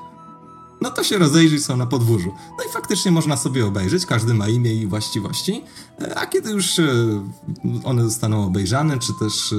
no 0.82 0.90
to 0.90 1.04
się 1.04 1.18
rozejrzyj 1.18 1.60
są 1.60 1.76
na 1.76 1.86
podwórzu. 1.86 2.34
No 2.58 2.64
i 2.70 2.72
faktycznie 2.72 3.10
można 3.10 3.36
sobie 3.36 3.66
obejrzeć, 3.66 4.06
każdy 4.06 4.34
ma 4.34 4.48
imię 4.48 4.74
i 4.74 4.86
właściwości, 4.86 5.64
e, 6.00 6.18
a 6.18 6.26
kiedy 6.26 6.50
już 6.50 6.78
e, 6.78 6.84
one 7.84 8.04
zostaną 8.04 8.44
obejrzane, 8.44 8.98
czy 8.98 9.12
też 9.20 9.52
e, 9.52 9.56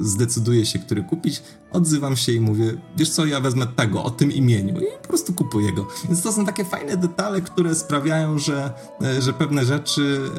zdecyduje 0.00 0.66
się, 0.66 0.78
który 0.78 1.02
kupić, 1.02 1.42
odzywam 1.72 2.16
się 2.16 2.32
i 2.32 2.40
mówię, 2.40 2.74
wiesz 2.96 3.10
co, 3.10 3.26
ja 3.26 3.40
wezmę 3.40 3.66
tego, 3.66 4.04
o 4.04 4.10
tym 4.10 4.32
imieniu 4.32 4.80
i 4.80 5.02
po 5.02 5.08
prostu 5.08 5.32
kupuję 5.32 5.72
go. 5.72 5.86
Więc 6.04 6.22
to 6.22 6.32
są 6.32 6.46
takie 6.46 6.64
fajne 6.64 6.96
detale, 6.96 7.40
które 7.40 7.74
sprawiają, 7.74 8.38
że, 8.38 8.72
że 9.20 9.32
pewne 9.32 9.64
rzeczy, 9.64 10.30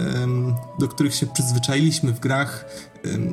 do 0.79 0.87
których 0.87 1.15
się 1.15 1.27
przyzwyczailiśmy 1.27 2.13
w 2.13 2.19
grach, 2.19 2.65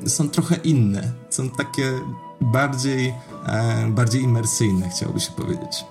są 0.06 0.28
trochę 0.28 0.56
inne. 0.56 1.12
Są 1.30 1.50
takie 1.50 1.92
bardziej, 2.40 3.14
bardziej 3.88 4.22
imersyjne, 4.22 4.88
chciałoby 4.88 5.20
się 5.20 5.32
powiedzieć. 5.32 5.84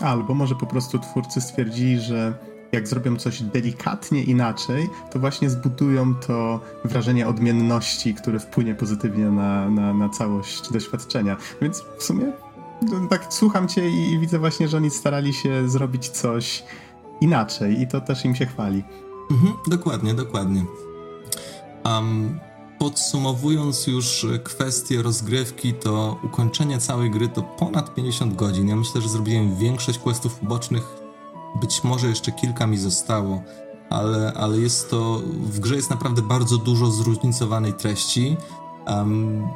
Albo 0.00 0.34
może 0.34 0.54
po 0.54 0.66
prostu 0.66 0.98
twórcy 0.98 1.40
stwierdzili, 1.40 2.00
że 2.00 2.34
jak 2.72 2.88
zrobią 2.88 3.16
coś 3.16 3.42
delikatnie 3.42 4.22
inaczej, 4.22 4.88
to 5.10 5.18
właśnie 5.18 5.50
zbudują 5.50 6.14
to 6.14 6.60
wrażenie 6.84 7.28
odmienności, 7.28 8.14
które 8.14 8.38
wpłynie 8.38 8.74
pozytywnie 8.74 9.24
na, 9.24 9.70
na, 9.70 9.94
na 9.94 10.08
całość 10.08 10.72
doświadczenia. 10.72 11.36
Więc 11.62 11.84
w 11.98 12.02
sumie 12.02 12.32
no, 12.82 13.08
tak 13.10 13.26
słucham 13.30 13.68
cię 13.68 13.90
i, 13.90 14.12
i 14.12 14.18
widzę 14.18 14.38
właśnie, 14.38 14.68
że 14.68 14.76
oni 14.76 14.90
starali 14.90 15.34
się 15.34 15.68
zrobić 15.68 16.08
coś 16.08 16.64
inaczej 17.20 17.80
i 17.80 17.86
to 17.86 18.00
też 18.00 18.24
im 18.24 18.34
się 18.34 18.46
chwali. 18.46 18.84
Mhm, 19.30 19.52
dokładnie, 19.66 20.14
dokładnie. 20.14 20.64
Um, 21.84 22.40
podsumowując 22.78 23.86
już 23.86 24.26
kwestię 24.44 25.02
rozgrywki, 25.02 25.74
to 25.74 26.18
ukończenie 26.22 26.78
całej 26.78 27.10
gry 27.10 27.28
to 27.28 27.42
ponad 27.42 27.94
50 27.94 28.36
godzin. 28.36 28.68
Ja 28.68 28.76
myślę, 28.76 29.00
że 29.00 29.08
zrobiłem 29.08 29.56
większość 29.56 29.98
questów 29.98 30.34
pobocznych 30.34 31.04
być 31.54 31.84
może 31.84 32.08
jeszcze 32.08 32.32
kilka 32.32 32.66
mi 32.66 32.78
zostało, 32.78 33.42
ale, 33.90 34.32
ale 34.36 34.58
jest 34.58 34.90
to, 34.90 35.22
w 35.40 35.60
grze 35.60 35.76
jest 35.76 35.90
naprawdę 35.90 36.22
bardzo 36.22 36.58
dużo 36.58 36.86
zróżnicowanej 36.86 37.72
treści. 37.72 38.36
Um, 38.86 39.48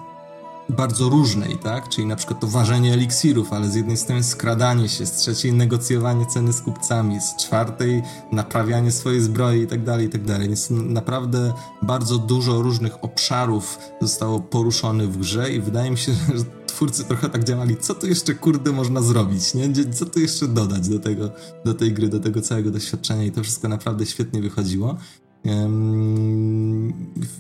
bardzo 0.69 1.09
różnej, 1.09 1.59
tak? 1.59 1.89
Czyli 1.89 2.07
na 2.07 2.17
przykład 2.17 2.41
to 2.41 2.47
ważenie 2.47 2.93
eliksirów, 2.93 3.53
ale 3.53 3.71
z 3.71 3.75
jednej 3.75 3.97
strony 3.97 4.25
skradanie 4.25 4.89
się, 4.89 5.07
z 5.07 5.13
trzeciej 5.13 5.53
negocjowanie 5.53 6.27
ceny 6.27 6.53
z 6.53 6.61
kupcami, 6.61 7.21
z 7.21 7.37
czwartej 7.37 8.03
naprawianie 8.33 8.93
swojej 8.93 9.21
zbroi 9.21 9.63
i 9.63 9.67
tak 9.67 9.85
dalej, 9.85 10.07
i 10.07 10.11
tak 10.11 10.25
dalej. 10.25 10.49
Więc 10.49 10.71
naprawdę 10.71 11.53
bardzo 11.83 12.19
dużo 12.19 12.63
różnych 12.63 13.05
obszarów 13.05 13.79
zostało 14.01 14.41
poruszonych 14.41 15.13
w 15.13 15.19
grze 15.19 15.53
i 15.53 15.61
wydaje 15.61 15.91
mi 15.91 15.99
się, 15.99 16.13
że 16.39 16.45
twórcy 16.67 17.05
trochę 17.05 17.29
tak 17.29 17.45
działali, 17.45 17.77
co 17.77 17.95
tu 17.95 18.07
jeszcze 18.07 18.35
kurde 18.35 18.73
można 18.73 19.03
zrobić, 19.03 19.55
nie? 19.55 19.93
Co 19.93 20.07
tu 20.07 20.21
jeszcze 20.21 20.49
dodać 20.49 20.89
do 20.89 20.99
tego, 20.99 21.31
do 21.65 21.75
tej 21.75 21.93
gry, 21.93 22.09
do 22.09 22.21
tego 22.21 22.43
całego 22.43 22.71
doświadczenia 22.71 23.25
i 23.25 23.33
to 23.33 23.43
wszystko 23.43 23.69
naprawdę 23.69 24.07
świetnie 24.07 24.43
wychodziło. 24.43 24.97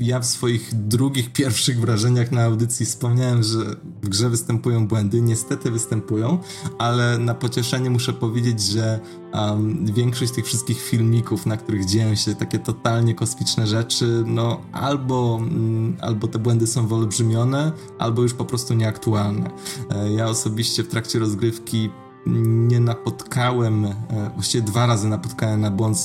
Ja 0.00 0.20
w 0.20 0.26
swoich 0.26 0.74
drugich, 0.74 1.32
pierwszych 1.32 1.80
wrażeniach 1.80 2.32
na 2.32 2.44
audycji 2.44 2.86
wspomniałem, 2.86 3.42
że 3.42 3.58
w 4.02 4.08
grze 4.08 4.30
występują 4.30 4.88
błędy. 4.88 5.20
Niestety 5.20 5.70
występują, 5.70 6.38
ale 6.78 7.18
na 7.18 7.34
pocieszenie 7.34 7.90
muszę 7.90 8.12
powiedzieć, 8.12 8.60
że 8.60 9.00
um, 9.32 9.86
większość 9.86 10.32
tych 10.32 10.46
wszystkich 10.46 10.82
filmików, 10.82 11.46
na 11.46 11.56
których 11.56 11.84
dzieją 11.84 12.14
się 12.14 12.34
takie 12.34 12.58
totalnie 12.58 13.14
kosmiczne 13.14 13.66
rzeczy, 13.66 14.22
no 14.26 14.60
albo, 14.72 15.34
um, 15.34 15.96
albo 16.00 16.28
te 16.28 16.38
błędy 16.38 16.66
są 16.66 16.86
wyolbrzymione, 16.86 17.72
albo 17.98 18.22
już 18.22 18.34
po 18.34 18.44
prostu 18.44 18.74
nieaktualne. 18.74 19.50
E, 19.90 20.12
ja 20.12 20.26
osobiście 20.26 20.82
w 20.82 20.88
trakcie 20.88 21.18
rozgrywki 21.18 21.90
nie 22.26 22.80
napotkałem, 22.80 23.84
e, 23.84 23.94
właściwie 24.34 24.64
dwa 24.64 24.86
razy 24.86 25.08
napotkałem 25.08 25.60
na 25.60 25.70
błąd 25.70 25.98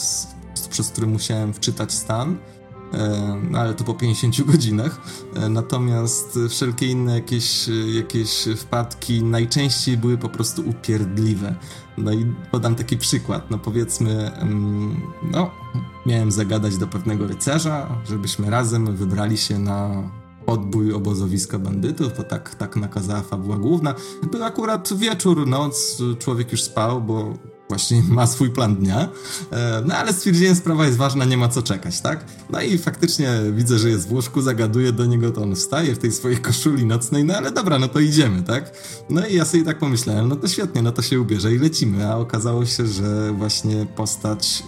przez 0.74 0.90
który 0.90 1.08
musiałem 1.08 1.54
wczytać 1.54 1.92
stan, 1.92 2.38
e, 2.94 3.58
ale 3.58 3.74
to 3.74 3.84
po 3.84 3.94
50 3.94 4.42
godzinach. 4.52 5.02
E, 5.36 5.50
natomiast 5.50 6.40
wszelkie 6.50 6.88
inne 6.88 7.16
jakieś, 7.16 7.70
jakieś 7.96 8.48
wpadki 8.58 9.24
najczęściej 9.24 9.98
były 9.98 10.18
po 10.18 10.30
prostu 10.30 10.70
upierdliwe. 10.70 11.56
No 11.98 12.12
i 12.12 12.34
podam 12.52 12.76
taki 12.76 12.98
przykład. 12.98 13.52
No 13.52 13.58
powiedzmy, 13.58 14.32
no, 15.32 15.52
miałem 16.06 16.32
zagadać 16.32 16.78
do 16.78 16.88
pewnego 16.88 17.28
rycerza, 17.28 18.02
żebyśmy 18.10 18.50
razem 18.50 18.96
wybrali 18.96 19.38
się 19.38 19.60
na 19.60 20.10
podbój 20.46 20.94
obozowiska 20.94 21.60
bandytów, 21.60 22.18
bo 22.18 22.24
tak, 22.24 22.56
tak 22.56 22.76
nakazała 22.76 23.22
fabuła 23.22 23.58
główna. 23.58 23.96
Był 24.32 24.44
akurat 24.44 24.94
wieczór, 24.98 25.48
noc, 25.48 26.02
człowiek 26.20 26.52
już 26.52 26.64
spał, 26.64 27.02
bo 27.02 27.34
właśnie 27.74 28.04
ma 28.18 28.28
swój 28.28 28.50
plan 28.50 28.76
dnia, 28.76 29.10
e, 29.52 29.84
no 29.86 29.96
ale 29.96 30.14
stwierdziłem, 30.14 30.56
sprawa 30.56 30.86
jest 30.86 30.98
ważna, 30.98 31.26
nie 31.26 31.38
ma 31.38 31.50
co 31.50 31.62
czekać, 31.62 32.02
tak? 32.02 32.26
No 32.50 32.62
i 32.62 32.78
faktycznie 32.78 33.30
widzę, 33.52 33.80
że 33.80 33.90
jest 33.90 34.08
w 34.08 34.12
łóżku, 34.12 34.42
zagaduję 34.42 34.92
do 34.92 35.06
niego, 35.06 35.32
to 35.32 35.42
on 35.42 35.56
wstaje 35.56 35.96
w 35.96 36.00
tej 36.00 36.12
swojej 36.12 36.38
koszuli 36.38 36.86
nocnej, 36.86 37.24
no 37.24 37.34
ale 37.34 37.52
dobra, 37.52 37.80
no 37.80 37.88
to 37.88 38.00
idziemy, 38.00 38.44
tak? 38.44 38.72
No 39.10 39.28
i 39.28 39.36
ja 39.36 39.46
sobie 39.46 39.64
tak 39.64 39.80
pomyślałem, 39.80 40.30
no 40.30 40.36
to 40.36 40.48
świetnie, 40.48 40.82
no 40.82 40.92
to 40.92 41.02
się 41.02 41.22
ubierze 41.22 41.54
i 41.54 41.60
lecimy, 41.60 42.08
a 42.08 42.18
okazało 42.18 42.66
się, 42.66 42.88
że 42.88 43.32
właśnie 43.32 43.86
postać, 43.96 44.64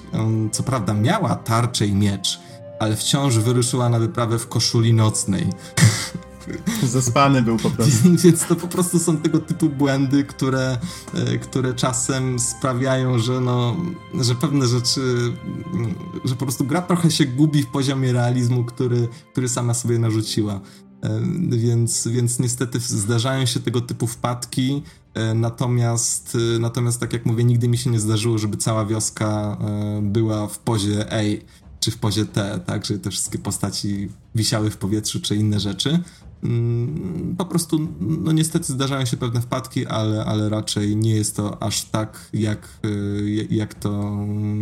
co 0.51 0.63
prawda 0.63 0.93
miała 0.93 1.35
tarczę 1.35 1.85
i 1.85 1.95
miecz, 1.95 2.39
ale 2.79 2.95
wciąż 2.95 3.37
wyruszyła 3.37 3.89
na 3.89 3.99
wyprawę 3.99 4.39
w 4.39 4.47
koszuli 4.47 4.93
nocnej. 4.93 5.47
Zaspany 6.83 7.41
był 7.41 7.57
po 7.57 7.69
prostu. 7.69 8.09
Więc 8.23 8.45
to 8.45 8.55
po 8.55 8.67
prostu 8.67 8.99
są 8.99 9.17
tego 9.17 9.39
typu 9.39 9.69
błędy, 9.69 10.23
które, 10.23 10.77
e, 11.13 11.37
które 11.37 11.73
czasem 11.73 12.39
sprawiają, 12.39 13.19
że, 13.19 13.41
no, 13.41 13.75
że 14.21 14.35
pewne 14.35 14.67
rzeczy, 14.67 15.33
że 16.25 16.35
po 16.35 16.45
prostu 16.45 16.65
gra 16.65 16.81
trochę 16.81 17.11
się 17.11 17.25
gubi 17.25 17.63
w 17.63 17.67
poziomie 17.67 18.13
realizmu, 18.13 18.63
który, 18.63 19.07
który 19.31 19.49
sama 19.49 19.73
sobie 19.73 19.99
narzuciła. 19.99 20.61
E, 21.03 21.21
więc, 21.49 22.07
więc 22.07 22.39
niestety 22.39 22.79
zdarzają 22.79 23.45
się 23.45 23.59
tego 23.59 23.81
typu 23.81 24.07
wpadki, 24.07 24.83
e, 25.13 25.33
natomiast, 25.33 26.37
natomiast 26.59 26.99
tak 26.99 27.13
jak 27.13 27.25
mówię, 27.25 27.43
nigdy 27.43 27.67
mi 27.67 27.77
się 27.77 27.89
nie 27.89 27.99
zdarzyło, 27.99 28.37
żeby 28.37 28.57
cała 28.57 28.85
wioska 28.85 29.57
była 30.01 30.47
w 30.47 30.59
pozie 30.59 31.13
A 31.13 31.45
czy 31.85 31.91
w 31.91 31.97
pozie 31.97 32.25
T, 32.25 32.59
tak, 32.65 32.85
że 32.85 32.99
te 32.99 33.09
wszystkie 33.09 33.39
postaci 33.39 34.09
wisiały 34.35 34.69
w 34.69 34.77
powietrzu, 34.77 35.21
czy 35.21 35.35
inne 35.35 35.59
rzeczy. 35.59 35.99
Mm, 36.43 37.35
po 37.37 37.45
prostu, 37.45 37.87
no 37.99 38.31
niestety 38.31 38.73
zdarzają 38.73 39.05
się 39.05 39.17
pewne 39.17 39.41
wpadki, 39.41 39.85
ale, 39.87 40.25
ale 40.25 40.49
raczej 40.49 40.95
nie 40.95 41.15
jest 41.15 41.35
to 41.35 41.63
aż 41.63 41.83
tak, 41.83 42.29
jak, 42.33 42.67
y, 42.85 43.47
jak, 43.49 43.73
to, 43.73 44.17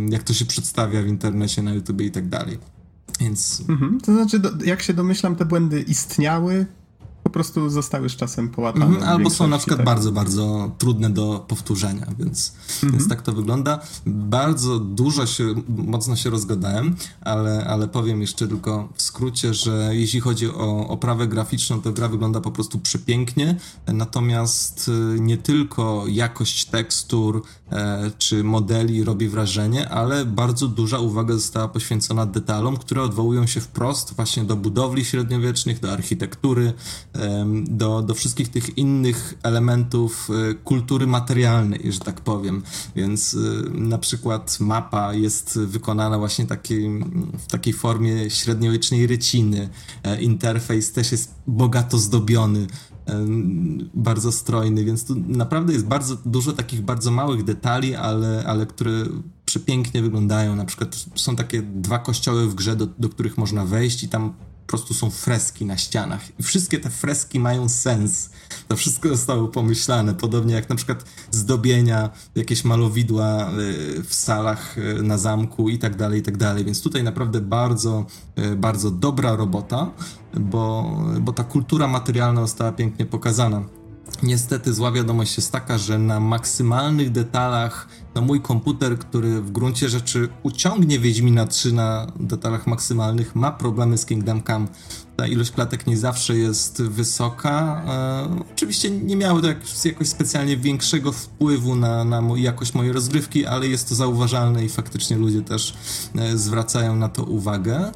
jak 0.08 0.22
to 0.22 0.34
się 0.34 0.44
przedstawia 0.44 1.02
w 1.02 1.06
internecie, 1.06 1.62
na 1.62 1.74
YouTube 1.74 2.00
i 2.00 2.10
tak 2.10 2.28
dalej. 2.28 2.58
Więc. 3.20 3.62
Mhm. 3.68 4.00
To 4.00 4.12
znaczy, 4.12 4.40
jak 4.64 4.82
się 4.82 4.94
domyślam, 4.94 5.36
te 5.36 5.44
błędy 5.44 5.80
istniały, 5.80 6.66
po 7.24 7.30
prostu 7.30 7.70
zostały 7.70 8.08
z 8.08 8.16
czasem 8.16 8.48
połatane. 8.48 8.86
Mhm, 8.86 9.08
albo 9.08 9.30
są 9.30 9.46
na 9.46 9.58
przykład 9.58 9.78
tak. 9.78 9.86
bardzo, 9.86 10.12
bardzo 10.12 10.70
trudne 10.78 11.10
do 11.10 11.44
powtórzenia, 11.48 12.06
więc, 12.18 12.52
mhm. 12.74 12.92
więc 12.92 13.08
tak 13.08 13.22
to 13.22 13.32
wygląda. 13.32 13.80
Bardzo 14.06 14.78
dużo 14.78 15.26
się, 15.26 15.54
mocno 15.68 16.16
się 16.16 16.30
rozgadałem, 16.30 16.96
ale, 17.20 17.66
ale 17.66 17.88
powiem 17.88 18.20
jeszcze 18.20 18.48
tylko 18.48 18.88
w 18.94 19.02
skrócie, 19.02 19.54
że 19.54 19.90
jeśli 19.92 20.20
chodzi 20.20 20.48
o 20.50 20.88
oprawę 20.88 21.26
graficzną, 21.28 21.80
to 21.80 21.92
gra 21.92 22.08
wygląda 22.08 22.40
po 22.40 22.50
prostu 22.50 22.78
przepięknie, 22.78 23.56
natomiast 23.86 24.90
y, 25.16 25.20
nie 25.20 25.38
tylko 25.38 26.04
jakość 26.08 26.64
tekstur 26.64 27.42
e, 27.72 28.10
czy 28.18 28.44
modeli 28.44 29.04
robi 29.04 29.28
wrażenie, 29.28 29.88
ale 29.88 30.24
bardzo 30.24 30.68
duża 30.68 30.98
uwaga 30.98 31.34
została 31.34 31.68
poświęcona 31.68 32.26
detalom, 32.26 32.76
które 32.76 33.02
odwołują 33.02 33.46
się 33.46 33.60
wprost 33.60 34.14
właśnie 34.14 34.44
do 34.44 34.56
budowli 34.56 35.04
średniowiecznych, 35.04 35.80
do 35.80 35.92
architektury, 35.92 36.72
do, 37.64 38.02
do 38.02 38.14
wszystkich 38.14 38.48
tych 38.48 38.78
innych 38.78 39.34
elementów 39.42 40.28
e, 40.30 40.54
kultury 40.54 41.06
materialnej, 41.06 41.92
że 41.92 42.00
tak 42.00 42.20
powiem. 42.20 42.62
Więc 42.96 43.34
e, 43.34 43.38
na 43.78 43.98
przykład 43.98 44.60
mapa 44.60 45.14
jest 45.14 45.58
wykonana 45.58 46.18
właśnie 46.18 46.46
takiej, 46.46 47.04
w 47.38 47.46
takiej 47.46 47.72
formie 47.72 48.30
średniowiecznej 48.30 49.06
ryciny. 49.06 49.68
E, 50.02 50.22
interfejs 50.22 50.92
też 50.92 51.12
jest 51.12 51.34
bogato 51.46 51.98
zdobiony 51.98 52.66
bardzo 53.94 54.32
strojny, 54.32 54.84
więc 54.84 55.04
tu 55.04 55.14
naprawdę 55.28 55.72
jest 55.72 55.86
bardzo 55.86 56.16
dużo 56.26 56.52
takich 56.52 56.82
bardzo 56.82 57.10
małych 57.10 57.44
detali, 57.44 57.94
ale, 57.94 58.44
ale 58.46 58.66
które 58.66 58.92
przepięknie 59.44 60.02
wyglądają. 60.02 60.56
Na 60.56 60.64
przykład 60.64 61.04
są 61.14 61.36
takie 61.36 61.62
dwa 61.62 61.98
kościoły 61.98 62.48
w 62.48 62.54
grze, 62.54 62.76
do, 62.76 62.86
do 62.86 63.08
których 63.08 63.38
można 63.38 63.64
wejść 63.64 64.02
i 64.02 64.08
tam 64.08 64.34
po 64.66 64.68
prostu 64.68 64.94
są 64.94 65.10
freski 65.10 65.66
na 65.66 65.76
ścianach. 65.76 66.40
I 66.40 66.42
wszystkie 66.42 66.78
te 66.78 66.90
freski 66.90 67.40
mają 67.40 67.68
sens. 67.68 68.30
To 68.68 68.76
wszystko 68.76 69.08
zostało 69.08 69.48
pomyślane. 69.48 70.14
Podobnie 70.14 70.54
jak 70.54 70.68
na 70.68 70.76
przykład 70.76 71.04
zdobienia, 71.30 72.10
jakieś 72.34 72.64
malowidła 72.64 73.50
y, 73.50 74.02
w 74.02 74.14
salach 74.14 74.78
y, 74.78 75.02
na 75.02 75.18
zamku 75.18 75.68
i 75.68 75.78
tak 75.78 75.96
dalej, 75.96 76.20
i 76.20 76.22
tak 76.22 76.36
dalej. 76.36 76.64
Więc 76.64 76.82
tutaj 76.82 77.02
naprawdę 77.02 77.40
bardzo, 77.40 78.06
y, 78.38 78.56
bardzo 78.56 78.90
dobra 78.90 79.36
robota, 79.36 79.90
bo, 80.34 80.96
bo 81.20 81.32
ta 81.32 81.44
kultura 81.44 81.88
materialna 81.88 82.40
została 82.40 82.72
pięknie 82.72 83.06
pokazana. 83.06 83.62
Niestety 84.22 84.74
zła 84.74 84.92
wiadomość 84.92 85.36
jest 85.36 85.52
taka, 85.52 85.78
że 85.78 85.98
na 85.98 86.20
maksymalnych 86.20 87.10
detalach 87.10 87.88
no 88.14 88.20
mój 88.20 88.40
komputer, 88.40 88.98
który 88.98 89.40
w 89.40 89.52
gruncie 89.52 89.88
rzeczy 89.88 90.28
uciągnie 90.42 90.98
Wiedźmina 90.98 91.46
3 91.46 91.72
na 91.72 92.06
detalach 92.20 92.66
maksymalnych, 92.66 93.34
ma 93.34 93.50
problemy 93.50 93.98
z 93.98 94.06
Kingdom 94.06 94.42
Come. 94.42 94.66
Ta 95.16 95.26
ilość 95.26 95.50
klatek 95.50 95.86
nie 95.86 95.96
zawsze 95.96 96.36
jest 96.36 96.82
wysoka. 96.82 97.82
E, 97.86 98.44
oczywiście 98.52 98.90
nie 98.90 99.16
miało 99.16 99.40
to 99.40 99.46
jakoś, 99.84 100.08
specjalnie 100.08 100.56
większego 100.56 101.12
wpływu 101.12 101.74
na, 101.74 102.04
na 102.04 102.22
jakość 102.36 102.74
mojej 102.74 102.92
rozgrywki, 102.92 103.46
ale 103.46 103.68
jest 103.68 103.88
to 103.88 103.94
zauważalne 103.94 104.64
i 104.64 104.68
faktycznie 104.68 105.16
ludzie 105.16 105.42
też 105.42 105.74
e, 106.16 106.38
zwracają 106.38 106.96
na 106.96 107.08
to 107.08 107.24
uwagę. 107.24 107.92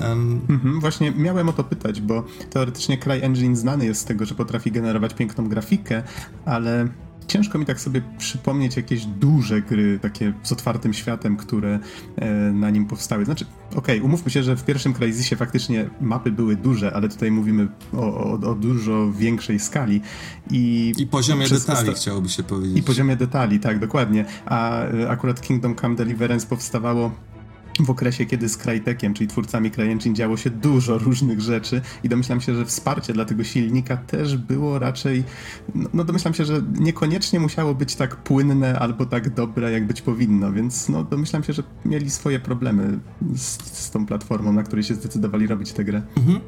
Um, 0.00 0.40
mhm, 0.50 0.80
właśnie 0.80 1.10
miałem 1.10 1.48
o 1.48 1.52
to 1.52 1.64
pytać, 1.64 2.00
bo 2.00 2.24
teoretycznie 2.50 2.98
CryEngine 2.98 3.56
znany 3.56 3.84
jest 3.84 4.00
z 4.00 4.04
tego, 4.04 4.24
że 4.24 4.34
potrafi 4.34 4.72
generować 4.72 5.14
piękną 5.14 5.48
grafikę, 5.48 6.02
ale 6.44 6.88
ciężko 7.26 7.58
mi 7.58 7.66
tak 7.66 7.80
sobie 7.80 8.02
przypomnieć 8.18 8.76
jakieś 8.76 9.06
duże 9.06 9.62
gry, 9.62 9.98
takie 10.02 10.32
z 10.42 10.52
otwartym 10.52 10.92
światem, 10.94 11.36
które 11.36 11.78
e, 12.16 12.30
na 12.52 12.70
nim 12.70 12.86
powstały. 12.86 13.24
Znaczy, 13.24 13.46
okej, 13.70 13.96
okay, 13.96 14.02
umówmy 14.02 14.30
się, 14.30 14.42
że 14.42 14.56
w 14.56 14.64
pierwszym 14.64 14.92
Crysisie 14.94 15.36
faktycznie 15.36 15.90
mapy 16.00 16.30
były 16.30 16.56
duże, 16.56 16.92
ale 16.94 17.08
tutaj 17.08 17.30
mówimy 17.30 17.68
o, 17.92 17.98
o, 17.98 18.32
o 18.32 18.54
dużo 18.54 19.12
większej 19.12 19.58
skali. 19.58 20.00
I, 20.50 20.92
I 20.98 21.06
poziomie 21.06 21.48
detali, 21.48 21.88
osta- 21.88 21.94
chciałoby 21.94 22.28
się 22.28 22.42
powiedzieć. 22.42 22.78
I 22.78 22.82
poziomie 22.82 23.16
detali, 23.16 23.60
tak, 23.60 23.78
dokładnie. 23.78 24.24
A 24.46 24.84
e, 24.84 25.10
akurat 25.10 25.40
Kingdom 25.40 25.76
Come 25.76 25.96
Deliverance 25.96 26.46
powstawało 26.46 27.10
w 27.84 27.90
okresie, 27.90 28.26
kiedy 28.26 28.48
z 28.48 28.56
Crytekiem, 28.56 29.14
czyli 29.14 29.28
twórcami 29.28 29.70
CryEngine, 29.70 30.14
działo 30.14 30.36
się 30.36 30.50
dużo 30.50 30.98
różnych 30.98 31.40
rzeczy 31.40 31.80
i 32.04 32.08
domyślam 32.08 32.40
się, 32.40 32.54
że 32.54 32.66
wsparcie 32.66 33.12
dla 33.12 33.24
tego 33.24 33.44
silnika 33.44 33.96
też 33.96 34.36
było 34.36 34.78
raczej, 34.78 35.24
no, 35.74 35.88
no 35.94 36.04
domyślam 36.04 36.34
się, 36.34 36.44
że 36.44 36.62
niekoniecznie 36.78 37.40
musiało 37.40 37.74
być 37.74 37.96
tak 37.96 38.16
płynne 38.16 38.78
albo 38.78 39.06
tak 39.06 39.34
dobre, 39.34 39.72
jak 39.72 39.86
być 39.86 40.02
powinno, 40.02 40.52
więc 40.52 40.88
no 40.88 41.04
domyślam 41.04 41.44
się, 41.44 41.52
że 41.52 41.62
mieli 41.84 42.10
swoje 42.10 42.40
problemy 42.40 42.98
z, 43.36 43.62
z 43.78 43.90
tą 43.90 44.06
platformą, 44.06 44.52
na 44.52 44.62
której 44.62 44.84
się 44.84 44.94
zdecydowali 44.94 45.46
robić 45.46 45.72
tę 45.72 45.84
grę. 45.84 46.02
Mhm. 46.16 46.40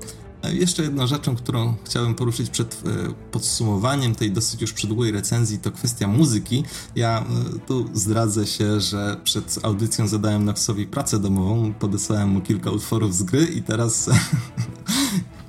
Jeszcze 0.52 0.82
jedną 0.82 1.06
rzeczą, 1.06 1.36
którą 1.36 1.74
chciałem 1.84 2.14
poruszyć 2.14 2.50
przed 2.50 2.82
e, 2.86 3.14
podsumowaniem 3.30 4.14
tej 4.14 4.30
dosyć 4.30 4.60
już 4.60 4.72
przedługiej 4.72 5.12
recenzji, 5.12 5.58
to 5.58 5.72
kwestia 5.72 6.08
muzyki. 6.08 6.64
Ja 6.96 7.20
e, 7.20 7.58
tu 7.58 7.88
zdradzę 7.94 8.46
się, 8.46 8.80
że 8.80 9.16
przed 9.24 9.58
audycją 9.62 10.08
zadałem 10.08 10.44
Noxowi 10.44 10.86
pracę 10.86 11.18
domową, 11.18 11.72
podesłałem 11.72 12.28
mu 12.28 12.40
kilka 12.40 12.70
utworów 12.70 13.14
z 13.14 13.22
gry 13.22 13.44
i 13.44 13.62
teraz 13.62 14.10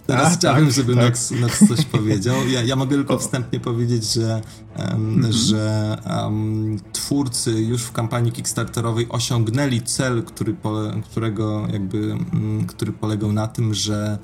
Teraz 0.08 0.34
A, 0.34 0.36
chciałbym, 0.36 0.66
tak, 0.66 0.74
żeby 0.74 0.96
tak. 0.96 1.06
Nox, 1.06 1.32
Nox 1.32 1.68
coś 1.68 1.86
powiedział. 2.00 2.36
Ja, 2.48 2.64
ja 2.64 2.76
mogę 2.76 2.96
tylko 2.96 3.18
wstępnie 3.18 3.60
powiedzieć, 3.60 4.14
że, 4.14 4.42
um, 4.80 5.32
że 5.32 5.98
um, 6.10 6.80
twórcy 6.94 7.52
już 7.52 7.84
w 7.84 7.92
kampanii 7.92 8.32
Kickstarterowej 8.32 9.06
osiągnęli 9.10 9.82
cel, 9.82 10.24
który 10.24 10.54
pole, 10.54 11.02
którego 11.12 11.68
jakby, 11.74 12.18
um, 12.34 12.66
który 12.68 12.92
polegał 12.92 13.34
na 13.34 13.48
tym, 13.48 13.74
że, 13.74 14.18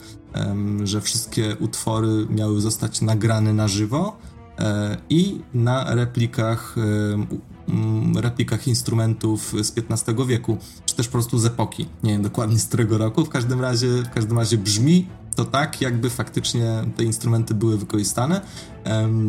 że 0.83 1.01
wszystkie 1.01 1.55
utwory 1.59 2.27
miały 2.29 2.61
zostać 2.61 3.01
nagrane 3.01 3.53
na 3.53 3.67
żywo 3.67 4.17
e, 4.59 4.97
i 5.09 5.41
na 5.53 5.95
replikach 5.95 6.75
replikach 8.15 8.67
instrumentów 8.67 9.53
z 9.61 9.73
XV 9.77 10.25
wieku, 10.27 10.57
czy 10.85 10.95
też 10.95 11.07
po 11.07 11.11
prostu 11.11 11.39
z 11.39 11.45
epoki. 11.45 11.85
Nie 12.03 12.11
wiem 12.11 12.21
dokładnie 12.21 12.59
z 12.59 12.65
którego 12.65 12.97
roku. 12.97 13.25
W 13.25 13.29
każdym 13.29 13.61
razie, 13.61 13.87
w 13.87 14.09
każdym 14.09 14.37
razie 14.37 14.57
brzmi 14.57 15.07
to 15.35 15.45
tak, 15.45 15.81
jakby 15.81 16.09
faktycznie 16.09 16.83
te 16.97 17.03
instrumenty 17.03 17.53
były 17.53 17.77
wykorzystane. 17.77 18.41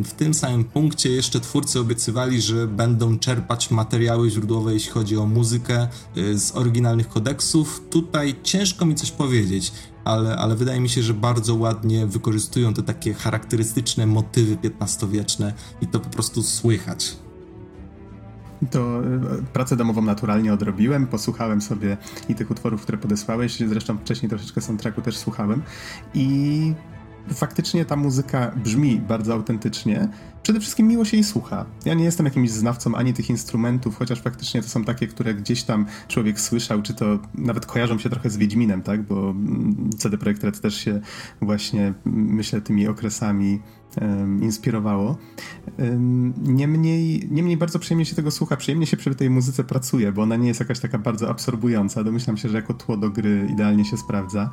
W 0.05 0.12
tym 0.16 0.35
samym 0.35 0.65
punkcie 0.65 1.11
jeszcze 1.11 1.41
twórcy 1.41 1.81
obiecywali, 1.81 2.41
że 2.41 2.66
będą 2.66 3.19
czerpać 3.19 3.70
materiały 3.70 4.31
źródłowe, 4.31 4.74
jeśli 4.74 4.91
chodzi 4.91 5.16
o 5.16 5.27
muzykę 5.27 5.89
y, 6.16 6.39
z 6.39 6.57
oryginalnych 6.57 7.09
kodeksów. 7.09 7.83
Tutaj 7.91 8.35
ciężko 8.43 8.87
mi 8.87 8.95
coś 8.95 9.11
powiedzieć, 9.11 9.73
ale, 10.05 10.37
ale 10.37 10.57
wydaje 10.57 10.81
mi 10.81 10.89
się, 10.89 11.03
że 11.03 11.15
bardzo 11.15 11.55
ładnie 11.55 12.07
wykorzystują 12.07 12.74
te 12.74 12.83
takie 12.83 13.15
charakterystyczne 13.15 14.07
motywy 14.07 14.59
XV-wieczne 14.81 15.53
i 15.81 15.87
to 15.87 16.01
po 16.01 16.11
prostu 16.11 16.43
słychać. 16.43 17.16
To 18.70 19.01
e, 19.01 19.02
pracę 19.52 19.76
domową 19.76 20.02
naturalnie 20.02 20.52
odrobiłem, 20.52 21.06
posłuchałem 21.06 21.60
sobie 21.60 21.97
i 22.28 22.34
tych 22.34 22.51
utworów, 22.51 22.82
które 22.82 22.98
podesłałeś, 22.98 23.59
zresztą 23.59 23.98
wcześniej 23.98 24.30
troszeczkę 24.30 24.60
soundtracku 24.60 25.02
też 25.02 25.16
słuchałem. 25.16 25.62
I 26.14 26.74
faktycznie 27.35 27.85
ta 27.85 27.97
muzyka 27.97 28.53
brzmi 28.57 29.01
bardzo 29.01 29.32
autentycznie. 29.32 30.09
Przede 30.43 30.61
wszystkim 30.61 30.89
miło 30.89 31.05
się 31.05 31.16
jej 31.16 31.24
słucha. 31.24 31.66
Ja 31.85 31.94
nie 31.94 32.05
jestem 32.05 32.27
jakimś 32.27 32.51
znawcą 32.51 32.94
ani 32.94 33.15
tych 33.15 33.31
instrumentów, 33.31 33.97
chociaż 33.97 34.20
faktycznie 34.20 34.62
to 34.62 34.69
są 34.69 34.85
takie, 34.85 35.07
które 35.07 35.35
gdzieś 35.35 35.62
tam 35.62 35.86
człowiek 36.09 36.40
słyszał, 36.40 36.82
czy 36.82 36.94
to 36.94 37.19
nawet 37.35 37.66
kojarzą 37.66 37.99
się 37.99 38.11
trochę 38.11 38.31
z 38.31 38.36
Wiedźminem, 38.36 38.82
tak? 38.82 39.03
Bo 39.03 39.31
mm, 39.31 39.90
CD 39.99 40.19
Projekt 40.19 40.44
Red 40.44 40.61
też 40.61 40.74
się 40.74 41.01
właśnie, 41.40 41.94
myślę, 42.05 42.61
tymi 42.61 42.89
okresami 42.89 43.61
um, 44.01 44.43
inspirowało. 44.43 45.16
Um, 45.78 46.35
niemniej, 46.43 47.28
niemniej 47.31 47.57
bardzo 47.57 47.78
przyjemnie 47.78 48.05
się 48.05 48.16
tego 48.16 48.31
słucha, 48.31 48.57
przyjemnie 48.57 48.86
się 48.86 48.97
przy 48.97 49.15
tej 49.15 49.31
muzyce 49.31 49.65
pracuje, 49.65 50.12
bo 50.12 50.23
ona 50.23 50.36
nie 50.36 50.49
jest 50.49 50.61
jakaś 50.61 50.81
taka 50.81 50.99
bardzo 50.99 51.31
absorbująca. 51.31 52.05
Domyślam 52.05 52.36
się, 52.36 52.49
że 52.49 52.57
jako 52.57 52.74
tło 52.74 52.97
do 52.97 53.11
gry 53.11 53.49
idealnie 53.53 53.85
się 53.85 53.97
sprawdza. 53.97 54.51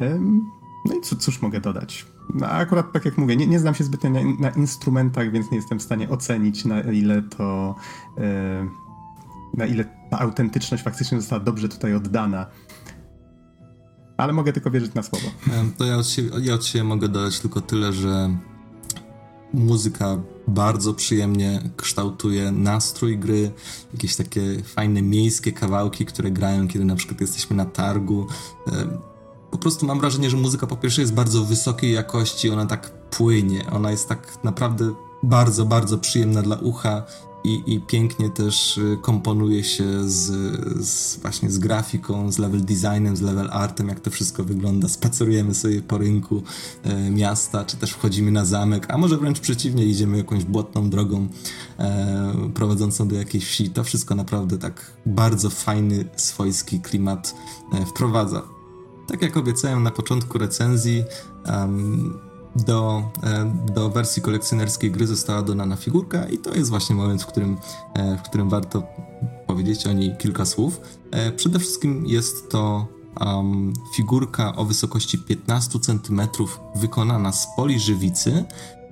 Um, 0.00 0.59
no 0.84 0.94
i 0.94 1.00
cóż 1.00 1.42
mogę 1.42 1.60
dodać? 1.60 2.06
No, 2.34 2.46
akurat 2.46 2.92
tak 2.92 3.04
jak 3.04 3.18
mówię, 3.18 3.36
nie, 3.36 3.46
nie 3.46 3.58
znam 3.58 3.74
się 3.74 3.84
zbytnio 3.84 4.10
na, 4.10 4.20
na, 4.38 4.50
instrumentach, 4.50 5.30
więc 5.30 5.50
nie 5.50 5.56
jestem 5.56 5.78
w 5.78 5.82
stanie 5.82 6.08
ocenić, 6.08 6.64
na 6.64 6.80
ile 6.80 7.22
to. 7.22 7.74
E, 8.18 8.68
na 9.54 9.66
ile 9.66 9.84
ta 10.10 10.18
autentyczność 10.18 10.82
faktycznie 10.82 11.20
została 11.20 11.44
dobrze 11.44 11.68
tutaj 11.68 11.94
oddana. 11.94 12.46
Ale 14.16 14.32
mogę 14.32 14.52
tylko 14.52 14.70
wierzyć 14.70 14.94
na 14.94 15.02
słowo. 15.02 15.26
To 15.78 15.84
ja 15.84 15.96
od, 15.96 16.08
siebie, 16.08 16.30
ja 16.40 16.54
od 16.54 16.64
siebie 16.64 16.84
mogę 16.84 17.08
dodać 17.08 17.40
tylko 17.40 17.60
tyle, 17.60 17.92
że 17.92 18.36
muzyka 19.54 20.18
bardzo 20.48 20.94
przyjemnie 20.94 21.62
kształtuje 21.76 22.52
nastrój 22.52 23.18
gry, 23.18 23.50
jakieś 23.92 24.16
takie 24.16 24.62
fajne 24.64 25.02
miejskie 25.02 25.52
kawałki, 25.52 26.06
które 26.06 26.30
grają, 26.30 26.68
kiedy 26.68 26.84
na 26.84 26.96
przykład 26.96 27.20
jesteśmy 27.20 27.56
na 27.56 27.64
targu. 27.64 28.26
Po 29.50 29.58
prostu 29.58 29.86
mam 29.86 30.00
wrażenie, 30.00 30.30
że 30.30 30.36
muzyka 30.36 30.66
po 30.66 30.76
pierwsze 30.76 31.00
jest 31.00 31.14
bardzo 31.14 31.44
wysokiej 31.44 31.92
jakości, 31.92 32.50
ona 32.50 32.66
tak 32.66 32.90
płynie, 32.90 33.70
ona 33.70 33.90
jest 33.90 34.08
tak 34.08 34.44
naprawdę 34.44 34.94
bardzo, 35.22 35.66
bardzo 35.66 35.98
przyjemna 35.98 36.42
dla 36.42 36.56
ucha 36.56 37.02
i, 37.44 37.62
i 37.66 37.80
pięknie 37.80 38.30
też 38.30 38.78
y, 38.78 38.98
komponuje 39.02 39.64
się 39.64 40.08
z, 40.08 40.32
z, 40.86 41.16
właśnie 41.16 41.50
z 41.50 41.58
grafiką, 41.58 42.32
z 42.32 42.38
level 42.38 42.64
designem, 42.64 43.16
z 43.16 43.20
level 43.20 43.48
artem, 43.52 43.88
jak 43.88 44.00
to 44.00 44.10
wszystko 44.10 44.44
wygląda. 44.44 44.88
Spacerujemy 44.88 45.54
sobie 45.54 45.82
po 45.82 45.98
rynku 45.98 46.42
e, 46.82 47.10
miasta, 47.10 47.64
czy 47.64 47.76
też 47.76 47.90
wchodzimy 47.90 48.30
na 48.32 48.44
zamek, 48.44 48.86
a 48.90 48.98
może 48.98 49.16
wręcz 49.16 49.40
przeciwnie, 49.40 49.84
idziemy 49.84 50.16
jakąś 50.16 50.44
błotną 50.44 50.90
drogą 50.90 51.28
e, 51.78 52.50
prowadzącą 52.54 53.08
do 53.08 53.16
jakiejś 53.16 53.46
wsi. 53.46 53.70
To 53.70 53.84
wszystko 53.84 54.14
naprawdę 54.14 54.58
tak 54.58 54.92
bardzo 55.06 55.50
fajny, 55.50 56.04
swojski 56.16 56.80
klimat 56.80 57.34
e, 57.72 57.86
wprowadza. 57.86 58.59
Tak 59.10 59.22
jak 59.22 59.36
obiecałem 59.36 59.82
na 59.82 59.90
początku 59.90 60.38
recenzji, 60.38 61.04
do, 62.56 63.02
e, 63.22 63.52
do 63.74 63.90
wersji 63.90 64.22
kolekcjonerskiej 64.22 64.90
gry 64.90 65.06
została 65.06 65.42
dodana 65.42 65.76
figurka 65.76 66.28
i 66.28 66.38
to 66.38 66.54
jest 66.54 66.70
właśnie 66.70 66.96
moment, 66.96 67.22
w 67.22 67.26
którym, 67.26 67.56
e, 67.94 68.16
w 68.16 68.22
którym 68.22 68.48
warto 68.48 68.82
powiedzieć 69.46 69.86
o 69.86 69.92
niej 69.92 70.16
kilka 70.16 70.44
słów. 70.44 70.80
E, 71.10 71.32
przede 71.32 71.58
wszystkim 71.58 72.06
jest 72.06 72.50
to 72.50 72.86
um, 73.20 73.72
figurka 73.96 74.56
o 74.56 74.64
wysokości 74.64 75.18
15 75.18 75.78
cm 75.78 76.20
wykonana 76.74 77.32
z 77.32 77.46
poliżywicy, 77.56 78.44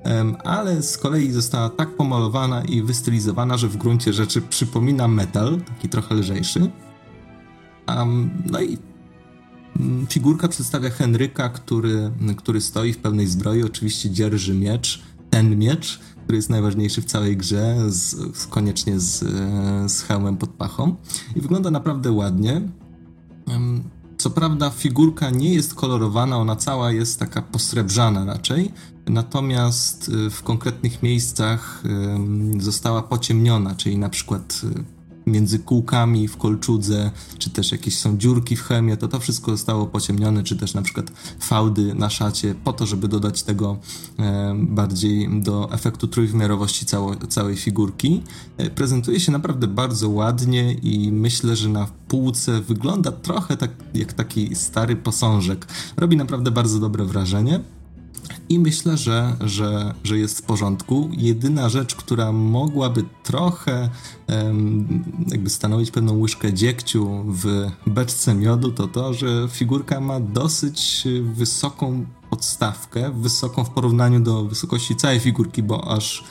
um, 0.04 0.36
ale 0.44 0.82
z 0.82 0.98
kolei 0.98 1.32
została 1.32 1.68
tak 1.68 1.96
pomalowana 1.96 2.64
i 2.64 2.82
wystylizowana, 2.82 3.56
że 3.56 3.68
w 3.68 3.76
gruncie 3.76 4.12
rzeczy 4.12 4.42
przypomina 4.42 5.08
metal, 5.08 5.60
taki 5.68 5.88
trochę 5.88 6.14
lżejszy. 6.14 6.70
Um, 7.88 8.30
no 8.46 8.60
i 8.60 8.78
figurka 10.08 10.48
przedstawia 10.48 10.90
Henryka, 10.90 11.48
który, 11.48 12.10
który 12.36 12.60
stoi 12.60 12.92
w 12.92 12.98
pełnej 12.98 13.26
zbroi, 13.26 13.62
oczywiście 13.62 14.10
dzierży 14.10 14.54
miecz, 14.54 15.02
ten 15.30 15.58
miecz, 15.58 16.00
który 16.24 16.36
jest 16.36 16.50
najważniejszy 16.50 17.02
w 17.02 17.04
całej 17.04 17.36
grze, 17.36 17.76
z, 17.88 18.46
koniecznie 18.46 19.00
z, 19.00 19.18
z 19.92 20.02
hełmem 20.02 20.36
pod 20.36 20.50
pachą 20.50 20.96
i 21.36 21.40
wygląda 21.40 21.70
naprawdę 21.70 22.12
ładnie. 22.12 22.62
Co 24.18 24.30
prawda 24.30 24.70
figurka 24.70 25.30
nie 25.30 25.54
jest 25.54 25.74
kolorowana, 25.74 26.36
ona 26.36 26.56
cała 26.56 26.92
jest 26.92 27.18
taka 27.18 27.42
posrebrzana 27.42 28.24
raczej, 28.24 28.72
natomiast 29.06 30.08
y, 30.08 30.30
w 30.30 30.42
konkretnych 30.42 31.02
miejscach 31.02 31.82
została 32.58 33.02
pociemniona, 33.02 33.74
czyli 33.74 33.98
na 33.98 34.08
przykład 34.08 34.60
y, 34.64 34.97
między 35.28 35.58
kółkami 35.58 36.28
w 36.28 36.36
kolczudze, 36.36 37.10
czy 37.38 37.50
też 37.50 37.72
jakieś 37.72 37.98
są 37.98 38.18
dziurki 38.18 38.56
w 38.56 38.62
chemie, 38.62 38.96
to 38.96 39.08
to 39.08 39.20
wszystko 39.20 39.50
zostało 39.50 39.86
pociemnione, 39.86 40.42
czy 40.42 40.56
też 40.56 40.74
na 40.74 40.82
przykład 40.82 41.12
fałdy 41.40 41.94
na 41.94 42.10
szacie, 42.10 42.54
po 42.64 42.72
to, 42.72 42.86
żeby 42.86 43.08
dodać 43.08 43.42
tego 43.42 43.78
e, 44.18 44.54
bardziej 44.58 45.42
do 45.42 45.72
efektu 45.72 46.08
trójwymiarowości 46.08 46.86
cało, 46.86 47.16
całej 47.16 47.56
figurki. 47.56 48.22
E, 48.56 48.70
prezentuje 48.70 49.20
się 49.20 49.32
naprawdę 49.32 49.66
bardzo 49.66 50.08
ładnie 50.08 50.72
i 50.72 51.12
myślę, 51.12 51.56
że 51.56 51.68
na 51.68 51.86
półce 52.08 52.60
wygląda 52.60 53.12
trochę 53.12 53.56
tak 53.56 53.70
jak 53.94 54.12
taki 54.12 54.54
stary 54.54 54.96
posążek. 54.96 55.66
Robi 55.96 56.16
naprawdę 56.16 56.50
bardzo 56.50 56.78
dobre 56.78 57.04
wrażenie. 57.04 57.60
I 58.48 58.58
myślę, 58.58 58.96
że, 58.96 59.36
że, 59.40 59.94
że 60.04 60.18
jest 60.18 60.38
w 60.38 60.42
porządku. 60.42 61.10
Jedyna 61.12 61.68
rzecz, 61.68 61.94
która 61.94 62.32
mogłaby 62.32 63.04
trochę 63.22 63.90
jakby 65.26 65.50
stanowić 65.50 65.90
pewną 65.90 66.18
łyżkę 66.18 66.52
dziegciu 66.52 67.24
w 67.28 67.70
beczce 67.86 68.34
miodu, 68.34 68.72
to 68.72 68.88
to, 68.88 69.14
że 69.14 69.48
figurka 69.50 70.00
ma 70.00 70.20
dosyć 70.20 71.04
wysoką 71.22 72.06
podstawkę 72.30 73.10
wysoką 73.10 73.64
w 73.64 73.70
porównaniu 73.70 74.20
do 74.20 74.44
wysokości 74.44 74.96
całej 74.96 75.20
figurki, 75.20 75.62
bo 75.62 75.92
aż 75.92 76.24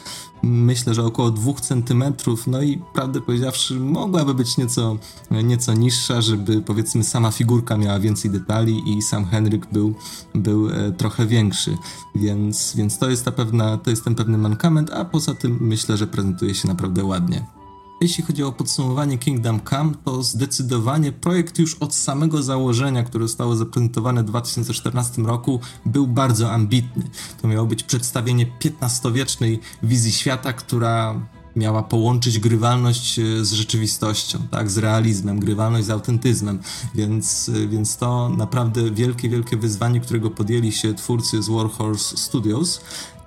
myślę, 0.43 0.93
że 0.93 1.05
około 1.05 1.31
2 1.31 1.53
cm, 1.53 2.03
no 2.47 2.61
i 2.61 2.81
prawdę 2.93 3.21
powiedziawszy, 3.21 3.79
mogłaby 3.79 4.33
być 4.33 4.57
nieco, 4.57 4.97
nieco 5.31 5.73
niższa, 5.73 6.21
żeby 6.21 6.61
powiedzmy 6.61 7.03
sama 7.03 7.31
figurka 7.31 7.77
miała 7.77 7.99
więcej 7.99 8.31
detali 8.31 8.97
i 8.97 9.01
sam 9.01 9.25
Henryk 9.25 9.67
był, 9.71 9.95
był 10.35 10.69
e, 10.69 10.91
trochę 10.91 11.25
większy, 11.25 11.77
więc, 12.15 12.75
więc 12.75 12.97
to, 12.99 13.09
jest 13.09 13.25
ta 13.25 13.31
pewna, 13.31 13.77
to 13.77 13.89
jest 13.89 14.03
ten 14.03 14.15
pewny 14.15 14.37
mankament, 14.37 14.91
a 14.93 15.05
poza 15.05 15.33
tym 15.33 15.57
myślę, 15.61 15.97
że 15.97 16.07
prezentuje 16.07 16.55
się 16.55 16.67
naprawdę 16.67 17.03
ładnie. 17.03 17.56
Jeśli 18.01 18.23
chodzi 18.23 18.43
o 18.43 18.51
podsumowanie 18.51 19.17
Kingdom 19.17 19.59
Come, 19.69 19.91
to 20.05 20.23
zdecydowanie 20.23 21.11
projekt 21.11 21.59
już 21.59 21.75
od 21.75 21.95
samego 21.95 22.43
założenia, 22.43 23.03
które 23.03 23.27
zostało 23.27 23.55
zaprezentowane 23.55 24.23
w 24.23 24.25
2014 24.25 25.21
roku, 25.21 25.59
był 25.85 26.07
bardzo 26.07 26.51
ambitny. 26.51 27.09
To 27.41 27.47
miało 27.47 27.67
być 27.67 27.83
przedstawienie 27.83 28.45
XV-wiecznej 28.81 29.59
wizji 29.83 30.11
świata, 30.11 30.53
która 30.53 31.21
miała 31.55 31.83
połączyć 31.83 32.39
grywalność 32.39 33.19
e, 33.19 33.45
z 33.45 33.51
rzeczywistością, 33.53 34.39
tak, 34.51 34.71
z 34.71 34.77
realizmem, 34.77 35.39
grywalność 35.39 35.85
z 35.85 35.89
autentyzmem, 35.89 36.59
więc, 36.95 37.49
e, 37.49 37.67
więc 37.67 37.97
to 37.97 38.29
naprawdę 38.29 38.91
wielkie, 38.91 39.29
wielkie 39.29 39.57
wyzwanie, 39.57 39.99
którego 39.99 40.31
podjęli 40.31 40.71
się 40.71 40.93
twórcy 40.93 41.43
z 41.43 41.49
Warhorse 41.49 42.17
Studios 42.17 42.81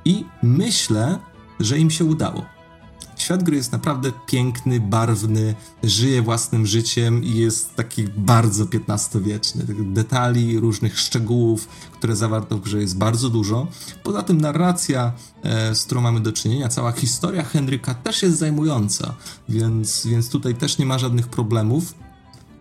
i 0.05 0.25
myślę, 0.43 1.19
że 1.61 1.79
im 1.79 1.91
się 1.91 2.05
udało. 2.05 2.60
Świat 3.21 3.43
gry 3.43 3.57
jest 3.57 3.73
naprawdę 3.73 4.13
piękny, 4.27 4.81
barwny, 4.81 5.55
żyje 5.83 6.23
własnym 6.23 6.67
życiem 6.67 7.25
i 7.25 7.35
jest 7.35 7.75
taki 7.75 8.05
bardzo 8.05 8.67
XV-wieczny. 8.89 9.65
Detali, 9.85 10.61
różnych 10.61 10.99
szczegółów, 10.99 11.69
które 11.93 12.17
zawarto 12.17 12.57
w 12.57 12.61
grze 12.61 12.81
jest 12.81 12.99
bardzo 12.99 13.31
dużo. 13.31 13.67
Poza 14.03 14.23
tym 14.23 14.41
narracja, 14.41 15.13
e, 15.43 15.75
z 15.75 15.85
którą 15.85 16.01
mamy 16.01 16.21
do 16.21 16.33
czynienia, 16.33 16.69
cała 16.69 16.93
historia 16.93 17.43
Henryka 17.43 17.95
też 17.95 18.23
jest 18.23 18.39
zajmująca, 18.39 19.15
więc, 19.49 20.07
więc 20.07 20.29
tutaj 20.29 20.55
też 20.55 20.79
nie 20.79 20.87
ma 20.87 20.99
żadnych 20.99 21.29
problemów. 21.29 21.95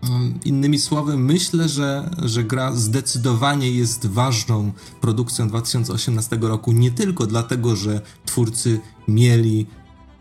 Mm, 0.04 0.40
innymi 0.46 0.80
słowy, 0.80 1.18
myślę, 1.18 1.70
że, 1.70 2.10
że 2.18 2.44
gra 2.44 2.76
zdecydowanie 2.76 3.72
jest 3.72 4.06
ważną 4.06 4.72
produkcją 5.02 5.48
2018 5.48 6.38
roku, 6.42 6.72
nie 6.72 6.92
tylko 6.92 7.28
dlatego, 7.28 7.76
że 7.76 8.02
twórcy 8.26 8.80
mieli 9.08 9.66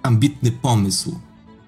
ambitny 0.09 0.53
pomysł, 0.53 1.19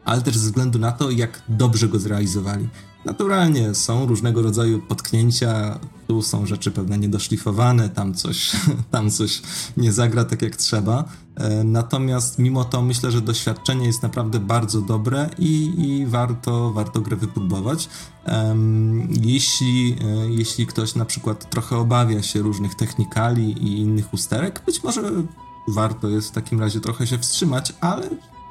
ale 0.04 0.22
też 0.22 0.38
ze 0.38 0.46
względu 0.46 0.78
na 0.78 0.92
to, 0.92 1.10
jak 1.10 1.42
dobrze 1.48 1.88
go 1.88 1.98
zrealizowali. 1.98 2.68
Naturalnie 3.04 3.74
są 3.74 4.06
różnego 4.06 4.42
rodzaju 4.42 4.78
potknięcia, 4.78 5.78
tu 6.06 6.22
są 6.22 6.46
rzeczy 6.46 6.70
pewne 6.70 6.98
niedoszlifowane, 6.98 7.88
tam 7.88 8.14
coś, 8.14 8.52
tam 8.90 9.10
coś 9.10 9.42
nie 9.76 9.92
zagra 9.92 10.24
tak 10.24 10.42
jak 10.42 10.56
trzeba. 10.56 11.04
E, 11.36 11.64
natomiast 11.64 12.38
mimo 12.38 12.64
to 12.64 12.82
myślę, 12.82 13.10
że 13.10 13.20
doświadczenie 13.20 13.86
jest 13.86 14.02
naprawdę 14.02 14.40
bardzo 14.40 14.80
dobre 14.80 15.30
i, 15.38 15.72
i 15.78 16.06
warto, 16.06 16.72
warto 16.72 17.00
grę 17.00 17.16
wypróbować. 17.16 17.88
Jeśli, 19.22 19.96
e, 20.00 20.30
jeśli 20.30 20.66
ktoś 20.66 20.94
na 20.94 21.04
przykład 21.04 21.50
trochę 21.50 21.76
obawia 21.76 22.22
się 22.22 22.42
różnych 22.42 22.74
technikali 22.74 23.52
i 23.52 23.78
innych 23.80 24.14
usterek, 24.14 24.62
być 24.66 24.82
może 24.82 25.02
warto 25.72 26.08
jest 26.08 26.28
w 26.28 26.32
takim 26.32 26.60
razie 26.60 26.80
trochę 26.80 27.06
się 27.06 27.18
wstrzymać, 27.18 27.72
ale 27.80 28.10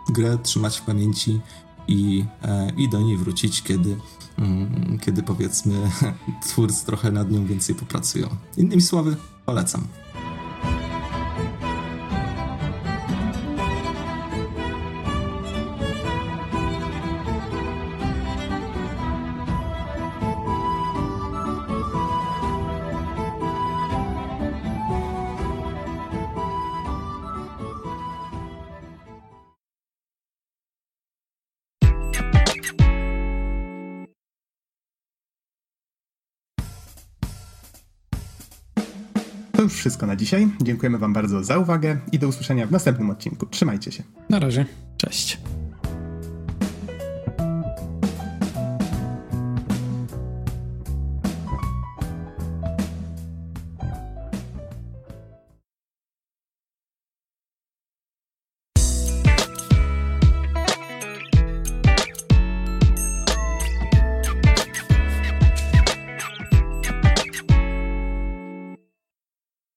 grę 0.09 0.37
trzymać 0.43 0.79
w 0.79 0.81
pamięci 0.81 1.39
i, 1.87 2.25
e, 2.43 2.71
i 2.77 2.89
do 2.89 3.01
niej 3.01 3.17
wrócić, 3.17 3.63
kiedy, 3.63 3.97
mm, 4.37 4.99
kiedy 5.01 5.23
powiedzmy 5.23 5.91
twórcy 6.47 6.85
trochę 6.85 7.11
nad 7.11 7.31
nią 7.31 7.45
więcej 7.45 7.75
popracują. 7.75 8.27
Innymi 8.57 8.81
słowy, 8.81 9.15
polecam. 9.45 9.87
Wszystko 39.79 40.05
na 40.05 40.15
dzisiaj. 40.15 40.47
Dziękujemy 40.61 40.97
Wam 40.97 41.13
bardzo 41.13 41.43
za 41.43 41.57
uwagę 41.57 41.97
i 42.11 42.19
do 42.19 42.27
usłyszenia 42.27 42.67
w 42.67 42.71
następnym 42.71 43.09
odcinku. 43.09 43.45
Trzymajcie 43.45 43.91
się. 43.91 44.03
Na 44.29 44.39
razie. 44.39 44.65
Cześć. 44.97 45.37